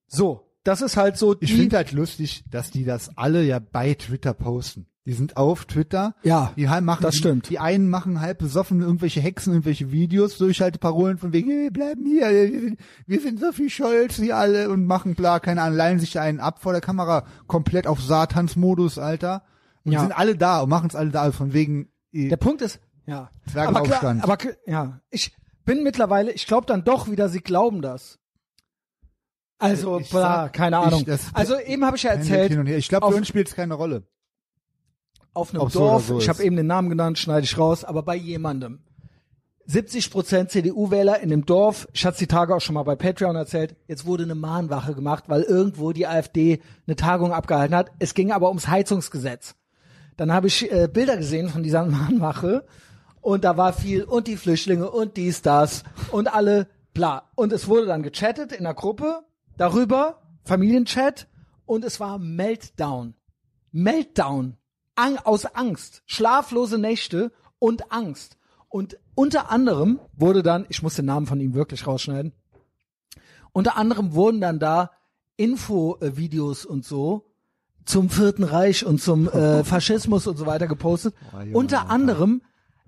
So, 0.06 0.46
das 0.64 0.82
ist 0.82 0.96
halt 0.96 1.16
so 1.16 1.34
Ich 1.40 1.50
die 1.50 1.56
finde 1.56 1.76
halt 1.76 1.92
lustig, 1.92 2.44
dass 2.50 2.70
die 2.70 2.84
das 2.84 3.16
alle 3.16 3.42
ja 3.44 3.58
bei 3.60 3.94
Twitter 3.94 4.34
posten. 4.34 4.86
Die 5.08 5.14
sind 5.14 5.38
auf 5.38 5.64
Twitter. 5.64 6.14
Ja, 6.22 6.52
die 6.54 6.68
halt 6.68 6.84
machen, 6.84 7.00
das 7.02 7.14
die, 7.14 7.18
stimmt. 7.20 7.48
Die 7.48 7.58
einen 7.58 7.88
machen 7.88 8.20
halb 8.20 8.38
besoffen 8.40 8.82
irgendwelche 8.82 9.20
Hexen, 9.22 9.54
irgendwelche 9.54 9.90
Videos, 9.90 10.36
Durchhalteparolen 10.36 11.16
von 11.16 11.32
wegen, 11.32 11.48
wir 11.48 11.70
bleiben 11.72 12.04
hier, 12.04 12.28
wir 12.30 12.60
sind, 12.60 12.80
wir 13.06 13.20
sind 13.22 13.40
so 13.40 13.50
viel 13.52 13.70
Scholz, 13.70 14.20
wie 14.20 14.34
alle 14.34 14.68
und 14.68 14.84
machen 14.84 15.14
bla, 15.14 15.40
keine 15.40 15.62
Ahnung, 15.62 15.78
leihen 15.78 15.98
sich 15.98 16.18
einen 16.20 16.40
ab 16.40 16.60
vor 16.62 16.72
der 16.72 16.82
Kamera, 16.82 17.24
komplett 17.46 17.86
auf 17.86 18.02
Satans-Modus, 18.02 18.98
Alter. 18.98 19.44
Und 19.84 19.92
Ja. 19.92 20.00
sind 20.00 20.12
alle 20.12 20.36
da 20.36 20.60
und 20.60 20.68
machen 20.68 20.88
es 20.90 20.94
alle 20.94 21.08
da, 21.10 21.22
also 21.22 21.38
von 21.38 21.54
wegen, 21.54 21.88
Der 22.12 22.36
Punkt 22.36 22.60
ist, 22.60 22.78
ja. 23.06 23.30
Aber, 23.54 23.82
klar, 23.84 24.16
aber 24.20 24.36
ja, 24.66 25.00
ich 25.10 25.34
bin 25.64 25.82
mittlerweile, 25.84 26.32
ich 26.32 26.46
glaube 26.46 26.66
dann 26.66 26.84
doch 26.84 27.10
wieder, 27.10 27.30
sie 27.30 27.40
glauben 27.40 27.80
das. 27.80 28.18
Also, 29.58 30.00
Ich 30.00 30.10
bla, 30.10 30.20
sag- 30.44 30.52
keine 30.52 30.76
ich- 30.80 30.82
Ahnung. 30.86 31.04
das- 31.06 31.34
also 31.34 31.58
eben 31.58 31.84
habe 31.86 31.96
ich 31.96 32.02
ja 32.02 32.10
erzählt. 32.10 32.52
Ich 32.68 32.88
glaube, 32.88 33.08
für 33.10 33.16
uns 33.16 33.26
spielt 33.26 33.48
es 33.48 33.54
keine 33.54 33.72
Rolle. 33.74 34.06
Auf 35.34 35.50
einem 35.54 35.68
so 35.68 35.80
oder 35.80 35.90
Dorf, 35.90 36.06
so 36.06 36.18
ich 36.18 36.24
ist. 36.24 36.28
habe 36.28 36.42
eben 36.44 36.56
den 36.56 36.66
Namen 36.66 36.88
genannt, 36.88 37.18
schneide 37.18 37.44
ich 37.44 37.56
raus, 37.58 37.84
aber 37.84 38.02
bei 38.02 38.16
jemandem. 38.16 38.80
70 39.66 40.10
Prozent 40.10 40.50
CDU-Wähler 40.50 41.20
in 41.20 41.28
dem 41.28 41.44
Dorf, 41.44 41.88
ich 41.92 42.06
hatte 42.06 42.18
die 42.18 42.26
Tage 42.26 42.54
auch 42.54 42.60
schon 42.60 42.74
mal 42.74 42.84
bei 42.84 42.96
Patreon 42.96 43.36
erzählt, 43.36 43.76
jetzt 43.86 44.06
wurde 44.06 44.24
eine 44.24 44.34
Mahnwache 44.34 44.94
gemacht, 44.94 45.24
weil 45.26 45.42
irgendwo 45.42 45.92
die 45.92 46.06
AfD 46.06 46.62
eine 46.86 46.96
Tagung 46.96 47.32
abgehalten 47.32 47.76
hat. 47.76 47.90
Es 47.98 48.14
ging 48.14 48.32
aber 48.32 48.48
ums 48.48 48.68
Heizungsgesetz. 48.68 49.56
Dann 50.16 50.32
habe 50.32 50.46
ich 50.46 50.72
äh, 50.72 50.88
Bilder 50.90 51.18
gesehen 51.18 51.50
von 51.50 51.62
dieser 51.62 51.84
Mahnwache 51.86 52.64
und 53.20 53.44
da 53.44 53.56
war 53.56 53.74
viel 53.74 54.04
und 54.04 54.26
die 54.26 54.36
Flüchtlinge 54.38 54.90
und 54.90 55.18
dies, 55.18 55.42
das 55.42 55.84
und 56.12 56.32
alle 56.34 56.66
bla. 56.94 57.30
Und 57.34 57.52
es 57.52 57.68
wurde 57.68 57.86
dann 57.86 58.02
gechattet 58.02 58.52
in 58.52 58.64
der 58.64 58.74
Gruppe 58.74 59.20
darüber, 59.58 60.22
Familienchat 60.44 61.28
und 61.66 61.84
es 61.84 62.00
war 62.00 62.18
Meltdown. 62.18 63.14
Meltdown. 63.70 64.56
Ang 64.98 65.16
aus 65.18 65.46
Angst. 65.46 66.02
Schlaflose 66.06 66.76
Nächte 66.76 67.30
und 67.60 67.92
Angst. 67.92 68.36
Und 68.68 68.98
unter 69.14 69.50
anderem 69.50 70.00
wurde 70.12 70.42
dann, 70.42 70.66
ich 70.68 70.82
muss 70.82 70.96
den 70.96 71.04
Namen 71.04 71.26
von 71.26 71.40
ihm 71.40 71.54
wirklich 71.54 71.86
rausschneiden, 71.86 72.32
unter 73.52 73.76
anderem 73.76 74.12
wurden 74.12 74.40
dann 74.40 74.58
da 74.58 74.90
Infovideos 75.36 76.66
und 76.66 76.84
so 76.84 77.30
zum 77.84 78.10
Vierten 78.10 78.42
Reich 78.44 78.84
und 78.84 79.00
zum 79.00 79.28
äh, 79.28 79.64
Faschismus 79.64 80.26
und 80.26 80.36
so 80.36 80.46
weiter 80.46 80.66
gepostet. 80.66 81.14
Oh, 81.32 81.38
Junge, 81.40 81.56
unter 81.56 81.82
Alter. 81.82 81.90
anderem 81.90 82.42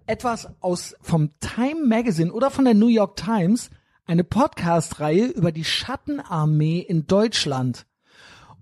etwas 0.06 0.48
aus 0.60 0.96
vom 1.00 1.30
Time 1.38 1.86
Magazine 1.86 2.32
oder 2.32 2.50
von 2.50 2.64
der 2.64 2.74
New 2.74 2.88
York 2.88 3.16
Times, 3.16 3.70
eine 4.04 4.24
Podcast-Reihe 4.24 5.26
über 5.26 5.52
die 5.52 5.64
Schattenarmee 5.64 6.80
in 6.80 7.06
Deutschland. 7.06 7.86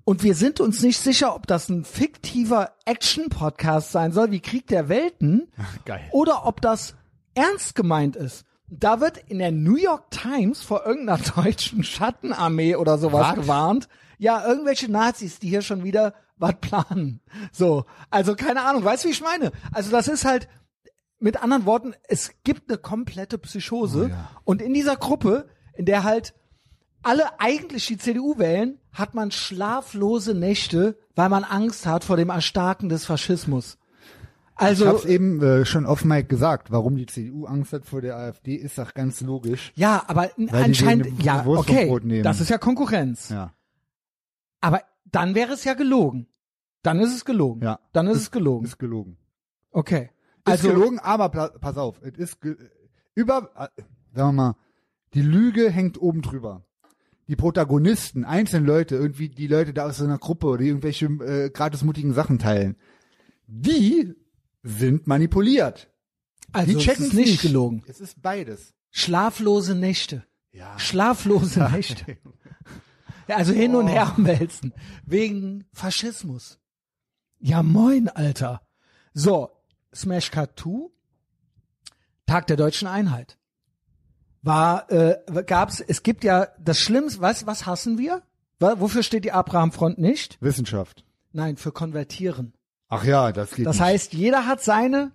Und 0.09 0.23
wir 0.23 0.35
sind 0.35 0.59
uns 0.59 0.83
nicht 0.83 0.99
sicher, 0.99 1.35
ob 1.35 1.47
das 1.47 1.69
ein 1.69 1.85
fiktiver 1.85 2.73
Action-Podcast 2.87 3.93
sein 3.93 4.11
soll, 4.11 4.31
wie 4.31 4.41
Krieg 4.41 4.67
der 4.67 4.89
Welten, 4.89 5.53
Geil. 5.85 6.01
oder 6.13 6.47
ob 6.47 6.63
das 6.63 6.95
ernst 7.35 7.75
gemeint 7.75 8.17
ist. 8.17 8.47
Da 8.69 9.03
wird 9.03 9.19
in 9.19 9.39
der 9.39 9.53
New 9.53 9.77
York 9.77 10.11
Times 10.11 10.63
vor 10.63 10.87
irgendeiner 10.87 11.23
deutschen 11.37 11.85
Schattenarmee 11.85 12.77
oder 12.77 12.97
sowas 12.97 13.27
Was? 13.27 13.35
gewarnt. 13.35 13.89
Ja, 14.17 14.47
irgendwelche 14.49 14.91
Nazis, 14.91 15.41
die 15.41 15.51
hier 15.51 15.61
schon 15.61 15.85
wieder 15.85 16.15
was 16.39 16.55
planen. 16.59 17.21
So, 17.53 17.85
also 18.09 18.35
keine 18.35 18.63
Ahnung, 18.63 18.83
weißt 18.85 19.05
du, 19.05 19.09
wie 19.09 19.13
ich 19.13 19.21
meine? 19.21 19.53
Also 19.73 19.91
das 19.91 20.09
ist 20.09 20.25
halt, 20.25 20.49
mit 21.19 21.43
anderen 21.43 21.67
Worten, 21.67 21.95
es 22.05 22.31
gibt 22.45 22.71
eine 22.71 22.79
komplette 22.79 23.37
Psychose. 23.37 24.07
Oh 24.07 24.09
ja. 24.09 24.31
Und 24.45 24.63
in 24.63 24.73
dieser 24.73 24.97
Gruppe, 24.97 25.51
in 25.75 25.85
der 25.85 26.03
halt 26.03 26.33
alle 27.03 27.41
eigentlich 27.41 27.87
die 27.87 27.99
CDU 27.99 28.39
wählen, 28.39 28.79
hat 28.93 29.15
man 29.15 29.31
schlaflose 29.31 30.35
Nächte, 30.35 30.99
weil 31.15 31.29
man 31.29 31.45
Angst 31.45 31.87
hat 31.87 32.05
vor 32.05 32.17
dem 32.17 32.31
Erstarken 32.31 32.89
des 32.89 33.05
Faschismus. 33.07 33.79
Ich 34.61 34.65
Also, 34.65 34.89
hab's 34.89 35.05
eben 35.05 35.41
äh, 35.41 35.65
schon 35.65 35.87
off 35.87 36.05
Mic 36.05 36.29
gesagt, 36.29 36.73
warum 36.73 36.97
die 36.97 37.07
CDU 37.07 37.47
Angst 37.47 37.73
hat 37.73 37.87
vor 37.87 38.01
der 38.01 38.17
AfD, 38.17 38.57
ist 38.57 38.77
doch 38.79 38.93
ganz 38.93 39.21
logisch. 39.21 39.73
ja, 39.77 40.03
aber 40.09 40.31
anscheinend, 40.51 41.23
ja, 41.23 41.47
okay, 41.47 42.23
das 42.23 42.41
ist 42.41 42.51
ja 42.51 42.59
Konkurrenz. 42.59 43.29
Ja. 43.29 43.53
Aber 44.61 44.83
dann 45.05 45.35
wäre 45.37 45.53
es 45.53 45.63
ja 45.65 45.75
gelogen. 45.75 46.27
Dann 46.83 46.99
ist 47.01 47.15
es 47.15 47.25
gelogen. 47.25 47.63
Ja. 47.63 47.79
Dann 47.93 48.09
ist 48.09 48.17
es 48.19 48.31
gelogen. 48.33 48.65
Ist 48.67 48.79
gelogen. 48.79 49.17
Okay. 49.71 50.11
Ist 50.45 50.65
Also, 50.65 50.69
gelogen, 50.71 50.99
aber 50.99 51.29
pass 51.29 51.77
auf, 51.77 52.01
es 52.03 52.17
ist 52.19 52.39
über, 53.15 53.51
äh, 53.57 53.83
sagen 54.15 54.29
wir 54.29 54.33
mal, 54.33 54.57
die 55.15 55.23
Lüge 55.23 55.71
hängt 55.71 56.01
oben 56.01 56.23
drüber. 56.23 56.65
Die 57.29 57.37
Protagonisten, 57.37 58.24
einzelne 58.24 58.66
Leute, 58.66 58.97
irgendwie 58.97 59.29
die 59.29 59.47
Leute 59.47 59.74
da 59.74 59.87
aus 59.87 59.99
so 59.99 60.05
einer 60.05 60.18
Gruppe, 60.18 60.57
die 60.59 60.68
irgendwelche 60.68 61.07
äh, 61.07 61.51
gratis 61.51 61.83
mutigen 61.85 62.14
Sachen 62.14 62.39
teilen, 62.39 62.76
die 63.47 64.14
sind 64.62 65.07
manipuliert. 65.07 65.91
also 66.53 66.72
die 66.72 66.79
es 66.79 66.83
checken 66.85 67.07
ist 67.07 67.14
nicht 67.14 67.43
gelogen. 67.43 67.85
Es 67.87 68.01
ist 68.01 68.20
beides. 68.22 68.74
Schlaflose 68.91 69.74
Nächte. 69.74 70.24
Ja. 70.53 70.79
Schlaflose 70.79 71.61
Nächte. 71.72 72.16
Ja, 73.29 73.37
also 73.37 73.53
hin 73.53 73.74
und 73.74 73.89
her 73.89 74.14
wälzen. 74.16 74.72
Wegen 75.05 75.64
Faschismus. 75.72 76.59
Ja, 77.41 77.62
moin, 77.62 78.09
Alter. 78.09 78.62
So, 79.12 79.51
Smash 79.95 80.31
Cut 80.31 80.59
2, 80.59 80.91
Tag 82.26 82.47
der 82.47 82.57
deutschen 82.57 82.89
Einheit. 82.89 83.39
War, 84.43 84.91
äh, 84.91 85.16
gab's, 85.47 85.80
es 85.80 86.03
gibt 86.03 86.24
ja 86.24 86.49
das 86.61 86.78
Schlimmste, 86.78 87.20
was, 87.20 87.47
was 87.47 87.66
hassen 87.66 87.99
wir? 87.99 88.22
Wofür 88.61 89.03
steht 89.03 89.24
die 89.24 89.32
Abraham-Front 89.32 89.99
nicht? 89.99 90.41
Wissenschaft. 90.41 91.05
Nein, 91.32 91.57
für 91.57 91.72
konvertieren. 91.72 92.55
Ach 92.89 93.05
ja, 93.05 93.32
das 93.32 93.51
geht 93.55 93.66
Das 93.66 93.76
nicht. 93.76 93.84
heißt, 93.84 94.12
jeder 94.14 94.47
hat 94.47 94.62
seine, 94.62 95.12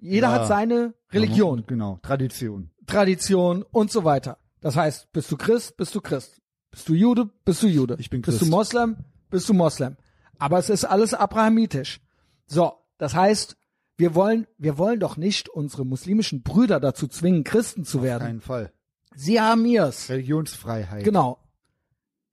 jeder 0.00 0.28
Ja. 0.28 0.32
hat 0.34 0.46
seine 0.48 0.94
Religion. 1.12 1.64
Genau, 1.66 1.98
Tradition. 2.02 2.70
Tradition 2.86 3.62
und 3.62 3.90
so 3.90 4.04
weiter. 4.04 4.38
Das 4.60 4.76
heißt, 4.76 5.12
bist 5.12 5.30
du 5.30 5.36
Christ, 5.36 5.76
bist 5.76 5.94
du 5.94 6.00
Christ. 6.00 6.40
Bist 6.70 6.88
du 6.88 6.94
Jude, 6.94 7.30
bist 7.44 7.62
du 7.62 7.68
Jude. 7.68 7.96
Ich 7.98 8.10
bin 8.10 8.22
Bist 8.22 8.36
du 8.36 8.38
Christ. 8.40 8.50
Moslem, 8.50 8.96
bist 9.30 9.48
du 9.48 9.54
Moslem. 9.54 9.96
Aber 10.38 10.58
es 10.58 10.68
ist 10.68 10.84
alles 10.84 11.14
abrahamitisch. 11.14 12.00
So, 12.46 12.72
das 12.98 13.14
heißt, 13.14 13.56
wir 13.96 14.14
wollen, 14.14 14.46
wir 14.58 14.78
wollen 14.78 15.00
doch 15.00 15.16
nicht 15.16 15.48
unsere 15.48 15.84
muslimischen 15.86 16.42
Brüder 16.42 16.80
dazu 16.80 17.08
zwingen, 17.08 17.44
Christen 17.44 17.84
zu 17.84 18.02
werden. 18.02 18.22
Kein 18.24 18.40
Fall. 18.40 18.72
Sie 19.14 19.40
haben 19.40 19.64
ihrs. 19.64 20.08
Religionsfreiheit. 20.10 21.04
Genau. 21.04 21.38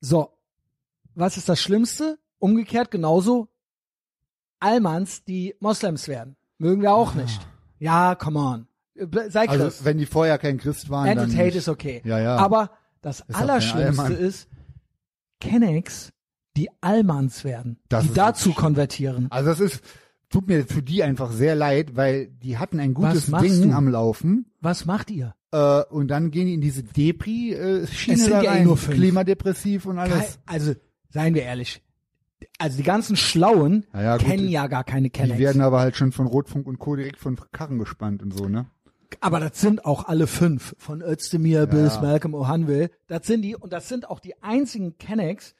So. 0.01 0.29
Was 1.15 1.37
ist 1.37 1.47
das 1.47 1.61
Schlimmste? 1.61 2.17
umgekehrt 2.43 2.91
genauso 2.91 3.47
Almans, 4.59 5.23
die 5.23 5.55
Moslems 5.61 6.09
werden. 6.09 6.35
Mögen 6.57 6.81
wir 6.81 6.93
auch 6.93 7.13
nicht. 7.13 7.39
Ja, 7.79 8.15
come 8.15 8.39
on. 8.39 8.67
Sei 9.29 9.47
Also 9.47 9.63
Christ. 9.65 9.85
wenn 9.85 9.97
die 9.97 10.05
vorher 10.05 10.37
kein 10.37 10.57
Christ 10.57 10.89
waren, 10.89 11.07
Hate 11.07 11.21
dann 11.21 11.37
Hate 11.37 11.57
ist 11.57 11.69
okay. 11.69 12.01
Ja, 12.03 12.19
ja. 12.19 12.35
Aber 12.35 12.71
das 13.01 13.21
Ist 13.21 13.35
Allerschlimmste 13.35 14.13
ist 14.13 14.49
Kennex, 15.39 16.11
die 16.57 16.69
Almans 16.81 17.43
werden, 17.45 17.79
Das 17.89 18.03
die 18.03 18.13
dazu 18.13 18.53
konvertieren. 18.53 19.27
Also 19.31 19.49
das 19.49 19.59
ist, 19.61 19.81
tut 20.33 20.47
mir 20.47 20.65
für 20.65 20.81
die 20.83 21.03
einfach 21.03 21.31
sehr 21.31 21.55
leid, 21.55 21.95
weil 21.95 22.27
die 22.27 22.57
hatten 22.57 22.79
ein 22.79 22.93
gutes 22.93 23.27
Ding 23.27 23.69
du? 23.69 23.75
am 23.75 23.87
Laufen 23.87 24.45
Was 24.59 24.85
macht 24.85 25.09
ihr? 25.11 25.33
äh, 25.51 25.83
und 25.89 26.09
dann 26.09 26.31
gehen 26.31 26.47
die 26.47 26.55
in 26.55 26.61
diese 26.61 26.83
Depri-Schiene 26.83 28.29
da 28.29 28.41
ja 28.41 28.43
eh 28.43 28.47
rein, 28.57 28.63
nur 28.65 28.77
fünf. 28.77 28.97
klimadepressiv 28.97 29.85
und 29.85 29.99
alles. 29.99 30.39
Also, 30.45 30.73
seien 31.09 31.33
wir 31.35 31.43
ehrlich. 31.43 31.81
Also 32.59 32.77
die 32.77 32.83
ganzen 32.83 33.15
Schlauen 33.15 33.85
Ja, 33.93 34.01
ja, 34.01 34.17
gut. 34.17 34.25
kennen 34.27 34.49
ja 34.49 34.67
gar 34.67 34.83
keine 34.83 35.03
Die 35.07 35.09
Kennex. 35.11 35.39
werden 35.39 35.61
aber 35.61 35.79
halt 35.79 35.95
schon 35.95 36.11
von 36.11 36.27
Rotfunk 36.27 36.67
und 36.67 36.77
Co. 36.79 36.95
direkt 36.95 37.17
von 37.17 37.37
Karren 37.51 37.79
gespannt 37.79 38.21
und 38.21 38.33
so, 38.33 38.49
ne? 38.49 38.65
Aber 39.21 39.39
das 39.39 39.61
sind 39.61 39.85
auch 39.85 40.05
alle 40.07 40.25
fünf. 40.27 40.75
Von 40.79 41.01
Özdemir 41.03 41.67
bis 41.67 41.95
ja. 41.95 42.01
Malcolm 42.01 42.33
O'Hanville. 42.35 42.89
Das 43.07 43.27
sind 43.27 43.43
die, 43.43 43.55
und 43.55 43.71
das 43.71 43.87
sind 43.87 44.09
auch 44.09 44.19
die 44.19 44.41
einzigen 44.43 44.97
Kennex, 44.97 45.53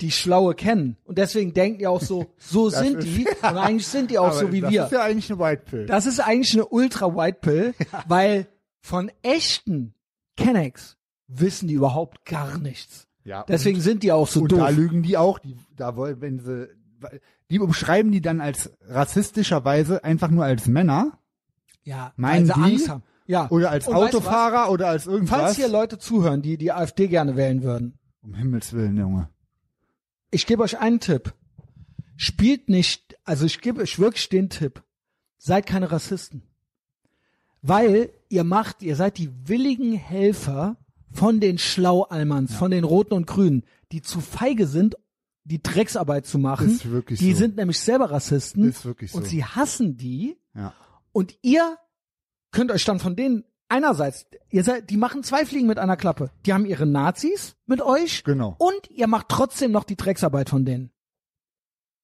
die 0.00 0.10
Schlaue 0.10 0.54
kennen. 0.54 0.96
Und 1.04 1.18
deswegen 1.18 1.54
denken 1.54 1.78
die 1.78 1.86
auch 1.86 2.00
so, 2.00 2.26
so 2.36 2.68
Das 2.70 2.80
sind 2.80 2.98
ist- 2.98 3.06
die. 3.06 3.26
Und 3.42 3.44
eigentlich 3.58 3.86
sind 3.86 4.10
die 4.10 4.18
auch 4.18 4.26
aber 4.26 4.34
so 4.38 4.52
wie 4.52 4.60
das 4.60 4.70
wir. 4.70 4.84
ist 4.84 4.92
ja 4.92 5.02
eigentlich 5.02 5.30
eine 5.30 5.38
White 5.40 5.62
Pill. 5.66 5.86
Das 5.86 6.06
ist 6.06 6.20
eigentlich 6.20 6.52
eine 6.54 6.66
ultra 6.66 7.14
White 7.14 7.38
Pill, 7.40 7.74
weil 8.08 8.46
von 8.80 9.10
echten 9.22 9.94
Kennex 10.36 10.96
wissen 11.28 11.68
die 11.68 11.74
überhaupt 11.74 12.24
gar 12.26 12.58
nichts. 12.58 13.06
ja, 13.24 13.44
Deswegen 13.48 13.80
sind 13.80 14.02
die 14.02 14.12
auch 14.12 14.26
so 14.28 14.40
und 14.42 14.52
doof. 14.52 14.58
da 14.58 14.68
lügen 14.68 15.02
die 15.02 15.16
auch, 15.16 15.38
die, 15.38 15.56
da 15.76 15.96
wollen, 15.96 16.20
wenn 16.20 16.38
sie, 16.40 16.68
die 17.50 17.60
umschreiben 17.60 18.10
die 18.12 18.20
dann 18.20 18.40
als 18.40 18.72
rassistischerweise 18.86 20.02
einfach 20.04 20.28
nur 20.28 20.44
als 20.44 20.66
Männer 20.66 21.18
ja, 21.84 22.12
Meinen 22.16 22.48
weil 22.48 22.54
sie 22.56 22.62
die? 22.62 22.72
Angst 22.72 22.88
haben. 22.88 23.02
Ja. 23.26 23.48
oder 23.50 23.70
als 23.70 23.86
Und 23.88 23.94
Autofahrer 23.94 24.70
oder 24.70 24.88
als 24.88 25.06
was? 25.06 25.12
irgendwas. 25.14 25.38
Falls 25.40 25.56
hier 25.56 25.68
Leute 25.68 25.98
zuhören, 25.98 26.42
die 26.42 26.56
die 26.58 26.72
AfD 26.72 27.08
gerne 27.08 27.36
wählen 27.36 27.62
würden, 27.62 27.98
um 28.22 28.34
Himmels 28.34 28.72
Willen, 28.72 28.96
Junge. 28.96 29.28
Ich 30.34 30.46
gebe 30.46 30.62
euch 30.62 30.78
einen 30.78 31.00
Tipp. 31.00 31.32
Spielt 32.16 32.68
nicht, 32.68 33.16
also 33.24 33.46
ich 33.46 33.60
gebe 33.60 33.80
euch 33.82 33.98
wirklich 33.98 34.28
den 34.28 34.50
Tipp. 34.50 34.82
Seid 35.38 35.66
keine 35.66 35.90
Rassisten. 35.90 36.42
Weil 37.62 38.12
ihr 38.28 38.44
macht, 38.44 38.82
ihr 38.82 38.96
seid 38.96 39.18
die 39.18 39.30
willigen 39.48 39.94
Helfer 39.94 40.76
von 41.10 41.40
den 41.40 41.58
Schlaualmans, 41.58 42.54
von 42.54 42.70
den 42.70 42.84
Roten 42.84 43.14
und 43.14 43.26
Grünen, 43.26 43.64
die 43.92 44.02
zu 44.02 44.20
feige 44.20 44.66
sind, 44.66 44.96
die 45.44 45.62
Drecksarbeit 45.62 46.26
zu 46.26 46.38
machen. 46.38 46.70
Ist 46.70 46.90
wirklich 46.90 47.20
die 47.20 47.32
so. 47.32 47.38
sind 47.38 47.56
nämlich 47.56 47.78
selber 47.78 48.10
Rassisten. 48.10 48.68
Ist 48.68 48.84
wirklich 48.84 49.12
so. 49.12 49.18
Und 49.18 49.26
sie 49.26 49.44
hassen 49.44 49.96
die. 49.96 50.36
Ja. 50.54 50.74
Und 51.12 51.38
ihr 51.42 51.78
könnt 52.50 52.70
euch 52.70 52.84
dann 52.84 52.98
von 52.98 53.14
denen 53.14 53.44
einerseits, 53.74 54.26
ihr 54.50 54.64
seid, 54.64 54.90
die 54.90 54.96
machen 54.96 55.22
zwei 55.22 55.44
Fliegen 55.44 55.66
mit 55.66 55.78
einer 55.78 55.96
Klappe. 55.96 56.30
Die 56.46 56.52
haben 56.52 56.66
ihre 56.66 56.86
Nazis 56.86 57.56
mit 57.66 57.80
euch. 57.82 58.24
Genau. 58.24 58.54
Und 58.58 58.90
ihr 58.90 59.06
macht 59.06 59.28
trotzdem 59.28 59.72
noch 59.72 59.84
die 59.84 59.96
Drecksarbeit 59.96 60.48
von 60.50 60.64
denen. 60.64 60.90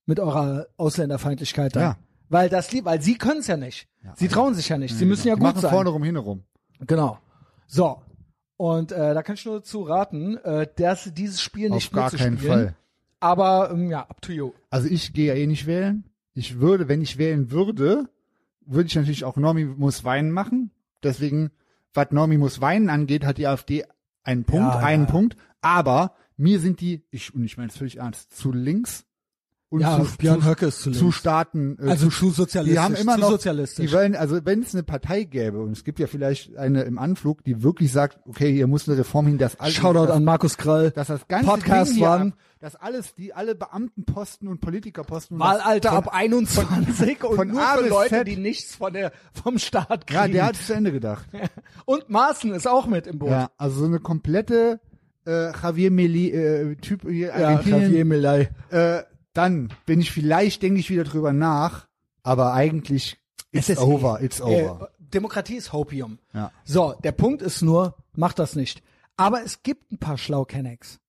Mit 0.06 0.18
eurer 0.20 0.66
Ausländerfeindlichkeit 0.76 1.76
da. 1.76 1.80
Ja. 1.80 1.96
Weil 2.28 2.48
das, 2.48 2.72
lieb- 2.72 2.84
weil 2.84 3.00
sie 3.02 3.16
können 3.16 3.40
es 3.40 3.46
ja 3.46 3.56
nicht. 3.56 3.88
Ja, 4.04 4.14
sie 4.16 4.28
trauen 4.28 4.54
sich 4.54 4.68
ja 4.68 4.78
nicht. 4.78 4.96
Sie 4.96 5.04
müssen 5.04 5.28
ja 5.28 5.34
die 5.34 5.40
gut 5.40 5.48
machen 5.48 5.60
sein. 5.60 5.70
vorne 5.70 5.90
rum, 5.90 6.02
hinten 6.02 6.20
rum. 6.20 6.44
Genau. 6.80 7.18
So. 7.66 8.02
Und 8.56 8.92
äh, 8.92 9.14
da 9.14 9.22
kann 9.22 9.34
ich 9.36 9.44
nur 9.46 9.62
zu 9.62 9.82
raten, 9.82 10.36
äh, 10.38 10.66
dass 10.76 11.12
dieses 11.14 11.40
Spiel 11.40 11.70
nicht 11.70 11.88
Auf 11.92 11.96
gar 11.96 12.10
keinen 12.10 12.32
mitzuspielen. 12.34 12.64
Fall. 12.66 12.76
Aber 13.20 13.70
ähm, 13.72 13.90
ja, 13.90 14.00
up 14.02 14.20
to 14.22 14.32
you. 14.32 14.52
Also 14.70 14.88
ich 14.88 15.12
gehe 15.12 15.26
ja 15.28 15.34
eh 15.34 15.46
nicht 15.46 15.66
wählen. 15.66 16.04
Ich 16.34 16.60
würde, 16.60 16.88
wenn 16.88 17.02
ich 17.02 17.18
wählen 17.18 17.50
würde, 17.50 18.08
würde 18.64 18.86
ich 18.86 18.94
natürlich 18.94 19.24
auch 19.24 19.36
Normi 19.36 19.64
muss 19.64 20.04
weinen 20.04 20.30
machen. 20.30 20.70
Deswegen, 21.02 21.50
was 21.94 22.10
Normi 22.10 22.38
muss 22.38 22.60
weinen 22.60 22.90
angeht, 22.90 23.24
hat 23.24 23.38
die 23.38 23.46
AfD 23.46 23.84
einen 24.22 24.44
Punkt, 24.44 24.74
Ja, 24.74 24.78
einen 24.80 25.04
ja. 25.06 25.10
Punkt. 25.10 25.36
Aber 25.60 26.14
mir 26.36 26.60
sind 26.60 26.80
die, 26.80 27.04
ich, 27.10 27.34
und 27.34 27.44
ich 27.44 27.56
meine 27.56 27.68
es 27.68 27.76
völlig 27.76 27.98
ernst, 27.98 28.36
zu 28.36 28.52
links 28.52 29.06
und 29.70 29.80
Ja, 29.80 30.02
zu, 30.04 30.16
Björn 30.18 30.44
Höcke 30.44 30.66
ist 30.66 30.82
zu 30.82 30.90
zu. 30.90 31.12
Staaten, 31.12 31.78
äh, 31.80 31.90
Also 31.90 32.06
zu, 32.08 32.10
zu 32.10 32.30
sozialistisch. 32.30 32.74
die 32.74 32.78
haben 32.84 32.94
immer 32.96 33.14
zu 33.14 33.20
noch, 33.20 33.30
sozialistisch. 33.30 33.86
die 33.86 33.92
wollen, 33.96 34.14
also 34.16 34.44
wenn 34.44 34.62
es 34.62 34.74
eine 34.74 34.82
Partei 34.82 35.22
gäbe 35.24 35.60
und 35.60 35.72
es 35.72 35.84
gibt 35.84 35.98
ja 36.00 36.06
vielleicht 36.08 36.56
eine 36.56 36.82
im 36.82 36.98
Anflug, 36.98 37.44
die 37.44 37.62
wirklich 37.62 37.92
sagt, 37.92 38.18
okay, 38.28 38.52
hier 38.52 38.66
muss 38.66 38.88
eine 38.88 38.98
Reform 38.98 39.26
hin, 39.28 39.38
dass 39.38 39.58
alles, 39.60 39.74
Shoutout 39.74 40.06
dass, 40.06 40.16
an 40.16 40.24
Markus 40.24 40.56
Krall. 40.56 40.90
dass 40.90 41.06
das 41.06 41.26
ganze 41.28 41.46
Podcast 41.46 41.90
Ding 41.92 41.98
hier 41.98 42.10
ab, 42.10 42.32
dass 42.58 42.76
alles, 42.76 43.14
die 43.14 43.32
alle 43.32 43.54
Beamtenposten 43.54 44.48
und 44.48 44.60
Politikerposten 44.60 45.36
und 45.36 45.40
Wahlalter 45.40 45.90
das- 45.90 45.98
ab 45.98 46.08
21 46.14 47.24
und 47.24 47.36
von 47.36 47.48
nur 47.48 47.62
A 47.62 47.76
für 47.76 47.88
Leute, 47.88 48.08
Z. 48.16 48.26
die 48.26 48.36
nichts 48.36 48.74
von 48.74 48.92
der, 48.92 49.12
vom 49.32 49.58
Staat 49.58 50.06
kriegen. 50.06 50.20
Ja, 50.20 50.28
der 50.28 50.46
hat 50.46 50.56
zu 50.56 50.74
Ende 50.74 50.92
gedacht. 50.92 51.24
und 51.84 52.10
Maaßen 52.10 52.52
ist 52.52 52.66
auch 52.68 52.86
mit 52.86 53.06
im 53.06 53.18
Boot. 53.20 53.30
Ja, 53.30 53.50
also 53.56 53.78
so 53.80 53.86
eine 53.86 54.00
komplette 54.00 54.80
äh, 55.26 55.52
Javier 55.52 55.90
Meli 55.90 56.30
äh, 56.30 56.74
Typ 56.76 57.02
hier 57.08 57.28
Ja, 57.28 57.60
Javier. 57.62 58.04
Milei. 58.04 58.50
Äh, 58.70 59.02
dann 59.32 59.72
bin 59.86 60.00
ich 60.00 60.10
vielleicht 60.12 60.62
denke 60.62 60.80
ich 60.80 60.90
wieder 60.90 61.04
drüber 61.04 61.32
nach, 61.32 61.86
aber 62.22 62.52
eigentlich 62.52 63.18
it's 63.52 63.68
Es 63.68 63.76
ist 63.76 63.78
over, 63.82 64.20
eh- 64.20 64.24
it's 64.24 64.40
over. 64.40 64.90
Äh, 64.92 65.04
Demokratie 65.12 65.56
ist 65.56 65.72
Hopium. 65.72 66.18
Ja. 66.32 66.52
So, 66.64 66.94
der 67.02 67.12
Punkt 67.12 67.42
ist 67.42 67.62
nur, 67.62 67.96
macht 68.14 68.38
das 68.38 68.54
nicht. 68.54 68.82
Aber 69.16 69.42
es 69.44 69.62
gibt 69.62 69.90
ein 69.92 69.98
paar 69.98 70.18
Schlaukennex, 70.18 71.00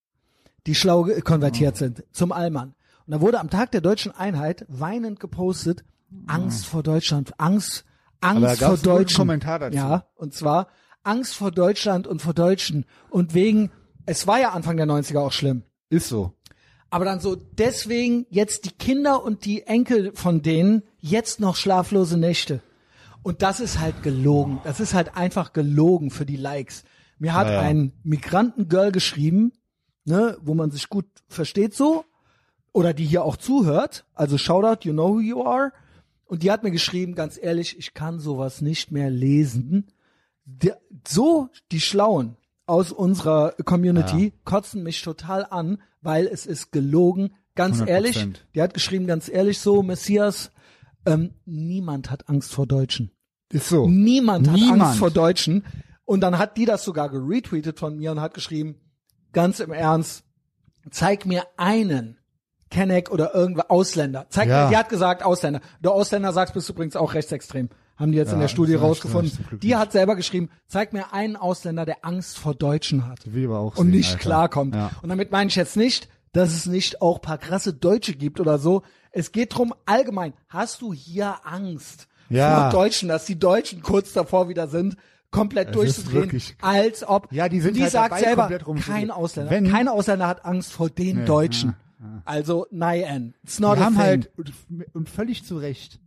die 0.66 0.76
schlau 0.76 1.08
konvertiert 1.24 1.78
sind 1.78 2.04
zum 2.12 2.32
Allmann. 2.32 2.74
Und 3.06 3.12
da 3.14 3.22
wurde 3.22 3.40
am 3.40 3.50
Tag 3.50 3.72
der 3.72 3.82
deutschen 3.82 4.12
Einheit 4.12 4.66
weinend 4.70 5.20
gepostet, 5.20 5.84
Angst 6.28 6.66
vor 6.66 6.84
Deutschland, 6.84 7.40
Angst, 7.40 7.86
Angst 8.22 8.62
vor 8.62 8.78
Deutschen. 8.78 9.18
Kommentar 9.18 9.60
dazu. 9.60 9.78
Ja, 9.78 10.06
und 10.16 10.34
zwar 10.34 10.68
Angst 11.04 11.36
vor 11.36 11.52
Deutschland 11.52 12.06
und 12.08 12.22
vor 12.22 12.34
Deutschen. 12.34 12.86
Und 13.10 13.34
wegen, 13.34 13.72
es 14.06 14.28
war 14.28 14.40
ja 14.40 14.52
Anfang 14.52 14.78
der 14.78 14.88
90er 14.88 15.20
auch 15.20 15.32
schlimm. 15.32 15.64
Ist 15.90 16.10
so. 16.10 16.34
Aber 16.92 17.06
dann 17.06 17.22
so, 17.22 17.36
deswegen 17.36 18.26
jetzt 18.30 18.66
die 18.66 18.72
Kinder 18.72 19.24
und 19.24 19.46
die 19.46 19.66
Enkel 19.66 20.12
von 20.14 20.42
denen 20.42 20.84
jetzt 21.00 21.40
noch 21.40 21.56
schlaflose 21.56 22.18
Nächte. 22.18 22.62
Und 23.24 23.42
das 23.42 23.62
ist 23.62 23.80
halt 23.80 24.04
gelogen. 24.04 24.60
Das 24.66 24.80
ist 24.82 24.94
halt 24.94 25.16
einfach 25.16 25.54
gelogen 25.54 26.12
für 26.12 26.26
die 26.26 26.36
Likes. 26.36 26.84
Mir 27.18 27.34
hat 27.34 27.48
Ja, 27.48 27.54
ja. 27.54 27.62
ein 27.62 27.94
Migrantengirl 28.04 28.92
geschrieben, 28.92 29.54
ne, 30.04 30.38
wo 30.42 30.54
man 30.54 30.70
sich 30.70 30.90
gut 30.90 31.06
versteht 31.30 31.74
so, 31.74 32.04
oder 32.74 32.94
die 32.94 33.06
hier 33.06 33.24
auch 33.24 33.38
zuhört. 33.38 34.06
Also 34.14 34.38
Shoutout, 34.38 34.86
you 34.86 34.92
know 34.92 35.16
who 35.16 35.20
you 35.22 35.46
are. 35.46 35.72
Und 36.26 36.44
die 36.44 36.52
hat 36.52 36.64
mir 36.64 36.72
geschrieben, 36.72 37.16
ganz 37.16 37.40
ehrlich, 37.42 37.78
ich 37.78 37.94
kann 37.94 38.20
sowas 38.20 38.62
nicht 38.62 38.92
mehr 38.92 39.10
lesen. 39.10 39.88
So 41.08 41.50
die 41.72 41.82
Schlauen 41.82 42.36
aus 42.72 42.94
unserer 42.94 43.52
Community 43.66 44.32
kotzen 44.46 44.82
mich 44.82 45.02
total 45.02 45.46
an, 45.50 45.82
weil 46.02 46.26
es 46.26 46.46
ist 46.46 46.72
gelogen. 46.72 47.34
Ganz 47.54 47.82
100%. 47.82 47.88
ehrlich, 47.88 48.28
die 48.56 48.62
hat 48.62 48.74
geschrieben, 48.74 49.08
ganz 49.08 49.28
ehrlich 49.28 49.60
so, 49.60 49.84
Messias, 49.84 50.52
ähm, 51.06 51.34
niemand 51.46 52.10
hat 52.10 52.30
Angst 52.30 52.54
vor 52.54 52.66
Deutschen. 52.66 53.12
Ist 53.52 53.68
so. 53.68 53.90
Niemand 53.90 54.48
hat 54.50 54.56
Niemand. 54.56 54.82
Angst 54.84 55.00
vor 55.00 55.12
Deutschen. 55.12 55.66
Und 56.06 56.22
dann 56.22 56.38
hat 56.38 56.56
die 56.56 56.64
das 56.66 56.86
sogar 56.86 57.10
geretweetet 57.10 57.78
von 57.78 57.98
mir 57.98 58.12
und 58.12 58.22
hat 58.22 58.34
geschrieben, 58.34 58.76
ganz 59.34 59.60
im 59.60 59.74
Ernst, 59.74 60.24
zeig 60.90 61.26
mir 61.26 61.44
einen 61.58 62.18
Kenneck 62.70 63.12
oder 63.12 63.36
irgendwer 63.36 63.70
Ausländer. 63.70 64.28
Zeig 64.30 64.48
Ja. 64.48 64.64
mir, 64.64 64.70
die 64.70 64.78
hat 64.78 64.88
gesagt 64.88 65.24
Ausländer. 65.24 65.60
Der 65.84 65.92
Ausländer 65.92 66.32
sagt, 66.32 66.54
bist 66.54 66.70
übrigens 66.70 66.96
auch 66.96 67.14
rechtsextrem. 67.16 67.68
Haben 67.98 68.12
die 68.12 68.18
jetzt 68.18 68.30
in 68.30 68.36
Ja, 68.38 68.42
der 68.42 68.48
Studie 68.48 68.74
rausgefunden. 68.76 69.60
Die 69.62 69.76
hat 69.76 69.92
selber 69.92 70.16
geschrieben, 70.16 70.50
zeig 70.68 70.92
mir 70.94 71.14
einen 71.14 71.36
Ausländer, 71.36 71.86
der 71.86 72.04
Angst 72.04 72.38
vor 72.40 72.56
Deutschen 72.56 73.08
hat 73.08 73.20
ich 73.28 73.46
aber 73.46 73.60
auch 73.60 73.78
und 73.78 73.88
sehen, 73.88 73.96
nicht 73.98 74.10
Alter. 74.14 74.20
klarkommt. 74.20 74.74
Ja. 74.76 74.92
Und 75.04 75.10
damit 75.10 75.32
meine 75.32 75.50
ich 75.50 75.56
jetzt 75.56 75.78
nicht, 75.78 76.10
dass 76.34 76.50
es 76.56 76.66
nicht 76.66 77.02
auch 77.02 77.22
paar 77.22 77.38
krasse 77.38 77.74
Deutsche 77.74 78.14
gibt 78.14 78.40
oder 78.40 78.58
so. 78.58 78.82
Es 79.12 79.32
geht 79.32 79.56
drum 79.56 79.74
allgemein. 79.86 80.34
Hast 80.48 80.82
du 80.82 80.94
hier 80.94 81.46
Angst 81.46 82.08
Ja. 82.30 82.72
vor 82.72 82.82
Deutschen, 82.82 83.10
dass 83.10 83.26
die 83.26 83.38
Deutschen 83.38 83.82
kurz 83.84 84.14
davor 84.14 84.50
wieder 84.50 84.68
sind, 84.68 84.96
komplett 85.30 85.70
ist 85.70 85.76
durchzudrehen, 85.76 86.42
als 86.62 87.08
ob 87.08 87.32
Ja, 87.32 87.48
die 87.50 87.62
sind 87.62 87.76
die 87.78 87.84
halt 87.84 87.92
sagt 87.92 88.20
selber, 88.20 88.50
kein 88.84 89.12
Ausländer, 89.12 89.52
Wenn- 89.52 89.70
kein 89.70 89.88
Ausländer 89.88 90.28
hat 90.28 90.44
Angst 90.46 90.72
vor 90.74 90.90
den 90.90 91.26
Deutschen. 91.26 91.76
Also, 92.26 92.66
nein, 92.72 93.36
it's 93.44 93.60
not 93.60 93.78
Die 93.78 93.82
a 93.82 93.86
haben 93.86 93.94
thing. 93.94 94.04
halt 94.04 94.32
und, 94.36 94.52
und 94.94 95.08
völlig 95.10 95.46
zu 95.46 95.58
Recht 95.58 96.00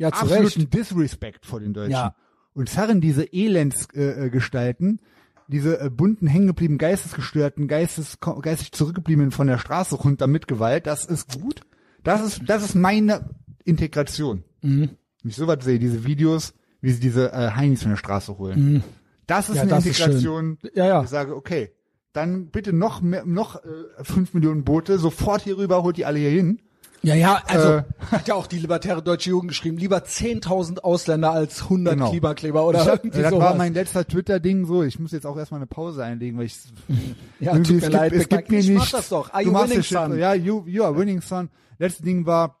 ja, 0.00 0.10
zu 0.12 0.24
Recht. 0.24 0.32
absoluten 0.44 0.70
Disrespect 0.70 1.46
vor 1.46 1.60
den 1.60 1.72
Deutschen. 1.74 1.92
Ja. 1.92 2.14
Und 2.54 2.68
zerren 2.68 3.00
diese 3.00 3.22
Elendsgestalten, 3.32 4.26
äh, 4.26 4.30
Gestalten, 4.30 5.00
diese 5.48 5.80
äh, 5.80 5.90
bunten, 5.90 6.26
hängengebliebenen, 6.26 6.78
geistesgestörten, 6.78 7.68
geistes, 7.68 8.18
geistig 8.42 8.72
zurückgebliebenen 8.72 9.30
von 9.30 9.46
der 9.46 9.58
Straße 9.58 9.94
runter 9.96 10.26
mit 10.26 10.48
Gewalt, 10.48 10.86
das 10.86 11.04
ist 11.04 11.40
gut. 11.40 11.60
Das 12.02 12.22
ist, 12.22 12.42
das 12.46 12.62
ist 12.64 12.74
meine 12.74 13.30
Integration. 13.64 14.42
Mhm. 14.62 14.90
Wenn 15.22 15.30
ich 15.30 15.36
sowas 15.36 15.58
sehe, 15.62 15.78
diese 15.78 16.04
Videos, 16.04 16.54
wie 16.80 16.90
sie 16.92 17.00
diese 17.00 17.32
äh, 17.32 17.50
Heinis 17.50 17.82
von 17.82 17.90
der 17.90 17.98
Straße 17.98 18.38
holen. 18.38 18.82
Das 19.26 19.48
ist 19.48 19.50
Mhm. 19.50 19.56
Ja, 19.56 19.62
eine 19.62 19.70
das 19.70 19.86
ist 19.86 20.00
Integration. 20.00 20.58
schön. 20.62 20.70
Ja, 20.74 20.86
ja. 20.86 21.02
Ich 21.02 21.10
sage, 21.10 21.36
okay, 21.36 21.70
dann 22.12 22.46
bitte 22.46 22.72
noch 22.72 23.00
mehr, 23.02 23.24
noch 23.26 23.56
äh, 23.56 23.68
fünf 24.02 24.34
Millionen 24.34 24.64
Boote, 24.64 24.98
sofort 24.98 25.42
hier 25.42 25.56
rüber, 25.58 25.82
holt 25.82 25.96
die 25.98 26.06
alle 26.06 26.18
hier 26.18 26.30
hin. 26.30 26.60
Ja, 27.02 27.14
ja, 27.14 27.42
also 27.46 27.68
Äh. 27.68 27.82
hat 28.10 28.28
ja 28.28 28.34
auch 28.34 28.46
die 28.46 28.58
libertäre 28.58 29.02
deutsche 29.02 29.30
Jugend 29.30 29.48
geschrieben, 29.48 29.78
lieber 29.78 29.98
10.000 29.98 30.80
Ausländer 30.80 31.30
als 31.30 31.62
100 31.62 31.94
Genau. 31.94 32.10
Klimakleber 32.10 32.66
oder 32.66 32.82
Ich 32.82 32.88
hab, 32.88 33.04
irgendwie 33.04 33.22
das 33.22 33.30
sowas. 33.30 33.44
war 33.44 33.54
mein 33.54 33.72
letzter 33.72 34.06
Twitter-Ding 34.06 34.66
so. 34.66 34.82
Ich 34.82 34.98
muss 34.98 35.12
jetzt 35.12 35.24
auch 35.26 35.36
erstmal 35.38 35.60
eine 35.60 35.66
Pause 35.66 36.04
einlegen, 36.04 36.38
weil 36.38 36.46
ich 36.46 36.56
Ja, 37.40 37.58
tut 37.58 37.80
mir 37.80 37.88
leid, 37.88 38.12
es 38.12 38.28
Big 38.28 38.28
gibt 38.28 38.40
Mike. 38.42 38.52
mir 38.52 38.58
Ich 38.60 38.68
nicht. 38.68 38.78
mach 38.78 38.90
das 38.90 39.08
doch. 39.08 39.30
Are 39.32 39.42
du 39.42 39.48
you 39.48 39.52
machst 39.52 39.70
winning, 39.70 39.82
son? 39.82 40.18
Ja, 40.18 40.34
you, 40.34 40.64
you 40.66 40.84
are 40.84 40.96
winning, 40.96 41.20
son. 41.22 41.48
Letztes 41.78 42.04
Ding 42.04 42.26
war 42.26 42.60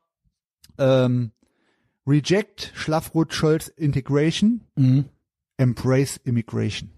ähm, 0.78 1.32
Reject 2.06 2.72
Schlafrot-Scholz 2.74 3.68
Integration, 3.68 4.62
Mhm. 4.76 5.04
Embrace 5.58 6.16
Immigration. 6.24 6.90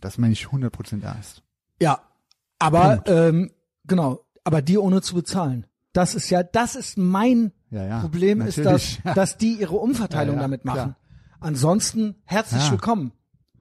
Das 0.00 0.18
meine 0.18 0.32
ich 0.34 0.44
100% 0.46 1.02
ernst. 1.02 1.42
Ja, 1.80 1.98
aber 2.60 3.02
ähm, 3.06 3.50
genau, 3.84 4.24
aber 4.44 4.62
die 4.62 4.78
ohne 4.78 5.02
zu 5.02 5.14
bezahlen. 5.16 5.66
Das 5.94 6.14
ist 6.14 6.28
ja, 6.28 6.42
das 6.42 6.74
ist 6.74 6.98
mein 6.98 7.52
Ja, 7.70 7.86
ja, 7.86 8.00
Problem, 8.00 8.40
ist, 8.42 8.58
dass, 8.58 8.64
natürlich. 8.64 9.00
dass 9.14 9.38
die 9.38 9.54
ihre 9.54 9.76
Umverteilung 9.76 10.36
Ja, 10.36 10.42
damit 10.42 10.64
machen. 10.66 10.76
klar. 10.76 10.96
Ansonsten 11.40 12.16
herzlich 12.24 12.70
willkommen. 12.70 13.12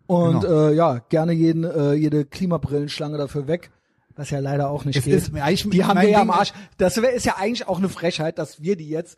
Und 0.08 0.42
Genau. 0.42 0.68
äh, 0.70 0.74
ja, 0.76 0.98
gerne 0.98 1.32
jeden, 1.34 1.64
äh, 1.64 1.94
jede 1.94 2.26
Klimabrillenschlange 2.26 3.18
dafür 3.18 3.48
weg, 3.48 3.72
was 4.16 4.32
ja 4.32 4.40
leider 4.40 4.70
auch 4.70 4.84
nicht 4.84 4.98
Es 4.98 5.06
geht. 5.06 5.14
ist- 5.14 5.32
die 5.74 5.86
haben 5.86 6.02
wir 6.02 6.10
ja 6.10 6.22
am 6.22 6.32
Arsch. 6.32 6.54
Das 6.78 7.02
wär, 7.02 7.14
ist 7.14 7.26
ja 7.26 7.36
eigentlich 7.38 7.68
auch 7.68 7.78
eine 7.78 7.88
Frechheit, 7.90 8.38
dass 8.40 8.62
wir 8.62 8.76
die 8.76 8.90
jetzt 8.90 9.18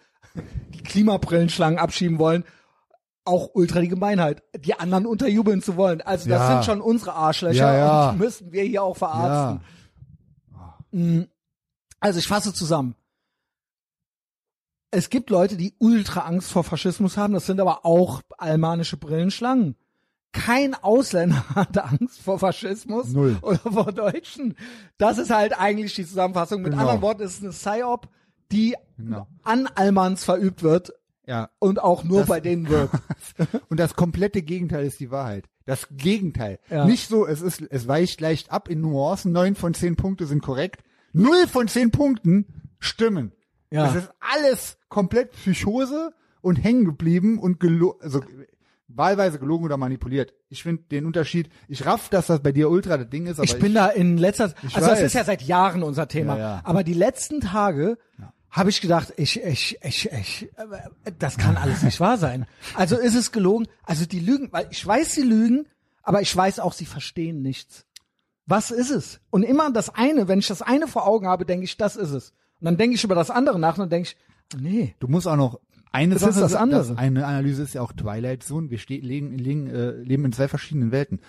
die 0.74 0.84
Klimabrillenschlangen 0.84 1.80
abschieben 1.80 2.20
wollen. 2.20 2.44
Auch 3.24 3.50
ultra 3.56 3.80
die 3.80 3.88
Gemeinheit, 3.88 4.44
die 4.60 4.74
anderen 4.76 5.06
unterjubeln 5.06 5.62
zu 5.62 5.78
wollen. 5.78 6.02
Also 6.02 6.30
das 6.30 6.48
sind 6.50 6.66
schon 6.66 6.82
unsere 6.82 7.14
Arschlöcher 7.14 7.74
Ja, 7.74 7.78
ja. 7.78 8.10
und 8.10 8.18
die 8.20 8.24
müssen 8.24 8.52
wir 8.52 8.64
hier 8.64 8.84
auch 8.84 8.98
verarzten. 8.98 9.66
Mm. 10.92 11.22
Also 12.00 12.20
ich 12.20 12.28
fasse 12.28 12.54
zusammen. 12.54 12.96
Es 14.92 15.10
gibt 15.10 15.30
Leute, 15.30 15.58
die 15.58 15.74
ultra 15.80 16.22
Angst 16.22 16.52
vor 16.52 16.64
Faschismus 16.64 17.18
haben, 17.18 17.34
das 17.34 17.46
sind 17.46 17.60
aber 17.60 17.86
auch 17.86 18.22
almanische 18.38 18.98
Brillenschlangen. 18.98 19.76
Kein 20.32 20.74
Ausländer 20.74 21.44
hat 21.56 21.78
Angst 21.78 22.22
vor 22.22 22.40
Faschismus 22.40 23.08
Null. 23.10 23.38
oder 23.42 23.58
vor 23.60 23.92
Deutschen. 23.92 24.56
Das 24.98 25.18
ist 25.18 25.30
halt 25.32 25.58
eigentlich 25.60 25.96
die 25.96 26.06
Zusammenfassung. 26.06 26.62
Mit 26.62 26.72
Genau. 26.72 26.84
anderen 26.84 27.02
Worten, 27.02 27.24
es 27.24 27.36
ist 27.40 27.44
eine 27.44 27.52
PSYOP, 27.52 28.08
die 28.52 28.76
Genau. 28.98 29.28
an 29.44 29.68
Almans 29.76 30.24
verübt 30.24 30.62
wird 30.64 30.94
Ja. 31.26 31.50
und 31.60 31.82
auch 31.82 32.04
nur 32.04 32.20
Das- 32.20 32.30
bei 32.30 32.40
denen 32.40 32.70
wirkt. 32.70 32.96
Und 33.70 33.80
das 33.80 33.96
komplette 33.96 34.42
Gegenteil 34.44 34.86
ist 34.86 35.00
die 35.02 35.12
Wahrheit. 35.12 35.46
Das 35.66 35.88
Gegenteil. 35.92 36.60
Ja. 36.70 36.86
Nicht 36.86 37.10
so, 37.10 37.26
es 37.26 37.42
ist, 37.42 37.62
es 37.70 37.88
weicht 37.88 38.22
leicht 38.22 38.52
ab 38.52 38.70
in 38.70 38.80
Nuancen. 38.82 39.32
Neun 39.34 39.56
von 39.56 39.74
zehn 39.74 39.96
Punkte 39.98 40.26
sind 40.28 40.42
korrekt. 40.44 40.84
Null 41.12 41.48
von 41.48 41.68
zehn 41.68 41.92
Punkten 41.92 42.46
stimmen. 42.80 43.32
Ja. 43.72 43.90
Es 43.90 43.96
ist 43.96 44.10
alles 44.20 44.78
komplett 44.90 45.32
Psychose 45.32 46.14
und 46.42 46.56
hängen 46.58 46.86
geblieben 46.86 47.40
und 47.40 47.60
gelo 47.60 47.98
also 48.02 48.22
wahlweise 48.88 49.40
gelogen 49.40 49.66
oder 49.66 49.78
manipuliert. 49.78 50.34
Ich 50.50 50.64
finde 50.64 50.84
den 50.84 51.06
Unterschied, 51.06 51.50
ich 51.68 51.86
raff, 51.86 52.10
dass 52.10 52.28
das 52.28 52.42
bei 52.42 52.52
dir 52.52 52.70
ultra 52.70 52.98
das 52.98 53.10
Ding 53.10 53.26
ist, 53.26 53.40
aber 53.40 53.44
Ich 53.46 53.58
bin 53.60 53.74
da 53.74 53.88
in 53.88 54.18
letzter 54.18 54.54
Ich 54.62 54.76
also 54.76 54.90
das 54.90 55.00
weiß. 55.00 55.06
ist 55.08 55.14
ja 55.14 55.24
seit 55.24 55.42
Jahren 55.42 55.84
unser 55.84 56.08
Thema, 56.08 56.34
Ja, 56.38 56.40
ja. 56.58 56.62
aber 56.64 56.84
die 56.84 56.94
letzten 56.94 57.42
Tage 57.42 57.98
habe 58.52 58.70
ich 58.70 58.80
gedacht, 58.80 59.12
ich, 59.18 59.44
ich, 59.44 59.78
ich, 59.84 60.10
ich, 60.12 60.50
das 61.20 61.38
kann 61.38 61.58
alles 61.58 61.82
nicht 61.84 62.00
wahr 62.00 62.18
sein. 62.18 62.46
Also 62.76 62.96
ist 62.98 63.16
es 63.16 63.32
gelogen? 63.34 63.68
Also 63.84 64.06
die 64.06 64.20
lügen, 64.22 64.50
weil 64.54 64.68
ich 64.70 64.86
weiß, 64.86 65.14
sie 65.14 65.24
lügen, 65.24 65.68
aber 66.04 66.22
ich 66.22 66.34
weiß 66.34 66.60
auch, 66.60 66.72
sie 66.72 66.86
verstehen 66.86 67.42
nichts. 67.42 67.86
Was 68.46 68.70
ist 68.72 68.92
es? 68.92 69.20
Und 69.32 69.44
immer 69.44 69.72
das 69.72 69.90
eine, 69.94 70.28
wenn 70.30 70.40
ich 70.40 70.48
das 70.48 70.62
eine 70.62 70.88
vor 70.88 71.06
Augen 71.08 71.28
habe, 71.28 71.46
denke 71.46 71.66
ich, 71.66 71.76
das 71.76 71.96
ist 71.96 72.12
es. 72.12 72.34
Und 72.62 72.66
dann 72.66 72.78
denke 72.78 72.96
ich 72.96 73.04
über 73.04 73.16
das 73.16 73.30
andere 73.30 73.60
nach 73.60 73.74
und 73.78 73.82
dann 73.82 73.90
denke 73.90 74.10
ich, 74.10 74.62
nee, 74.62 74.96
Du 75.00 75.08
musst 75.08 75.28
auch 75.28 75.36
noch 75.36 75.60
eine 75.92 76.14
Das 76.16 76.22
Sache 76.22 76.32
ist 76.32 76.40
das 76.42 76.56
andere. 76.56 76.98
eine 76.98 77.26
Analyse 77.26 77.64
ist 77.64 77.74
ja 77.74 77.82
auch 77.82 77.94
Twilight 77.94 78.44
Zone. 78.44 78.70
Wir 78.70 78.80
ste 78.80 78.96
legen, 78.98 79.38
legen, 79.38 79.68
äh, 79.68 79.92
leben 79.92 80.26
in 80.26 80.34
zwei 80.34 80.48
verschiedenen 80.48 80.92
Welten. 80.92 81.22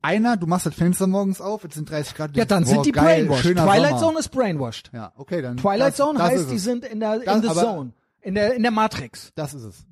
Einer, 0.00 0.36
du 0.36 0.46
machst 0.46 0.64
das 0.64 0.74
Fenster 0.74 1.06
morgens 1.08 1.40
auf, 1.40 1.64
jetzt 1.64 1.74
sind 1.74 1.90
30 1.90 2.14
Grad. 2.14 2.36
ja, 2.36 2.44
dann 2.44 2.62
boah, 2.62 2.70
sind 2.70 2.86
die 2.86 2.92
geil, 2.92 3.26
brainwashed. 3.26 3.52
Twilight 3.56 3.88
Sommer. 3.88 3.98
Zone 4.00 4.18
ist 4.20 4.28
brainwashed. 4.28 4.90
Ja, 4.94 5.12
okay, 5.16 5.42
dann. 5.42 5.56
Twilight 5.56 5.88
das, 5.90 5.96
Zone 5.96 6.18
das 6.18 6.28
heißt, 6.28 6.50
die 6.50 6.58
sind 6.58 6.84
in 6.84 7.00
der 7.00 7.18
Das- 7.18 7.36
in 7.36 7.42
the 7.42 7.48
aber- 7.48 7.60
Zone, 7.60 7.92
in 8.20 8.34
der 8.34 8.54
in 8.54 8.62
der 8.62 8.70
Matrix. 8.70 9.32
Das 9.34 9.54
ist 9.54 9.64
es. 9.64 9.86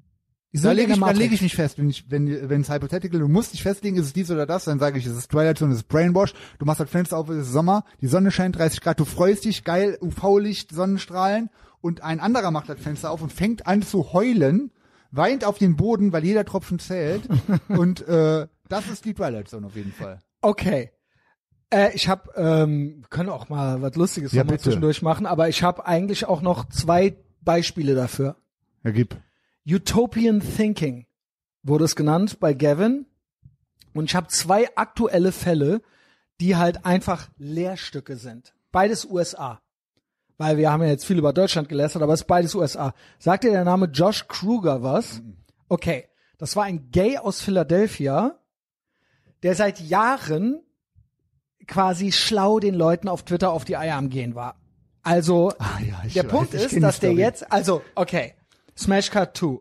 Da 0.63 0.73
lege 0.73 0.93
ich, 0.93 1.01
dann 1.01 1.17
lege 1.17 1.35
ich 1.35 1.43
mich 1.43 1.55
fest, 1.55 1.79
wenn 1.79 1.91
ich, 1.91 2.11
wenn, 2.11 2.49
wenn 2.49 2.61
es 2.61 2.71
hypothetical, 2.71 3.21
du 3.21 3.29
musst 3.29 3.53
dich 3.53 3.63
festlegen, 3.63 3.97
ist 3.97 4.07
es 4.07 4.13
dies 4.13 4.31
oder 4.31 4.47
das, 4.47 4.65
dann 4.65 4.79
sage 4.79 4.99
ich, 4.99 5.07
es 5.07 5.17
ist 5.17 5.31
Twilight 5.31 5.59
Zone, 5.59 5.73
es 5.73 5.79
ist 5.79 5.89
Brainwash, 5.89 6.35
du 6.59 6.65
machst 6.67 6.81
das 6.81 6.91
Fenster 6.91 7.19
auf, 7.19 7.29
es 7.29 7.47
ist 7.47 7.53
Sommer, 7.53 7.85
die 8.01 8.07
Sonne 8.07 8.31
scheint 8.31 8.57
30 8.57 8.81
Grad, 8.81 9.01
du 9.01 9.05
freust 9.05 9.45
dich, 9.45 9.65
geil, 9.65 9.99
UV-Licht, 10.01 10.73
Sonnenstrahlen 10.73 11.51
und 11.81 12.03
ein 12.03 12.21
anderer 12.21 12.51
macht 12.51 12.69
das 12.69 12.81
Fenster 12.81 13.11
auf 13.11 13.23
und 13.23 13.33
fängt 13.33 13.67
an 13.67 13.83
zu 13.83 14.13
heulen, 14.13 14.71
weint 15.11 15.45
auf 15.45 15.59
den 15.59 15.77
Boden, 15.77 16.13
weil 16.13 16.25
jeder 16.25 16.45
Tropfen 16.45 16.79
zählt 16.79 17.23
und 17.69 18.07
äh, 18.07 18.47
das 18.69 18.89
ist 18.89 19.05
die 19.05 19.15
Twilight 19.15 19.49
Zone 19.49 19.67
auf 19.67 19.77
jeden 19.77 19.93
Fall. 19.93 20.21
Okay. 20.41 20.91
Äh, 21.71 21.95
ich 21.95 22.09
habe, 22.09 22.31
ähm, 22.37 22.99
wir 23.01 23.09
können 23.09 23.29
auch 23.29 23.49
mal 23.49 23.83
was 23.83 23.97
Lustiges 23.97 24.33
Ja, 24.33 24.45
mal 24.45 24.59
zwischendurch 24.59 25.03
machen, 25.03 25.27
aber 25.27 25.49
ich 25.49 25.63
habe 25.63 25.87
eigentlich 25.87 26.27
auch 26.27 26.41
noch 26.43 26.69
zwei 26.69 27.17
Beispiele 27.43 27.95
dafür. 27.95 28.37
Ja, 28.85 28.91
gib. 28.93 29.17
Utopian 29.67 30.41
Thinking 30.41 31.07
wurde 31.63 31.85
es 31.85 31.97
genannt 31.97 32.39
bei 32.41 32.55
Gavin. 32.55 33.07
Und 33.95 34.05
ich 34.05 34.15
habe 34.15 34.29
zwei 34.29 34.69
aktuelle 34.77 35.33
Fälle, 35.33 35.81
die 36.41 36.57
halt 36.57 36.85
einfach 36.85 37.29
Lehrstücke 37.39 38.17
sind. 38.17 38.55
Beides 38.71 39.05
USA. 39.07 39.61
Weil 40.39 40.59
wir 40.59 40.71
haben 40.71 40.83
ja 40.83 40.91
jetzt 40.91 41.07
viel 41.07 41.19
über 41.19 41.33
Deutschland 41.33 41.69
gelästert, 41.69 42.03
aber 42.03 42.13
es 42.13 42.21
ist 42.21 42.27
beides 42.27 42.55
USA. 42.55 42.95
Sagt 43.19 43.45
dir 43.45 43.51
der 43.51 43.65
Name 43.65 43.87
Josh 43.87 44.29
Kruger 44.29 44.83
was? 44.83 45.23
Okay. 45.69 46.09
Das 46.39 46.55
war 46.55 46.65
ein 46.65 46.91
Gay 46.91 47.17
aus 47.17 47.41
Philadelphia, 47.41 48.39
der 49.43 49.55
seit 49.55 49.81
Jahren 49.81 50.61
quasi 51.67 52.13
schlau 52.13 52.61
den 52.61 52.75
Leuten 52.75 53.09
auf 53.09 53.25
Twitter 53.25 53.51
auf 53.51 53.65
die 53.65 53.79
Eier 53.79 53.97
am 53.97 54.11
Gehen 54.11 54.35
war. 54.35 54.61
Also, 55.03 55.53
Ah, 55.59 55.79
ja, 55.81 56.03
der 56.15 56.25
weiß, 56.25 56.31
Punkt 56.31 56.55
ist, 56.55 56.83
dass 56.83 57.01
der 57.01 57.15
jetzt, 57.15 57.51
also, 57.51 57.83
okay, 57.95 58.35
Smash 58.77 59.11
Cut 59.11 59.37
2. 59.37 59.59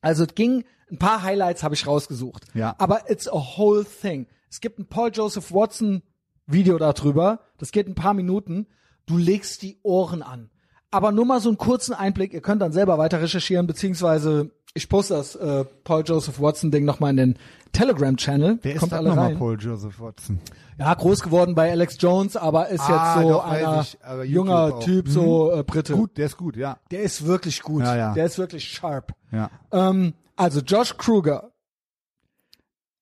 Also, 0.00 0.24
es 0.24 0.34
ging, 0.34 0.64
ein 0.90 0.98
paar 0.98 1.22
Highlights 1.22 1.62
habe 1.62 1.74
ich 1.74 1.86
rausgesucht. 1.86 2.46
Ja. 2.54 2.74
Aber 2.78 3.10
it's 3.10 3.28
a 3.28 3.56
whole 3.56 3.84
thing. 3.84 4.26
Es 4.50 4.60
gibt 4.60 4.78
ein 4.78 4.86
Paul 4.86 5.10
Joseph 5.12 5.52
Watson 5.52 6.02
Video 6.46 6.78
darüber. 6.78 7.40
Das 7.58 7.72
geht 7.72 7.86
ein 7.86 7.94
paar 7.94 8.14
Minuten. 8.14 8.66
Du 9.06 9.18
legst 9.18 9.62
die 9.62 9.78
Ohren 9.82 10.22
an. 10.22 10.50
Aber 10.90 11.12
nur 11.12 11.26
mal 11.26 11.40
so 11.40 11.50
einen 11.50 11.58
kurzen 11.58 11.92
Einblick. 11.92 12.32
Ihr 12.32 12.40
könnt 12.40 12.62
dann 12.62 12.72
selber 12.72 12.96
weiter 12.96 13.20
recherchieren, 13.20 13.66
beziehungsweise 13.66 14.50
ich 14.74 14.88
poste 14.88 15.14
das 15.14 15.34
äh, 15.34 15.64
Paul 15.84 16.04
Joseph 16.06 16.40
Watson 16.40 16.70
Ding 16.70 16.84
nochmal 16.84 17.10
in 17.10 17.16
den 17.16 17.38
Telegram-Channel. 17.72 18.58
Wer 18.62 18.74
ist 18.74 18.80
Kommt 18.80 18.92
das 18.92 18.98
alle 18.98 19.08
nochmal. 19.10 19.36
Paul 19.36 19.56
Joseph 19.58 20.00
Watson? 20.00 20.40
Ja, 20.78 20.94
groß 20.94 21.22
geworden 21.22 21.54
bei 21.54 21.70
Alex 21.70 21.96
Jones, 21.98 22.36
aber 22.36 22.68
ist 22.68 22.80
Ah, 22.80 23.16
jetzt 23.16 23.22
so 23.24 23.28
doch, 23.32 23.44
einer 23.46 23.80
ich, 23.82 23.98
junger 24.30 24.74
auch. 24.74 24.84
Typ, 24.84 25.06
Mhm. 25.06 25.10
so 25.10 25.52
äh, 25.52 25.62
Brite. 25.62 25.94
Gut, 25.94 26.16
der 26.16 26.26
ist 26.26 26.36
gut, 26.36 26.56
ja. 26.56 26.78
Der 26.90 27.02
ist 27.02 27.26
wirklich 27.26 27.62
gut. 27.62 27.82
Ja, 27.82 27.96
ja. 27.96 28.14
Der 28.14 28.26
ist 28.26 28.38
wirklich 28.38 28.64
sharp. 28.68 29.12
Ja. 29.32 29.50
Ähm, 29.72 30.14
also 30.36 30.60
Josh 30.60 30.96
Kruger. 30.96 31.50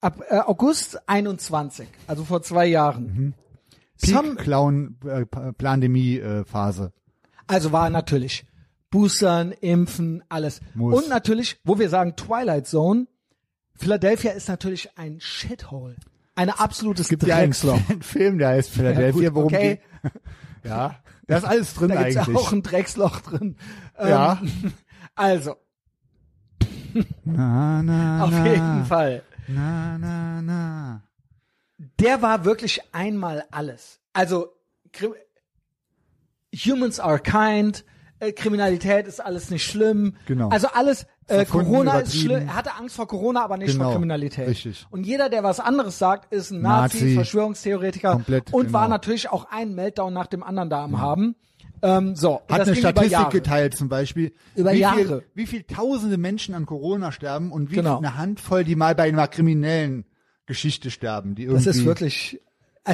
Ab 0.01 0.23
äh, 0.29 0.39
August 0.39 1.01
21, 1.09 1.89
also 2.07 2.25
vor 2.25 2.43
zwei 2.43 2.67
Jahren. 2.67 3.35
Some, 3.97 4.35
Peak 4.35 4.39
Clown 4.39 4.97
äh, 5.05 5.23
äh, 5.23 6.89
also 7.47 7.73
war 7.73 7.91
natürlich 7.91 8.45
Boostern, 8.91 9.53
Impfen, 9.53 10.23
alles. 10.29 10.61
Muss. 10.75 10.95
Und 11.03 11.09
natürlich, 11.09 11.59
wo 11.65 11.79
wir 11.79 11.89
sagen 11.89 12.15
Twilight 12.17 12.67
Zone, 12.67 13.07
Philadelphia 13.77 14.33
ist 14.33 14.49
natürlich 14.49 14.97
ein 14.99 15.21
Shithole. 15.21 15.97
Eine 16.35 16.59
absolutes 16.61 17.09
gibt 17.09 17.23
ja 17.25 17.37
einen, 17.37 17.53
Drecksloch. 17.53 17.81
Film, 18.01 18.39
der 18.39 18.49
heißt 18.51 18.71
Philadelphia, 18.71 19.23
Ja, 19.23 19.29
gut, 19.31 19.35
worum 19.37 19.55
okay. 19.55 19.81
geht. 20.03 20.13
Ja, 20.65 20.97
da 21.29 21.39
ist 21.39 21.45
alles 21.45 21.75
drin 21.75 21.91
Da 21.91 22.01
eigentlich. 22.01 22.37
auch 22.37 22.51
ein 22.53 22.63
Drecksloch 22.63 23.21
drin. 23.21 23.57
Ähm, 23.99 24.09
ja. 24.09 24.43
Also, 25.15 25.57
Na, 27.25 27.83
na, 27.83 28.25
auf 28.25 28.31
na, 28.31 28.47
jeden 28.47 28.85
Fall. 28.85 29.23
Na, 29.49 29.97
na, 29.97 30.43
na. 30.43 31.03
der 32.01 32.21
war 32.21 32.45
wirklich 32.45 32.83
einmal 32.93 33.45
alles. 33.51 34.01
Also 34.13 34.49
Humans 36.55 37.01
are 37.01 37.19
kind, 37.19 37.85
äh, 38.21 38.33
Kriminalität 38.33 39.07
ist 39.07 39.21
alles 39.25 39.51
nicht 39.51 39.65
schlimm. 39.65 40.15
Genau. 40.27 40.49
Also 40.49 40.69
alles, 40.73 41.07
äh, 41.29 41.45
Corona 41.45 42.01
ist 42.01 42.17
schlimm. 42.17 42.49
Er 42.49 42.55
hatte 42.57 42.75
Angst 42.75 42.97
vor 42.97 43.07
Corona, 43.07 43.43
aber 43.45 43.57
nicht 43.57 43.73
Genau, 43.73 43.85
vor 43.85 43.93
Kriminalität. 43.95 44.49
richtig. 44.49 44.87
Und 44.91 45.05
jeder, 45.07 45.29
der 45.29 45.43
was 45.43 45.61
anderes 45.61 45.99
sagt, 45.99 46.33
ist 46.33 46.51
ein 46.51 46.63
Nazi, 46.63 46.97
Nazi. 46.99 47.15
Verschwörungstheoretiker 47.15 48.13
Komplett, 48.13 48.53
und 48.53 48.73
war 48.73 48.85
genau. 48.85 48.95
natürlich 48.95 49.31
auch 49.31 49.47
ein 49.51 49.75
Meltdown 49.75 50.13
nach 50.13 50.27
dem 50.27 50.43
anderen 50.43 50.71
da 50.71 50.85
am 50.85 51.01
haben. 51.01 51.35
Ähm, 51.83 52.17
so, 52.17 52.41
Hat 52.51 52.63
eine 52.63 52.75
Statistik 52.75 53.31
geteilt 53.31 53.77
zum 53.77 53.89
Beispiel. 53.91 54.33
Über 54.55 54.73
wie 54.73 54.79
Jahre. 54.79 54.97
Viel, 54.97 55.23
wie 55.35 55.47
viel 55.47 55.63
tausende 55.65 56.17
Menschen 56.17 56.55
an 56.55 56.65
Corona 56.65 57.13
sterben 57.13 57.53
und 57.53 57.71
wie 57.71 57.75
Genau. 57.77 57.99
eine 57.99 58.17
Handvoll, 58.17 58.65
die 58.65 58.77
mal 58.77 58.95
bei 58.95 59.05
einer 59.05 59.29
kriminellen 59.29 60.07
Geschichte 60.47 60.91
sterben. 60.91 61.35
Die 61.35 61.45
irgendwie, 61.45 61.65
Das 61.65 61.77
ist 61.77 61.85
wirklich, 61.85 62.41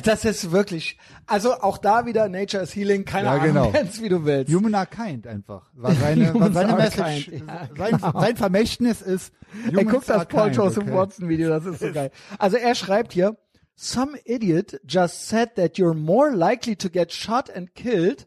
Das 0.05 0.25
ist 0.25 0.51
wirklich, 0.53 0.97
also 1.27 1.53
auch 1.61 1.77
da 1.77 2.07
wieder 2.07 2.29
Nature 2.29 2.63
is 2.63 2.75
Healing, 2.75 3.05
keine 3.05 3.27
Ja, 3.27 3.33
Ahnung, 3.35 3.47
genau. 3.47 3.71
nenn's 3.73 4.01
wie 4.01 4.09
du 4.09 4.25
willst. 4.25 4.51
Human 4.53 4.75
are 4.75 4.87
kind 4.87 5.27
einfach. 5.27 5.71
War 5.75 5.95
seine, 5.95 6.33
war 6.41 6.51
seine 6.51 6.75
Message. 6.77 7.27
kind, 7.31 7.45
ja, 7.47 7.69
sein, 7.77 8.13
sein 8.15 8.37
Vermächtnis 8.37 9.03
ist, 9.03 9.35
Er 9.67 9.73
humans 9.73 9.91
guckt 9.93 10.09
das 10.09 10.27
Paul 10.29 10.45
kind, 10.45 10.57
Joseph 10.57 10.85
okay. 10.85 10.95
Watson 10.95 11.29
Video, 11.29 11.51
das 11.51 11.67
ist 11.67 11.81
so 11.81 11.93
geil. 11.93 12.11
Also 12.39 12.57
er 12.57 12.75
schreibt 12.75 13.13
hier, 13.13 13.37
some 13.77 14.19
idiot 14.25 14.81
just 14.89 15.29
said 15.29 15.57
that 15.57 15.77
you're 15.77 15.95
more 15.95 16.31
likely 16.35 16.75
to 16.77 16.89
get 16.89 17.13
shot 17.13 17.51
and 17.51 17.75
killed 17.75 18.27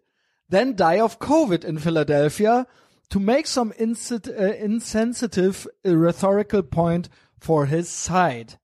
than 0.52 0.76
die 0.76 1.02
of 1.02 1.18
COVID 1.20 1.64
in 1.66 1.80
Philadelphia 1.80 2.68
to 3.10 3.20
make 3.20 3.48
some 3.48 3.72
insit- 3.74 4.30
uh, 4.30 4.54
insensitive 4.64 5.68
uh, 5.84 5.92
rhetorical 5.96 6.62
point 6.62 7.10
for 7.40 7.66
his 7.66 7.90
side. 7.90 8.60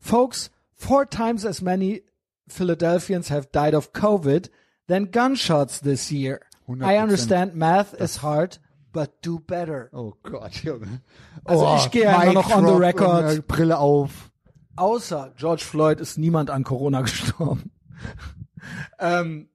Folks, 0.00 0.48
four 0.78 1.04
times 1.04 1.44
as 1.44 1.60
many 1.60 2.02
Philadelphians 2.48 3.28
have 3.28 3.52
died 3.52 3.74
of 3.74 3.92
COVID 3.92 4.48
than 4.86 5.06
gunshots 5.06 5.80
this 5.80 6.10
year. 6.10 6.40
I 6.68 6.94
100%. 6.94 7.02
understand 7.02 7.54
math 7.54 7.94
is 8.00 8.16
hard, 8.16 8.58
but 8.92 9.20
do 9.22 9.38
better. 9.38 9.90
Oh 9.92 10.16
Gott, 10.22 10.52
Junge. 10.64 11.02
Also 11.44 11.66
oh, 11.66 11.76
ich 11.76 11.90
gehe 11.90 12.04
ja 12.04 12.18
Mic 12.24 12.34
noch 12.34 12.50
on 12.50 12.66
the 12.66 12.72
record. 12.72 13.38
äh, 13.38 13.40
Brille 13.40 13.78
auf. 13.78 14.30
außer 14.78 15.34
George 15.36 15.64
Floyd 15.64 16.00
ist 16.00 16.18
niemand 16.18 16.50
an 16.50 16.64
Corona 16.64 17.02
gestorben. 17.02 17.70
ähm, 18.98 19.48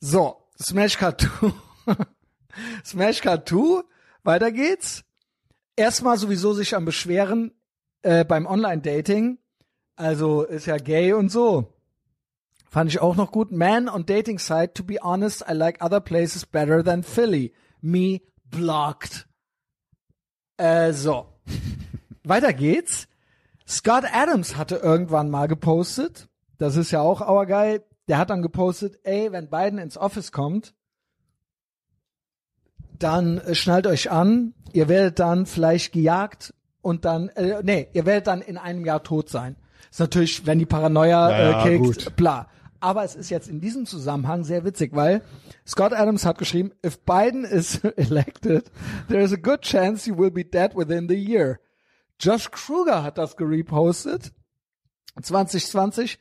so, 0.00 0.36
Smash 0.60 0.98
Cut 0.98 1.20
2. 1.20 1.52
Smash 2.84 3.20
Cut 3.20 3.48
2, 3.48 3.82
weiter 4.24 4.52
geht's. 4.52 5.04
Erstmal 5.76 6.18
sowieso 6.18 6.52
sich 6.52 6.74
am 6.74 6.84
Beschweren 6.84 7.52
äh, 8.02 8.24
beim 8.24 8.46
Online-Dating. 8.46 9.38
Also 9.96 10.42
ist 10.42 10.66
ja 10.66 10.76
gay 10.76 11.12
und 11.12 11.30
so. 11.30 11.72
Fand 12.68 12.90
ich 12.90 13.00
auch 13.00 13.16
noch 13.16 13.32
gut. 13.32 13.50
Man 13.52 13.88
on 13.88 14.04
dating 14.04 14.38
site, 14.38 14.74
to 14.74 14.84
be 14.84 14.98
honest, 15.02 15.44
I 15.48 15.52
like 15.52 15.82
other 15.82 16.00
places 16.00 16.44
better 16.44 16.84
than 16.84 17.02
Philly. 17.02 17.54
Me 17.80 18.20
blocked. 18.50 19.26
Äh, 20.58 20.92
so. 20.92 21.26
weiter 22.24 22.52
geht's. 22.52 23.08
Scott 23.66 24.04
Adams 24.12 24.56
hatte 24.56 24.76
irgendwann 24.76 25.28
mal 25.28 25.48
gepostet, 25.48 26.28
das 26.58 26.76
ist 26.76 26.92
ja 26.92 27.00
auch 27.00 27.20
auergeil, 27.20 27.84
der 28.06 28.18
hat 28.18 28.30
dann 28.30 28.42
gepostet, 28.42 29.00
ey, 29.02 29.32
wenn 29.32 29.50
Biden 29.50 29.78
ins 29.78 29.98
Office 29.98 30.30
kommt, 30.30 30.74
dann 32.98 33.38
äh, 33.38 33.54
schnallt 33.56 33.88
euch 33.88 34.10
an, 34.10 34.54
ihr 34.72 34.88
werdet 34.88 35.18
dann 35.18 35.46
vielleicht 35.46 35.92
gejagt 35.92 36.54
und 36.80 37.04
dann, 37.04 37.28
äh, 37.30 37.60
nee, 37.64 37.88
ihr 37.92 38.06
werdet 38.06 38.28
dann 38.28 38.40
in 38.40 38.56
einem 38.56 38.84
Jahr 38.84 39.02
tot 39.02 39.28
sein. 39.28 39.56
Ist 39.96 40.00
natürlich, 40.00 40.44
wenn 40.44 40.58
die 40.58 40.66
Paranoia 40.66 41.30
Ja, 41.30 41.50
ja, 41.50 41.66
äh, 41.66 41.78
kickt, 41.78 42.16
bla. 42.16 42.50
Aber 42.80 43.02
es 43.02 43.14
ist 43.14 43.30
jetzt 43.30 43.48
in 43.48 43.62
diesem 43.62 43.86
Zusammenhang 43.86 44.44
sehr 44.44 44.62
witzig, 44.62 44.94
weil 44.94 45.22
Scott 45.66 45.94
Adams 45.94 46.26
hat 46.26 46.36
geschrieben, 46.36 46.72
if 46.84 46.98
Biden 46.98 47.46
is 47.46 47.76
elected, 47.96 48.70
there 49.08 49.22
is 49.22 49.32
a 49.32 49.36
good 49.36 49.62
chance 49.62 50.06
you 50.06 50.14
will 50.14 50.30
be 50.30 50.44
dead 50.44 50.76
within 50.76 51.08
the 51.08 51.14
year. 51.14 51.60
Josh 52.18 52.50
Kruger 52.50 53.02
hat 53.02 53.16
das 53.16 53.38
gerepostet. 53.38 54.32
2020. 55.22 56.18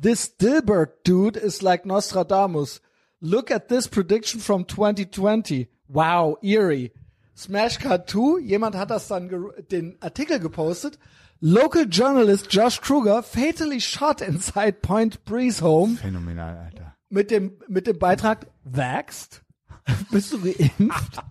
This 0.00 0.36
Dilbert 0.36 1.02
dude 1.02 1.36
is 1.36 1.62
like 1.62 1.84
Nostradamus. 1.84 2.80
Look 3.20 3.50
at 3.50 3.68
this 3.68 3.88
prediction 3.88 4.38
from 4.38 4.68
2020. 4.68 5.66
Wow, 5.88 6.38
eerie. 6.42 6.92
Smash 7.34 7.80
Cut 7.80 8.08
2, 8.08 8.38
jemand 8.38 8.76
hat 8.76 8.90
das 8.90 9.08
dann 9.08 9.28
den 9.72 10.00
Artikel 10.00 10.38
gepostet. 10.38 11.00
Local 11.40 11.84
journalist 11.86 12.48
Josh 12.50 12.80
Kruger 12.80 13.22
fatally 13.22 13.78
shot 13.80 14.22
inside 14.22 14.80
Point 14.82 15.24
Breeze 15.24 15.60
home 15.60 15.96
Phänomenal, 15.98 16.56
Alter. 16.64 16.94
mit 17.10 17.30
dem, 17.30 17.52
mit 17.68 17.86
dem 17.86 17.98
Beitrag 17.98 18.46
Vaxxed? 18.64 19.42
Bist 20.10 20.32
du 20.32 20.38
geimpft? 20.40 21.22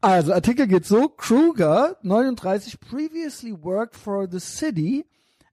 Also, 0.00 0.32
Artikel 0.32 0.66
geht 0.68 0.86
so. 0.86 1.08
Kruger, 1.08 1.96
39, 2.02 2.78
previously 2.80 3.52
worked 3.52 3.96
for 3.96 4.28
the 4.28 4.38
city 4.38 5.04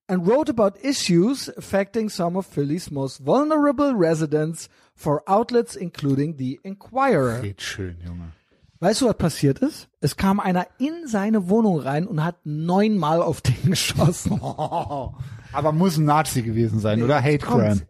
and 0.08 0.28
wrote 0.28 0.50
about 0.50 0.78
issues 0.84 1.50
affecting 1.58 2.10
some 2.10 2.38
of 2.38 2.46
Philly's 2.46 2.92
most 2.92 3.20
vulnerable 3.24 3.96
residents 3.96 4.70
for 4.94 5.24
outlets 5.28 5.76
including 5.76 6.38
the 6.38 6.60
Inquirer. 6.64 7.42
Geht 7.42 7.62
schön, 7.62 7.98
Junge. 8.06 8.34
Weißt 8.80 9.02
du, 9.02 9.08
was 9.08 9.18
passiert 9.18 9.60
ist? 9.60 9.90
Es 10.02 10.18
kam 10.18 10.40
einer 10.40 10.68
in 10.80 11.08
seine 11.08 11.50
Wohnung 11.50 11.80
rein 11.80 12.08
und 12.08 12.24
hat 12.24 12.38
neunmal 12.44 13.22
auf 13.22 13.42
den 13.42 13.56
geschossen. 13.70 14.40
Aber 15.54 15.72
muss 15.72 15.98
ein 15.98 16.06
Nazi 16.06 16.42
gewesen 16.42 16.80
sein, 16.80 17.02
oder? 17.02 17.22
Hate 17.22 17.38
Crime. 17.40 17.82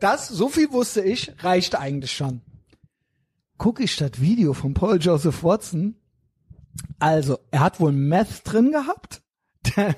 Das, 0.00 0.28
so 0.28 0.48
viel 0.48 0.72
wusste 0.72 1.02
ich, 1.02 1.32
reicht 1.44 1.78
eigentlich 1.78 2.12
schon. 2.12 2.40
Gucke 3.58 3.84
ich 3.84 3.96
das 3.96 4.20
Video 4.20 4.54
von 4.54 4.74
Paul 4.74 4.98
Joseph 5.00 5.44
Watson. 5.44 5.96
Also, 6.98 7.38
er 7.50 7.60
hat 7.60 7.78
wohl 7.78 7.92
Meth 7.92 8.42
drin 8.44 8.72
gehabt, 8.72 9.22
der 9.76 9.94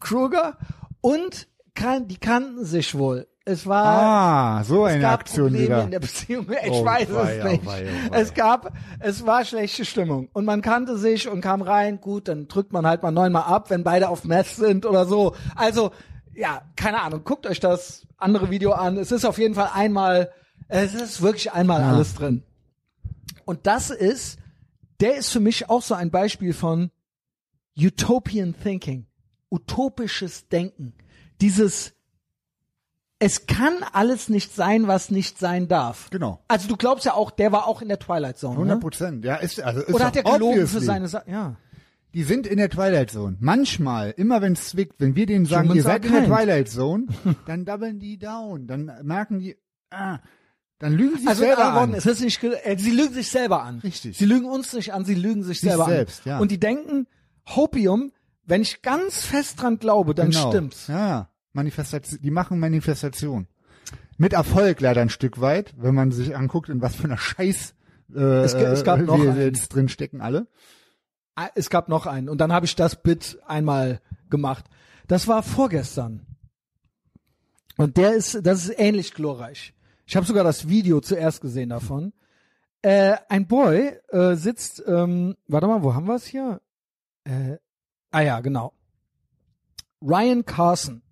Kruger, 0.00 0.56
und 1.00 1.48
kann, 1.74 2.08
die 2.08 2.16
kannten 2.16 2.64
sich 2.64 2.94
wohl. 2.94 3.26
Es 3.44 3.66
war, 3.66 4.58
Ah, 4.60 4.64
so 4.64 4.86
es 4.86 4.92
eine 4.92 5.02
gab 5.02 5.20
Aktion 5.20 5.46
Probleme 5.48 5.64
wieder. 5.66 5.82
in 5.84 5.90
der 5.90 6.00
Beziehung. 6.00 6.46
Ich 6.64 6.70
Oh, 6.70 6.84
weiß 6.84 7.12
wei, 7.12 7.36
es 7.38 7.44
oh, 7.44 7.48
nicht. 7.48 7.66
wei, 7.66 7.84
oh, 8.08 8.12
wei. 8.12 8.20
Es 8.20 8.34
gab, 8.34 8.72
es 9.00 9.26
war 9.26 9.44
schlechte 9.44 9.84
Stimmung 9.84 10.28
und 10.32 10.44
man 10.44 10.62
kannte 10.62 10.96
sich 10.96 11.28
und 11.28 11.40
kam 11.40 11.60
rein. 11.62 12.00
Gut, 12.00 12.28
dann 12.28 12.46
drückt 12.46 12.72
man 12.72 12.86
halt 12.86 13.02
mal 13.02 13.10
neunmal 13.10 13.42
ab, 13.44 13.68
wenn 13.70 13.82
beide 13.82 14.08
auf 14.10 14.24
Meth 14.24 14.46
sind 14.46 14.86
oder 14.86 15.06
so. 15.06 15.34
Also 15.56 15.90
ja, 16.34 16.62
keine 16.76 17.00
Ahnung. 17.02 17.24
Guckt 17.24 17.46
euch 17.46 17.58
das 17.58 18.06
andere 18.16 18.48
Video 18.50 18.72
an. 18.72 18.96
Es 18.96 19.10
ist 19.10 19.24
auf 19.24 19.38
jeden 19.38 19.54
Fall 19.54 19.70
einmal, 19.74 20.30
es 20.68 20.94
ist 20.94 21.20
wirklich 21.20 21.52
einmal 21.52 21.82
alles 21.82 22.14
drin. 22.14 22.44
Und 23.44 23.66
das 23.66 23.90
ist, 23.90 24.38
der 25.00 25.16
ist 25.16 25.30
für 25.30 25.40
mich 25.40 25.68
auch 25.68 25.82
so 25.82 25.94
ein 25.94 26.12
Beispiel 26.12 26.52
von 26.54 26.92
Utopian 27.76 28.54
Thinking, 28.62 29.06
utopisches 29.50 30.48
Denken. 30.48 30.94
Dieses 31.40 31.94
es 33.24 33.46
kann 33.46 33.72
alles 33.92 34.28
nicht 34.28 34.52
sein, 34.54 34.88
was 34.88 35.10
nicht 35.10 35.38
sein 35.38 35.68
darf. 35.68 36.10
Genau. 36.10 36.40
Also 36.48 36.66
du 36.68 36.76
glaubst 36.76 37.04
ja 37.04 37.14
auch, 37.14 37.30
der 37.30 37.52
war 37.52 37.68
auch 37.68 37.80
in 37.80 37.88
der 37.88 37.98
Twilight 38.00 38.36
Zone. 38.36 38.54
100 38.54 38.76
Ne? 38.76 38.80
Prozent. 38.80 39.24
Ja, 39.24 39.36
ist, 39.36 39.60
also 39.60 39.80
ist 39.80 39.94
Oder 39.94 40.06
hat 40.06 40.16
er 40.16 40.24
gelogen 40.24 40.54
für 40.56 40.62
obviously. 40.64 40.84
seine 40.86 41.08
Sa 41.08 41.22
Ja. 41.26 41.54
Die 42.14 42.24
sind 42.24 42.46
in 42.46 42.58
der 42.58 42.68
Twilight 42.68 43.10
Zone. 43.10 43.36
Manchmal, 43.40 44.10
immer 44.16 44.42
wenn 44.42 44.52
es 44.54 44.68
zwickt, 44.70 44.96
wenn 45.00 45.14
wir 45.16 45.24
denen 45.26 45.46
sagen, 45.46 45.72
ihr 45.74 45.82
seid 45.82 46.04
in 46.04 46.12
der. 46.12 46.26
Twilight 46.26 46.68
Zone, 46.68 47.06
dann 47.46 47.64
doublen 47.64 48.00
die 48.00 48.18
down. 48.18 48.66
Dann 48.66 48.90
merken 49.02 49.38
die, 49.38 49.56
ah, 49.90 50.18
dann 50.78 50.92
lügen 50.92 51.16
sie 51.18 51.26
Also 51.28 51.42
selber 51.42 51.62
Worten, 51.74 51.92
an. 51.92 51.94
es 51.94 52.04
ist 52.06 52.20
nicht, 52.20 52.42
äh, 52.42 52.76
sie 52.78 52.90
lügen 52.90 53.14
sich 53.14 53.30
selber 53.30 53.62
an. 53.62 53.78
Richtig. 53.78 54.18
Sie 54.18 54.26
lügen 54.26 54.46
uns 54.46 54.72
nicht 54.74 54.92
an, 54.92 55.04
sie 55.04 55.14
lügen 55.14 55.42
sich, 55.44 55.60
Sich 55.60 55.70
selber 55.70 55.86
selbst, 55.86 56.26
an. 56.26 56.30
ja. 56.32 56.38
Und 56.40 56.50
die 56.50 56.58
denken, 56.58 57.06
Hopium, 57.48 58.10
wenn 58.44 58.60
ich 58.62 58.82
ganz 58.82 59.24
fest 59.24 59.62
dran 59.62 59.78
glaube, 59.78 60.14
dann 60.14 60.30
Genau. 60.32 60.50
stimmt's. 60.50 60.88
Ja, 60.88 61.28
Manifestation, 61.52 62.20
die 62.22 62.30
machen 62.30 62.58
Manifestation. 62.58 63.46
Mit 64.16 64.32
Erfolg 64.32 64.80
leider 64.80 65.00
ein 65.00 65.08
Stück 65.08 65.40
weit, 65.40 65.74
wenn 65.76 65.94
man 65.94 66.12
sich 66.12 66.36
anguckt, 66.36 66.68
in 66.68 66.80
was 66.82 66.94
für 66.94 67.04
einer 67.04 67.18
Scheiß 67.18 67.74
äh, 68.14 68.20
Es 68.20 68.54
es 68.54 68.84
gab 68.84 69.00
äh, 69.00 69.02
noch 69.02 69.18
wir 69.20 69.32
einen. 69.32 69.40
jetzt 69.40 69.68
drin 69.70 69.88
stecken 69.88 70.20
alle. 70.20 70.46
Ah, 71.34 71.48
Es 71.54 71.70
gab 71.70 71.88
noch 71.88 72.06
einen. 72.06 72.28
Und 72.28 72.38
dann 72.40 72.52
habe 72.52 72.66
ich 72.66 72.76
das 72.76 73.02
Bit 73.02 73.38
einmal 73.46 74.00
gemacht. 74.30 74.66
Das 75.08 75.28
war 75.28 75.42
vorgestern. 75.42 76.26
Und 77.76 77.96
der 77.96 78.14
ist, 78.14 78.46
das 78.46 78.64
ist 78.64 78.78
ähnlich 78.78 79.14
glorreich. 79.14 79.74
Ich 80.06 80.14
habe 80.14 80.26
sogar 80.26 80.44
das 80.44 80.68
Video 80.68 81.00
zuerst 81.00 81.40
gesehen 81.40 81.70
davon. 81.70 82.12
Äh, 82.82 83.16
ein 83.28 83.46
Boy 83.46 83.98
äh, 84.08 84.34
sitzt, 84.34 84.82
ähm, 84.86 85.36
warte 85.48 85.66
mal, 85.68 85.82
wo 85.82 85.94
haben 85.94 86.06
wir 86.06 86.16
es 86.16 86.26
hier? 86.26 86.60
Äh, 87.24 87.56
ah 88.10 88.20
ja, 88.20 88.40
genau. 88.40 88.74
Ryan 90.02 90.44
Carson 90.44 91.02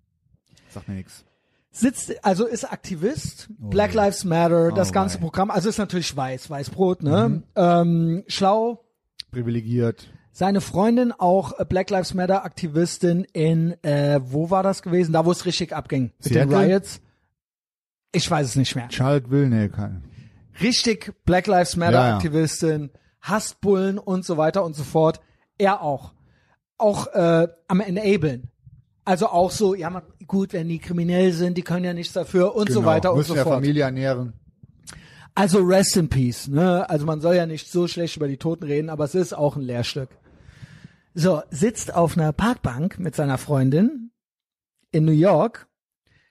Sagt 0.73 0.87
mir 0.87 0.95
nix. 0.95 1.25
sitzt, 1.71 2.13
also 2.23 2.45
ist 2.45 2.65
Aktivist, 2.71 3.47
Black 3.57 3.93
Lives 3.93 4.23
Matter, 4.25 4.71
das 4.71 4.89
Oh 4.89 4.93
ganze. 4.93 5.17
Mhm. 5.17 5.21
Programm, 5.21 5.51
also 5.51 5.69
ist 5.69 5.77
natürlich 5.77 6.15
weiß, 6.15 6.49
Weißbrot, 6.49 7.03
ne? 7.03 7.43
Ähm, 7.55 8.23
schlau, 8.27 8.83
Privilegiert. 9.31 10.09
seine 10.31 10.59
Freundin 10.61 11.11
auch 11.11 11.53
Black 11.65 11.89
Lives 11.89 12.13
Matter 12.13 12.43
Aktivistin 12.43 13.25
in 13.33 13.71
äh, 13.83 14.19
wo 14.23 14.49
war 14.49 14.63
das 14.63 14.81
gewesen? 14.81 15.13
Da 15.13 15.25
wo 15.25 15.31
es 15.31 15.45
richtig 15.45 15.73
abging 15.73 16.11
mit 16.23 16.25
den 16.25 16.49
Seattle? 16.49 16.59
Riots. 16.59 17.01
Ich 18.13 18.29
weiß 18.29 18.45
es 18.45 18.55
nicht 18.57 18.75
mehr. 18.75 18.89
Will, 19.29 19.47
nee, 19.47 19.69
kann. 19.69 20.03
Richtig 20.61 21.13
Black 21.25 21.47
Lives 21.47 21.77
Matter 21.77 21.93
Ja, 21.93 22.07
ja. 22.09 22.15
Aktivistin, 22.15 22.91
hasst 23.21 23.61
Bullen 23.61 23.97
und 23.97 24.25
so 24.25 24.35
weiter 24.35 24.65
und 24.65 24.75
so 24.75 24.83
fort. 24.83 25.21
Er 25.57 25.81
auch. 25.81 26.13
Auch 26.77 27.07
äh, 27.13 27.47
am 27.69 27.79
Enablen. 27.79 28.50
Also 29.03 29.27
auch 29.27 29.51
so, 29.51 29.73
ja 29.73 29.89
man, 29.89 30.03
gut, 30.27 30.53
wenn 30.53 30.67
die 30.69 30.79
kriminell 30.79 31.31
sind, 31.33 31.57
die 31.57 31.63
können 31.63 31.85
ja 31.85 31.93
nichts 31.93 32.13
dafür 32.13 32.55
und 32.55 32.69
so 32.71 32.79
Genau. 32.81 32.91
weiter 32.91 33.11
und 33.11 33.17
Müssen 33.17 33.29
so 33.29 33.35
ja 33.35 33.43
fort. 33.43 33.55
Familie 33.55 33.83
ernähren. 33.83 34.33
Also 35.33 35.59
rest 35.63 35.95
in 35.97 36.09
peace, 36.09 36.47
ne? 36.49 36.87
Also 36.89 37.05
man 37.05 37.21
soll 37.21 37.35
ja 37.35 37.45
nicht 37.45 37.71
so 37.71 37.87
schlecht 37.87 38.17
über 38.17 38.27
die 38.27 38.37
Toten 38.37 38.65
reden, 38.65 38.89
aber 38.89 39.05
es 39.05 39.15
ist 39.15 39.33
auch 39.33 39.55
ein 39.55 39.61
Lehrstück. 39.63 40.09
So, 41.13 41.41
sitzt 41.49 41.93
auf 41.95 42.17
einer 42.17 42.31
Parkbank 42.31 42.99
mit 42.99 43.15
seiner 43.15 43.37
Freundin 43.37 44.11
in 44.91 45.05
New 45.05 45.11
York. 45.13 45.67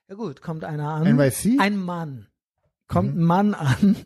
Ja 0.08 0.14
gut, 0.14 0.40
kommt 0.42 0.64
einer 0.64 0.88
an. 0.90 1.16
NYC? 1.16 1.58
Ein 1.58 1.76
Mann. 1.76 2.26
Kommt 2.88 3.16
ein 3.16 3.22
Mann 3.24 3.54
an. 3.54 3.96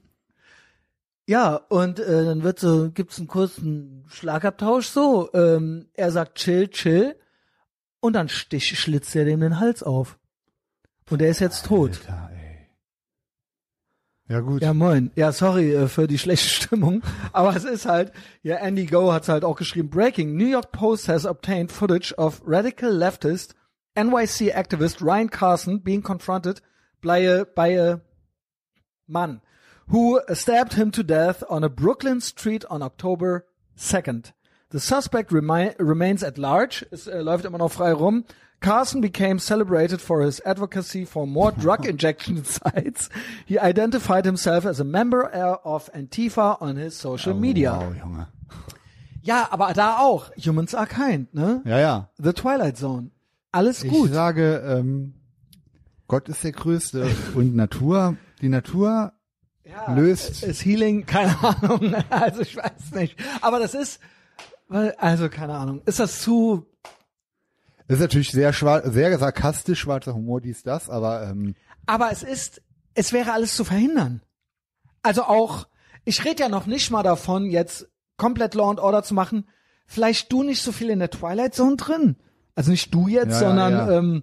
Ja, 1.27 1.55
und 1.57 2.01
äh, 2.01 2.25
dann 2.25 2.43
wird 2.43 2.59
so, 2.59 2.91
gibt's 2.91 3.19
einen 3.19 3.29
kurzen 3.29 4.05
Schlagabtausch 4.09 4.87
so. 4.89 5.31
Ähm, 5.33 5.89
er 5.95 6.11
sagt 6.13 6.37
chill, 6.37 6.69
chill. 6.69 7.17
Und 8.05 8.13
dann 8.13 8.29
stich, 8.29 8.79
schlitzt 8.79 9.17
er 9.17 9.25
dem 9.25 9.41
den 9.41 9.59
Hals 9.59 9.83
auf. 9.83 10.19
Und 11.09 11.23
er 11.23 11.31
ist 11.31 11.41
jetzt 11.41 11.65
tot. 11.65 12.03
Alter. 12.07 12.31
Ja 14.29 14.41
gut. 14.41 14.61
Ja, 14.61 14.75
moin. 14.75 15.11
Ja, 15.17 15.33
sorry 15.33 15.75
äh, 15.75 15.89
für 15.89 16.07
die 16.07 16.19
schlechte 16.19 16.51
Stimmung. 16.51 17.03
Aber 17.33 17.57
es 17.57 17.65
ist 17.65 17.87
halt, 17.87 18.13
ja, 18.43 18.57
Andy 18.57 18.85
Go 18.85 19.11
hat's 19.11 19.31
halt 19.31 19.43
auch 19.43 19.57
geschrieben. 19.57 19.89
Breaking. 19.89 20.37
New 20.37 20.47
York 20.47 20.71
Post 20.71 21.09
has 21.09 21.25
obtained 21.25 21.73
footage 21.73 22.13
of 22.19 22.43
radical 22.45 22.91
leftist 22.91 23.55
NYC 23.97 24.55
activist 24.55 25.01
Ryan 25.01 25.31
Carson 25.31 25.83
being 25.83 26.03
confronted 26.03 26.61
by 27.01 27.27
a, 27.27 27.47
by 27.47 27.79
a 27.79 28.03
man 29.07 29.41
who 29.89 30.21
stabbed 30.35 30.75
him 30.75 30.93
to 30.93 31.03
death 31.03 31.43
on 31.49 31.65
a 31.65 31.71
Brooklyn 31.71 32.21
street 32.21 32.67
on 32.67 32.83
October 32.83 33.47
2nd. 33.79 34.35
The 34.75 34.81
suspect 34.81 35.31
remi 35.31 35.71
remains 35.79 36.25
at 36.25 36.37
large. 36.37 36.85
Es 36.91 37.07
äh, 37.07 37.21
läuft 37.21 37.45
immer 37.45 37.59
noch 37.59 37.71
frei 37.71 37.93
rum. 37.93 38.25
Carson 38.59 39.01
became 39.01 39.39
celebrated 39.39 40.01
for 40.01 40.21
his 40.23 40.41
advocacy 40.45 41.07
for 41.07 41.29
more 41.29 41.53
drug 41.57 41.87
injection 41.87 42.45
sites. 42.45 43.09
He 43.47 43.57
identified 43.61 44.25
himself 44.25 44.67
as 44.67 44.81
a 44.81 44.85
member 44.85 45.31
uh, 45.33 45.59
of 45.65 45.93
Antifa 45.93 46.61
on 46.61 46.75
his 46.75 46.99
social 46.99 47.35
media. 47.35 47.73
Wow, 47.73 47.95
Junge. 47.95 48.27
Ja, 49.23 49.47
aber 49.53 49.73
da 49.75 49.99
auch. 49.99 50.33
Humans 50.37 50.75
are 50.75 50.87
kind, 50.89 51.33
ne? 51.33 51.63
Ja, 51.65 51.79
ja. 51.79 52.09
The 52.19 52.33
Twilight 52.33 52.77
Zone. 52.77 53.13
Alles 53.53 53.85
Ich 53.85 53.93
gut. 53.93 54.13
sage, 54.13 54.57
ähm, 54.67 55.15
Gott 56.09 56.29
ist 56.29 56.43
der 56.43 56.51
Größte 56.51 57.07
und 57.37 57.55
Natur, 57.55 58.17
die 58.41 58.49
Natur 58.49 59.13
löst. 59.95 60.43
Ist 60.43 60.65
Healing, 60.65 61.07
keine 61.07 61.37
Ahnung. 61.45 61.95
Also 62.11 62.41
ich 62.41 62.57
weiß 62.57 62.91
nicht. 62.95 63.17
Aber 63.41 63.61
das 63.61 63.75
ist, 63.75 64.01
weil- 64.69 64.93
also 64.99 65.29
keine 65.29 65.55
Ahnung. 65.55 65.83
Ist 65.87 65.99
das 66.01 66.21
zu, 66.23 66.67
ist 67.89 68.01
natürlich 68.01 68.31
sehr 68.31 68.53
schwar 68.53 68.91
sehr 68.91 69.19
sarkastisch, 69.19 69.81
schwarzer 69.81 70.15
Humor, 70.15 70.41
dies, 70.41 70.63
das, 70.63 70.89
aber 70.89 71.29
ähm, 71.29 71.55
aber 71.87 72.11
es 72.11 72.23
ist, 72.23 72.63
es 72.95 73.13
wäre 73.13 73.33
alles 73.33 73.55
zu 73.57 73.65
verhindern. 73.65 74.23
Also 75.03 75.25
auch, 75.25 75.67
ich 76.05 76.25
rede 76.25 76.43
ja 76.45 76.49
noch 76.49 76.67
nicht 76.67 76.91
mal 76.91 77.03
davon, 77.03 77.47
jetzt 77.51 77.89
komplett 78.17 78.55
Law 78.55 78.71
and 78.71 78.81
Order 78.81 79.03
zu 79.03 79.13
machen. 79.15 79.47
Vielleicht 79.87 80.33
du 80.33 80.43
nicht 80.43 80.63
so 80.63 80.73
viel 80.73 80.89
in 80.89 80.99
der 80.99 81.11
Twilight 81.11 81.55
Zone 81.55 81.77
drin. 81.77 82.17
Also 82.55 82.71
nicht 82.71 82.95
du 82.95 83.07
jetzt, 83.09 83.33
Ja, 83.33 83.43
ja, 83.43 83.49
sondern 83.49 83.73
ja. 83.73 83.91
Ähm, 83.99 84.23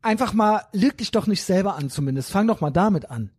einfach 0.00 0.32
mal, 0.32 0.62
lüg 0.72 0.96
dich 0.96 1.10
doch 1.10 1.26
nicht 1.26 1.42
selber 1.42 1.74
an 1.74 1.90
zumindest. 1.90 2.30
Fang 2.30 2.46
doch 2.46 2.62
mal 2.62 2.70
damit 2.70 3.10
an. 3.10 3.30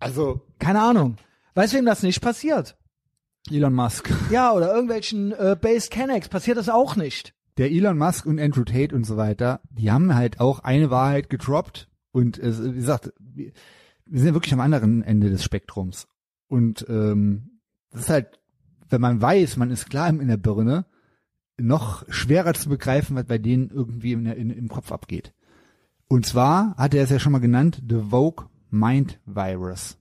also 0.00 0.40
Keine 0.58 0.80
Ahnung. 0.82 1.16
Weißt 1.54 1.72
du, 1.72 1.76
wem 1.76 1.84
das 1.84 2.02
nicht 2.02 2.20
passiert? 2.20 2.76
Elon 3.50 3.74
Musk. 3.74 4.10
Ja, 4.30 4.52
oder 4.52 4.72
irgendwelchen 4.72 5.32
äh, 5.32 5.56
Base 5.60 5.88
Canex 5.90 6.28
passiert 6.28 6.56
das 6.56 6.68
auch 6.68 6.96
nicht. 6.96 7.34
Der 7.58 7.70
Elon 7.70 7.98
Musk 7.98 8.24
und 8.24 8.40
Andrew 8.40 8.64
Tate 8.64 8.94
und 8.94 9.04
so 9.04 9.16
weiter, 9.16 9.60
die 9.70 9.90
haben 9.90 10.14
halt 10.14 10.40
auch 10.40 10.60
eine 10.60 10.90
Wahrheit 10.90 11.28
gedroppt 11.28 11.88
und 12.12 12.38
äh, 12.38 12.72
wie 12.72 12.76
gesagt, 12.76 13.12
wir 13.18 14.20
sind 14.20 14.34
wirklich 14.34 14.52
am 14.52 14.60
anderen 14.60 15.02
Ende 15.02 15.30
des 15.30 15.44
Spektrums. 15.44 16.06
Und 16.48 16.86
ähm, 16.88 17.60
das 17.90 18.02
ist 18.02 18.10
halt, 18.10 18.40
wenn 18.88 19.00
man 19.00 19.20
weiß, 19.20 19.56
man 19.56 19.70
ist 19.70 19.90
klar 19.90 20.08
in 20.08 20.28
der 20.28 20.36
Birne, 20.36 20.86
noch 21.58 22.04
schwerer 22.10 22.54
zu 22.54 22.68
begreifen, 22.68 23.16
was 23.16 23.24
bei 23.24 23.38
denen 23.38 23.70
irgendwie 23.70 24.12
in, 24.12 24.26
in, 24.26 24.50
im 24.50 24.68
Kopf 24.68 24.92
abgeht. 24.92 25.32
Und 26.08 26.26
zwar 26.26 26.76
hat 26.76 26.94
er 26.94 27.04
es 27.04 27.10
ja 27.10 27.18
schon 27.18 27.32
mal 27.32 27.38
genannt, 27.38 27.82
The 27.88 28.00
Vogue 28.10 28.46
Mind 28.70 29.18
Virus. 29.24 29.98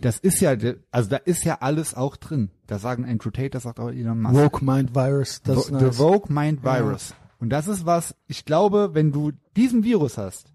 Das 0.00 0.18
ist 0.18 0.40
ja, 0.40 0.54
also 0.92 1.10
da 1.10 1.16
ist 1.16 1.44
ja 1.44 1.58
alles 1.60 1.94
auch 1.94 2.16
drin. 2.16 2.50
Da 2.68 2.78
sagen 2.78 3.04
Andrew 3.04 3.30
Tate, 3.30 3.50
das 3.50 3.64
sagt 3.64 3.80
auch 3.80 3.90
Elon 3.90 4.20
Musk. 4.22 4.34
Woke 4.34 4.64
Mind 4.64 4.94
Virus, 4.94 5.42
das 5.42 5.58
ist 5.66 5.70
nice. 5.72 5.82
The 5.82 5.90
Vogue 6.02 6.32
Mind 6.32 6.62
Virus. 6.62 7.14
Und 7.38 7.50
das 7.50 7.66
ist 7.68 7.84
was, 7.84 8.14
ich 8.28 8.44
glaube, 8.44 8.90
wenn 8.94 9.10
du 9.12 9.32
diesen 9.56 9.82
Virus 9.84 10.18
hast, 10.18 10.52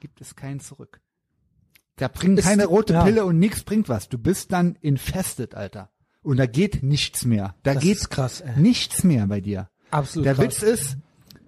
gibt 0.00 0.20
es 0.22 0.34
keinen 0.36 0.60
zurück. 0.60 1.00
Da 1.96 2.08
bringt 2.08 2.38
Ist- 2.38 2.46
keine 2.46 2.64
rote 2.64 2.94
ja. 2.94 3.04
Pille 3.04 3.26
und 3.26 3.38
nix 3.38 3.62
bringt 3.62 3.88
was. 3.90 4.08
Du 4.08 4.16
bist 4.16 4.52
dann 4.52 4.76
infested, 4.80 5.54
Alter. 5.54 5.90
Und 6.22 6.38
da 6.38 6.46
geht 6.46 6.82
nichts 6.82 7.26
mehr. 7.26 7.54
Da 7.62 7.74
Das 7.74 7.82
geht 7.82 8.08
krass, 8.10 8.40
ey. 8.40 8.58
nichts 8.58 9.04
mehr 9.04 9.26
bei 9.26 9.40
dir. 9.42 9.68
Absolut 9.90 10.24
Der 10.26 10.34
krass. 10.34 10.44
Witz 10.46 10.62
ist, 10.62 10.96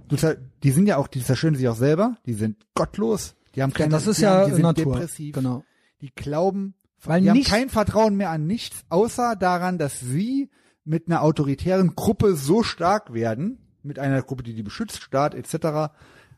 du, 0.09 0.17
die 0.63 0.71
sind 0.73 0.87
ja 0.87 0.99
auch, 0.99 1.09
die 1.09 1.23
zerstören 1.23 1.55
sich 1.55 1.67
auch 1.69 1.77
selber. 1.77 2.17
Die 2.27 2.35
sind 2.35 2.57
gottlos. 2.75 3.35
Die 3.55 3.63
haben 3.63 3.73
keine, 3.73 3.91
das 3.93 4.07
ist 4.07 4.19
die 4.19 4.25
ja 4.25 4.45
die 4.47 4.53
sind 4.53 4.63
Natur. 4.63 4.95
depressiv. 4.95 5.35
Genau. 5.35 5.65
Die 6.03 6.11
glauben, 6.15 6.75
Weil 7.05 7.21
die 7.23 7.31
haben 7.31 7.37
nicht- 7.39 7.49
kein 7.51 7.69
Vertrauen 7.69 8.17
mehr 8.17 8.31
an 8.31 8.47
nichts, 8.47 8.85
außer 8.89 9.37
daran, 9.37 9.79
dass 9.79 10.01
sie 10.01 10.51
mit 10.85 11.07
einer 11.09 11.23
autoritären 11.23 11.95
Gruppe 11.95 12.35
so 12.37 12.63
stark 12.63 13.13
werden, 13.13 13.59
mit 13.83 13.99
einer 13.99 14.23
Gruppe, 14.23 14.43
die 14.43 14.55
die 14.55 14.63
beschützt, 14.63 15.03
Staat 15.03 15.35
etc., 15.35 15.93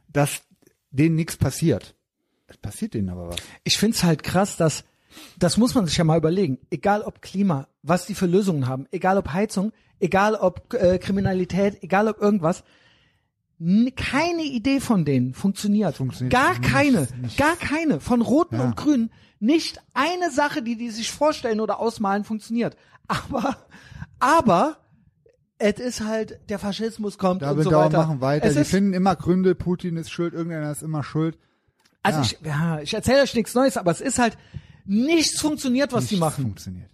dass 0.08 0.42
denen 0.90 1.16
nichts 1.16 1.36
passiert. 1.36 1.94
Es 2.46 2.56
passiert 2.58 2.94
denen 2.94 3.08
aber 3.08 3.28
was. 3.28 3.36
Ich 3.64 3.78
find's 3.78 4.04
halt 4.04 4.22
krass, 4.22 4.56
dass 4.56 4.84
das 5.38 5.56
muss 5.56 5.74
man 5.74 5.86
sich 5.86 5.96
ja 5.96 6.04
mal 6.04 6.18
überlegen. 6.18 6.58
Egal 6.70 7.02
ob 7.02 7.22
Klima, 7.22 7.68
was 7.82 8.06
die 8.06 8.14
für 8.14 8.26
Lösungen 8.26 8.66
haben, 8.66 8.86
egal 8.90 9.16
ob 9.16 9.32
Heizung, 9.32 9.72
egal 10.00 10.34
ob 10.34 10.74
äh, 10.74 10.98
Kriminalität, 10.98 11.82
egal 11.82 12.08
ob 12.08 12.20
irgendwas. 12.20 12.64
Keine 13.96 14.42
Idee 14.42 14.80
von 14.80 15.04
denen 15.04 15.32
funktioniert. 15.32 15.96
Funktioniert 15.96 16.32
gar 16.32 16.60
keine, 16.60 17.06
nichts. 17.20 17.36
gar 17.36 17.56
keine. 17.56 18.00
Von 18.00 18.20
Roten 18.20 18.56
Ja. 18.56 18.64
und 18.64 18.76
Grünen. 18.76 19.10
Nicht 19.44 19.78
eine 19.92 20.30
Sache, 20.30 20.62
die 20.62 20.76
die 20.76 20.90
sich 20.90 21.10
vorstellen 21.10 21.60
oder 21.60 21.78
ausmalen, 21.78 22.24
funktioniert. 22.24 22.76
Aber, 23.08 23.56
aber, 24.18 24.78
es 25.58 25.78
ist 25.78 26.00
halt, 26.00 26.40
der 26.48 26.58
Faschismus 26.58 27.18
kommt 27.18 27.42
Da 27.42 27.50
und 27.50 27.62
so 27.62 27.70
weiter. 27.70 27.98
machen 27.98 28.20
weiter. 28.22 28.46
Es 28.46 28.54
Die 28.54 28.60
ist, 28.60 28.70
finden 28.70 28.94
immer 28.94 29.14
Gründe, 29.16 29.54
Putin 29.54 29.98
ist 29.98 30.10
schuld, 30.10 30.32
irgendeiner 30.32 30.70
ist 30.72 30.82
immer 30.82 31.02
schuld. 31.02 31.38
also 32.02 32.20
ja. 32.20 32.24
ich, 32.24 32.38
ja, 32.42 32.80
ich 32.80 32.94
erzähle 32.94 33.22
euch 33.22 33.34
nichts 33.34 33.54
Neues, 33.54 33.76
aber 33.76 33.90
es 33.90 34.00
ist 34.00 34.18
halt, 34.18 34.38
nichts 34.86 35.40
funktioniert, 35.40 35.92
was 35.92 36.06
die 36.06 36.14
Nichts 36.14 36.20
machen. 36.20 36.44
funktioniert. 36.44 36.90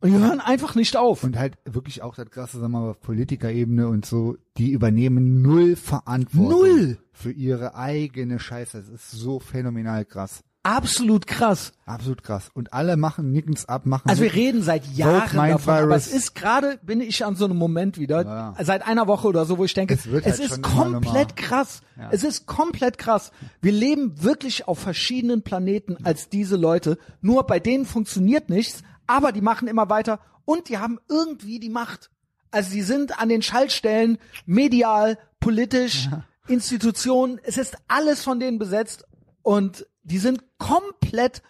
Und 0.00 0.12
die 0.12 0.18
hören 0.18 0.40
einfach 0.40 0.74
nicht 0.74 0.96
auf. 0.96 1.24
Und 1.24 1.38
halt 1.38 1.58
wirklich 1.66 2.00
auch 2.00 2.14
das 2.14 2.30
krasse, 2.30 2.58
sagen 2.58 2.72
wir 2.72 2.80
mal, 2.80 2.90
auf 2.90 3.00
Politikerebene 3.00 3.86
und 3.86 4.06
so, 4.06 4.38
die 4.56 4.70
übernehmen 4.70 5.42
null 5.42 5.76
Verantwortung. 5.76 6.48
Null. 6.48 6.98
Für 7.12 7.32
ihre 7.32 7.74
eigene 7.74 8.38
Scheiße. 8.38 8.78
Das 8.78 8.88
ist 8.88 9.10
so 9.10 9.40
phänomenal 9.40 10.06
krass. 10.06 10.42
Absolut 10.62 11.26
krass. 11.26 11.72
Absolut 11.86 12.22
krass. 12.22 12.50
Und 12.52 12.74
alle 12.74 12.98
machen 12.98 13.32
nickens 13.32 13.66
ab, 13.66 13.86
machen 13.86 14.08
Also 14.10 14.22
wir 14.22 14.34
reden 14.34 14.62
seit 14.62 14.84
Jahren 14.94 15.20
davon, 15.34 15.38
aber 15.78 15.88
Virus. 15.88 16.06
es 16.08 16.12
ist 16.12 16.34
gerade, 16.34 16.78
bin 16.82 17.00
ich 17.00 17.24
an 17.24 17.34
so 17.34 17.46
einem 17.46 17.56
Moment 17.56 17.96
wieder, 17.98 18.22
Ja. 18.24 18.54
seit 18.62 18.86
einer 18.86 19.06
Woche 19.06 19.26
oder 19.28 19.46
so, 19.46 19.56
wo 19.56 19.64
ich 19.64 19.72
denke, 19.72 19.94
Es 19.94 20.04
es, 20.04 20.12
halt 20.12 20.38
ist 20.38 20.62
komplett 20.62 21.34
krass. 21.36 21.80
Ja. 21.96 22.08
Es 22.12 22.24
ist 22.24 22.44
komplett 22.46 22.98
krass. 22.98 23.32
Wir 23.62 23.72
leben 23.72 24.22
wirklich 24.22 24.68
auf 24.68 24.78
verschiedenen 24.78 25.42
Planeten 25.42 25.96
als 26.04 26.28
diese 26.28 26.56
Leute. 26.56 26.98
Nur 27.22 27.46
bei 27.46 27.58
denen 27.58 27.86
funktioniert 27.86 28.50
nichts, 28.50 28.82
aber 29.06 29.32
die 29.32 29.40
machen 29.40 29.66
immer 29.66 29.88
weiter 29.88 30.20
und 30.44 30.68
die 30.68 30.76
haben 30.76 30.98
irgendwie 31.08 31.58
die 31.58 31.70
Macht. 31.70 32.10
Also 32.50 32.70
sie 32.70 32.82
sind 32.82 33.18
an 33.18 33.30
den 33.30 33.40
Schaltstellen, 33.40 34.18
medial, 34.44 35.16
politisch, 35.40 36.10
Institutionen. 36.48 37.40
Es 37.44 37.56
ist 37.56 37.76
alles 37.88 38.22
von 38.22 38.40
denen 38.40 38.58
besetzt 38.58 39.04
und 39.42 39.86
die 40.02 40.18
sind 40.18 40.42
komplett 40.60 41.42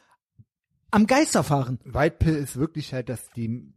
am 0.90 1.06
Geisterfahren. 1.06 1.78
White 1.84 2.16
Pill 2.18 2.36
ist 2.36 2.56
wirklich 2.56 2.94
halt, 2.94 3.10
dass 3.10 3.28
die, 3.36 3.70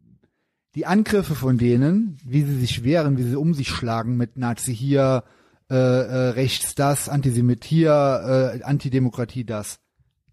die 0.75 0.85
Angriffe 0.85 1.35
von 1.35 1.57
denen, 1.57 2.17
wie 2.23 2.43
sie 2.43 2.57
sich 2.59 2.85
wehren, 2.85 3.17
wie 3.17 3.23
sie 3.23 3.35
um 3.35 3.53
sich 3.53 3.67
schlagen 3.67 4.15
mit 4.15 4.37
Nazi 4.37 4.73
hier, 4.73 5.25
äh, 5.69 5.75
äh, 5.75 6.29
rechts 6.29 6.75
das, 6.75 7.09
Antisemit 7.09 7.65
hier, 7.65 8.53
äh, 8.55 8.63
Antidemokratie 8.63 9.43
das, 9.43 9.79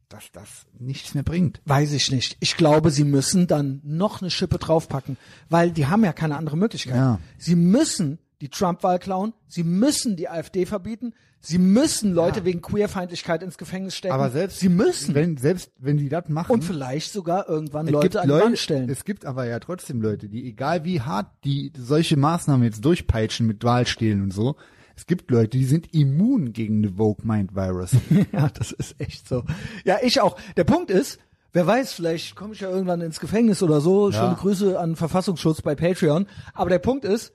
dass 0.08 0.30
das 0.32 0.66
nichts 0.78 1.14
mehr 1.14 1.22
bringt. 1.22 1.60
Weiß 1.64 1.92
ich 1.92 2.10
nicht. 2.10 2.36
Ich 2.40 2.56
glaube, 2.56 2.90
sie 2.90 3.04
müssen 3.04 3.46
dann 3.46 3.80
noch 3.84 4.20
eine 4.20 4.30
Schippe 4.30 4.58
draufpacken, 4.58 5.16
weil 5.48 5.70
die 5.70 5.86
haben 5.86 6.04
ja 6.04 6.12
keine 6.12 6.36
andere 6.36 6.56
Möglichkeit. 6.56 6.96
Ja. 6.96 7.20
Sie 7.38 7.56
müssen 7.56 8.18
die 8.40 8.48
Trump-Wahl 8.48 8.98
klauen, 8.98 9.32
sie 9.48 9.64
müssen 9.64 10.16
die 10.16 10.28
AfD 10.28 10.66
verbieten, 10.66 11.12
sie 11.40 11.58
müssen 11.58 12.12
Leute 12.12 12.44
wegen 12.44 12.60
Queerfeindlichkeit 12.62 13.42
ins 13.42 13.58
Gefängnis 13.58 13.96
stecken. 13.96 14.14
Aber 14.14 14.30
selbst, 14.30 14.60
sie 14.60 14.68
müssen 14.68 15.14
wenn, 15.14 15.36
selbst 15.36 15.72
wenn 15.78 15.96
die 15.96 16.08
das 16.08 16.28
machen, 16.28 16.52
und 16.52 16.64
vielleicht 16.64 17.12
sogar 17.12 17.48
irgendwann 17.48 17.86
Leute 17.86 18.20
an 18.20 18.28
die 18.28 18.34
Wand 18.34 18.58
stellen. 18.58 18.88
Es 18.88 19.04
gibt 19.04 19.24
aber 19.24 19.46
ja 19.46 19.58
trotzdem 19.58 20.00
Leute, 20.00 20.28
die, 20.28 20.46
egal 20.48 20.84
wie 20.84 21.00
hart 21.00 21.30
die 21.44 21.72
solche 21.76 22.16
Maßnahmen 22.16 22.64
jetzt 22.64 22.84
durchpeitschen 22.84 23.46
mit 23.46 23.64
Wahlstehlen 23.64 24.22
und 24.22 24.32
so, 24.32 24.56
es 24.96 25.06
gibt 25.06 25.30
Leute, 25.30 25.56
die 25.56 25.64
sind 25.64 25.94
immun 25.94 26.52
gegen 26.52 26.82
the 26.82 26.90
Vogue 26.96 27.24
Mind 27.26 27.54
Virus. 27.54 27.92
Ja, 28.32 28.50
das 28.50 28.72
ist 28.72 29.00
echt 29.00 29.26
so. 29.26 29.44
Ja, 29.84 29.98
ich 30.02 30.20
auch. 30.20 30.36
Der 30.58 30.64
Punkt 30.64 30.90
ist, 30.90 31.18
wer 31.54 31.66
weiß, 31.66 31.94
vielleicht 31.94 32.36
komme 32.36 32.52
ich 32.52 32.60
ja 32.60 32.68
irgendwann 32.68 33.00
ins 33.00 33.18
Gefängnis 33.18 33.62
oder 33.62 33.80
so. 33.80 34.12
Schöne 34.12 34.34
Grüße 34.34 34.78
an 34.78 34.96
Verfassungsschutz 34.96 35.62
bei 35.62 35.74
Patreon. 35.74 36.26
Aber 36.52 36.68
der 36.68 36.80
Punkt 36.80 37.06
ist, 37.06 37.32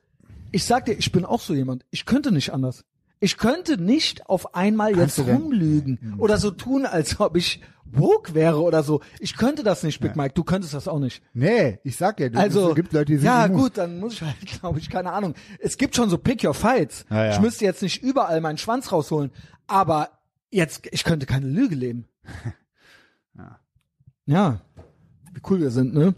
ich 0.56 0.64
sag 0.64 0.86
dir, 0.86 0.94
ich 0.94 1.12
bin 1.12 1.26
auch 1.26 1.42
so 1.42 1.54
jemand. 1.54 1.86
Ich 1.92 2.06
könnte 2.06 2.32
nicht 2.32 2.54
anders. 2.54 2.86
Ich 3.20 3.38
könnte 3.38 3.78
nicht 3.82 4.28
auf 4.30 4.56
einmal 4.56 4.94
Kannst 4.94 5.18
jetzt 5.18 5.28
du 5.28 5.32
denn- 5.32 5.42
rumlügen 5.42 6.16
oder 6.18 6.38
so 6.38 6.52
tun, 6.52 6.86
als 6.86 7.20
ob 7.20 7.36
ich 7.36 7.62
woke 7.86 8.34
wäre 8.34 8.62
oder 8.62 8.84
so. 8.84 9.02
Ich 9.20 9.36
könnte 9.38 9.64
das 9.64 9.84
nicht, 9.84 10.00
Big 10.00 10.16
Mike. 10.16 10.34
Du 10.34 10.44
könntest 10.44 10.74
das 10.74 10.88
auch 10.88 11.00
nicht. 11.00 11.22
Nee, 11.34 11.80
ich 11.84 11.96
sag 11.98 12.20
ja, 12.20 12.30
du- 12.30 12.38
Also, 12.40 12.70
es 12.70 12.76
gibt 12.76 12.94
Leute, 12.94 13.06
die 13.06 13.18
sind 13.18 13.26
ja 13.26 13.46
immun. 13.46 13.62
gut, 13.62 13.78
dann 13.78 14.00
muss 14.00 14.14
ich 14.14 14.22
halt, 14.22 14.36
glaube 14.60 14.80
ich, 14.80 14.90
keine 14.90 15.12
Ahnung. 15.14 15.34
Es 15.60 15.78
gibt 15.78 15.96
schon 15.96 16.10
so 16.10 16.18
Pick 16.18 16.44
Your 16.44 16.54
Fights. 16.54 17.06
Ja, 17.10 17.26
ja. 17.26 17.32
Ich 17.34 17.40
müsste 17.40 17.66
jetzt 17.66 17.82
nicht 17.82 18.02
überall 18.04 18.42
meinen 18.42 18.58
Schwanz 18.58 18.92
rausholen, 18.92 19.32
aber 19.68 20.10
jetzt, 20.52 20.88
ich 20.92 21.04
könnte 21.04 21.26
keine 21.26 21.48
Lüge 21.48 21.76
leben. 21.76 22.08
ja. 24.26 24.62
Wie 25.34 25.42
cool 25.50 25.60
wir 25.60 25.72
sind, 25.72 25.94
ne? 25.94 26.16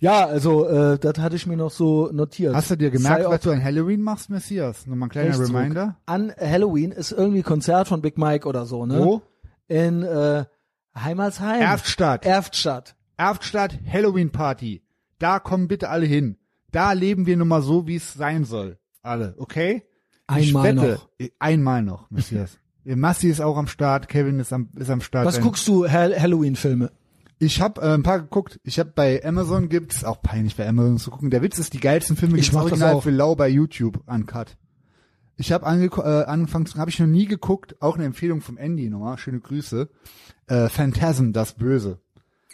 Ja, 0.00 0.26
also, 0.26 0.66
äh, 0.66 0.98
das 0.98 1.18
hatte 1.18 1.36
ich 1.36 1.46
mir 1.46 1.56
noch 1.56 1.70
so 1.70 2.10
notiert. 2.12 2.54
Hast 2.54 2.70
du 2.70 2.76
dir 2.76 2.90
gemerkt, 2.90 3.22
Sei 3.22 3.28
was 3.28 3.40
du 3.40 3.50
an 3.50 3.62
Halloween 3.62 4.02
machst, 4.02 4.30
Messias? 4.30 4.86
Nur 4.86 4.96
mal 4.96 5.06
ein 5.06 5.10
kleiner. 5.10 5.38
Reminder. 5.38 5.96
An 6.06 6.32
Halloween 6.38 6.92
ist 6.92 7.12
irgendwie 7.12 7.42
Konzert 7.42 7.88
von 7.88 8.02
Big 8.02 8.18
Mike 8.18 8.46
oder 8.46 8.66
so, 8.66 8.86
ne? 8.86 8.98
Wo? 8.98 9.22
In 9.68 10.02
äh, 10.02 10.44
Heimalsheim. 10.94 11.60
Erftstadt. 11.60 12.24
Erftstadt. 12.24 12.96
Erftstadt 13.16 13.78
Halloween 13.90 14.30
Party. 14.30 14.82
Da 15.18 15.38
kommen 15.38 15.68
bitte 15.68 15.88
alle 15.88 16.06
hin. 16.06 16.36
Da 16.70 16.92
leben 16.92 17.26
wir 17.26 17.36
nun 17.36 17.48
mal 17.48 17.62
so, 17.62 17.86
wie 17.86 17.96
es 17.96 18.12
sein 18.14 18.44
soll. 18.44 18.78
Alle, 19.02 19.34
okay? 19.38 19.82
Ich 20.36 20.48
Einmal 20.48 20.76
wette, 20.76 20.92
noch. 20.92 21.08
Einmal 21.38 21.82
noch, 21.82 22.10
Messias. 22.10 22.58
Massi 22.84 23.28
ist 23.28 23.40
auch 23.40 23.56
am 23.56 23.66
Start, 23.66 24.08
Kevin 24.08 24.38
ist 24.38 24.52
am, 24.52 24.68
ist 24.76 24.90
am 24.90 25.00
Start. 25.00 25.26
Was 25.26 25.40
guckst 25.40 25.66
du 25.66 25.88
Hall 25.90 26.18
Halloween-Filme? 26.18 26.90
Ich 27.38 27.60
habe 27.60 27.80
äh, 27.82 27.94
ein 27.94 28.02
paar 28.02 28.20
geguckt. 28.20 28.60
Ich 28.64 28.78
habe 28.78 28.92
bei 28.94 29.22
Amazon 29.24 29.68
gibt's 29.68 30.04
auch 30.04 30.22
peinlich 30.22 30.56
bei 30.56 30.66
Amazon 30.66 30.98
zu 30.98 31.10
gucken. 31.10 31.30
Der 31.30 31.42
Witz 31.42 31.58
ist, 31.58 31.74
die 31.74 31.80
geilsten 31.80 32.16
Filme 32.16 32.36
Ich 32.38 32.46
gibt's 32.46 32.54
mach 32.54 32.62
das 32.62 32.72
original 32.72 32.94
auch. 32.94 33.02
für 33.02 33.10
lau 33.10 33.34
bei 33.34 33.48
YouTube 33.48 34.02
uncut. 34.06 34.56
Ich 35.36 35.52
habe 35.52 35.66
äh, 35.66 36.24
angefangen, 36.24 36.66
habe 36.78 36.90
ich 36.90 36.98
noch 36.98 37.06
nie 37.06 37.26
geguckt. 37.26 37.80
Auch 37.82 37.96
eine 37.96 38.06
Empfehlung 38.06 38.40
vom 38.40 38.56
Andy 38.56 38.88
nochmal. 38.88 39.18
Schöne 39.18 39.40
Grüße. 39.40 39.88
Äh, 40.46 40.68
Phantasm, 40.70 41.32
das 41.32 41.52
Böse. 41.52 42.00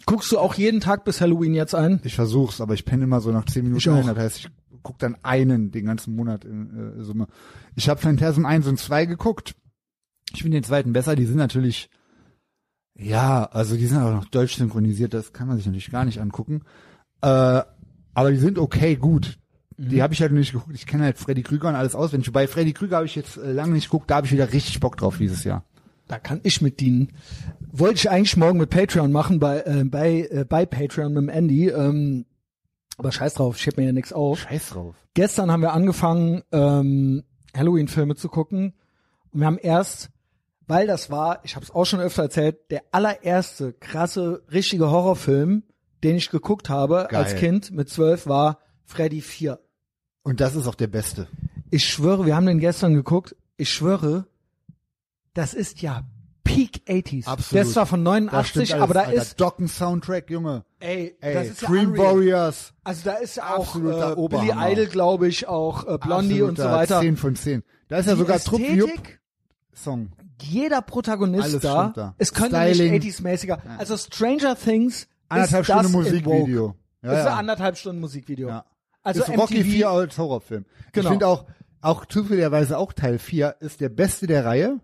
Guckst 0.05 0.33
du 0.33 0.39
auch 0.39 0.55
jeden 0.55 0.81
Tag 0.81 1.05
bis 1.05 1.21
Halloween 1.21 1.55
jetzt 1.55 1.77
ein? 1.77 2.01
Ich 2.03 2.17
versuch's, 2.17 2.61
aber 2.61 2.75
ich 2.75 2.85
penne 2.85 3.05
immer 3.05 3.21
so 3.21 3.31
nach 3.31 3.45
zehn 3.45 3.63
Minuten 3.63 3.79
Ich 3.79 3.89
ein. 3.89 4.07
Das 4.07 4.17
heißt, 4.17 4.39
ich 4.39 4.51
guck 4.83 4.99
dann 4.99 5.17
einen 5.23 5.71
den 5.71 5.87
ganzen 5.87 6.17
Monat 6.17 6.45
in 6.45 6.99
äh, 6.99 7.05
Summe. 7.05 7.29
Ich 7.77 7.89
habe 7.89 8.01
Phantasm 8.01 8.45
1 8.45 8.67
und 8.67 8.79
2 8.79 9.07
geguckt. 9.07 9.55
Ich 10.35 10.43
finde 10.43 10.57
den 10.57 10.65
zweiten 10.65 10.93
besser. 10.93 11.15
Die 11.15 11.27
sind 11.27 11.37
natürlich, 11.37 11.89
ja, 13.03 13.45
also 13.45 13.77
die 13.77 13.87
sind 13.87 13.99
auch 13.99 14.13
noch 14.13 14.25
deutsch 14.27 14.57
synchronisiert. 14.57 15.15
Das 15.15 15.33
kann 15.33 15.49
man 15.49 15.57
sich 15.57 15.67
natürlich 15.67 15.91
gar 15.91 16.05
nicht 16.05 16.21
angucken. 16.21 16.63
Äh, 17.23 17.63
aber 18.15 18.31
die 18.31 18.39
sind 18.39 18.59
okay, 18.59 18.97
gut. 18.97 19.39
Die 19.79 19.97
Mhm. 19.97 20.03
habe 20.03 20.15
ich 20.15 20.21
halt 20.21 20.33
noch 20.33 20.39
nicht 20.39 20.53
geguckt. 20.53 20.75
Ich 20.75 20.87
kenne 20.87 21.05
halt 21.05 21.19
Freddy 21.19 21.43
Krüger 21.43 21.69
und 21.69 21.75
alles 21.75 21.95
auswendig. 21.95 22.33
Bei 22.33 22.47
Freddy 22.47 22.73
Krüger 22.73 22.97
habe 22.97 23.07
ich 23.07 23.15
jetzt 23.17 23.37
äh, 23.37 23.53
lange 23.53 23.73
nicht 23.73 23.87
geguckt. 23.91 24.11
Da 24.11 24.17
habe 24.17 24.27
ich 24.27 24.33
wieder 24.33 24.53
richtig 24.53 24.79
Bock 24.81 24.97
drauf 24.97 25.19
dieses 25.19 25.45
Jahr. 25.45 25.65
Da 26.09 26.19
kann 26.19 26.41
ich 26.43 26.61
mit 26.61 26.81
dienen. 26.81 27.09
Wollte 27.73 27.95
ich 27.95 28.11
eigentlich 28.11 28.37
morgen 28.37 28.59
mit 28.59 28.71
Patreon 28.71 29.13
machen, 29.13 29.39
bei, 29.41 29.61
äh, 29.63 29.85
bei, 29.85 30.29
äh, 30.31 30.45
bei 30.47 30.67
Patreon 30.67 31.13
mit 31.15 31.23
dem 31.23 31.29
Andy. 31.31 31.69
Ähm, 31.69 32.27
aber 32.99 33.13
scheiß 33.13 33.35
drauf, 33.35 33.57
ich 33.57 33.67
heb 33.67 33.79
mir 33.79 33.87
ja 33.87 33.93
nichts 33.93 34.13
auf. 34.13 34.41
Scheiß 34.41 34.71
drauf. 34.71 34.95
Gestern 35.15 35.51
haben 35.51 35.63
wir 35.63 35.73
angefangen, 35.73 36.43
ähm, 36.53 37.23
Halloween-Filme 37.57 38.15
zu 38.15 38.29
gucken. 38.29 38.75
Und 39.33 39.41
wir 39.41 39.47
haben 39.47 39.59
erst, 39.59 40.11
weil 40.67 40.87
das 40.87 41.11
war, 41.11 41.41
ich 41.45 41.55
habe 41.57 41.65
es 41.65 41.71
auch 41.71 41.85
schon 41.85 42.01
öfter 42.01 42.23
erzählt, 42.23 42.71
der 42.71 42.83
allererste 42.93 43.73
krasse, 43.73 44.43
richtige 44.53 44.91
Horrorfilm, 44.91 45.63
den 46.03 46.17
ich 46.17 46.31
geguckt 46.31 46.69
habe 46.69 47.07
Geil. 47.11 47.23
als 47.25 47.37
Kind 47.37 47.71
mit 47.73 47.89
zwölf, 47.89 48.27
war 48.27 48.59
Freddy 48.85 49.21
4. 49.21 49.59
Und 50.23 50.41
das 50.41 50.55
ist 50.55 50.67
auch 50.67 50.75
der 50.75 50.87
beste. 50.89 51.29
Ich 51.71 51.85
schwöre, 51.89 52.27
wir 52.27 52.37
haben 52.37 52.47
den 52.47 52.59
gestern 52.59 52.95
geguckt. 52.95 53.35
Ich 53.57 53.71
schwöre, 53.71 54.27
das 55.35 55.55
ist 55.55 55.83
ja 55.83 56.03
Peak 56.45 56.83
80s. 56.87 57.27
Absolut. 57.27 57.53
Der 57.55 57.63
ist 57.63 57.73
zwar 57.73 57.87
von 57.87 58.05
Da 58.05 58.11
89, 58.13 58.49
stimmt 58.51 58.73
alles, 58.73 58.83
aber 58.83 58.95
da 58.95 59.01
Alter. 59.03 59.23
ist, 59.23 59.41
Docken-Soundtrack, 59.41 60.31
Junge. 60.31 60.65
ey, 60.81 61.17
Ey, 61.21 61.35
das 61.35 61.47
ist 61.49 61.63
ja 61.63 61.69
Dream 61.69 61.91
unreal. 61.93 62.07
Warriors. 62.15 62.73
Also 62.85 63.01
da 63.05 63.13
ist 63.15 63.37
ja 63.37 63.55
auch 63.55 63.69
Absoluter 63.75 64.13
äh, 64.19 64.29
Billy. 64.29 64.53
Idol, 64.73 64.87
glaube 64.87 65.29
ich, 65.29 65.47
auch 65.49 65.87
äh, 65.87 65.99
Blondie 65.99 66.43
und 66.43 66.57
so 66.59 66.65
Absoluter 66.65 66.95
weiter. 66.97 67.01
10 67.01 67.17
von 67.17 67.37
10. 67.37 67.63
Da 67.89 67.99
ist 67.99 68.07
ja 68.07 68.13
Die 68.15 68.19
sogar 68.19 68.39
Trupp 68.41 68.61
Song. 69.75 70.11
Jeder 70.43 70.83
Protagonist 70.83 71.63
da, 71.65 71.93
da. 71.95 72.15
es 72.19 72.33
könnte 72.35 72.57
Styling. 72.57 72.93
nicht 72.93 73.19
80s-mäßiger. 73.19 73.59
Also 73.79 73.97
Stranger 73.97 74.57
Things 74.57 75.09
Anderthalb 75.29 75.63
ist 75.63 75.69
das 75.71 75.79
Stunden 75.79 75.87
in 75.87 75.93
Musikvideo. 75.93 76.77
Ja, 77.03 77.13
ist 77.13 77.19
ein 77.19 77.25
ja. 77.27 77.37
anderthalb 77.37 77.77
Stunden 77.77 78.01
Musikvideo. 78.01 78.49
ja. 78.49 78.65
Also 79.03 79.23
ist 79.23 79.31
Rocky 79.31 79.61
MTV 79.61 79.71
4 79.71 79.89
als 79.89 80.19
Horrorfilm. 80.19 80.65
Genau. 80.93 81.07
Ich 81.07 81.11
finde 81.11 81.27
auch, 81.27 81.47
auch 81.81 82.07
zufälligerweise 82.07 82.79
auch 82.79 82.93
Teil 82.93 83.19
4 83.19 83.57
ist 83.61 83.81
der 83.81 83.89
beste 83.89 84.27
der 84.27 84.45
Reihe. 84.45 84.79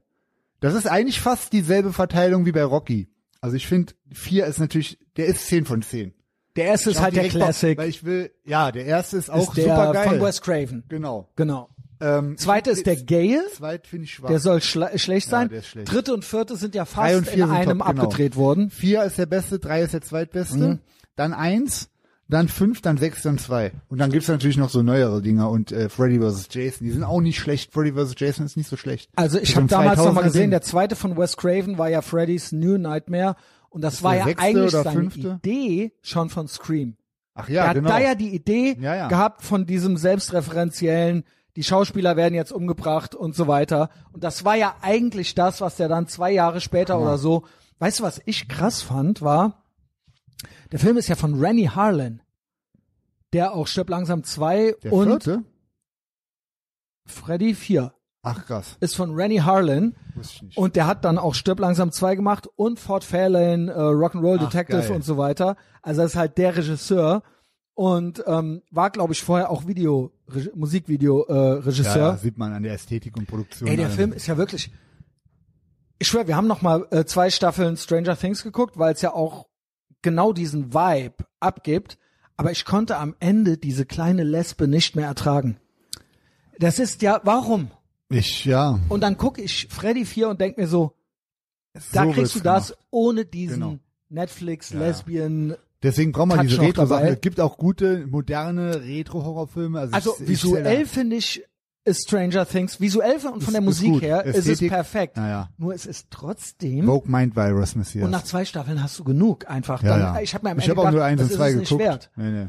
Das 0.60 0.74
ist 0.74 0.88
eigentlich 0.88 1.20
fast 1.20 1.52
dieselbe 1.52 1.92
Verteilung 1.92 2.44
wie 2.44 2.52
bei 2.52 2.64
Rocky. 2.64 3.08
Also 3.40 3.56
ich 3.56 3.66
finde, 3.68 3.92
4 4.12 4.46
ist 4.46 4.58
natürlich, 4.58 4.98
der 5.16 5.26
ist 5.26 5.46
10 5.46 5.66
von 5.66 5.82
10. 5.82 6.14
Der 6.56 6.64
erste 6.64 6.90
ist 6.90 7.00
halt 7.00 7.14
der 7.14 7.22
direkt 7.22 7.34
Bock, 7.34 7.44
Classic. 7.44 7.78
Weil 7.78 7.88
ich 7.88 8.04
will, 8.04 8.32
ja, 8.44 8.72
der 8.72 8.84
erste 8.84 9.16
ist 9.16 9.30
auch 9.30 9.50
ist 9.50 9.56
der 9.56 9.76
super 9.76 9.92
geil. 9.92 10.08
von 10.08 10.20
Wes 10.20 10.42
Craven. 10.42 10.82
Genau. 10.88 11.28
Genau. 11.36 11.68
Ähm, 12.00 12.36
Zweite 12.38 12.70
ist 12.70 12.86
der 12.86 12.96
Gale. 12.96 13.42
Zweit 13.54 13.86
finde 13.86 14.04
ich 14.04 14.14
schwach. 14.14 14.28
Der 14.28 14.38
soll 14.40 14.60
schle 14.60 14.96
schlecht 14.98 15.28
sein. 15.28 15.48
der 15.48 15.58
ist 15.58 15.66
schlecht. 15.68 15.92
Dritte 15.92 16.14
und 16.14 16.24
vierte 16.24 16.56
sind 16.56 16.74
ja 16.74 16.84
Drei 16.84 16.90
fast 16.90 17.14
und 17.16 17.26
vier 17.26 17.44
in 17.44 17.48
sind 17.50 17.56
einem 17.56 17.78
top, 17.78 17.88
genau. 17.88 18.02
abgedreht 18.04 18.36
worden. 18.36 18.70
Vier 18.70 19.02
ist 19.04 19.18
der 19.18 19.26
beste, 19.26 19.58
drei 19.58 19.82
ist 19.82 19.94
der 19.94 20.02
zweitbeste, 20.02 20.56
Mhm. 20.58 20.78
dann 21.16 21.32
eins, 21.32 21.88
dann 22.28 22.48
fünf, 22.48 22.82
dann 22.82 22.98
sechs, 22.98 23.22
dann 23.22 23.38
zwei. 23.38 23.72
Und 23.88 23.98
dann 23.98 24.10
gibt's 24.12 24.28
natürlich 24.28 24.58
noch 24.58 24.68
so 24.68 24.82
neuere 24.82 25.22
Dinger 25.22 25.48
und 25.50 25.72
äh, 25.72 25.88
Freddy 25.88 26.18
vs. 26.20 26.48
Jason, 26.50 26.86
die 26.86 26.90
sind 26.92 27.02
auch 27.02 27.20
nicht 27.20 27.38
schlecht. 27.38 27.72
Freddy 27.72 27.92
vs. 27.92 28.14
Jason 28.18 28.44
ist 28.44 28.56
nicht 28.56 28.68
so 28.68 28.76
schlecht. 28.76 29.10
Also 29.16 29.38
ich 29.38 29.48
Das 29.54 29.56
habe 29.56 29.66
damals 29.68 29.98
noch 29.98 30.12
mal 30.12 30.20
2000er 30.20 30.24
gesehen, 30.24 30.40
Ding. 30.42 30.50
der 30.50 30.62
zweite 30.62 30.94
von 30.94 31.16
Wes 31.16 31.36
Craven 31.36 31.78
war 31.78 31.88
ja 31.88 32.02
Freddy's 32.02 32.52
New 32.52 32.76
Nightmare 32.76 33.34
und 33.70 33.80
das 33.82 34.02
war 34.02 34.12
der 34.12 34.18
ja 34.20 34.24
sechste 34.26 34.44
eigentlich 34.46 34.74
oder 34.74 34.82
seine 34.84 34.96
fünfte? 35.00 35.40
Idee 35.42 35.92
schon 36.02 36.28
von 36.30 36.48
Scream. 36.48 36.96
Ach 37.34 37.48
er 37.48 37.54
ja, 37.54 37.66
hat 37.68 37.74
genau. 37.76 37.88
da 37.88 37.98
ja 37.98 38.14
die 38.14 38.34
Idee 38.34 38.76
Ja, 38.80 38.94
ja. 38.96 39.08
gehabt 39.08 39.42
von 39.42 39.64
diesem 39.64 39.96
selbstreferenziellen, 39.96 41.24
die 41.58 41.64
Schauspieler 41.64 42.14
werden 42.14 42.36
jetzt 42.36 42.52
umgebracht 42.52 43.16
und 43.16 43.34
so 43.34 43.48
weiter. 43.48 43.90
Und 44.12 44.22
das 44.22 44.44
war 44.44 44.54
ja 44.54 44.76
eigentlich 44.80 45.34
das, 45.34 45.60
was 45.60 45.74
der 45.74 45.88
dann 45.88 46.06
zwei 46.06 46.30
Jahre 46.30 46.60
später 46.60 47.00
oder 47.00 47.18
so. 47.18 47.46
Weißt 47.80 47.98
du, 47.98 48.04
was 48.04 48.22
ich 48.26 48.48
krass 48.48 48.80
fand, 48.80 49.22
war, 49.22 49.64
der 50.70 50.78
Film 50.78 50.96
ist 50.98 51.08
ja 51.08 51.16
von 51.16 51.34
Rennie 51.34 51.68
Harlan, 51.68 52.22
der 53.32 53.54
auch 53.54 53.66
Stirb 53.66 53.90
langsam 53.90 54.22
2 54.22 54.76
der 54.84 54.92
und 54.92 55.08
vierte? 55.08 55.42
Freddy 57.06 57.56
4 57.56 57.92
Ach 58.22 58.46
krass, 58.46 58.76
ist 58.78 58.94
von 58.94 59.16
Rennie 59.16 59.40
Harlan. 59.40 59.96
Und 60.54 60.76
der 60.76 60.86
hat 60.86 61.04
dann 61.04 61.18
auch 61.18 61.34
Stirb 61.34 61.58
langsam 61.58 61.90
2 61.90 62.14
gemacht 62.14 62.48
und 62.54 62.78
Fort 62.78 63.02
Fairlane, 63.02 63.72
äh, 63.72 63.76
Rock'n'Roll 63.76 64.38
Detective 64.38 64.82
geil. 64.82 64.92
und 64.92 65.02
so 65.02 65.18
weiter. 65.18 65.56
Also 65.82 66.02
das 66.02 66.12
ist 66.12 66.16
halt 66.16 66.38
der 66.38 66.56
Regisseur 66.56 67.24
und 67.74 68.22
ähm, 68.28 68.62
war, 68.70 68.90
glaube 68.90 69.12
ich, 69.12 69.24
vorher 69.24 69.50
auch 69.50 69.66
Video, 69.66 70.12
Reg 70.28 70.54
Musikvideo-Regisseur. 70.56 71.26
Äh, 71.28 71.58
ja, 71.58 71.58
Regisseur. 71.60 71.96
ja, 72.12 72.16
sieht 72.16 72.38
man 72.38 72.52
an 72.52 72.62
der 72.62 72.74
Ästhetik 72.74 73.16
und 73.16 73.26
Produktion. 73.26 73.68
Ey, 73.68 73.76
der. 73.76 73.90
Film 73.90 74.12
ist 74.12 74.26
ja 74.26 74.36
wirklich. 74.36 74.70
Ich 75.98 76.08
schwör, 76.08 76.26
wir 76.28 76.36
haben 76.36 76.46
noch 76.46 76.62
mal 76.62 76.86
äh, 76.90 77.04
zwei 77.04 77.28
Staffeln 77.30 77.76
Stranger 77.76 78.16
Things 78.16 78.42
geguckt, 78.42 78.78
weil 78.78 78.94
es 78.94 79.02
ja 79.02 79.12
auch 79.12 79.48
genau 80.02 80.32
diesen 80.32 80.72
Vibe 80.72 81.24
abgibt. 81.40 81.98
Aber 82.36 82.52
ich 82.52 82.64
konnte 82.64 82.98
am 82.98 83.16
Ende 83.18 83.58
diese 83.58 83.84
kleine 83.84 84.22
Lesbe 84.22 84.68
nicht 84.68 84.94
mehr 84.94 85.06
ertragen. 85.06 85.56
Das 86.60 86.78
ist 86.78 87.02
ja, 87.02 87.20
warum? 87.24 87.70
Ich, 88.10 88.44
ja. 88.44 88.78
Und 88.88 89.00
dann 89.02 89.16
gucke 89.16 89.42
ich 89.42 89.66
Freddy 89.68 90.04
4 90.04 90.28
und 90.28 90.40
denk 90.40 90.56
mir 90.56 90.68
so, 90.68 90.94
da 91.92 92.04
so 92.04 92.12
kriegst 92.12 92.36
du 92.36 92.40
das 92.40 92.68
gemacht. 92.68 92.84
ohne 92.90 93.24
diesen 93.24 93.60
Genau. 93.60 93.78
Netflix, 94.08 94.70
ja. 94.70 94.78
Lesbian. 94.78 95.56
Deswegen 95.82 96.12
brauchen 96.12 96.30
wir 96.30 96.42
diese 96.42 96.60
Retro-Sachen. 96.60 97.06
Es 97.06 97.20
gibt 97.20 97.40
auch 97.40 97.56
gute, 97.56 98.06
moderne 98.06 98.82
Retro-Horrorfilme. 98.82 99.78
Also, 99.80 99.94
Also 99.94 100.14
ich, 100.20 100.28
visuell 100.28 100.86
finde 100.86 101.16
ich 101.16 101.44
ist 101.84 102.02
Stranger 102.08 102.46
Things 102.46 102.80
visuell 102.80 103.18
von, 103.18 103.32
von 103.34 103.40
Ist- 103.40 103.52
der 103.52 103.60
ist 103.60 103.64
Musik 103.64 103.92
gut. 103.92 104.02
her 104.02 104.24
ist 104.24 104.36
es 104.36 104.46
Ästhetik, 104.46 104.70
perfekt. 104.72 105.16
naja. 105.16 105.48
Nur 105.56 105.72
es 105.74 105.86
ist 105.86 106.08
trotzdem 106.10 106.84
Vogue 106.84 107.10
Mind 107.10 107.34
Virus, 107.34 107.76
Messias. 107.76 108.04
Und 108.04 108.10
nach 108.10 108.24
zwei 108.24 108.44
Staffeln 108.44 108.82
hast 108.82 108.98
du 108.98 109.04
genug 109.04 109.48
einfach. 109.48 109.82
ja, 109.82 109.88
dann, 109.90 110.00
ja. 110.16 110.20
Ich 110.20 110.34
habe 110.34 110.44
mir 110.46 110.50
am 110.50 110.58
ich 110.58 110.64
Ende 110.68 110.74
auch 110.76 110.82
gedacht, 110.84 110.94
nur 110.94 111.04
eins 111.04 111.22
und 111.22 111.32
zwei 111.32 111.50
ist 111.52 111.68
geguckt. 111.70 112.10
Nee, 112.16 112.30
nee. 112.30 112.46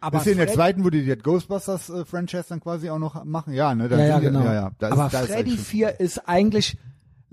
Aber 0.00 0.18
Ist 0.18 0.26
in 0.26 0.38
der 0.38 0.48
zweiten, 0.48 0.82
wo 0.84 0.90
die 0.90 1.06
das 1.06 1.22
Ghostbusters-Franchise 1.22 2.46
dann 2.48 2.58
quasi 2.60 2.90
auch 2.90 2.98
noch 2.98 3.22
machen? 3.24 3.52
Ja, 3.52 3.72
ne? 3.72 3.88
Da 3.88 3.98
Ja, 3.98 4.04
ja, 4.04 4.12
sind 4.14 4.22
die- 4.22 4.26
genau. 4.28 4.44
Ja, 4.44 4.54
ja. 4.54 4.70
Da 4.80 4.86
ist, 4.88 4.92
Aber 4.94 5.08
da 5.12 5.20
ist 5.20 5.26
Freddy 5.26 5.38
eigentlich 5.40 5.54
schon- 5.56 5.64
4 5.64 6.00
ist 6.00 6.28
eigentlich, 6.28 6.76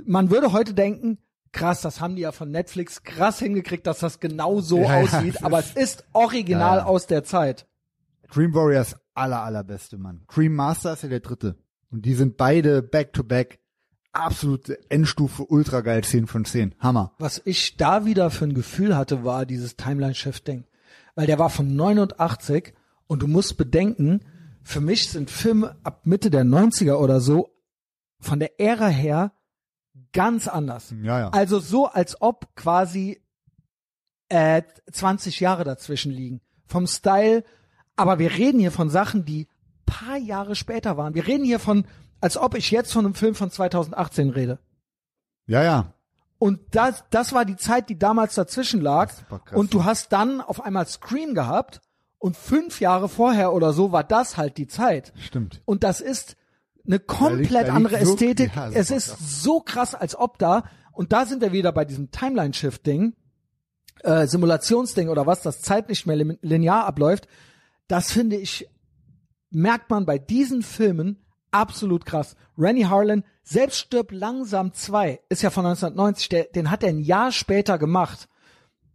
man 0.06 0.30
würde 0.30 0.52
heute 0.52 0.76
denken, 0.76 1.18
krass, 1.52 1.82
das 1.82 2.00
haben 2.02 2.16
die 2.16 2.22
ja 2.24 2.32
von 2.32 2.52
Netflix 2.52 3.04
krass 3.04 3.40
hingekriegt, 3.40 3.86
dass 3.88 4.00
das 4.00 4.20
genau 4.20 4.62
so 4.62 4.80
Ja, 4.80 5.02
ja, 5.02 5.04
aussieht. 5.04 5.36
es 5.36 5.44
aber 5.44 5.60
ist- 5.60 5.76
es 5.78 5.84
ist 5.96 6.04
original 6.14 6.78
Ja, 6.78 6.84
ja. 6.84 6.86
aus 6.86 7.08
der 7.08 7.24
Zeit. 7.24 7.68
Dream 8.32 8.54
Warriors 8.54 8.96
aller, 9.16 9.42
allerbeste, 9.42 9.98
Mann. 9.98 10.22
Dream 10.34 10.54
Master 10.56 10.94
ist 10.94 11.04
ja 11.04 11.10
der 11.10 11.20
dritte. 11.22 11.58
Und 11.92 12.06
die 12.06 12.14
sind 12.14 12.38
beide 12.38 12.84
back-to-back. 12.84 13.60
Absolute 14.12 14.78
Endstufe, 14.90 15.46
ultra 15.46 15.82
geil, 15.82 16.04
10 16.04 16.26
von 16.28 16.44
10. 16.46 16.74
Hammer. 16.80 17.14
Was 17.20 17.42
ich 17.46 17.78
da 17.78 18.06
wieder 18.06 18.32
für 18.32 18.46
ein 18.46 18.54
Gefühl 18.56 18.96
hatte, 18.98 19.24
war 19.24 19.46
dieses 19.46 19.76
Timeline-Shifting. 19.76 20.66
Weil 21.16 21.28
der 21.28 21.38
war 21.40 21.50
von 21.50 21.76
89 21.76 22.74
und 23.08 23.22
du 23.22 23.28
musst 23.28 23.58
bedenken, 23.58 24.22
für 24.64 24.82
mich 24.82 25.10
sind 25.10 25.30
Filme 25.30 25.76
ab 25.84 26.02
Mitte 26.06 26.30
der 26.32 26.44
90er 26.44 26.96
oder 26.96 27.20
so 27.22 27.50
von 28.20 28.40
der 28.40 28.60
Ära 28.60 28.88
her 28.88 29.32
ganz 30.14 30.48
anders. 30.48 30.94
Ja, 31.02 31.20
ja. 31.20 31.30
Also 31.30 31.60
so, 31.60 31.88
als 31.88 32.22
ob 32.22 32.56
quasi 32.56 33.22
äh, 34.30 34.62
20 34.92 35.40
Jahre 35.40 35.64
dazwischen 35.64 36.12
liegen. 36.12 36.42
Vom 36.66 36.88
Style, 36.88 37.44
aber 37.96 38.20
wir 38.20 38.32
reden 38.32 38.60
hier 38.60 38.72
von 38.72 38.90
Sachen, 38.90 39.26
die 39.26 39.48
paar 39.86 40.18
Jahre 40.18 40.56
später 40.56 40.98
waren. 40.98 41.16
Wir 41.16 41.28
reden 41.28 41.44
hier 41.44 41.60
von, 41.60 41.86
als 42.22 42.38
ob 42.38 42.56
ich 42.56 42.72
jetzt 42.72 42.94
von 42.94 43.06
einem 43.06 43.16
Film 43.16 43.36
von 43.36 43.50
2018 43.50 44.30
rede. 44.30 44.60
Ja, 45.48 45.64
ja. 45.64 45.94
Und 46.38 46.60
das, 46.72 47.04
das 47.10 47.34
war 47.34 47.44
die 47.44 47.58
Zeit, 47.58 47.90
die 47.90 48.00
damals 48.00 48.36
dazwischen 48.36 48.80
lag. 48.80 49.12
Und 49.52 49.74
du 49.74 49.84
hast 49.84 50.14
dann 50.14 50.40
auf 50.40 50.64
einmal 50.64 50.88
Scream 50.88 51.34
gehabt 51.34 51.82
und 52.18 52.38
fünf 52.38 52.80
Jahre 52.80 53.10
vorher 53.10 53.52
oder 53.52 53.74
so 53.74 53.92
war 53.92 54.04
das 54.04 54.38
halt 54.38 54.58
die 54.58 54.68
Zeit. 54.68 55.12
Stimmt. 55.18 55.62
Und 55.66 55.84
das 55.84 56.02
ist 56.02 56.38
eine 56.90 57.00
komplett 57.00 57.50
liegt 57.52 57.70
andere 57.70 58.04
so- 58.06 58.14
Ästhetik. 58.14 58.52
ja, 58.56 58.70
es 58.70 58.92
ist 58.92 59.42
so 59.44 59.62
krass, 59.62 59.96
als 59.96 60.16
ob 60.18 60.38
da, 60.40 60.64
und 60.92 61.14
da 61.14 61.26
sind 61.26 61.42
wir 61.42 61.54
wieder 61.54 61.72
bei 61.72 61.86
diesem 61.86 62.12
Timeline-Shift-Ding, 62.12 63.14
äh, 64.04 64.28
Simulationsding 64.28 65.08
oder 65.10 65.26
was, 65.26 65.42
das 65.42 65.62
Zeit 65.62 65.88
nicht 65.90 66.06
mehr 66.06 66.16
lin- 66.18 66.38
linear 66.42 66.86
abläuft. 66.86 67.28
Das 67.88 68.12
finde 68.12 68.36
ich, 68.38 68.68
merkt 69.50 69.90
man 69.90 70.06
bei 70.06 70.18
diesen 70.20 70.62
Filmen 70.62 71.24
absolut 71.52 72.06
krass. 72.06 72.36
Rennie 72.58 72.86
Harlan, 72.86 73.24
selbst 73.44 73.78
stirbt 73.80 74.12
langsam 74.12 74.74
2, 74.74 75.20
ist 75.30 75.42
ja 75.42 75.50
von 75.50 75.66
1990, 75.66 76.30
der, 76.30 76.44
den 76.46 76.70
hat 76.70 76.84
er 76.84 76.90
ein 76.90 77.00
Jahr 77.00 77.32
später 77.32 77.78
gemacht. 77.80 78.28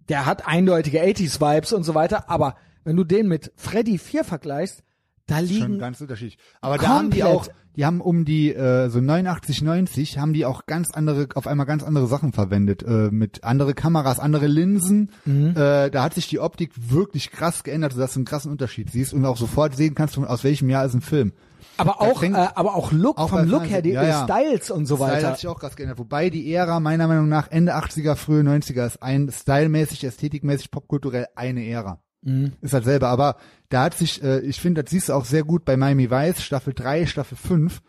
Der 0.09 0.27
hat 0.27 0.47
eindeutige 0.47 1.01
80s-Vibes 1.03 1.73
und 1.73 1.83
so 1.83 1.95
weiter, 1.95 2.29
aber 2.31 2.57
wenn 2.85 2.95
du 2.97 3.03
den 3.05 3.27
mit 3.27 3.51
Freddy 3.57 3.99
4 3.99 4.23
vergleichst, 4.23 4.84
da 5.27 5.39
Schon 5.39 5.47
liegen 5.47 5.79
ganz 5.79 6.01
unterschiedlich. 6.01 6.39
Aber 6.61 6.77
da 6.79 6.89
haben 6.89 7.11
die 7.11 7.25
auch, 7.25 7.47
die 7.77 7.85
haben 7.87 8.01
um 8.01 8.25
die 8.25 8.55
äh, 8.55 8.89
so 8.91 9.01
89, 9.01 9.63
90 9.63 10.19
haben 10.19 10.33
die 10.35 10.45
auch 10.45 10.67
ganz 10.67 10.91
andere, 10.93 11.29
auf 11.35 11.47
einmal 11.47 11.67
ganz 11.67 11.83
andere 11.83 12.07
Sachen 12.07 12.33
verwendet, 12.33 12.83
äh, 12.83 13.09
mit 13.11 13.43
andere 13.43 13.75
Kameras, 13.75 14.21
andere 14.21 14.47
Linsen. 14.47 15.11
Mhm. 15.25 15.51
Äh, 15.57 15.91
da 15.91 16.03
hat 16.03 16.15
sich 16.15 16.29
die 16.29 16.39
Optik 16.41 16.73
wirklich 16.77 17.31
krass 17.31 17.65
geändert, 17.65 17.93
sodass 17.95 18.13
du 18.15 18.21
einen 18.21 18.27
krassen 18.27 18.51
Unterschied 18.51 18.91
siehst 18.91 19.15
und 19.15 19.25
auch 19.25 19.37
sofort 19.37 19.75
sehen 19.77 19.95
kannst, 19.95 20.19
aus 20.19 20.45
welchem 20.45 20.69
Jahr 20.69 20.85
ist 20.85 20.95
ein 20.95 21.01
Film. 21.01 21.33
Aber 21.77 22.01
auch, 22.01 22.21
fängt- 22.21 22.37
äh, 22.37 22.49
aber 22.55 22.75
auch 22.77 22.93
Look, 22.93 23.19
auch 23.19 23.31
vom 23.31 23.49
Look 23.49 23.69
her, 23.69 23.83
die, 23.83 23.91
ja, 23.91 24.03
die 24.03 24.09
ja. 24.09 24.25
Styles 24.25 24.71
und 24.71 24.87
so 24.87 24.97
Style 24.97 25.11
weiter. 25.13 25.29
hat 25.31 25.37
sich 25.39 25.49
auch 25.49 25.59
krass 25.59 25.75
geändert. 25.75 25.99
Wobei 25.99 26.31
die 26.31 26.53
Ära 26.53 26.79
meiner 26.79 27.09
Meinung 27.09 27.29
nach 27.29 27.51
Ende 27.51 27.75
80er, 27.75 28.15
frühe 28.15 28.43
90er 28.43 28.87
ist 28.87 29.03
ein 29.03 29.29
stylmäßig, 29.33 30.05
ästhetikmäßig, 30.05 30.71
popkulturell 30.71 31.27
eine 31.35 31.67
Ära. 31.67 32.01
Mhm. 32.23 32.53
Ist 32.61 32.75
halt 32.75 32.85
selber. 32.85 33.09
Aber 33.09 33.37
da 33.69 33.85
hat 33.85 33.95
sich, 33.97 34.23
äh, 34.23 34.41
ich 34.41 34.61
finde, 34.61 34.83
das 34.83 34.91
siehst 34.91 35.09
du 35.09 35.13
auch 35.15 35.25
sehr 35.25 35.45
gut 35.45 35.65
bei 35.65 35.77
Miami 35.77 36.11
Vice, 36.11 36.43
Staffel 36.43 36.75
3, 36.75 37.07
Staffel 37.07 37.37
5. 37.37 37.81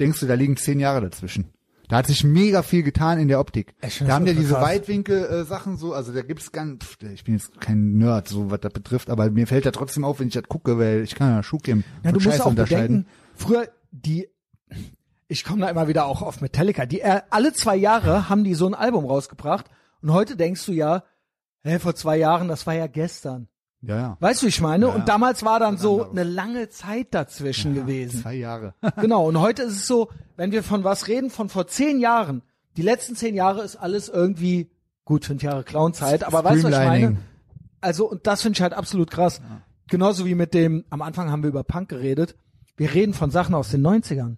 Denkst 0.00 0.20
du, 0.20 0.26
da 0.26 0.34
liegen 0.34 0.56
zehn 0.56 0.80
Jahre 0.80 1.00
dazwischen. 1.00 1.52
Da 1.88 1.96
hat 1.96 2.06
sich 2.06 2.24
mega 2.24 2.62
viel 2.62 2.82
getan 2.82 3.18
in 3.18 3.28
der 3.28 3.38
Optik. 3.40 3.74
Da 3.80 4.14
haben 4.14 4.26
ja 4.26 4.32
diese. 4.32 4.54
Weitwinkel-Sachen 4.54 5.76
so, 5.76 5.92
also 5.92 6.12
da 6.12 6.22
gibt's 6.22 6.50
ganz, 6.50 6.82
pff, 6.82 6.96
ich 7.12 7.24
bin 7.24 7.34
jetzt 7.34 7.60
kein 7.60 7.96
Nerd, 7.98 8.26
so 8.28 8.50
was 8.50 8.60
das 8.60 8.72
betrifft, 8.72 9.10
aber 9.10 9.30
mir 9.30 9.46
fällt 9.46 9.66
da 9.66 9.70
trotzdem 9.70 10.04
auf, 10.04 10.18
wenn 10.18 10.28
ich 10.28 10.34
das 10.34 10.44
gucke, 10.44 10.78
weil 10.78 11.02
ich 11.02 11.14
kann 11.14 11.30
ja 11.30 11.42
Schuhcam 11.42 11.84
Ja, 12.02 12.10
du 12.12 12.20
von 12.20 12.24
musst 12.24 12.24
Scheiße 12.24 12.44
auch 12.44 12.50
unterscheiden. 12.50 13.04
bedenken, 13.04 13.10
früher 13.34 13.68
die, 13.90 14.28
ich 15.28 15.44
komme 15.44 15.60
da 15.60 15.68
immer 15.68 15.86
wieder 15.86 16.06
auch 16.06 16.22
auf 16.22 16.40
Metallica, 16.40 16.86
die 16.86 17.00
äh, 17.00 17.20
alle 17.30 17.52
zwei 17.52 17.76
Jahre 17.76 18.30
haben 18.30 18.44
die 18.44 18.54
so 18.54 18.66
ein 18.66 18.74
Album 18.74 19.04
rausgebracht 19.04 19.66
und 20.00 20.10
heute 20.10 20.36
denkst 20.36 20.64
du 20.64 20.72
ja, 20.72 21.04
hä, 21.62 21.78
vor 21.78 21.94
zwei 21.94 22.16
Jahren, 22.16 22.48
das 22.48 22.66
war 22.66 22.74
ja 22.74 22.86
gestern. 22.86 23.48
Ja, 23.86 23.96
ja. 23.96 24.16
Weißt 24.20 24.42
du, 24.42 24.46
wie 24.46 24.50
ich 24.50 24.60
meine? 24.60 24.86
Ja, 24.86 24.92
und 24.92 25.08
damals 25.08 25.44
war 25.44 25.60
dann 25.60 25.78
so 25.78 26.10
eine 26.10 26.24
lange 26.24 26.68
Zeit 26.68 27.08
dazwischen 27.12 27.74
gewesen. 27.74 28.22
Zwei 28.22 28.34
Jahre. 28.34 28.74
Genau, 29.00 29.28
und 29.28 29.38
heute 29.40 29.62
ist 29.62 29.72
es 29.72 29.86
so, 29.86 30.08
wenn 30.36 30.52
wir 30.52 30.62
von 30.62 30.84
was 30.84 31.08
reden, 31.08 31.30
von 31.30 31.48
vor 31.48 31.66
zehn 31.66 32.00
Jahren, 32.00 32.42
die 32.76 32.82
letzten 32.82 33.16
zehn 33.16 33.34
Jahre 33.34 33.62
ist 33.62 33.76
alles 33.76 34.08
irgendwie, 34.08 34.70
gut, 35.04 35.24
fünf 35.24 35.42
Jahre 35.42 35.64
Clownzeit, 35.64 36.24
aber 36.24 36.44
weißt 36.44 36.64
du, 36.64 36.68
was 36.68 36.78
ich 36.78 36.86
meine? 36.86 37.16
Also, 37.80 38.10
und 38.10 38.26
das 38.26 38.42
finde 38.42 38.56
ich 38.56 38.62
halt 38.62 38.72
absolut 38.72 39.10
krass. 39.10 39.42
Genauso 39.88 40.24
wie 40.24 40.34
mit 40.34 40.54
dem, 40.54 40.84
am 40.90 41.02
Anfang 41.02 41.30
haben 41.30 41.42
wir 41.42 41.50
über 41.50 41.64
Punk 41.64 41.90
geredet. 41.90 42.34
Wir 42.76 42.94
reden 42.94 43.12
von 43.12 43.30
Sachen 43.30 43.54
aus 43.54 43.70
den 43.70 43.82
90ern. 43.86 44.36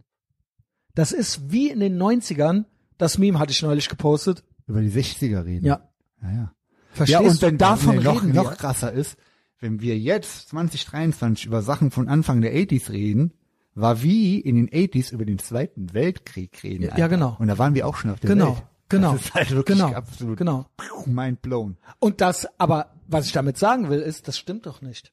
Das 0.95 1.13
ist 1.13 1.53
wie 1.53 1.71
in 1.71 1.81
den 1.81 2.01
90ern, 2.01 2.65
das 2.99 3.19
Meme 3.19 3.39
hatte 3.39 3.53
ich 3.53 3.63
neulich 3.63 3.89
gepostet. 3.89 4.43
Über 4.67 4.81
die 4.81 4.91
60er 4.91 5.45
reden. 5.45 5.65
Ja. 5.65 5.81
Ja, 6.23 6.31
ja. 6.31 6.53
Verstehst 6.93 7.21
ja, 7.21 7.29
und 7.29 7.43
du? 7.43 7.47
wenn 7.47 7.59
davon 7.59 7.97
nee, 7.97 8.03
noch, 8.03 8.23
reden 8.23 8.35
noch 8.35 8.57
krasser 8.57 8.91
ist, 8.93 9.17
wenn 9.61 9.81
wir 9.81 9.99
jetzt 9.99 10.49
2023 10.51 11.47
über 11.47 11.63
Sachen 11.63 11.91
von 11.91 12.09
Anfang 12.09 12.41
der 12.41 12.55
80s 12.55 12.91
reden, 12.91 13.33
war 13.75 14.03
wie 14.03 14.39
in 14.41 14.57
den 14.57 14.69
80s 14.71 15.13
über 15.13 15.25
den 15.25 15.39
Zweiten 15.39 15.93
Weltkrieg 15.93 16.63
reden. 16.63 16.85
Ja, 16.85 16.97
ja, 16.97 17.07
genau. 17.09 17.37
Und 17.39 17.49
da 17.49 17.59
waren 17.59 17.75
wir 17.75 17.87
auch 17.87 17.97
schon 17.97 18.11
auf 18.11 18.21
der 18.21 18.31
Genau, 18.31 18.53
Welt. 18.57 18.63
genau. 18.89 19.13
Das 19.13 19.21
ist 19.27 19.35
halt 19.35 19.51
wirklich 19.51 19.79
Genau, 19.79 19.93
absolut 19.93 20.37
genau. 20.39 20.67
mind 21.07 21.43
blown. 21.43 21.77
Und 21.99 22.21
das, 22.21 22.47
aber 22.59 22.93
was 23.07 23.27
ich 23.27 23.33
damit 23.33 23.59
sagen 23.59 23.89
will, 23.91 24.01
ist, 24.01 24.29
das 24.29 24.39
stimmt 24.39 24.67
doch 24.67 24.81
nicht. 24.83 25.13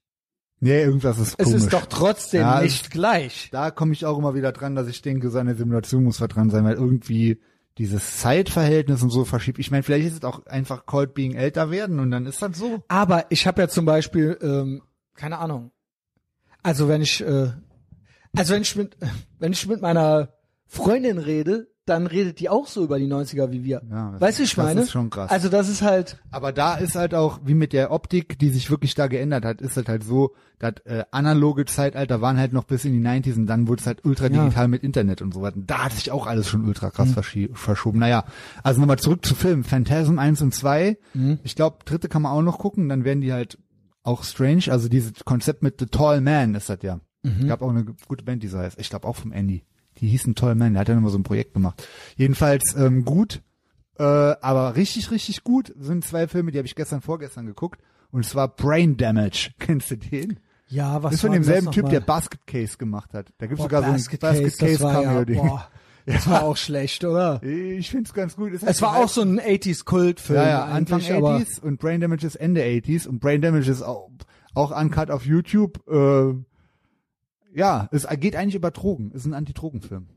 Nee, 0.60 0.82
irgendwas 0.82 1.20
ist 1.20 1.36
Es 1.38 1.45
komisch. 1.45 1.64
ist 1.64 1.74
doch 1.74 1.86
trotzdem 1.88 2.41
Ja, 2.41 2.57
es- 2.60 2.64
nicht 2.64 2.91
gleich. 2.91 3.49
da 3.52 3.70
komme 3.70 3.91
ich 3.91 4.06
auch 4.06 4.18
immer 4.18 4.34
wieder 4.34 4.53
dran, 4.53 4.76
dass 4.76 4.88
ich 4.88 5.02
denke, 5.02 5.30
so 5.30 5.38
eine 5.40 5.56
Simulation 5.56 6.06
muss 6.06 6.18
dran 6.18 6.49
sein, 6.49 6.64
weil 6.64 6.76
irgendwie 6.76 7.41
dieses 7.78 8.20
Zeitverhältnis 8.20 9.02
und 9.02 9.10
so 9.10 9.26
verschiebt. 9.26 9.60
Ich 9.60 9.72
meine, 9.72 9.84
vielleicht 9.84 10.08
ist 10.08 10.18
es 10.18 10.24
auch 10.24 10.45
einfach 10.45 10.86
Cold 10.86 11.14
Being 11.14 11.34
älter 11.34 11.72
werden 11.72 12.00
und 12.00 12.12
dann 12.12 12.26
ist 12.26 12.41
das 12.41 12.58
so. 12.58 12.84
Aber 12.88 13.26
ich 13.30 13.48
habe 13.48 13.62
ja 13.62 13.68
zum 13.68 13.86
Beispiel, 13.86 14.38
ähm, 14.41 14.84
keine 15.16 15.40
Ahnung. 15.40 15.72
Also 16.62 16.88
wenn 16.88 17.02
ich, 17.02 17.22
äh, 17.22 17.52
also 18.36 18.54
wenn 18.54 18.62
ich 18.62 18.76
mit, 18.76 18.95
wenn 19.40 19.54
ich 19.54 19.68
mit 19.68 19.82
meiner 19.82 20.34
Freundin 20.68 21.18
rede, 21.18 21.73
dann 21.85 22.07
redet 22.07 22.39
die 22.39 22.49
auch 22.49 22.68
so 22.68 22.84
über 22.84 22.97
die 22.97 23.07
90er 23.07 23.51
wie 23.51 23.64
wir. 23.64 23.81
Ja, 23.89 24.11
das- 24.11 24.22
weißt 24.22 24.39
du, 24.39 24.43
ich 24.43 24.55
das 24.55 24.65
meine? 24.65 24.81
ist 24.81 24.91
schon 24.91 25.10
krass. 25.10 25.30
Also 25.31 25.49
das 25.49 25.68
ist 25.68 25.81
halt, 25.81 26.18
Aber 26.31 26.51
da 26.53 26.76
ist 26.76 26.95
halt 26.95 27.14
auch, 27.14 27.41
wie 27.43 27.53
mit 27.55 27.73
der 27.73 27.91
Optik, 27.91 28.39
die 28.39 28.49
sich 28.49 28.69
wirklich 28.72 28.95
da 28.95 29.07
geändert 29.07 29.43
hat, 29.43 29.60
ist 29.61 29.76
halt 29.76 29.89
halt 29.89 30.03
so, 30.03 30.34
das 30.60 30.76
äh, 30.85 31.03
analoge 31.11 31.65
Zeitalter 31.65 32.22
waren 32.22 32.38
halt 32.38 32.53
noch 32.53 32.64
bis 32.64 32.85
in 32.85 32.93
die 32.93 33.01
90s 33.05 33.35
und 33.35 33.47
dann 33.47 33.68
wurde 33.68 33.81
es 33.81 33.88
halt 33.88 34.05
ultra 34.05 34.27
Ja. 34.27 34.43
digital 34.43 34.68
mit 34.69 34.81
Internet 34.84 35.22
und 35.22 35.34
so 35.34 35.41
weiter. 35.41 35.57
Und 35.57 35.69
Da 35.69 35.85
hat 35.85 35.91
sich 35.93 36.10
auch 36.11 36.26
alles 36.26 36.47
schon 36.47 36.65
ultra 36.65 36.89
krass 36.89 37.10
verschie- 37.11 37.49
verschoben. 37.53 37.99
Naja, 37.99 38.23
also 38.64 38.80
nochmal 38.80 38.99
zurück 38.99 39.26
zu 39.26 39.35
Filmen. 39.35 39.64
Phantasm 39.65 40.19
1 40.19 40.41
und 40.41 40.53
2. 40.53 40.97
Ich 41.43 41.55
glaube, 41.55 41.80
dritte 41.84 42.07
kann 42.07 42.22
man 42.22 42.31
auch 42.31 42.41
noch 42.41 42.60
gucken, 42.60 42.88
dann 42.88 43.03
werden 43.03 43.19
die 43.22 43.34
halt 43.34 43.57
auch 44.03 44.23
strange. 44.23 44.64
Also 44.69 44.88
dieses 44.88 45.11
Konzept 45.26 45.64
mit 45.64 45.80
The 45.80 45.88
Tall 45.88 46.22
Man 46.22 46.55
ist 46.55 46.69
das 46.69 46.80
ja. 46.81 46.99
Gab 47.47 47.61
auch 47.61 47.69
eine 47.69 47.85
gute 48.07 48.23
Band, 48.23 48.43
die 48.43 48.47
so 48.47 48.57
heißt. 48.57 48.80
Ich 48.80 48.89
glaube 48.89 49.07
auch 49.07 49.15
vom 49.18 49.31
Andy. 49.34 49.64
Die 49.99 50.07
hießen 50.07 50.36
Tall 50.36 50.56
Man, 50.56 50.74
der 50.74 50.82
hat 50.82 50.90
ja 50.90 50.95
nochmal 50.95 51.11
so 51.11 51.18
ein 51.18 51.24
Projekt 51.24 51.53
gemacht. 51.53 51.88
Jedenfalls 52.15 52.76
ähm, 52.76 53.06
gut. 53.06 53.41
Äh, 53.98 54.03
aber 54.03 54.76
richtig, 54.76 55.11
richtig 55.11 55.44
gut 55.44 55.74
sind 55.80 56.03
zwei 56.03 56.28
Filme, 56.28 56.52
die 56.52 56.57
habe 56.57 56.65
ich 56.65 56.76
gestern, 56.76 57.02
vorgestern 57.02 57.45
geguckt. 57.45 57.80
Und 58.11 58.26
zwar 58.26 58.48
Brain 58.48 58.98
Damage. 58.98 59.52
Kennst 59.60 59.91
du 59.91 59.98
den? 59.98 60.40
ja, 60.74 60.95
was 61.03 61.11
Das 61.11 61.14
ist 61.15 61.22
von 61.22 61.32
demselben 61.32 61.72
Typ, 61.72 61.90
der? 61.90 61.99
Basket 61.99 62.45
Case 62.48 62.78
gemacht 62.78 63.14
hat. 63.14 63.32
Da 63.38 63.45
gibt's 63.45 63.60
Boah, 63.60 63.64
sogar 63.65 63.82
Basket 63.84 64.22
so 64.22 64.28
ein 64.28 64.34
Basket 64.34 64.60
Case, 64.60 64.72
Case 64.72 64.84
war 64.84 64.94
ja, 64.94 65.10
Cameo-Ding. 65.10 65.38
boah, 65.38 65.68
das 66.06 66.28
war 66.30 66.44
auch 66.44 66.57
schlecht, 66.57 67.03
oder? 67.06 67.41
Ich 67.44 67.90
find's 67.91 68.14
ganz 68.14 68.36
gut. 68.36 68.52
Halt 68.52 68.64
Es 68.64 68.82
war 68.82 68.98
auch 68.98 69.10
so 69.10 69.22
ein 69.22 69.40
80s 69.40 69.86
Kultfilm. 69.86 70.40
ja, 70.40 70.48
ja, 70.49 70.65
Anfang 70.65 70.99
eigentlich, 70.99 71.14
aber 71.14 71.38
80s 71.38 71.61
und 71.61 71.80
Brain 71.80 72.02
Damage 72.02 72.26
ist 72.26 72.36
Ende 72.36 72.61
80s 72.64 73.07
und 73.07 73.20
Brain 73.20 73.41
Damage 73.41 73.70
ist 73.70 73.84
auch, 73.84 74.10
auch 74.56 74.72
uncut 74.76 75.11
auf 75.11 75.26
YouTube. 75.26 75.88
Äh, 75.88 76.34
ja, 77.53 77.88
es 77.91 78.07
geht 78.19 78.35
eigentlich 78.35 78.55
über 78.55 78.71
Drogen. 78.71 79.11
Ist 79.11 79.25
ein 79.25 79.34
Anti-Drogen-Film. 79.34 80.07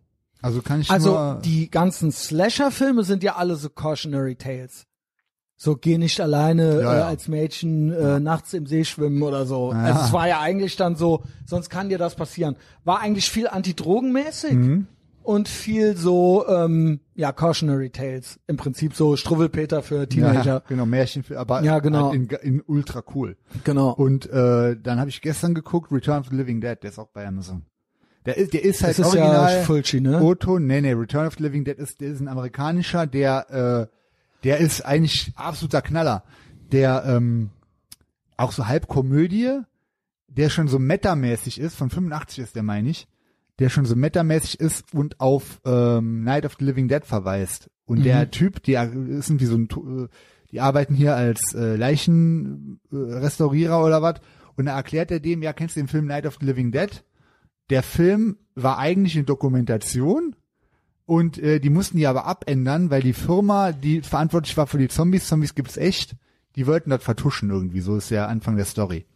Also 0.43 0.63
kann 0.63 0.81
ich 0.81 0.91
Also 0.91 1.35
die 1.45 1.71
ganzen 1.71 2.13
Slasher-Filme 2.13 3.05
sind 3.05 3.23
ja 3.23 3.37
alle 3.37 3.57
so 3.57 3.69
Cautionary 3.71 4.37
Tales. 4.37 4.85
So 5.57 5.75
geh 5.77 5.97
nicht 5.97 6.21
alleine 6.21 6.83
Ja, 6.83 6.95
äh, 6.95 6.99
ja. 6.99 7.07
als 7.07 7.29
Mädchen 7.29 7.91
äh, 7.91 8.21
nachts 8.21 8.53
im 8.53 8.67
See 8.67 8.85
schwimmen 8.85 9.23
oder 9.23 9.47
so. 9.47 9.73
Ja. 9.73 9.79
Also 9.85 10.01
es 10.03 10.13
war 10.13 10.29
ja 10.29 10.41
eigentlich 10.41 10.77
dann 10.77 10.97
so, 10.97 11.23
sonst 11.47 11.71
kann 11.71 11.89
dir 11.89 11.97
das 11.97 12.15
passieren. 12.15 12.57
War 12.85 13.01
eigentlich 13.01 13.31
viel 13.31 13.49
antidrogenmäßig 13.49 14.53
Mhm. 14.53 14.87
Und 15.27 15.49
viel 15.49 15.97
so 15.97 16.47
ähm, 16.49 17.01
ja 17.15 17.33
Cautionary 17.33 17.91
Tales. 17.91 18.39
Im 18.47 18.57
Prinzip 18.57 18.95
so 18.95 19.17
Struwwelpeter 19.17 19.83
für 19.83 20.01
ja, 20.01 20.07
Teenager. 20.07 20.63
genau, 20.69 20.87
Märchenfilm, 20.87 21.39
aber 21.39 21.63
Ja, 21.63 21.79
genau. 21.81 22.11
halt 22.11 22.15
in, 22.15 22.29
in 22.43 22.63
ultra 22.67 23.03
cool. 23.15 23.37
Genau. 23.65 23.91
Und 23.91 24.31
äh, 24.31 24.77
dann 24.81 24.99
habe 25.01 25.11
ich 25.11 25.21
gestern 25.21 25.55
geguckt, 25.55 25.93
Return 25.93 26.21
of 26.21 26.29
the 26.29 26.37
Living 26.37 26.61
Dead, 26.61 26.77
der 26.83 26.91
ist 26.91 26.99
auch 26.99 27.09
bei 27.09 27.27
Amazon. 27.27 27.67
Der 28.25 28.37
ist, 28.37 28.55
der 28.55 28.65
ist 28.65 28.83
halt 28.83 28.99
das 28.99 29.07
ist 29.07 29.15
original. 29.15 29.57
ja 29.57 29.63
Fulci, 29.63 30.01
ne? 30.01 30.21
Otto, 30.21 30.59
nee, 30.59 30.81
nee, 30.81 30.93
Return 30.93 31.27
of 31.27 31.35
the 31.37 31.43
Living 31.43 31.65
Dead 31.65 31.79
ist, 31.79 32.01
der 32.01 32.09
ist 32.09 32.21
ein 32.21 32.29
amerikanischer, 32.29 33.07
der, 33.07 33.89
äh, 33.91 33.97
der 34.45 34.59
ist 34.59 34.81
eigentlich 34.83 35.33
absoluter 35.37 35.83
Knaller. 35.83 36.25
Der, 36.73 37.05
ähm, 37.07 37.51
auch 38.37 38.53
so 38.53 38.67
halb 38.67 38.89
Komödie, 38.89 39.61
der 40.29 40.51
schon 40.51 40.69
so 40.69 40.79
metamäßig 40.79 41.61
ist, 41.61 41.75
von 41.77 41.91
85 41.91 42.41
ist 42.41 42.57
der, 42.57 42.63
meine 42.63 42.91
ich, 42.91 43.09
der 43.59 43.71
schon 43.71 43.87
so 43.87 43.97
metamäßig 43.97 44.61
ist 44.61 44.93
und 44.95 45.21
auf 45.21 45.61
ähm, 45.65 46.23
Night 46.25 46.45
of 46.45 46.57
the 46.59 46.65
Living 46.65 46.89
Dead 46.89 47.05
verweist. 47.05 47.71
Und 47.87 48.05
der 48.05 48.31
Typ, 48.31 48.63
der 48.65 48.93
ist 48.93 49.31
irgendwie 49.31 49.47
so 49.47 49.57
ein, 49.57 49.69
äh, 50.05 50.09
die 50.51 50.61
arbeiten 50.61 50.95
hier 50.95 51.17
als 51.17 51.55
äh, 51.55 51.77
Leichenrestaurierer 51.77 53.85
oder 53.85 54.03
was. 54.03 54.21
Und 54.57 54.67
da 54.67 54.77
erklärt 54.77 55.11
er 55.11 55.21
dem, 55.21 55.43
ja, 55.43 55.53
kennst 55.53 55.77
du 55.77 55.81
den 55.81 55.89
Film 55.89 56.07
Night 56.07 56.27
of 56.27 56.37
the 56.41 56.47
Living 56.47 56.73
Dead? 56.73 57.05
Der 57.71 57.83
Film 57.83 58.37
war 58.55 58.79
eigentlich 58.79 59.17
eine 59.17 59.25
Dokumentation 59.25 60.35
Und 61.07 61.39
äh, 61.39 61.61
die 61.61 61.71
mussten 61.71 61.99
die 61.99 62.07
aber 62.07 62.27
abändern, 62.27 62.91
weil 62.91 63.03
die 63.03 63.13
Firma, 63.13 63.73
die 63.73 64.03
verantwortlich 64.03 64.57
war 64.57 64.67
für 64.67 64.79
die 64.79 64.89
Zombies, 64.89 65.29
Zombies 65.29 65.55
gibt's 65.55 65.77
echt, 65.77 66.17
die 66.57 66.67
wollten 66.67 66.91
das 66.91 67.03
vertuschen 67.05 67.51
irgendwie. 67.51 67.81
So 67.81 67.97
ist 67.97 68.11
der 68.11 68.29
Anfang 68.29 68.57
der 68.57 68.65
Story. 68.65 69.07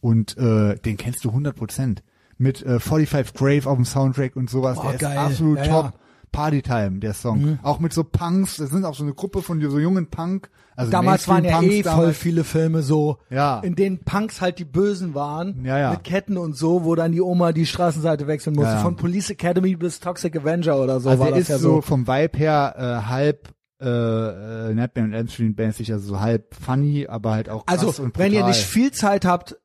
Und 0.00 0.36
äh, 0.38 0.76
den 0.76 0.96
kennst 0.96 1.24
du 1.24 1.28
100 1.28 1.54
Prozent. 1.54 2.02
Mit 2.38 2.62
äh, 2.64 2.78
45 2.80 3.34
Grave 3.34 3.68
auf 3.68 3.76
dem 3.76 3.84
Soundtrack 3.84 4.36
und 4.36 4.48
sowas. 4.48 4.76
Boah, 4.76 4.90
der 4.92 4.98
geil. 4.98 5.12
ist 5.12 5.18
absolut 5.18 5.58
Ja, 5.58 5.64
top. 5.66 5.84
ja. 5.86 5.92
Partytime, 6.30 6.98
der 7.00 7.14
Song. 7.14 7.58
Auch 7.62 7.80
mit 7.80 7.92
so 7.94 8.04
Punks, 8.04 8.58
das 8.58 8.68
sind 8.70 8.84
auch 8.84 8.94
so 8.94 9.02
eine 9.02 9.14
Gruppe 9.14 9.40
von 9.40 9.60
so 9.62 9.78
jungen 9.78 10.08
Punk. 10.08 10.50
Also 10.76 10.92
Damals 10.92 11.26
waren 11.26 11.42
ja 11.44 11.58
Mainstream-Punks 11.60 11.74
eh 11.78 11.82
voll 11.90 12.00
damals. 12.02 12.18
viele 12.18 12.44
Filme 12.44 12.82
so, 12.82 13.16
Ja. 13.30 13.60
in 13.60 13.74
denen 13.74 13.98
Punks 14.04 14.40
halt 14.42 14.58
die 14.58 14.66
Bösen 14.66 15.14
waren, 15.14 15.64
Ja, 15.64 15.78
ja. 15.78 15.90
mit 15.92 16.04
Ketten 16.04 16.36
und 16.36 16.54
so, 16.54 16.84
wo 16.84 16.94
dann 16.94 17.12
die 17.12 17.22
Oma 17.22 17.52
die 17.52 17.64
Straßenseite 17.66 18.26
wechseln 18.26 18.54
musste. 18.56 18.72
Ja. 18.74 18.78
Von 18.82 18.94
Police 18.96 19.30
Academy 19.30 19.74
bis 19.74 20.00
Toxic 20.00 20.36
Avenger 20.36 20.76
oder 20.78 21.00
so 21.00 21.08
Also 21.08 21.20
war 21.20 21.28
er 21.28 21.32
das 21.32 21.40
ist 21.40 21.48
ja 21.48 21.58
so 21.58 21.76
so. 21.76 21.80
vom 21.80 22.06
Vibe 22.06 22.38
her 22.38 22.74
äh, 22.76 23.08
halb 23.08 23.48
äh, 23.80 23.86
äh, 23.88 24.74
Nightmare 24.74 25.06
on 25.08 25.14
Elm 25.14 25.28
Street 25.28 25.56
mäßig, 25.56 25.90
also 25.92 26.08
so 26.08 26.20
halb 26.20 26.54
funny, 26.54 27.06
aber 27.08 27.32
halt 27.32 27.48
auch 27.48 27.64
krass 27.64 27.78
Also, 27.80 28.02
und 28.02 28.12
brutal. 28.12 28.26
wenn 28.26 28.32
ihr 28.34 28.44
nicht 28.46 28.62
viel 28.62 28.92
Zeit 28.92 29.24
habt, 29.24 29.56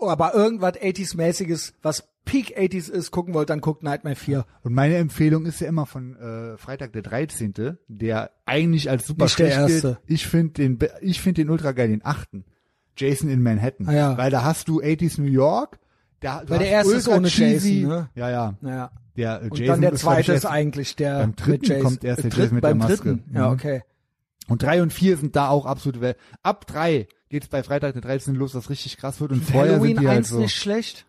aber 0.00 0.34
irgendwas 0.34 0.74
80s-mäßiges, 0.74 1.74
was 1.82 2.08
Peak 2.28 2.58
80s 2.58 2.90
ist, 2.90 3.10
gucken 3.10 3.34
wollt, 3.34 3.50
dann 3.50 3.60
guckt 3.60 3.82
Nightmare 3.82 4.14
4. 4.16 4.44
Und 4.62 4.74
meine 4.74 4.96
Empfehlung 4.96 5.46
ist 5.46 5.60
ja 5.60 5.66
immer 5.68 5.86
von 5.86 6.14
äh, 6.16 6.56
Freitag 6.58 6.92
der 6.92 7.02
13., 7.02 7.76
der 7.88 8.30
eigentlich 8.46 8.90
als 8.90 9.06
super 9.06 9.24
Nicht 9.24 9.38
der 9.38 9.46
schlecht 9.50 9.66
gilt. 9.66 9.84
erste. 9.84 9.98
Ich 10.06 10.26
finde 10.26 10.52
den 10.52 10.78
ich 11.00 11.20
finde 11.20 11.42
den 11.42 11.50
ultra 11.50 11.72
geil, 11.72 11.88
den 11.88 12.04
achten. 12.04 12.44
Jason 12.96 13.28
in 13.30 13.42
Manhattan. 13.42 13.88
Ah, 13.88 13.92
ja. 13.94 14.18
Weil 14.18 14.30
da 14.30 14.42
hast 14.44 14.68
du 14.68 14.80
80s 14.80 15.20
New 15.20 15.28
York, 15.28 15.78
da 16.20 16.42
Weil 16.46 16.58
der 16.58 16.68
erste 16.68 16.94
ist 16.94 17.08
ohne 17.08 17.28
cheesy, 17.28 17.80
Jason, 17.82 17.88
ne? 17.90 18.10
Ja, 18.14 18.30
ja. 18.30 18.54
Naja. 18.60 18.90
Der 19.16 19.42
äh, 19.42 19.44
Und 19.48 19.58
Jason 19.58 19.66
dann 19.72 19.80
der 19.80 19.94
zweite 19.94 20.32
ist 20.32 20.44
eigentlich 20.46 20.96
der 20.96 21.18
beim 21.20 21.34
dritten 21.36 21.50
mit 21.52 21.68
Jason. 21.68 21.82
kommt 21.84 22.04
erst 22.04 22.24
der 22.24 22.30
Äh, 22.32 22.36
Jason 22.36 22.54
mit 22.56 22.62
beim 22.62 22.78
der 22.78 22.88
Maske. 22.88 23.08
dritten. 23.14 23.34
Ja, 23.34 23.46
Mhm. 23.48 23.52
okay. 23.54 23.82
Und 24.48 24.62
drei 24.62 24.82
und 24.82 24.92
vier 24.92 25.16
sind 25.16 25.36
da 25.36 25.48
auch 25.48 25.66
absolute 25.66 26.00
Welt. 26.00 26.16
Ab 26.42 26.66
drei 26.66 27.06
geht's 27.28 27.48
bei 27.48 27.62
Freitag 27.62 27.92
der 27.92 28.02
13. 28.02 28.34
los, 28.34 28.54
was 28.54 28.70
richtig 28.70 28.96
krass 28.96 29.20
wird. 29.20 29.30
Und 29.32 29.44
vorher 29.44 29.72
Halloween 29.74 29.96
sind 29.96 30.00
die 30.02 30.08
halt 30.08 30.18
1 30.18 30.28
so. 30.30 30.38
nicht 30.40 30.54
schlecht. 30.56 31.06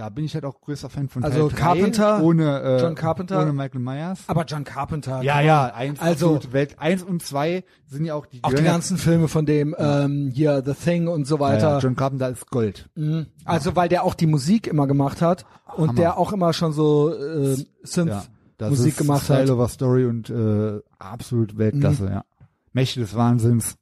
Da 0.00 0.08
bin 0.08 0.24
ich 0.24 0.32
halt 0.32 0.46
auch 0.46 0.58
größter 0.62 0.88
Fan 0.88 1.10
von 1.10 1.22
Also 1.22 1.50
Teil 1.50 1.58
drei, 1.58 1.62
Carpenter, 1.62 2.22
ohne 2.22 2.62
äh, 2.62 2.80
John 2.80 2.94
Carpenter. 2.94 3.42
ohne 3.42 3.52
Michael 3.52 3.80
Myers. 3.82 4.20
Aber 4.28 4.46
John 4.46 4.64
Carpenter. 4.64 5.20
Ja, 5.20 5.42
ja, 5.42 5.66
eins 5.74 6.00
Also- 6.00 6.40
Welt 6.52 6.78
eins 6.78 7.02
und 7.02 7.22
zwei 7.22 7.64
sind 7.86 8.06
ja 8.06 8.14
auch 8.14 8.24
die 8.24 8.42
Auch 8.42 8.48
die 8.48 8.56
ja- 8.56 8.72
ganzen 8.72 8.96
Filme 8.96 9.28
von 9.28 9.44
dem, 9.44 9.76
ähm, 9.78 10.30
hier, 10.32 10.62
The 10.64 10.72
Thing 10.72 11.06
und 11.06 11.26
so 11.26 11.34
ja, 11.34 11.40
weiter. 11.42 11.68
ja, 11.72 11.78
John 11.80 11.96
Carpenter 11.96 12.30
ist 12.30 12.48
Gold. 12.50 12.88
Mhm. 12.94 13.26
Also, 13.44 13.76
weil 13.76 13.90
der 13.90 14.04
auch 14.04 14.14
die 14.14 14.26
Musik 14.26 14.66
immer 14.66 14.86
gemacht 14.86 15.20
hat 15.20 15.44
und 15.76 15.88
Hammer. 15.90 16.00
der 16.00 16.16
auch 16.16 16.32
immer 16.32 16.54
schon 16.54 16.72
so 16.72 17.12
äh, 17.14 17.56
Ja, 17.56 17.64
Synth 17.82 18.30
das 18.56 18.70
Musik 18.70 18.92
ist 18.92 18.96
gemacht 19.00 19.24
Style 19.24 19.40
hat. 19.40 19.46
Mhm. 19.48 19.52
over 19.52 19.68
Story 19.68 20.06
und 20.06 20.30
äh, 20.30 20.80
absolut 20.98 21.58
Weltklasse, 21.58 22.06
ja. 22.06 22.24
Mächte 22.72 23.00
des 23.00 23.14
Wahnsinns. 23.14 23.74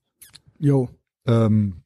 Jo. 0.59 0.89
Ähm, 1.29 1.83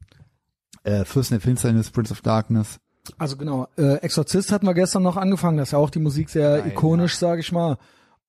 äh, 0.84 1.04
Fürsten 1.04 1.34
der 1.34 1.42
Finsternis, 1.42 1.90
Prince 1.90 2.12
of 2.12 2.22
Darkness. 2.22 2.78
Also 3.18 3.36
genau, 3.36 3.66
äh, 3.76 3.96
Exorzist 3.96 4.52
hatten 4.52 4.66
wir 4.66 4.74
gestern 4.74 5.02
noch 5.02 5.16
angefangen, 5.16 5.58
das 5.58 5.68
ist 5.68 5.72
ja 5.72 5.78
auch 5.78 5.90
die 5.90 5.98
Musik 5.98 6.30
sehr 6.30 6.58
Geil, 6.60 6.70
ikonisch, 6.72 7.16
sage 7.16 7.40
ich 7.40 7.50
mal. 7.52 7.78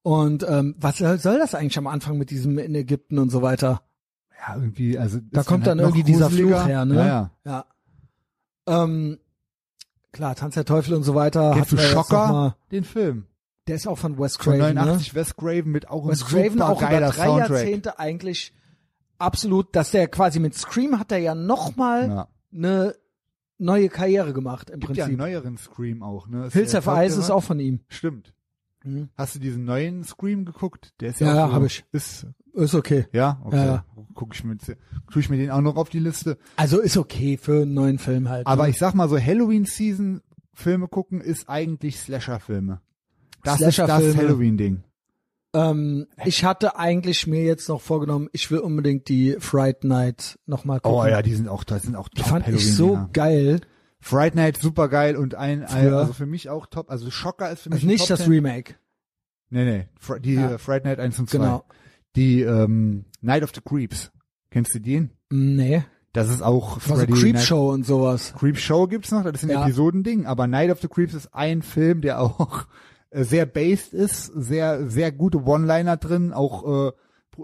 Und 0.02 0.46
ähm, 0.48 0.76
was 0.80 0.98
soll 0.98 1.18
soll 1.20 1.38
das 1.38 1.56
eigentlich 1.56 1.78
am 1.78 1.88
Anfang 1.88 2.18
mit 2.18 2.30
diesem 2.30 2.58
in 2.58 2.74
Ägypten 2.76 3.20
und 3.20 3.30
so 3.30 3.42
weiter? 3.42 3.84
Ja, 4.46 4.56
irgendwie, 4.56 4.98
also 4.98 5.20
Da 5.32 5.44
kommt 5.44 5.68
dann 5.68 5.78
halt 5.80 5.90
irgendwie 5.90 6.04
dieser. 6.04 6.30
Fluch 6.30 6.66
her, 6.66 6.86
ne? 6.86 6.96
Ja, 6.96 7.06
ja. 7.06 7.32
Ja. 7.46 8.84
Ähm, 8.84 9.20
klar, 10.12 10.36
Tanz 10.36 10.56
der 10.56 10.66
Teufel 10.66 10.96
und 10.96 11.04
so 11.04 11.16
weiter. 11.16 11.52
Kennst 11.54 11.72
du 11.72 11.78
Schocker? 11.78 12.28
Mal. 12.28 12.56
Den 12.72 12.84
Film. 12.84 13.28
Der 13.68 13.76
ist 13.76 13.88
auch 13.88 13.98
von 13.98 14.18
Wes 14.20 14.36
Von 14.36 14.58
Craven, 14.58 14.76
89 14.76 15.16
Wes 15.16 15.36
Craven 15.38 15.72
mit 15.72 15.90
auch 15.90 16.04
ne? 16.06 16.12
Wes 16.12 16.26
Craven 16.26 16.62
auch 16.62 16.82
über 16.82 16.90
drei 17.00 17.12
Soundtrack. 17.12 17.50
Jahrzehnte 17.50 18.00
eigentlich 18.00 18.54
absolut, 19.20 19.74
dass 19.76 19.92
der 19.92 20.10
quasi 20.10 20.40
mit 20.40 20.56
Scream 20.56 21.00
hat 21.00 21.12
er 21.14 21.20
ja 21.20 21.36
nochmal 21.36 22.08
Ja. 22.10 22.28
eine 22.54 22.96
neue 23.64 23.90
Karriere 23.90 24.34
gemacht 24.34 24.70
im 24.70 24.80
Gibt 24.80 24.96
ja 24.98 25.06
einen 25.06 25.18
Prinzip. 25.18 25.34
neueren 25.34 25.58
Scream 25.58 26.04
auch, 26.04 26.28
ne? 26.28 26.48
Ist 26.48 26.54
Hills 26.54 26.74
Ice 26.74 27.20
ist 27.20 27.30
auch 27.30 27.44
von 27.44 27.60
ihm. 27.60 27.82
Stimmt. 27.88 28.34
Mhm. 28.84 29.10
Hast 29.16 29.36
du 29.36 29.40
diesen 29.40 29.66
neuen 29.66 30.04
Scream 30.04 30.46
geguckt? 30.46 30.94
Der 31.00 31.10
ist 31.10 31.22
ja, 31.22 31.28
Ja, 31.34 31.48
so, 31.48 31.54
hab 31.54 31.64
ich. 31.64 31.86
Ist, 31.92 32.28
Ist 32.54 32.76
okay. 32.76 33.08
ja, 33.14 33.42
okay. 33.44 33.56
Ja, 33.56 33.66
ja. 33.66 33.86
Guck 34.14 34.36
ich 34.36 34.44
mir, 34.44 34.58
tue 34.58 34.76
ich 35.22 35.30
mir 35.30 35.38
den 35.38 35.52
auch 35.52 35.62
noch 35.62 35.78
auf 35.78 35.90
die 35.90 36.00
Liste. 36.00 36.38
Also 36.58 36.80
ist 36.80 36.98
okay 36.98 37.38
für 37.38 37.62
einen 37.62 37.74
neuen 37.74 37.98
Film 37.98 38.30
halt. 38.30 38.46
Aber 38.46 38.64
ne? 38.64 38.70
ich 38.70 38.78
sag 38.78 38.94
mal 38.94 39.08
so, 39.08 39.18
Halloween-Season 39.18 40.22
Filme 40.54 40.88
gucken 40.88 41.22
ist 41.22 41.50
eigentlich 41.50 42.00
Slasher-Filme. 42.00 42.82
Das 43.44 43.60
ist 43.62 43.80
das. 43.80 44.16
Halloween-Ding. 44.16 44.84
Ähm, 45.54 46.08
ich 46.26 46.44
hatte 46.44 46.78
eigentlich 46.78 47.28
mir 47.28 47.44
jetzt 47.44 47.70
noch 47.70 47.82
vorgenommen, 47.82 48.30
ich 48.34 48.50
will 48.52 48.60
unbedingt 48.60 49.08
die 49.10 49.36
Fright 49.40 49.84
Night 49.84 50.40
nochmal 50.46 50.80
gucken. 50.80 51.00
Oh 51.00 51.06
ja, 51.06 51.22
die 51.22 51.34
sind 51.36 51.48
auch, 51.48 51.64
das 51.64 51.84
sind 51.84 51.96
auch 51.96 52.08
Die 52.10 52.22
top 52.22 52.30
fand 52.30 52.48
ich 52.50 52.76
so 52.76 52.98
Halloween-Dinger. 52.98 53.10
geil. 53.14 53.62
Fright 54.00 54.36
Night 54.36 54.58
super 54.58 54.90
geil 54.90 55.16
und 55.16 55.36
ein, 55.36 55.64
ein 55.64 55.94
also 55.94 56.12
für 56.14 56.26
mich 56.26 56.50
auch 56.50 56.66
top. 56.66 56.90
Also 56.92 57.10
Schocker 57.10 57.50
ist 57.52 57.62
für 57.62 57.70
mich 57.70 57.78
Also 57.78 57.88
nicht 57.88 58.10
das 58.10 58.20
10. 58.24 58.30
Remake. 58.32 58.76
Nee, 59.50 59.64
nee, 59.66 59.88
Fr 60.00 60.20
die 60.20 60.34
Ja. 60.34 60.54
äh, 60.54 60.58
Fright 60.58 60.84
Night 60.84 61.00
1 61.00 61.20
und 61.20 61.30
2. 61.30 61.38
Genau. 61.38 61.64
Die 62.16 62.42
ähm, 62.42 63.06
Night 63.22 63.44
of 63.44 63.52
the 63.56 63.62
Creeps. 63.62 64.12
Kennst 64.52 64.76
du 64.76 64.80
den? 64.80 65.12
Nee. 65.32 65.84
Das 66.12 66.30
ist 66.30 66.42
auch 66.44 66.76
Also 66.76 66.96
Freddy 66.96 67.14
Creep 67.14 67.34
Night- 67.36 67.44
Show 67.46 67.72
und 67.72 67.86
sowas. 67.86 68.34
Creep 68.38 68.58
Show 68.58 68.88
gibt's 68.88 69.12
noch, 69.12 69.24
das 69.24 69.36
ist 69.36 69.44
ein 69.44 69.50
Ja. 69.52 69.64
Episodending, 69.64 70.26
aber 70.26 70.48
Night 70.48 70.70
of 70.70 70.82
the 70.82 70.88
Creeps 70.88 71.14
ist 71.14 71.34
ein 71.34 71.62
Film, 71.62 72.02
der 72.02 72.20
auch 72.22 72.66
sehr 73.14 73.46
based 73.46 73.94
ist, 73.94 74.26
sehr 74.26 74.90
sehr 74.90 75.12
gute 75.12 75.44
One-Liner 75.44 75.98
drin, 75.98 76.34
auch 76.34 76.88
äh, 76.90 76.92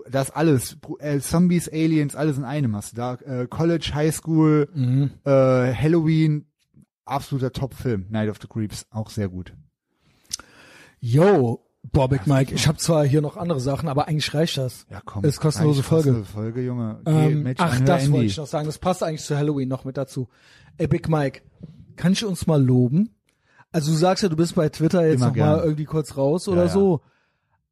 das 0.09 0.29
alles, 0.31 0.77
äh, 0.99 1.19
Zombies, 1.19 1.67
Aliens, 1.67 2.15
alles 2.15 2.37
in 2.37 2.43
einem 2.43 2.75
hast 2.75 2.91
du 2.93 2.97
da. 2.97 3.13
Äh, 3.15 3.47
College, 3.47 3.91
High 3.93 4.13
School, 4.15 4.69
Mhm. 4.73 5.11
äh, 5.25 5.29
Halloween, 5.73 6.45
absoluter 7.05 7.51
Top-Film. 7.51 8.05
Night 8.09 8.29
of 8.29 8.37
the 8.41 8.47
Creeps, 8.47 8.85
auch 8.91 9.09
sehr 9.09 9.29
gut. 9.29 9.53
Yo, 10.99 11.65
boah, 11.91 12.09
Big 12.09 12.27
Mike, 12.27 12.53
ich 12.53 12.67
habe 12.67 12.77
zwar 12.77 13.05
hier 13.05 13.21
noch 13.21 13.37
andere 13.37 13.59
Sachen, 13.59 13.87
aber 13.87 14.07
eigentlich 14.07 14.33
reicht 14.33 14.57
das. 14.57 14.85
Ja, 14.89 15.01
komm. 15.05 15.23
Ist 15.23 15.39
kostenlose 15.39 15.81
Folge. 15.83 16.09
kostenlose 16.11 16.31
Folge, 16.31 16.61
Junge. 16.61 17.01
Ähm, 17.05 17.43
Match 17.43 17.61
ach, 17.61 17.79
das 17.81 18.03
Andy. 18.03 18.13
wollte 18.13 18.25
ich 18.25 18.37
noch 18.37 18.47
sagen. 18.47 18.65
Das 18.65 18.77
passt 18.79 19.01
eigentlich 19.03 19.23
zu 19.23 19.37
Halloween 19.37 19.69
noch 19.69 19.85
mit 19.85 19.97
dazu. 19.97 20.27
Ey, 20.77 20.87
Big 20.87 21.07
Mike, 21.09 21.41
kann 21.95 22.11
ich 22.11 22.25
uns 22.25 22.47
mal 22.47 22.61
loben? 22.63 23.09
Also 23.71 23.91
du 23.91 23.97
sagst 23.97 24.23
ja, 24.23 24.29
du 24.29 24.35
bist 24.35 24.55
bei 24.55 24.69
Twitter 24.69 25.05
jetzt 25.05 25.17
Immer 25.17 25.27
noch 25.27 25.35
mal 25.35 25.55
gern. 25.55 25.63
irgendwie 25.63 25.85
kurz 25.85 26.17
raus 26.17 26.47
oder 26.47 26.63
ja. 26.65 26.69
so. 26.69 27.01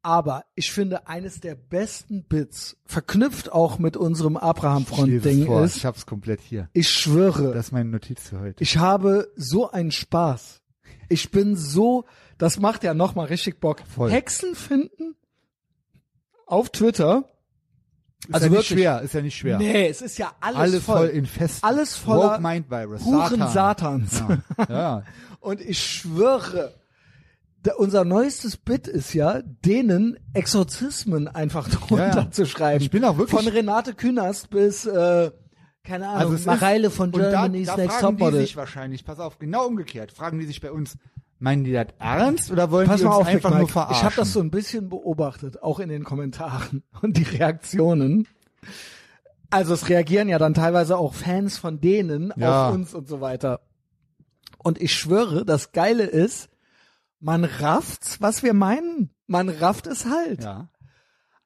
Aber 0.00 0.44
ich 0.54 0.70
finde, 0.70 1.08
eines 1.08 1.40
der 1.40 1.56
besten 1.56 2.22
Bits, 2.24 2.76
verknüpft 2.86 3.50
auch 3.52 3.78
mit 3.80 3.96
unserem 3.96 4.36
Abraham-Front-Ding 4.36 5.52
ist, 5.64 5.76
Ich 5.76 5.84
hab's 5.84 6.06
komplett 6.06 6.40
hier. 6.40 6.68
ich 6.72 6.88
schwöre, 6.88 7.52
Das 7.52 7.66
ist 7.66 7.72
meine 7.72 7.90
Notiz 7.90 8.28
für 8.28 8.38
heute. 8.40 8.62
ich 8.62 8.78
habe 8.78 9.28
so 9.36 9.70
einen 9.70 9.90
Spaß. 9.90 10.62
Ich 11.08 11.30
bin 11.32 11.56
so, 11.56 12.04
das 12.38 12.60
macht 12.60 12.84
ja 12.84 12.94
noch 12.94 13.14
mal 13.16 13.24
richtig 13.26 13.60
Bock. 13.60 13.82
Voll. 13.92 14.10
Hexen 14.10 14.54
finden 14.54 15.16
auf 16.46 16.70
Twitter. 16.70 17.24
Ist 18.26 18.34
also 18.34 18.46
ja 18.46 18.50
nicht 18.50 18.58
wirklich. 18.70 18.78
schwer, 18.80 19.00
ist 19.02 19.14
ja 19.14 19.20
nicht 19.22 19.36
schwer. 19.36 19.58
Nee, 19.58 19.88
es 19.88 20.02
ist 20.02 20.18
ja 20.18 20.32
alles, 20.40 20.58
alles 20.58 20.84
voll, 20.84 20.96
voll. 20.96 21.08
infest. 21.08 21.62
Alles 21.64 21.96
voller 21.96 22.32
Woke 22.34 22.42
Mind 22.42 22.70
Virus. 22.70 23.04
Huren 23.04 23.38
Satan. 23.48 24.06
Satans. 24.06 24.22
Ja. 24.58 24.66
ja. 24.68 25.02
Und 25.40 25.60
ich 25.60 25.78
schwöre, 25.82 26.74
unser 27.76 28.04
neuestes 28.04 28.56
Bit 28.56 28.88
ist 28.88 29.12
ja, 29.14 29.42
denen 29.42 30.18
Exorzismen 30.32 31.28
einfach 31.28 31.68
drunter 31.68 32.06
Ja, 32.08 32.16
ja. 32.22 32.30
zu 32.30 32.46
schreiben. 32.46 32.82
Ich 32.82 32.90
bin 32.90 33.04
auch 33.04 33.18
wirklich- 33.18 33.38
Von 33.40 33.48
Renate 33.52 33.94
Künast 33.94 34.50
bis, 34.50 34.86
äh, 34.86 35.30
keine 35.84 36.08
Ahnung, 36.08 36.32
Also 36.32 36.46
Mareile 36.46 36.90
von 36.90 37.10
und 37.12 37.20
da, 37.20 37.30
Germany's 37.30 37.66
da 37.68 37.76
Next 37.76 37.98
fragen 37.98 38.16
die 38.16 38.20
Topmodel. 38.22 38.40
sich 38.40 38.56
wahrscheinlich, 38.56 39.04
pass 39.04 39.20
auf, 39.20 39.38
genau 39.38 39.66
umgekehrt, 39.66 40.12
fragen 40.12 40.38
die 40.38 40.46
sich 40.46 40.60
bei 40.60 40.72
uns, 40.72 40.96
meinen 41.38 41.62
die 41.64 41.72
das 41.72 41.86
ernst 41.98 42.50
oder 42.50 42.70
wollen 42.70 42.86
Pass 42.88 43.00
die 43.00 43.04
mal 43.06 43.10
uns 43.16 43.20
auf, 43.20 43.26
einfach 43.28 43.50
Mike. 43.50 43.60
nur 43.60 43.68
verarschen? 43.68 43.96
Ich 43.96 44.04
habe 44.04 44.16
das 44.16 44.32
so 44.32 44.40
ein 44.40 44.50
bisschen 44.50 44.88
beobachtet, 44.88 45.62
auch 45.62 45.78
in 45.78 45.88
den 45.88 46.04
Kommentaren 46.04 46.82
und 47.02 47.16
die 47.16 47.22
Reaktionen. 47.22 48.26
Also 49.50 49.72
es 49.74 49.88
reagieren 49.88 50.28
ja 50.28 50.38
dann 50.38 50.52
teilweise 50.54 50.96
auch 50.98 51.14
Fans 51.14 51.56
von 51.58 51.80
denen 51.80 52.32
Ja. 52.36 52.68
auf 52.68 52.74
uns 52.74 52.92
und 52.94 53.08
so 53.08 53.20
weiter. 53.20 53.60
Und 54.68 54.82
ich 54.82 54.94
schwöre, 54.94 55.46
das 55.46 55.72
Geile 55.72 56.04
ist, 56.04 56.50
man 57.20 57.44
rafft's, 57.44 58.20
was 58.20 58.42
wir 58.42 58.52
meinen. 58.52 59.08
Man 59.26 59.48
rafft 59.48 59.86
es 59.86 60.04
halt. 60.04 60.44
ja. 60.44 60.68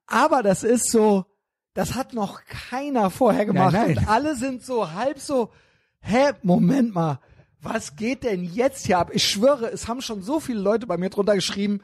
Aber 0.08 0.42
das 0.42 0.64
ist 0.64 0.90
so, 0.90 1.24
das 1.72 1.94
hat 1.94 2.14
noch 2.14 2.44
keiner 2.44 3.10
vorher 3.10 3.46
gemacht. 3.46 3.74
nein. 3.74 3.96
Und 3.96 4.08
alle 4.08 4.34
sind 4.34 4.64
so 4.64 4.90
halb 4.90 5.20
so, 5.20 5.52
hä, 6.00 6.32
Moment 6.42 6.94
mal, 6.96 7.20
was 7.60 7.94
geht 7.94 8.24
denn 8.24 8.42
jetzt 8.42 8.86
hier 8.86 8.98
ab? 8.98 9.10
Ich 9.12 9.22
schwöre, 9.24 9.70
es 9.70 9.86
haben 9.86 10.02
schon 10.02 10.20
so 10.20 10.40
viele 10.40 10.60
Leute 10.60 10.88
bei 10.88 10.96
mir 10.96 11.08
drunter 11.08 11.36
geschrieben, 11.36 11.80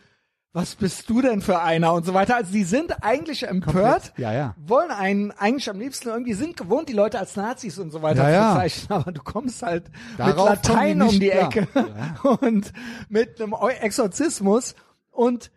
was 0.53 0.75
bist 0.77 1.09
du 1.11 1.21
denn 1.21 1.41
für 1.43 1.61
einer 1.61 1.93
und 1.93 2.07
so 2.07 2.15
weiter. 2.15 2.37
Also 2.37 2.53
die 2.53 2.65
sind 2.65 3.05
eigentlich 3.05 3.47
empört, 3.47 4.13
Ja, 4.17 4.33
ja. 4.33 4.55
wollen 4.59 4.91
einen 4.91 5.31
eigentlich 5.31 5.69
am 5.71 5.79
liebsten 5.79 6.09
irgendwie, 6.09 6.33
sind 6.35 6.57
gewohnt, 6.57 6.89
die 6.89 6.95
Leute 6.95 7.19
als 7.19 7.37
Nazis 7.37 7.79
und 7.79 7.91
so 7.91 8.03
weiter 8.03 8.29
Ja, 8.31 8.53
zu 8.53 8.57
zeichnen, 8.59 8.99
aber 8.99 9.13
du 9.13 9.23
kommst 9.23 9.63
halt 9.63 9.85
Darauf 10.17 10.51
mit 10.51 10.69
Latein 10.69 10.99
die 11.01 11.05
um 11.07 11.21
die 11.21 11.31
Ecke 11.31 11.69
und 12.41 12.73
mit 13.09 13.41
einem 13.41 13.55
Exorzismus 13.83 14.75
und 15.11 15.51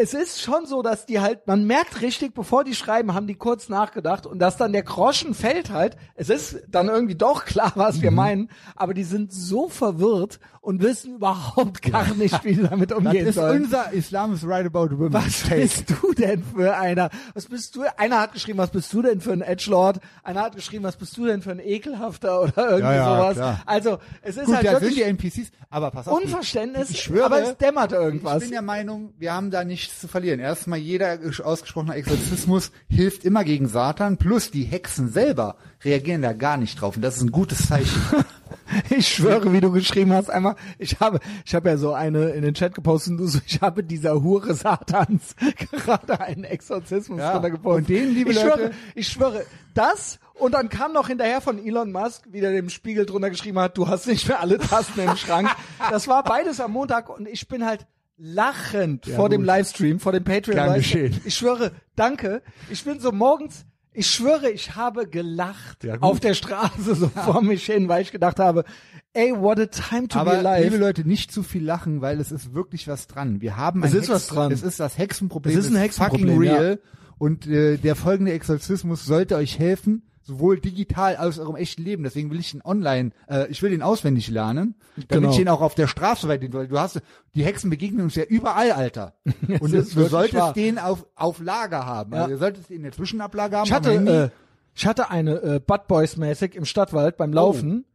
es 0.00 0.14
ist 0.14 0.40
schon 0.40 0.64
so, 0.64 0.80
dass 0.82 1.06
die 1.06 1.18
halt, 1.18 1.48
man 1.48 1.64
merkt 1.66 2.02
richtig, 2.02 2.32
bevor 2.32 2.62
die 2.62 2.76
schreiben, 2.76 3.14
haben 3.14 3.26
die 3.26 3.34
kurz 3.34 3.68
nachgedacht 3.68 4.26
und 4.26 4.38
dass 4.38 4.56
dann 4.56 4.72
der 4.72 4.84
Groschen 4.84 5.34
fällt 5.34 5.70
halt. 5.70 5.96
Es 6.14 6.28
ist 6.30 6.60
dann 6.68 6.86
irgendwie 6.86 7.16
doch 7.16 7.44
klar, 7.44 7.72
was 7.74 7.96
Mhm. 7.96 8.02
wir 8.02 8.10
meinen, 8.12 8.50
aber 8.76 8.94
die 8.94 9.02
sind 9.02 9.32
so 9.32 9.68
verwirrt 9.68 10.38
und 10.68 10.82
wissen 10.82 11.14
überhaupt 11.14 11.80
gar 11.90 12.14
nicht, 12.14 12.44
wie 12.44 12.54
sie 12.54 12.62
damit 12.62 12.90
Das 12.90 12.98
umgehen 12.98 13.26
ist 13.26 13.36
sollen. 13.36 13.64
unser 13.64 13.90
Islam 13.92 14.34
is 14.34 14.46
right 14.46 14.66
about 14.66 14.90
women. 14.98 15.14
Was 15.14 15.42
Take. 15.44 15.62
bist 15.62 15.84
du 15.90 16.12
denn 16.12 16.42
für 16.44 16.76
einer? 16.76 17.08
Was 17.32 17.46
bist 17.46 17.74
du? 17.74 17.84
Einer 17.96 18.20
hat 18.20 18.34
geschrieben, 18.34 18.58
was 18.58 18.70
bist 18.70 18.92
du 18.92 19.00
denn 19.00 19.22
für 19.22 19.32
ein 19.32 19.40
Edgelord? 19.40 19.98
Einer 20.22 20.42
hat 20.42 20.54
geschrieben, 20.56 20.84
was 20.84 20.96
bist 20.96 21.16
du 21.16 21.24
denn 21.24 21.40
für 21.40 21.52
ein 21.52 21.58
ekelhafter 21.60 22.42
oder 22.42 22.52
irgendwie 22.70 22.82
Ja, 22.82 22.94
ja, 22.94 23.16
sowas. 23.16 23.34
klar. 23.36 23.62
Also 23.64 23.98
es 24.20 24.36
ist 24.36 24.44
Gut, 24.44 24.56
halt 24.56 24.66
da 24.66 24.70
sind 24.72 24.80
wirklich 24.82 24.94
die 24.96 25.02
NPCs, 25.04 25.50
aber 25.70 25.90
pass 25.90 26.06
auf. 26.06 26.20
Unverständnis, 26.22 26.90
ich 26.90 27.00
schwöre, 27.02 27.24
aber 27.24 27.42
es 27.42 27.56
dämmert 27.56 27.92
Ich 27.92 27.98
irgendwas. 27.98 28.40
bin 28.40 28.50
der 28.50 28.62
Meinung, 28.62 29.14
wir 29.18 29.32
haben 29.32 29.50
da 29.50 29.64
nichts 29.64 30.00
zu 30.00 30.06
verlieren. 30.06 30.38
Erstmal 30.38 30.78
jeder 30.78 31.18
ausgesprochene 31.42 31.94
Exorzismus 31.94 32.72
hilft 32.88 33.24
immer 33.24 33.42
gegen 33.44 33.68
Satan, 33.68 34.18
plus 34.18 34.50
die 34.50 34.64
Hexen 34.64 35.10
selber 35.10 35.56
reagieren 35.82 36.20
da 36.22 36.32
gar 36.34 36.56
nicht 36.58 36.80
drauf 36.80 36.96
und 36.96 37.02
das 37.02 37.16
ist 37.16 37.22
ein 37.22 37.30
gutes 37.32 37.66
Zeichen. 37.68 38.00
Ich 38.90 39.08
schwöre, 39.08 39.52
wie 39.52 39.60
du 39.60 39.70
geschrieben 39.72 40.12
hast, 40.12 40.30
einmal, 40.30 40.56
ich 40.78 40.98
habe, 41.00 41.20
ich 41.44 41.54
habe 41.54 41.68
ja 41.70 41.76
so 41.76 41.92
eine 41.92 42.30
in 42.30 42.42
den 42.42 42.54
Chat 42.54 42.74
gepostet, 42.74 43.18
du 43.18 43.26
so, 43.26 43.38
ich 43.46 43.60
habe 43.60 43.82
dieser 43.84 44.22
Hure 44.22 44.54
Satans 44.54 45.34
gerade 45.70 46.20
einen 46.20 46.44
Exorzismus 46.44 47.18
Ja, 47.20 47.32
drunter 47.32 47.50
gepostet. 47.50 47.78
und 47.78 47.88
den, 47.88 48.14
liebe 48.14 48.30
ich 48.30 48.36
Leute- 48.36 48.50
schwöre, 48.58 48.70
ich 48.94 49.08
schwöre, 49.08 49.44
das 49.74 50.18
und 50.34 50.52
dann 50.52 50.68
kam 50.68 50.92
noch 50.92 51.08
hinterher 51.08 51.40
von 51.40 51.58
Elon 51.64 51.90
Musk, 51.92 52.24
wie 52.30 52.40
der 52.40 52.52
dem 52.52 52.68
Spiegel 52.70 53.06
drunter 53.06 53.30
geschrieben 53.30 53.58
hat, 53.58 53.76
du 53.76 53.88
hast 53.88 54.06
nicht 54.06 54.28
mehr 54.28 54.40
alle 54.40 54.58
Tasten 54.58 55.00
im 55.00 55.16
Schrank. 55.16 55.48
Das 55.90 56.06
war 56.06 56.22
beides 56.22 56.60
am 56.60 56.72
Montag 56.72 57.08
und 57.10 57.26
ich 57.26 57.48
bin 57.48 57.64
halt 57.66 57.86
lachend 58.16 59.06
vor 59.06 59.28
dem 59.28 59.40
gut. 59.42 59.46
Livestream, 59.46 60.00
vor 60.00 60.12
dem 60.12 60.24
Patreon 60.24 60.56
Gern 60.56 60.68
Livestream. 60.74 61.20
Ich 61.24 61.34
schwöre, 61.34 61.72
danke. 61.96 62.42
Ich 62.70 62.84
bin 62.84 63.00
so 63.00 63.12
morgens, 63.12 63.64
ich 63.92 64.06
schwöre, 64.08 64.50
ich 64.50 64.76
habe 64.76 65.08
gelacht 65.08 65.84
Ja, 65.84 65.96
auf 66.00 66.20
der 66.20 66.34
Straße 66.34 66.94
so 66.94 67.08
vor 67.24 67.42
mich 67.42 67.64
hin, 67.66 67.88
weil 67.88 68.02
ich 68.02 68.12
gedacht 68.12 68.38
habe, 68.38 68.64
ey, 69.12 69.32
what 69.36 69.58
a 69.58 69.66
time 69.66 70.08
to 70.08 70.18
be 70.18 70.20
Aber 70.20 70.38
alive. 70.38 70.64
liebe 70.64 70.76
Leute, 70.76 71.06
nicht 71.08 71.32
zu 71.32 71.42
viel 71.42 71.64
lachen, 71.64 72.00
weil 72.00 72.20
es 72.20 72.30
ist 72.30 72.54
wirklich 72.54 72.86
was 72.88 73.06
dran. 73.06 73.40
Wir 73.40 73.56
haben 73.56 73.82
Es 73.82 73.92
ein 73.92 74.00
ist 74.00 74.08
was 74.08 74.26
dran. 74.28 74.52
Es 74.52 74.62
ist 74.62 74.78
das 74.80 74.98
Hexenproblem. 74.98 75.56
Es 75.58 75.64
ist 75.64 75.70
ein 75.72 75.78
Hexenproblem, 75.80 76.28
fucking 76.28 76.40
real. 76.40 76.80
Und 77.18 77.46
äh, 77.48 77.76
der 77.78 77.96
folgende 77.96 78.32
Exorzismus 78.32 79.04
sollte 79.04 79.34
euch 79.36 79.58
helfen, 79.58 80.07
sowohl 80.28 80.60
digital 80.60 81.16
als 81.16 81.38
auch 81.40 81.48
im 81.48 81.56
echten 81.56 81.82
Leben. 81.82 82.02
Deswegen 82.02 82.30
will 82.30 82.38
ich 82.38 82.52
ihn 82.52 82.60
online, 82.62 83.12
äh, 83.28 83.48
ich 83.48 83.62
will 83.62 83.72
ihn 83.72 83.80
auswendig 83.82 84.28
lernen, 84.28 84.74
damit 84.94 85.08
Genau. 85.08 85.30
ich 85.30 85.38
ihn 85.40 85.48
auch 85.48 85.62
auf 85.62 85.74
der 85.74 85.86
Straße 85.86 86.28
weiterhin, 86.28 86.52
weil 86.52 86.68
du 86.68 86.78
hast, 86.78 87.00
die 87.34 87.42
Hexen 87.44 87.70
begegnen 87.70 88.02
uns 88.02 88.14
ja 88.14 88.24
überall, 88.24 88.72
Alter. 88.72 89.14
Und 89.60 89.72
ist 89.72 89.96
du 89.96 90.04
solltest 90.06 90.34
wahr. 90.40 90.52
den 90.52 90.78
auf, 90.78 91.06
auf 91.14 91.40
Lager 91.40 91.86
haben. 91.86 92.12
Ja. 92.12 92.18
Also, 92.20 92.30
ihr 92.32 92.38
solltest 92.38 92.68
ihn 92.70 92.76
in 92.76 92.82
der 92.82 92.92
Zwischenablage 92.92 93.56
haben. 93.56 93.64
ich 93.66 93.72
hatte, 93.72 93.92
äh, 93.92 94.28
ich 94.74 94.86
hatte 94.86 95.10
eine 95.10 95.40
äh, 95.42 95.60
Bud 95.60 95.88
Boys 95.88 96.16
mäßig 96.18 96.54
im 96.54 96.66
Stadtwald 96.66 97.16
beim 97.16 97.32
Laufen 97.32 97.86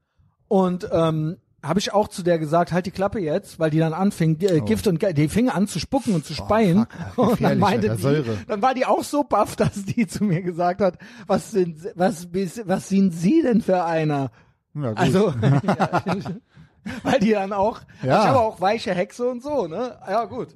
und 0.48 0.90
ähm, 0.92 1.38
habe 1.64 1.80
ich 1.80 1.94
auch 1.94 2.07
zu 2.10 2.23
der 2.23 2.38
gesagt, 2.40 2.72
halt 2.73 2.85
die 2.85 2.91
Klappe 2.91 3.19
jetzt, 3.19 3.57
weil 3.57 3.69
die 3.69 3.80
dann 3.80 3.94
anfing, 3.94 4.38
die, 4.38 4.48
äh, 4.48 4.60
Gift 4.61 4.85
und 4.88 5.02
die 5.18 5.30
fing 5.30 5.49
an 5.49 5.68
zu 5.68 5.80
spucken 5.80 6.14
und 6.14 6.26
zu 6.26 6.34
speien. 6.34 6.85
fuck, 7.15 7.30
und 7.31 7.41
dann 7.41 7.57
meinte 7.60 7.95
die, 7.95 8.02
Säure. 8.02 8.38
dann 8.48 8.61
war 8.61 8.73
die 8.73 8.85
auch 8.85 9.03
so 9.03 9.23
baff, 9.23 9.56
dass 9.57 9.85
die 9.85 10.06
zu 10.06 10.23
mir 10.26 10.41
gesagt 10.41 10.81
hat, 10.81 10.98
was 11.26 11.52
sind, 11.52 11.80
was, 11.95 12.27
was 12.65 12.90
sind 12.90 13.11
Sie 13.14 13.41
denn 13.41 13.61
für 13.61 13.84
einer? 13.84 14.31
ja, 14.76 14.90
gut. 14.90 14.98
Also, 14.99 15.34
ja, 15.41 16.03
weil 17.03 17.19
die 17.19 17.31
dann 17.31 17.53
auch, 17.53 17.80
Ja. 18.03 18.22
ich 18.22 18.27
habe 18.27 18.40
auch 18.41 18.60
weiche 18.60 18.94
Hexe 18.94 19.26
und 19.27 19.41
so, 19.41 19.68
ne? 19.68 19.98
Ja, 20.07 20.26
gut. 20.26 20.49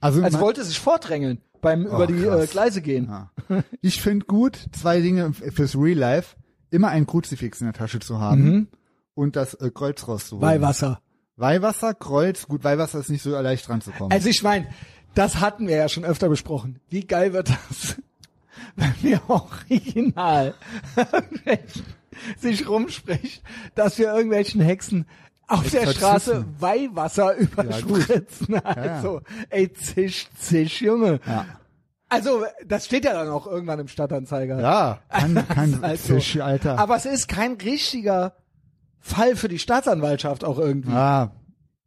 also, 0.00 0.20
man- 0.20 0.32
wollte 0.40 0.64
sich 0.64 0.80
vordrängeln 0.80 1.38
beim 1.60 1.86
über 1.86 2.08
die 2.08 2.20
krass. 2.22 2.44
äh, 2.44 2.46
Gleise 2.48 2.82
gehen. 2.82 3.08
Ja. 3.48 3.62
Ich 3.80 4.02
finde 4.02 4.26
gut, 4.26 4.58
zwei 4.72 5.00
Dinge 5.00 5.32
fürs 5.32 5.76
Real 5.76 5.96
Life. 5.98 6.34
Immer 6.70 6.88
ein 6.88 7.06
Kruzifix 7.06 7.60
in 7.60 7.66
der 7.68 7.74
Tasche 7.74 8.00
zu 8.00 8.18
haben 8.18 8.66
und 9.14 9.36
das 9.36 9.54
äh, 9.54 9.70
Kreuz 9.70 10.06
rauszuholen. 10.08 10.46
Weihwasser. 10.48 11.00
Weihwasser, 11.36 11.94
Kreuz, 11.94 12.46
gut, 12.46 12.62
Weihwasser 12.64 13.00
ist 13.00 13.08
nicht 13.10 13.22
so 13.22 13.30
leicht 13.30 13.66
dran 13.68 13.80
zu 13.80 13.90
kommen. 13.90 14.12
Also 14.12 14.28
ich 14.28 14.42
meine, 14.42 14.68
das 15.14 15.40
hatten 15.40 15.66
wir 15.66 15.76
ja 15.76 15.88
schon 15.88 16.04
öfter 16.04 16.28
besprochen. 16.28 16.80
Wie 16.88 17.06
geil 17.06 17.32
wird 17.32 17.50
das, 17.50 17.96
wenn 18.76 18.94
wir 19.00 19.20
original 19.28 20.54
sich 22.38 22.68
rumspricht, 22.68 23.42
dass 23.74 23.98
wir 23.98 24.12
irgendwelchen 24.14 24.60
Hexen 24.60 25.06
auf 25.48 25.68
der 25.70 25.82
Exorzisten. 25.82 25.94
Straße 26.00 26.44
Weihwasser 26.60 27.34
überspritzen. 27.36 28.64
Also, 28.64 29.20
ey, 29.50 29.72
zisch, 29.72 30.28
zisch, 30.36 30.82
Junge. 30.82 31.20
ja. 31.26 31.46
Also, 32.08 32.44
das 32.66 32.84
steht 32.84 33.06
ja 33.06 33.14
dann 33.14 33.30
auch 33.30 33.46
irgendwann 33.46 33.80
im 33.80 33.88
Stadtanzeiger. 33.88 34.60
ja, 34.60 35.00
kann, 35.08 35.34
kann 35.48 35.82
Also, 35.82 36.14
Fisch, 36.14 36.38
Alter. 36.40 36.78
Aber 36.78 36.96
es 36.96 37.06
ist 37.06 37.26
kein 37.26 37.52
richtiger 37.54 38.34
Fall 39.02 39.36
für 39.36 39.48
die 39.48 39.58
Staatsanwaltschaft 39.58 40.44
auch 40.44 40.58
irgendwie. 40.58 40.92
ah, 40.92 41.32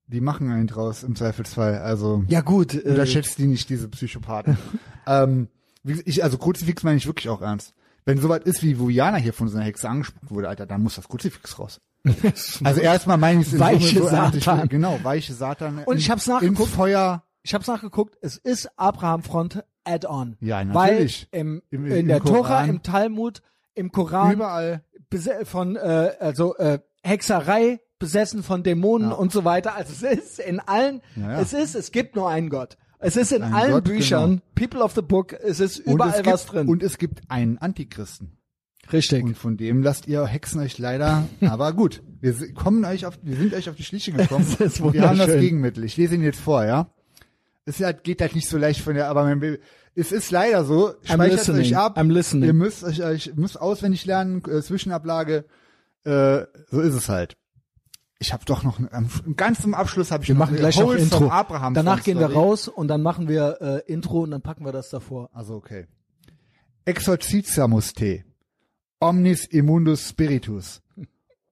die 0.08 0.22
machen 0.22 0.52
einen 0.52 0.68
draus 0.68 1.02
im 1.04 1.16
Zweifelsfall. 1.16 1.80
Also 1.80 2.24
Ja 2.28 2.42
gut, 2.42 2.76
äh, 2.76 2.90
unterschätzt 2.90 3.40
die 3.40 3.48
nicht, 3.48 3.70
diese 3.70 3.88
Psychopathen. 3.88 4.58
ähm, 5.08 5.48
ich, 5.84 6.24
also 6.24 6.38
Kruzifix 6.38 6.84
meine 6.84 6.98
ich 6.98 7.08
wirklich 7.08 7.30
auch 7.30 7.42
ernst. 7.42 7.74
Wenn 8.06 8.20
soweit 8.20 8.44
ist, 8.44 8.62
wie 8.62 8.78
wo 8.78 8.90
Jana 8.90 9.18
hier 9.18 9.34
von 9.34 9.48
so 9.48 9.58
einer 9.58 9.66
Hexe 9.66 9.90
angesprochen 9.90 10.30
wurde, 10.30 10.48
Alter, 10.50 10.68
dann 10.68 10.84
muss 10.84 10.96
das 10.96 11.08
Kruzifix 11.08 11.58
raus. 11.58 11.82
Also 12.64 12.82
erstmal 12.82 13.18
meine 13.18 13.42
ich 13.42 13.48
es 13.48 13.54
in 13.54 13.60
Weiche 13.60 14.00
so. 14.00 14.08
Satan. 14.08 14.64
Ich- 14.66 14.70
Genau, 14.70 15.00
weiche 15.02 15.34
Satan. 15.34 15.80
Und 15.86 15.98
ich 15.98 16.06
in- 16.06 16.12
hab's 16.12 16.28
nachgeguckt. 16.28 16.70
Feuer. 16.70 17.24
ich 17.42 17.54
habe 17.56 17.64
nachgeguckt, 17.66 18.16
es 18.22 18.38
ist 18.38 18.70
Abraham 18.78 19.24
Front 19.24 19.64
Add-on. 19.86 20.36
Ja, 20.40 20.64
natürlich. 20.64 21.28
Weil 21.32 21.40
im, 21.40 21.62
Im- 21.72 21.86
in 21.88 21.92
im 21.98 22.08
der 22.08 22.20
Tora, 22.22 22.66
im 22.66 22.84
Talmud, 22.84 23.42
im 23.74 23.92
Koran 23.92 24.34
Überall. 24.34 24.84
von 25.46 25.76
äh, 25.76 26.12
also 26.20 26.56
äh, 26.58 26.80
Hexerei 27.06 27.80
besessen 28.00 28.44
von 28.44 28.64
Dämonen 28.64 29.12
und 29.12 29.32
so 29.32 29.46
weiter. 29.46 29.76
Also 29.76 30.06
es 30.06 30.20
ist 30.20 30.40
in 30.40 30.60
allen, 30.60 31.02
Ja, 31.16 31.34
ja. 31.34 31.42
es 31.42 31.54
ist, 31.54 31.76
es 31.76 31.92
gibt 31.92 32.16
nur 32.16 32.30
einen 32.30 32.50
Gott. 32.50 32.78
Es 33.00 33.16
ist 33.16 33.32
in 33.32 33.44
Ein 33.44 33.54
allen 33.54 33.72
Gott, 33.74 33.84
Büchern, 33.84 34.30
genau. 34.30 34.42
People 34.56 34.82
of 34.82 34.94
the 34.96 35.02
Book, 35.02 35.34
es 35.34 35.60
ist 35.60 35.78
überall 35.80 36.10
es 36.10 36.16
gibt, 36.18 36.28
was 36.28 36.46
drin. 36.46 36.68
Und 36.68 36.82
es 36.82 36.98
gibt 36.98 37.22
einen 37.30 37.58
Antichristen. 37.58 38.38
Richtig. 38.92 39.24
Und 39.24 39.38
von 39.38 39.58
dem 39.58 39.82
lasst 39.84 40.08
ihr 40.08 40.26
Hexen 40.26 40.62
euch 40.62 40.78
leider, 40.78 41.28
aber 41.42 41.74
gut. 41.74 42.02
Wir 42.22 42.34
kommen 42.54 42.84
euch 42.86 43.06
auf, 43.06 43.20
wir 43.22 43.36
sind 43.36 43.54
euch 43.54 43.70
auf 43.70 43.76
die 43.76 43.84
Schliche 43.84 44.12
gekommen. 44.12 44.46
Wir 44.60 45.08
haben 45.08 45.18
das. 45.18 45.28
Gegenmittel. 45.28 45.84
Ich 45.84 45.98
lese 45.98 46.16
ihn 46.16 46.24
jetzt 46.24 46.40
vor, 46.40 46.66
ja. 46.66 46.90
Es 47.66 47.80
halt, 47.80 48.04
geht 48.04 48.22
halt 48.22 48.36
nicht 48.36 48.48
so 48.48 48.58
leicht 48.58 48.82
von 48.82 48.96
der, 48.96 49.10
aber 49.10 49.42
will, 49.42 49.60
es 49.96 50.12
ist 50.12 50.32
leider 50.32 50.66
so, 50.66 50.94
speichert 51.04 51.50
euch 51.50 51.76
ab. 51.78 51.98
Ihr 51.98 52.54
müsst 52.54 52.84
euch, 52.84 53.04
euch 53.04 53.34
müsst 53.36 53.60
auswendig 53.60 54.06
lernen, 54.06 54.44
äh, 54.46 54.62
Zwischenablage, 54.62 55.46
äh, 56.06 56.46
so 56.70 56.82
ist 56.82 56.94
es 56.94 57.10
halt. 57.10 57.38
Ich 58.18 58.32
habe 58.32 58.46
doch 58.46 58.64
noch, 58.64 58.80
ganz 59.36 59.62
zum 59.62 59.74
Abschluss 59.74 60.10
habe 60.10 60.24
ich 60.24 60.30
wir 60.30 60.36
noch 60.36 60.46
machen 60.46 60.56
gleich 60.56 60.78
noch 60.78 60.86
Wholesome 60.86 61.26
Intro. 61.26 61.30
Abraham 61.30 61.74
Danach 61.74 62.02
gehen 62.02 62.18
wir 62.18 62.32
raus 62.32 62.68
und 62.70 62.88
dann 62.88 63.02
machen 63.02 63.28
wir 63.28 63.58
äh, 63.62 63.92
Intro 63.92 64.22
und 64.22 64.32
dann 64.32 64.42
packen 64.42 64.64
wir 64.64 64.72
das 64.72 64.90
davor. 64.90 65.30
Also 65.34 65.56
okay. 65.56 65.88
Exorcizamus 66.86 67.94
te. 67.94 68.24
Omnis 69.00 69.46
immundus 69.46 70.08
spiritus. 70.08 70.82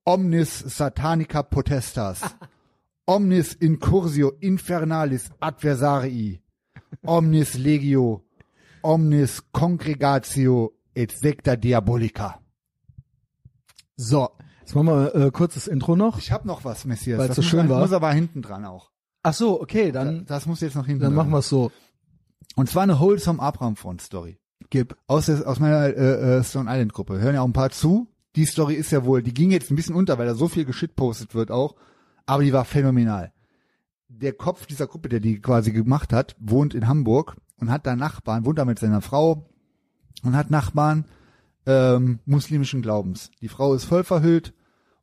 Omnis 0.04 0.58
satanica 0.58 1.42
potestas. 1.42 2.22
Omnis 3.06 3.52
incursio 3.52 4.32
infernalis 4.40 5.30
adversarii. 5.40 6.40
Omnis 7.04 7.54
legio. 7.54 8.24
Omnis 8.82 9.42
congregatio 9.52 10.72
et 10.94 11.10
secta 11.10 11.56
diabolica. 11.56 12.40
So, 13.96 14.30
jetzt 14.64 14.74
machen 14.74 14.86
wir 14.88 15.14
äh, 15.14 15.30
kurzes 15.30 15.66
Intro 15.66 15.96
noch. 15.96 16.18
Ich 16.18 16.32
habe 16.32 16.46
noch 16.46 16.64
was, 16.64 16.84
Messias. 16.84 17.18
Weil's 17.18 17.28
Das 17.28 17.36
so 17.36 17.42
muss, 17.42 17.50
schön 17.50 17.68
war. 17.68 17.80
muss 17.80 17.92
aber 17.92 18.10
hinten 18.12 18.42
dran 18.42 18.64
auch. 18.64 18.90
Ach 19.22 19.34
so, 19.34 19.60
okay, 19.60 19.92
dann 19.92 20.26
Das 20.26 20.46
muss 20.46 20.60
jetzt 20.60 20.74
noch 20.76 20.86
hinten 20.86 21.02
dann 21.02 21.10
dran. 21.14 21.16
machen 21.26 21.30
wir 21.32 21.38
es 21.38 21.48
so. 21.48 21.70
Und 22.56 22.68
zwar 22.68 22.82
eine 22.82 22.98
Wholesome 23.00 23.40
Abraham 23.40 23.76
Front 23.76 24.02
Story. 24.02 24.38
Gib. 24.70 24.96
aus, 25.06 25.26
der, 25.26 25.46
aus 25.46 25.60
meiner 25.60 25.86
äh, 25.86 26.38
äh, 26.38 26.44
Stone 26.44 26.70
Island 26.70 26.92
Gruppe. 26.92 27.20
Hören 27.20 27.34
ja 27.34 27.42
auch 27.42 27.46
ein 27.46 27.52
paar 27.52 27.70
zu. 27.70 28.08
Die 28.36 28.46
Story 28.46 28.74
ist 28.74 28.90
ja 28.90 29.04
wohl, 29.04 29.22
die 29.22 29.32
ging 29.34 29.50
jetzt 29.50 29.70
ein 29.70 29.76
bisschen 29.76 29.94
unter, 29.94 30.18
weil 30.18 30.26
da 30.26 30.34
so 30.34 30.48
viel 30.48 30.64
geschitpostet 30.64 31.34
wird 31.34 31.50
auch, 31.52 31.76
aber 32.26 32.42
die 32.42 32.52
war 32.52 32.64
phänomenal. 32.64 33.32
Der 34.08 34.32
Kopf 34.32 34.66
dieser 34.66 34.88
Gruppe, 34.88 35.08
der 35.08 35.20
die 35.20 35.40
quasi 35.40 35.70
gemacht 35.70 36.12
hat, 36.12 36.34
wohnt 36.40 36.74
in 36.74 36.88
Hamburg 36.88 37.36
und 37.60 37.70
hat 37.70 37.86
da 37.86 37.94
Nachbarn, 37.94 38.44
wohnt 38.44 38.58
da 38.58 38.64
mit 38.64 38.78
seiner 38.80 39.00
Frau 39.02 39.46
und 40.24 40.34
hat 40.36 40.50
Nachbarn 40.50 41.04
ähm, 41.66 42.20
muslimischen 42.26 42.82
Glaubens. 42.82 43.30
Die 43.40 43.48
Frau 43.48 43.74
ist 43.74 43.84
voll 43.84 44.04
verhüllt 44.04 44.52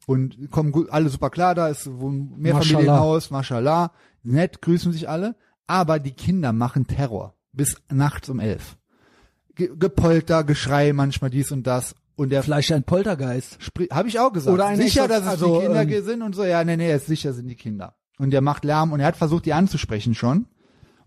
und 0.05 0.51
kommen 0.51 0.71
gut, 0.71 0.89
alle 0.89 1.09
super 1.09 1.29
klar 1.29 1.55
da, 1.55 1.67
ist 1.67 1.99
wohnen 1.99 2.33
Mehrfamilienhaus, 2.37 3.31
mashallah, 3.31 3.91
nett, 4.23 4.61
grüßen 4.61 4.91
sich 4.91 5.09
alle, 5.09 5.35
aber 5.67 5.99
die 5.99 6.11
Kinder 6.11 6.53
machen 6.53 6.87
Terror 6.87 7.35
bis 7.53 7.75
nachts 7.89 8.29
um 8.29 8.39
elf. 8.39 8.77
Ge 9.55 9.71
Gepolter, 9.77 10.43
Geschrei, 10.43 10.93
manchmal 10.93 11.29
dies 11.29 11.51
und 11.51 11.67
das 11.67 11.95
und 12.15 12.29
der 12.29 12.43
Vielleicht 12.43 12.71
ein 12.71 12.83
Poltergeist. 12.83 13.57
habe 13.91 14.07
ich 14.07 14.19
auch 14.19 14.31
gesagt. 14.31 14.53
Oder 14.53 14.67
ein 14.67 14.77
sicher, 14.77 15.07
dass 15.07 15.23
es 15.23 15.27
also, 15.27 15.59
die 15.59 15.65
Kinder 15.65 15.81
ähm, 15.81 16.03
sind 16.03 16.21
und 16.21 16.35
so. 16.35 16.43
Ja, 16.43 16.63
nee, 16.63 16.77
nee, 16.77 16.93
ist 16.93 17.07
sicher 17.07 17.33
sind 17.33 17.47
die 17.47 17.55
Kinder. 17.55 17.95
Und 18.17 18.31
der 18.31 18.41
macht 18.41 18.63
Lärm 18.63 18.91
und 18.91 18.99
er 18.99 19.07
hat 19.07 19.17
versucht, 19.17 19.45
die 19.45 19.53
anzusprechen 19.53 20.13
schon. 20.13 20.37
und 20.37 20.45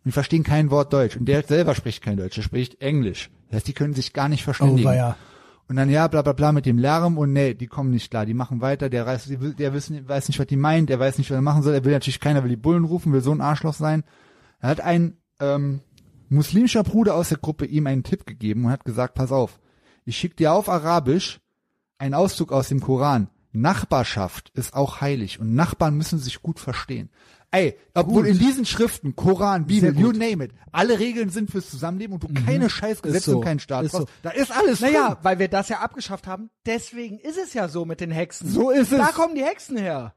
die 0.04 0.12
verstehen 0.12 0.42
kein 0.42 0.70
Wort 0.70 0.92
Deutsch. 0.92 1.16
Und 1.16 1.26
der 1.26 1.42
selber 1.44 1.74
spricht 1.74 2.02
kein 2.02 2.16
Deutsch, 2.16 2.34
der 2.34 2.42
spricht 2.42 2.80
Englisch. 2.80 3.30
Das 3.48 3.56
heißt, 3.56 3.68
die 3.68 3.72
können 3.72 3.94
sich 3.94 4.12
gar 4.12 4.28
nicht 4.28 4.42
verständigen. 4.42 4.88
Oh, 4.88 4.90
weia. 4.90 5.16
Und 5.66 5.76
dann 5.76 5.88
ja, 5.88 6.08
bla 6.08 6.20
bla 6.22 6.32
bla 6.34 6.52
mit 6.52 6.66
dem 6.66 6.76
Lärm 6.78 7.16
und 7.16 7.32
nee, 7.32 7.54
die 7.54 7.66
kommen 7.66 7.90
nicht 7.90 8.10
klar, 8.10 8.26
die 8.26 8.34
machen 8.34 8.60
weiter, 8.60 8.90
der, 8.90 9.06
will- 9.06 9.54
der 9.54 9.72
wissen, 9.72 10.06
weiß 10.06 10.28
nicht, 10.28 10.38
was 10.38 10.46
die 10.46 10.56
meint, 10.56 10.90
der 10.90 11.00
weiß 11.00 11.16
nicht, 11.16 11.30
was 11.30 11.36
er 11.36 11.42
machen 11.42 11.62
soll, 11.62 11.72
er 11.74 11.84
will 11.84 11.92
natürlich 11.92 12.20
keiner, 12.20 12.42
will 12.42 12.50
die 12.50 12.56
Bullen 12.56 12.84
rufen, 12.84 13.12
will 13.14 13.22
so 13.22 13.32
ein 13.32 13.40
Arschloch 13.40 13.72
sein. 13.72 14.04
Er 14.60 14.68
hat 14.68 14.80
ein 14.82 15.16
ähm, 15.40 15.80
muslimischer 16.28 16.82
Bruder 16.84 17.14
aus 17.14 17.30
der 17.30 17.38
Gruppe 17.38 17.64
ihm 17.64 17.86
einen 17.86 18.02
Tipp 18.02 18.26
gegeben 18.26 18.66
und 18.66 18.70
hat 18.72 18.84
gesagt, 18.84 19.14
pass 19.14 19.32
auf, 19.32 19.58
ich 20.04 20.18
schick 20.18 20.36
dir 20.36 20.52
auf 20.52 20.68
Arabisch 20.68 21.40
einen 21.96 22.12
Auszug 22.14 22.52
aus 22.52 22.68
dem 22.68 22.80
Koran. 22.80 23.28
Nachbarschaft 23.52 24.50
ist 24.50 24.74
auch 24.74 25.00
heilig 25.00 25.40
und 25.40 25.54
Nachbarn 25.54 25.96
müssen 25.96 26.18
sich 26.18 26.42
gut 26.42 26.58
verstehen. 26.60 27.08
Ey, 27.54 27.76
obwohl 27.94 28.22
Gut. 28.24 28.32
in 28.32 28.38
diesen 28.38 28.66
Schriften, 28.66 29.14
Koran, 29.14 29.66
Bibel, 29.66 29.94
you. 29.96 30.08
Mhm. 30.12 30.18
name 30.18 30.44
it, 30.46 30.50
alle 30.72 30.98
Regeln 30.98 31.30
sind 31.30 31.50
fürs 31.50 31.70
Zusammenleben 31.70 32.14
und 32.14 32.24
du 32.24 32.28
keine 32.44 32.68
Scheißgesetze 32.68 33.30
so. 33.30 33.38
und 33.38 33.44
keinen 33.44 33.60
Staat 33.60 33.84
Ist 33.84 33.92
so. 33.92 33.98
brauchst. 33.98 34.12
Da 34.22 34.30
ist 34.30 34.50
alles 34.50 34.80
Naja, 34.80 35.10
drin. 35.10 35.18
weil 35.22 35.38
wir 35.38 35.48
das 35.48 35.68
ja 35.68 35.78
abgeschafft 35.78 36.26
haben. 36.26 36.50
Deswegen 36.66 37.18
ist 37.18 37.38
es 37.38 37.54
ja 37.54 37.68
so 37.68 37.84
mit 37.84 38.00
den 38.00 38.10
Hexen. 38.10 38.50
So 38.50 38.70
ist 38.70 38.90
es. 38.92 38.98
Da 38.98 39.06
kommen 39.12 39.34
die 39.36 39.44
Hexen 39.44 39.76
her. 39.76 40.14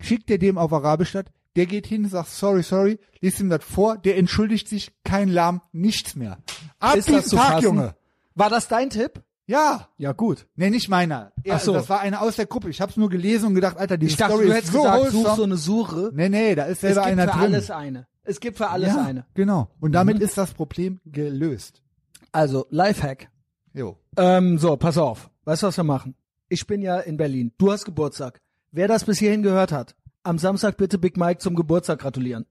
schickt 0.00 0.28
er 0.30 0.38
dem 0.38 0.58
auf 0.58 0.72
Arabisch 0.72 1.10
statt, 1.10 1.30
der 1.54 1.66
geht 1.66 1.86
hin, 1.86 2.08
sagt 2.08 2.30
sorry, 2.30 2.62
sorry, 2.64 2.98
liest 3.20 3.38
ihm 3.38 3.48
das 3.50 3.62
vor, 3.62 3.96
der 3.98 4.16
entschuldigt 4.16 4.66
sich, 4.68 4.90
kein 5.04 5.28
Lahm, 5.28 5.60
nichts 5.70 6.16
mehr. 6.16 6.38
Ab 6.80 6.96
Ist 6.96 7.08
das 7.08 7.14
diesen 7.16 7.30
zu 7.30 7.36
Tag, 7.36 7.46
fassen? 7.52 7.64
Junge. 7.64 7.94
War 8.34 8.50
das 8.50 8.66
dein 8.66 8.90
Tipp? 8.90 9.22
Ja. 9.46 9.88
Ja, 9.98 10.12
gut. 10.12 10.46
Nee, 10.56 10.70
nicht 10.70 10.88
meiner. 10.88 11.32
Ja, 11.44 11.56
Ach 11.56 11.60
so. 11.60 11.72
Das 11.72 11.88
war 11.88 12.00
einer 12.00 12.22
aus 12.22 12.36
der 12.36 12.46
Gruppe. 12.46 12.70
Ich 12.70 12.80
hab's 12.80 12.96
nur 12.96 13.08
gelesen 13.10 13.46
und 13.48 13.54
gedacht, 13.54 13.76
Alter, 13.76 13.98
die 13.98 14.06
Ich 14.06 14.16
dachte, 14.16 14.32
Story 14.34 14.46
du 14.46 14.54
hättest 14.54 14.72
so 14.72 14.82
gesagt, 14.82 15.04
such 15.04 15.12
wholesome. 15.14 15.36
so 15.36 15.42
eine 15.42 15.56
Suche. 15.56 16.10
Nee, 16.14 16.28
nee, 16.28 16.54
da 16.54 16.64
ist 16.64 16.74
es 16.76 16.80
selber 16.80 17.02
gibt 17.02 17.06
einer 17.18 17.24
für 17.32 17.38
drin. 17.38 17.40
alles 17.54 17.70
eine. 17.70 18.06
Es 18.24 18.40
gibt 18.40 18.56
für 18.58 18.68
alles 18.68 18.94
ja, 18.94 19.02
eine. 19.04 19.26
Genau. 19.34 19.68
Und 19.80 19.92
damit 19.92 20.16
Mhm. 20.18 20.22
ist 20.22 20.38
das 20.38 20.54
Problem 20.54 21.00
gelöst. 21.04 21.82
Also, 22.30 22.66
Lifehack. 22.70 23.28
Jo. 23.74 23.98
Ähm, 24.16 24.58
so, 24.58 24.76
pass 24.76 24.96
auf. 24.96 25.28
Weißt 25.44 25.62
du, 25.62 25.66
was 25.66 25.76
wir 25.76 25.84
machen? 25.84 26.14
Ich 26.48 26.66
bin 26.66 26.80
ja 26.82 26.98
in 27.00 27.16
Berlin. 27.16 27.52
Du 27.58 27.72
hast 27.72 27.84
Geburtstag. 27.84 28.40
Wer 28.70 28.86
das 28.86 29.04
bis 29.04 29.18
hierhin 29.18 29.42
gehört 29.42 29.72
hat, 29.72 29.96
am 30.22 30.38
Samstag 30.38 30.76
bitte 30.76 30.98
Big 30.98 31.16
Mike 31.16 31.38
zum 31.40 31.56
Geburtstag 31.56 31.98
gratulieren. 31.98 32.46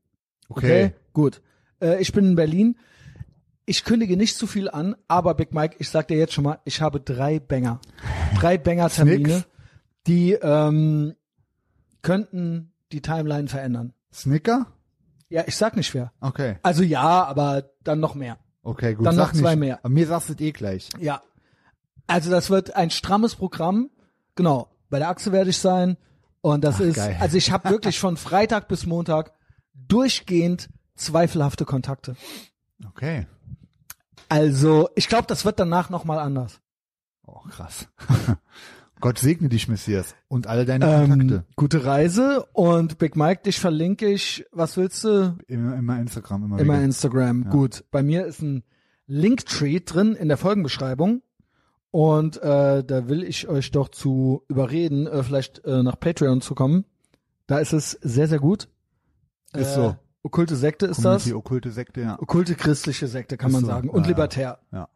Okay? 0.49 0.93
Gut. 1.13 1.41
Äh, 1.81 2.01
ich 2.01 2.11
bin 2.11 2.25
in 2.25 2.35
Berlin. 2.35 2.77
Ich 3.71 3.85
kündige 3.85 4.17
nicht 4.17 4.35
zu 4.35 4.47
viel 4.47 4.69
an, 4.69 4.97
aber 5.07 5.33
Big 5.33 5.53
Mike, 5.53 5.77
ich 5.79 5.89
sag 5.89 6.09
dir 6.09 6.17
jetzt 6.17 6.33
schon 6.33 6.43
mal, 6.43 6.59
ich 6.65 6.81
habe 6.81 6.99
drei 6.99 7.39
Banger. 7.39 7.79
Drei 8.37 8.57
Banger-Termine, 8.57 9.45
die 10.07 10.33
ähm, 10.33 11.15
könnten 12.01 12.73
die 12.91 13.01
Timeline 13.01 13.47
verändern. 13.47 13.93
Snicker? 14.13 14.65
Ja, 15.29 15.45
ich 15.47 15.55
sag 15.55 15.77
nicht 15.77 15.93
wer. 15.93 16.11
Okay. 16.19 16.57
Also 16.63 16.83
ja, 16.83 17.23
aber 17.23 17.71
dann 17.85 18.01
noch 18.01 18.13
mehr. 18.13 18.39
Okay, 18.61 18.93
gut. 18.93 19.05
Dann 19.05 19.15
Sag 19.15 19.27
noch 19.27 19.39
zwei 19.39 19.51
nicht. 19.51 19.61
mehr. 19.61 19.79
Aber 19.79 19.87
mir 19.87 20.05
sagst 20.05 20.27
du 20.27 20.33
es 20.33 20.41
eh 20.41 20.51
gleich. 20.51 20.89
Ja. 20.99 21.21
Also 22.07 22.29
das 22.29 22.49
wird 22.49 22.75
ein 22.75 22.89
strammes 22.89 23.35
Programm. 23.35 23.89
Genau. 24.35 24.69
Bei 24.89 24.99
der 24.99 25.07
Achse 25.07 25.31
werde 25.31 25.49
ich 25.49 25.59
sein. 25.59 25.95
Und 26.41 26.65
das 26.65 26.81
ist, 26.81 26.97
geil. 26.97 27.15
also 27.21 27.37
ich 27.37 27.53
habe 27.53 27.69
wirklich 27.69 27.99
von 27.99 28.17
Freitag 28.17 28.67
bis 28.67 28.85
Montag 28.85 29.31
durchgehend 29.73 30.67
zweifelhafte 30.97 31.63
Kontakte. 31.63 32.17
Okay. 32.85 33.27
Also 34.31 34.87
ich 34.95 35.09
glaube, 35.09 35.25
das 35.27 35.43
wird 35.43 35.59
danach 35.59 35.89
nochmal 35.89 36.19
anders. 36.19 36.61
Oh, 37.27 37.39
krass. 37.49 37.87
Gott 39.01 39.17
segne 39.17 39.49
dich, 39.49 39.67
Messias. 39.67 40.15
Und 40.27 40.47
alle 40.47 40.63
deine 40.63 40.85
Ähm, 40.85 41.09
Kontakte. 41.09 41.45
gute 41.55 41.83
Reise 41.85 42.45
und 42.53 42.97
Big 42.97 43.15
Mike, 43.15 43.41
dich 43.43 43.59
verlinke 43.59 44.07
ich, 44.07 44.45
was 44.51 44.77
willst 44.77 45.03
du? 45.03 45.37
Immer, 45.47 45.75
immer 45.75 45.99
Instagram, 45.99 46.45
immer, 46.45 46.59
Immer 46.59 46.73
wieder. 46.75 46.83
Instagram. 46.85 47.49
Gut. 47.49 47.83
Bei 47.91 48.03
mir 48.03 48.25
ist 48.25 48.41
ein 48.41 48.63
Linktree 49.07 49.79
drin 49.81 50.15
in 50.15 50.27
der 50.29 50.37
Folgenbeschreibung. 50.37 51.23
Und 51.89 52.37
äh, 52.37 52.83
da 52.85 53.09
will 53.09 53.23
ich 53.23 53.49
euch 53.49 53.71
doch 53.71 53.89
zu 53.89 54.43
überreden, 54.47 55.07
äh, 55.07 55.23
vielleicht 55.23 55.65
äh, 55.65 55.83
nach 55.83 55.99
Patreon 55.99 56.39
zu 56.39 56.55
kommen. 56.55 56.85
Da 57.47 57.59
ist 57.59 57.73
es 57.73 57.91
sehr, 58.01 58.29
sehr 58.29 58.39
gut. 58.39 58.69
Ist 59.53 59.71
äh, 59.71 59.75
so. 59.75 59.95
Okkulte 60.23 60.55
Sekte 60.55 60.85
ist 60.85 60.97
Community, 61.01 61.29
das. 61.29 61.35
okkulte 61.37 61.71
Sekte, 61.71 62.01
ja. 62.01 62.19
Okkulte 62.19 62.55
christliche 62.55 63.07
Sekte, 63.07 63.37
kann 63.37 63.49
Ist 63.49 63.53
man 63.53 63.61
so. 63.61 63.67
sagen. 63.67 63.89
Und 63.89 64.03
Ja, 64.03 64.07
libertär. 64.09 64.59
Ja. 64.71 64.87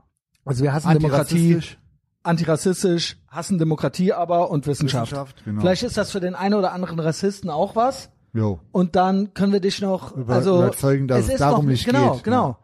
Also 0.45 0.64
wir 0.64 0.73
hassen 0.73 0.91
Demokratie, 0.93 1.56
Antirassistisch, 1.56 1.80
antirassistisch, 2.23 3.18
hassen 3.27 3.57
Demokratie 3.57 4.14
aber 4.14 4.52
und 4.52 4.68
Wissenschaft. 4.68 5.11
Wissenschaft, 5.11 5.43
genau. 5.45 5.61
Vielleicht 5.61 5.84
ist 5.84 5.97
das 5.97 6.11
für 6.11 6.19
den 6.19 6.35
einen 6.35 6.53
oder 6.53 6.72
anderen 6.73 6.99
Rassisten 6.99 7.49
auch 7.49 7.76
was. 7.76 8.11
Jo. 8.34 8.60
Und 8.72 8.95
dann 8.95 9.34
können 9.34 9.53
wir 9.53 9.61
dich 9.61 9.81
noch 9.81 10.15
Über- 10.15 10.34
also 10.35 10.57
überzeugen, 10.61 11.07
dass 11.07 11.22
es 11.26 11.30
ist 11.30 11.39
darum 11.39 11.65
nicht 11.68 11.85
genau, 11.85 12.15
geht, 12.15 12.23
Genau, 12.26 12.49
ja. 12.49 12.57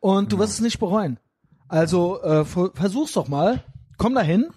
Und 0.00 0.32
du 0.32 0.38
wirst 0.38 0.54
es 0.54 0.60
nicht 0.60 0.78
bereuen. 0.80 1.18
Also 1.68 2.20
äh, 2.22 2.44
ver- 2.44 2.70
versuch's 2.74 3.12
doch 3.12 3.28
mal. 3.28 3.62
Komm 3.98 4.14
dahin. 4.14 4.48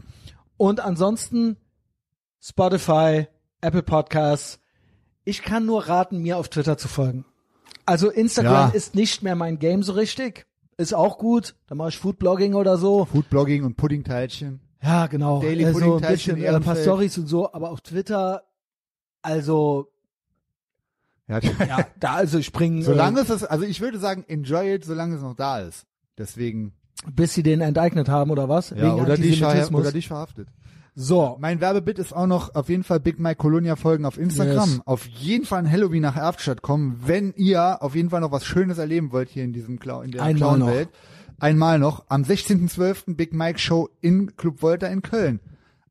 Und 0.58 0.80
ansonsten 0.80 1.58
Spotify, 2.40 3.28
Apple 3.62 3.84
Podcasts. 3.84 4.60
Ich 5.26 5.44
kann 5.44 5.66
nur 5.66 5.88
raten, 5.88 6.20
mir 6.22 6.38
auf 6.38 6.50
Twitter 6.50 6.78
zu 6.78 6.88
folgen. 6.88 7.26
Also 7.86 8.10
Instagram 8.10 8.70
Ja. 8.70 8.76
ist 8.76 8.96
nicht 8.96 9.24
mehr 9.24 9.36
mein 9.36 9.60
Game 9.60 9.84
so 9.84 9.94
richtig. 9.94 10.46
Ist 10.78 10.94
auch 10.94 11.18
gut. 11.18 11.56
Da 11.68 11.76
mache 11.76 11.90
ich 11.90 11.98
Foodblogging 11.98 12.54
oder 12.56 12.78
so. 12.78 13.06
Foodblogging 13.06 13.64
und 13.64 13.76
Puddingteilchen. 13.78 14.60
Ja, 14.82 15.08
genau. 15.08 15.42
Daily 15.42 15.64
äh, 15.64 15.72
so 15.74 15.78
ein 15.78 15.84
Puddingteilchen, 15.84 16.36
bisschen 16.36 16.54
äh, 16.54 16.56
ein 16.56 16.64
paar. 16.64 16.76
Stories 16.76 17.18
und 17.18 17.28
so. 17.28 17.54
Aber 17.54 17.70
auf 17.72 17.82
Twitter, 17.82 18.44
also 19.22 19.90
Ja, 21.28 21.40
ja, 21.68 21.86
da 22.00 22.14
also 22.16 22.40
ich 22.40 22.52
bringe 22.52 22.84
solange 22.84 23.20
es 23.22 23.30
ist, 23.30 23.44
also 23.44 23.64
ich 23.66 23.80
würde 23.82 24.00
sagen, 24.00 24.26
enjoy 24.28 24.74
it, 24.76 24.86
solange 24.86 25.16
es 25.16 25.22
noch 25.22 25.36
da 25.36 25.60
ist. 25.60 25.86
Deswegen, 26.18 26.74
bis 27.12 27.34
sie 27.34 27.44
den 27.44 27.62
enteignet 27.62 28.10
haben 28.10 28.32
oder 28.32 28.50
was? 28.50 28.72
ja, 28.72 28.94
oder 28.96 29.16
dich, 29.18 29.38
verha- 29.40 29.46
Antisemitismus. 29.46 29.82
oder 29.82 29.92
dich 29.92 30.08
verhaftet. 30.08 30.48
So, 30.94 31.38
Mein 31.40 31.62
Werbebit 31.62 32.00
ist 32.00 32.14
auch 32.14 32.28
noch 32.28 32.54
auf 32.54 32.68
jeden 32.68 32.84
Fall 32.84 33.00
Big 33.00 33.18
Mike 33.18 33.38
Colonia 33.38 33.78
folgen 33.78 34.06
auf 34.06 34.18
Instagram. 34.18 34.70
Yes. 34.70 34.82
Auf 34.86 35.06
jeden 35.08 35.46
Fall 35.46 35.60
ein 35.60 35.72
Halloween 35.72 36.02
nach 36.02 36.18
Erftstadt 36.18 36.62
kommen, 36.62 37.02
wenn 37.06 37.34
ihr 37.38 37.82
auf 37.82 37.96
jeden 37.96 38.10
Fall 38.10 38.20
noch 38.20 38.32
was 38.32 38.46
Schönes 38.46 38.78
erleben 38.78 39.12
wollt 39.14 39.30
hier 39.30 39.44
in 39.46 39.54
diesem 39.54 39.80
Clown, 39.80 40.06
in 40.06 40.12
der 40.12 40.24
Einmal 40.24 40.58
Clown-Welt. 40.58 40.90
Einmal 41.40 41.80
noch. 41.80 42.06
Am 42.10 42.24
16.12. 42.24 43.16
Big 43.16 43.34
Mike 43.34 43.58
Show 43.58 43.90
in 44.02 44.36
Club 44.36 44.62
Volta 44.62 44.88
in 44.88 45.02
Köln. 45.02 45.40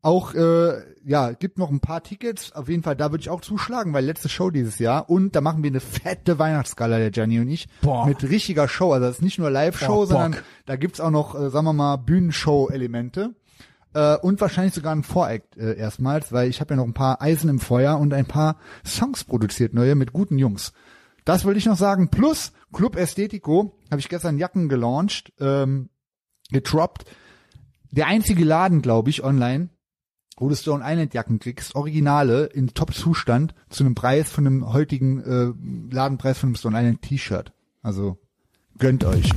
Auch, 0.02 0.32
äh, 0.35 0.81
ja, 1.05 1.32
gibt 1.32 1.59
noch 1.59 1.70
ein 1.70 1.81
paar 1.81 2.02
Tickets. 2.02 2.52
Auf 2.52 2.68
jeden 2.68 2.82
Fall, 2.82 2.97
da 2.97 3.10
würde 3.10 3.20
ich 3.20 3.28
auch 3.31 3.40
zuschlagen, 3.43 3.93
weil 3.93 4.05
letzte 4.05 4.28
Show 4.28 4.51
dieses 4.51 4.78
Jahr. 4.78 5.10
Und 5.10 5.35
da 5.35 5.40
machen 5.40 5.62
wir 5.62 5.70
eine 5.70 5.81
fette 5.81 6.39
Weihnachtsgala, 6.39 6.98
der 6.98 7.10
Gianni 7.10 7.40
und 7.40 7.48
ich. 7.48 7.68
Boah. 7.82 8.06
Mit 8.06 8.22
richtiger 8.22 8.68
Show. 8.68 8.93
Also 8.93 9.06
das 9.06 9.16
ist 9.16 9.22
nicht 9.22 9.39
nur 9.39 9.51
Live-Show, 9.51 10.06
sondern 10.06 10.36
da 10.66 10.77
gibt's 10.77 11.01
auch 11.01 11.10
noch, 11.10 11.35
äh, 11.35 11.51
sagen 11.51 11.66
wir 11.66 11.72
mal, 11.72 11.97
Bühnenshow-Elemente. 11.97 13.35
Äh, 13.95 14.17
und 14.19 14.41
wahrscheinlich 14.41 14.75
sogar 14.75 14.95
ein 14.95 15.03
Voreact 15.03 15.57
äh, 15.57 15.77
erstmals, 15.77 16.33
weil 16.33 16.49
ich 16.49 16.61
habe 16.61 16.75
ja 16.75 16.77
noch 16.77 16.85
ein 16.85 16.95
paar 16.95 17.21
Eisen 17.21 17.51
im 17.51 17.59
Feuer 17.59 17.99
und 17.99 18.15
ein 18.15 18.27
paar 18.27 18.57
Songs 18.85 19.25
produziert, 19.25 19.75
neue 19.75 19.95
mit 19.95 20.12
guten 20.12 20.39
Jungs. 20.39 20.73
Das 21.25 21.45
wollte 21.45 21.59
ich 21.59 21.67
noch 21.67 21.77
sagen. 21.77 22.09
Plus 22.09 22.53
Club 22.73 22.97
Ästhetico 22.97 23.79
habe 23.91 24.01
ich 24.01 24.09
gestern 24.09 24.39
Jacken 24.39 24.69
gelauncht, 24.69 25.33
ähm, 25.41 25.91
getroppt. 26.51 27.05
Der 27.91 28.07
einzige 28.07 28.45
Laden, 28.45 28.83
glaube 28.83 29.11
ich, 29.11 29.25
online, 29.25 29.71
wo 30.37 30.49
du 30.49 30.55
Stone 30.55 30.85
Island 30.87 31.12
Jacken 31.12 31.41
kriegst, 31.41 31.75
Originale 31.75 32.47
in 32.47 32.69
Top-Zustand 32.69 33.55
zu 33.69 33.85
einem 33.85 33.95
Preis 33.95 34.31
von 34.31 34.47
einem 34.47 34.73
heutigen 34.73 35.21
äh, 35.23 35.95
Ladenpreis 35.95 36.39
von 36.39 36.51
einem 36.51 36.57
Stone 36.57 36.79
Island 36.79 37.03
T-Shirt. 37.03 37.53
Also 37.83 38.19
gönnt 38.79 39.05
euch. 39.05 39.31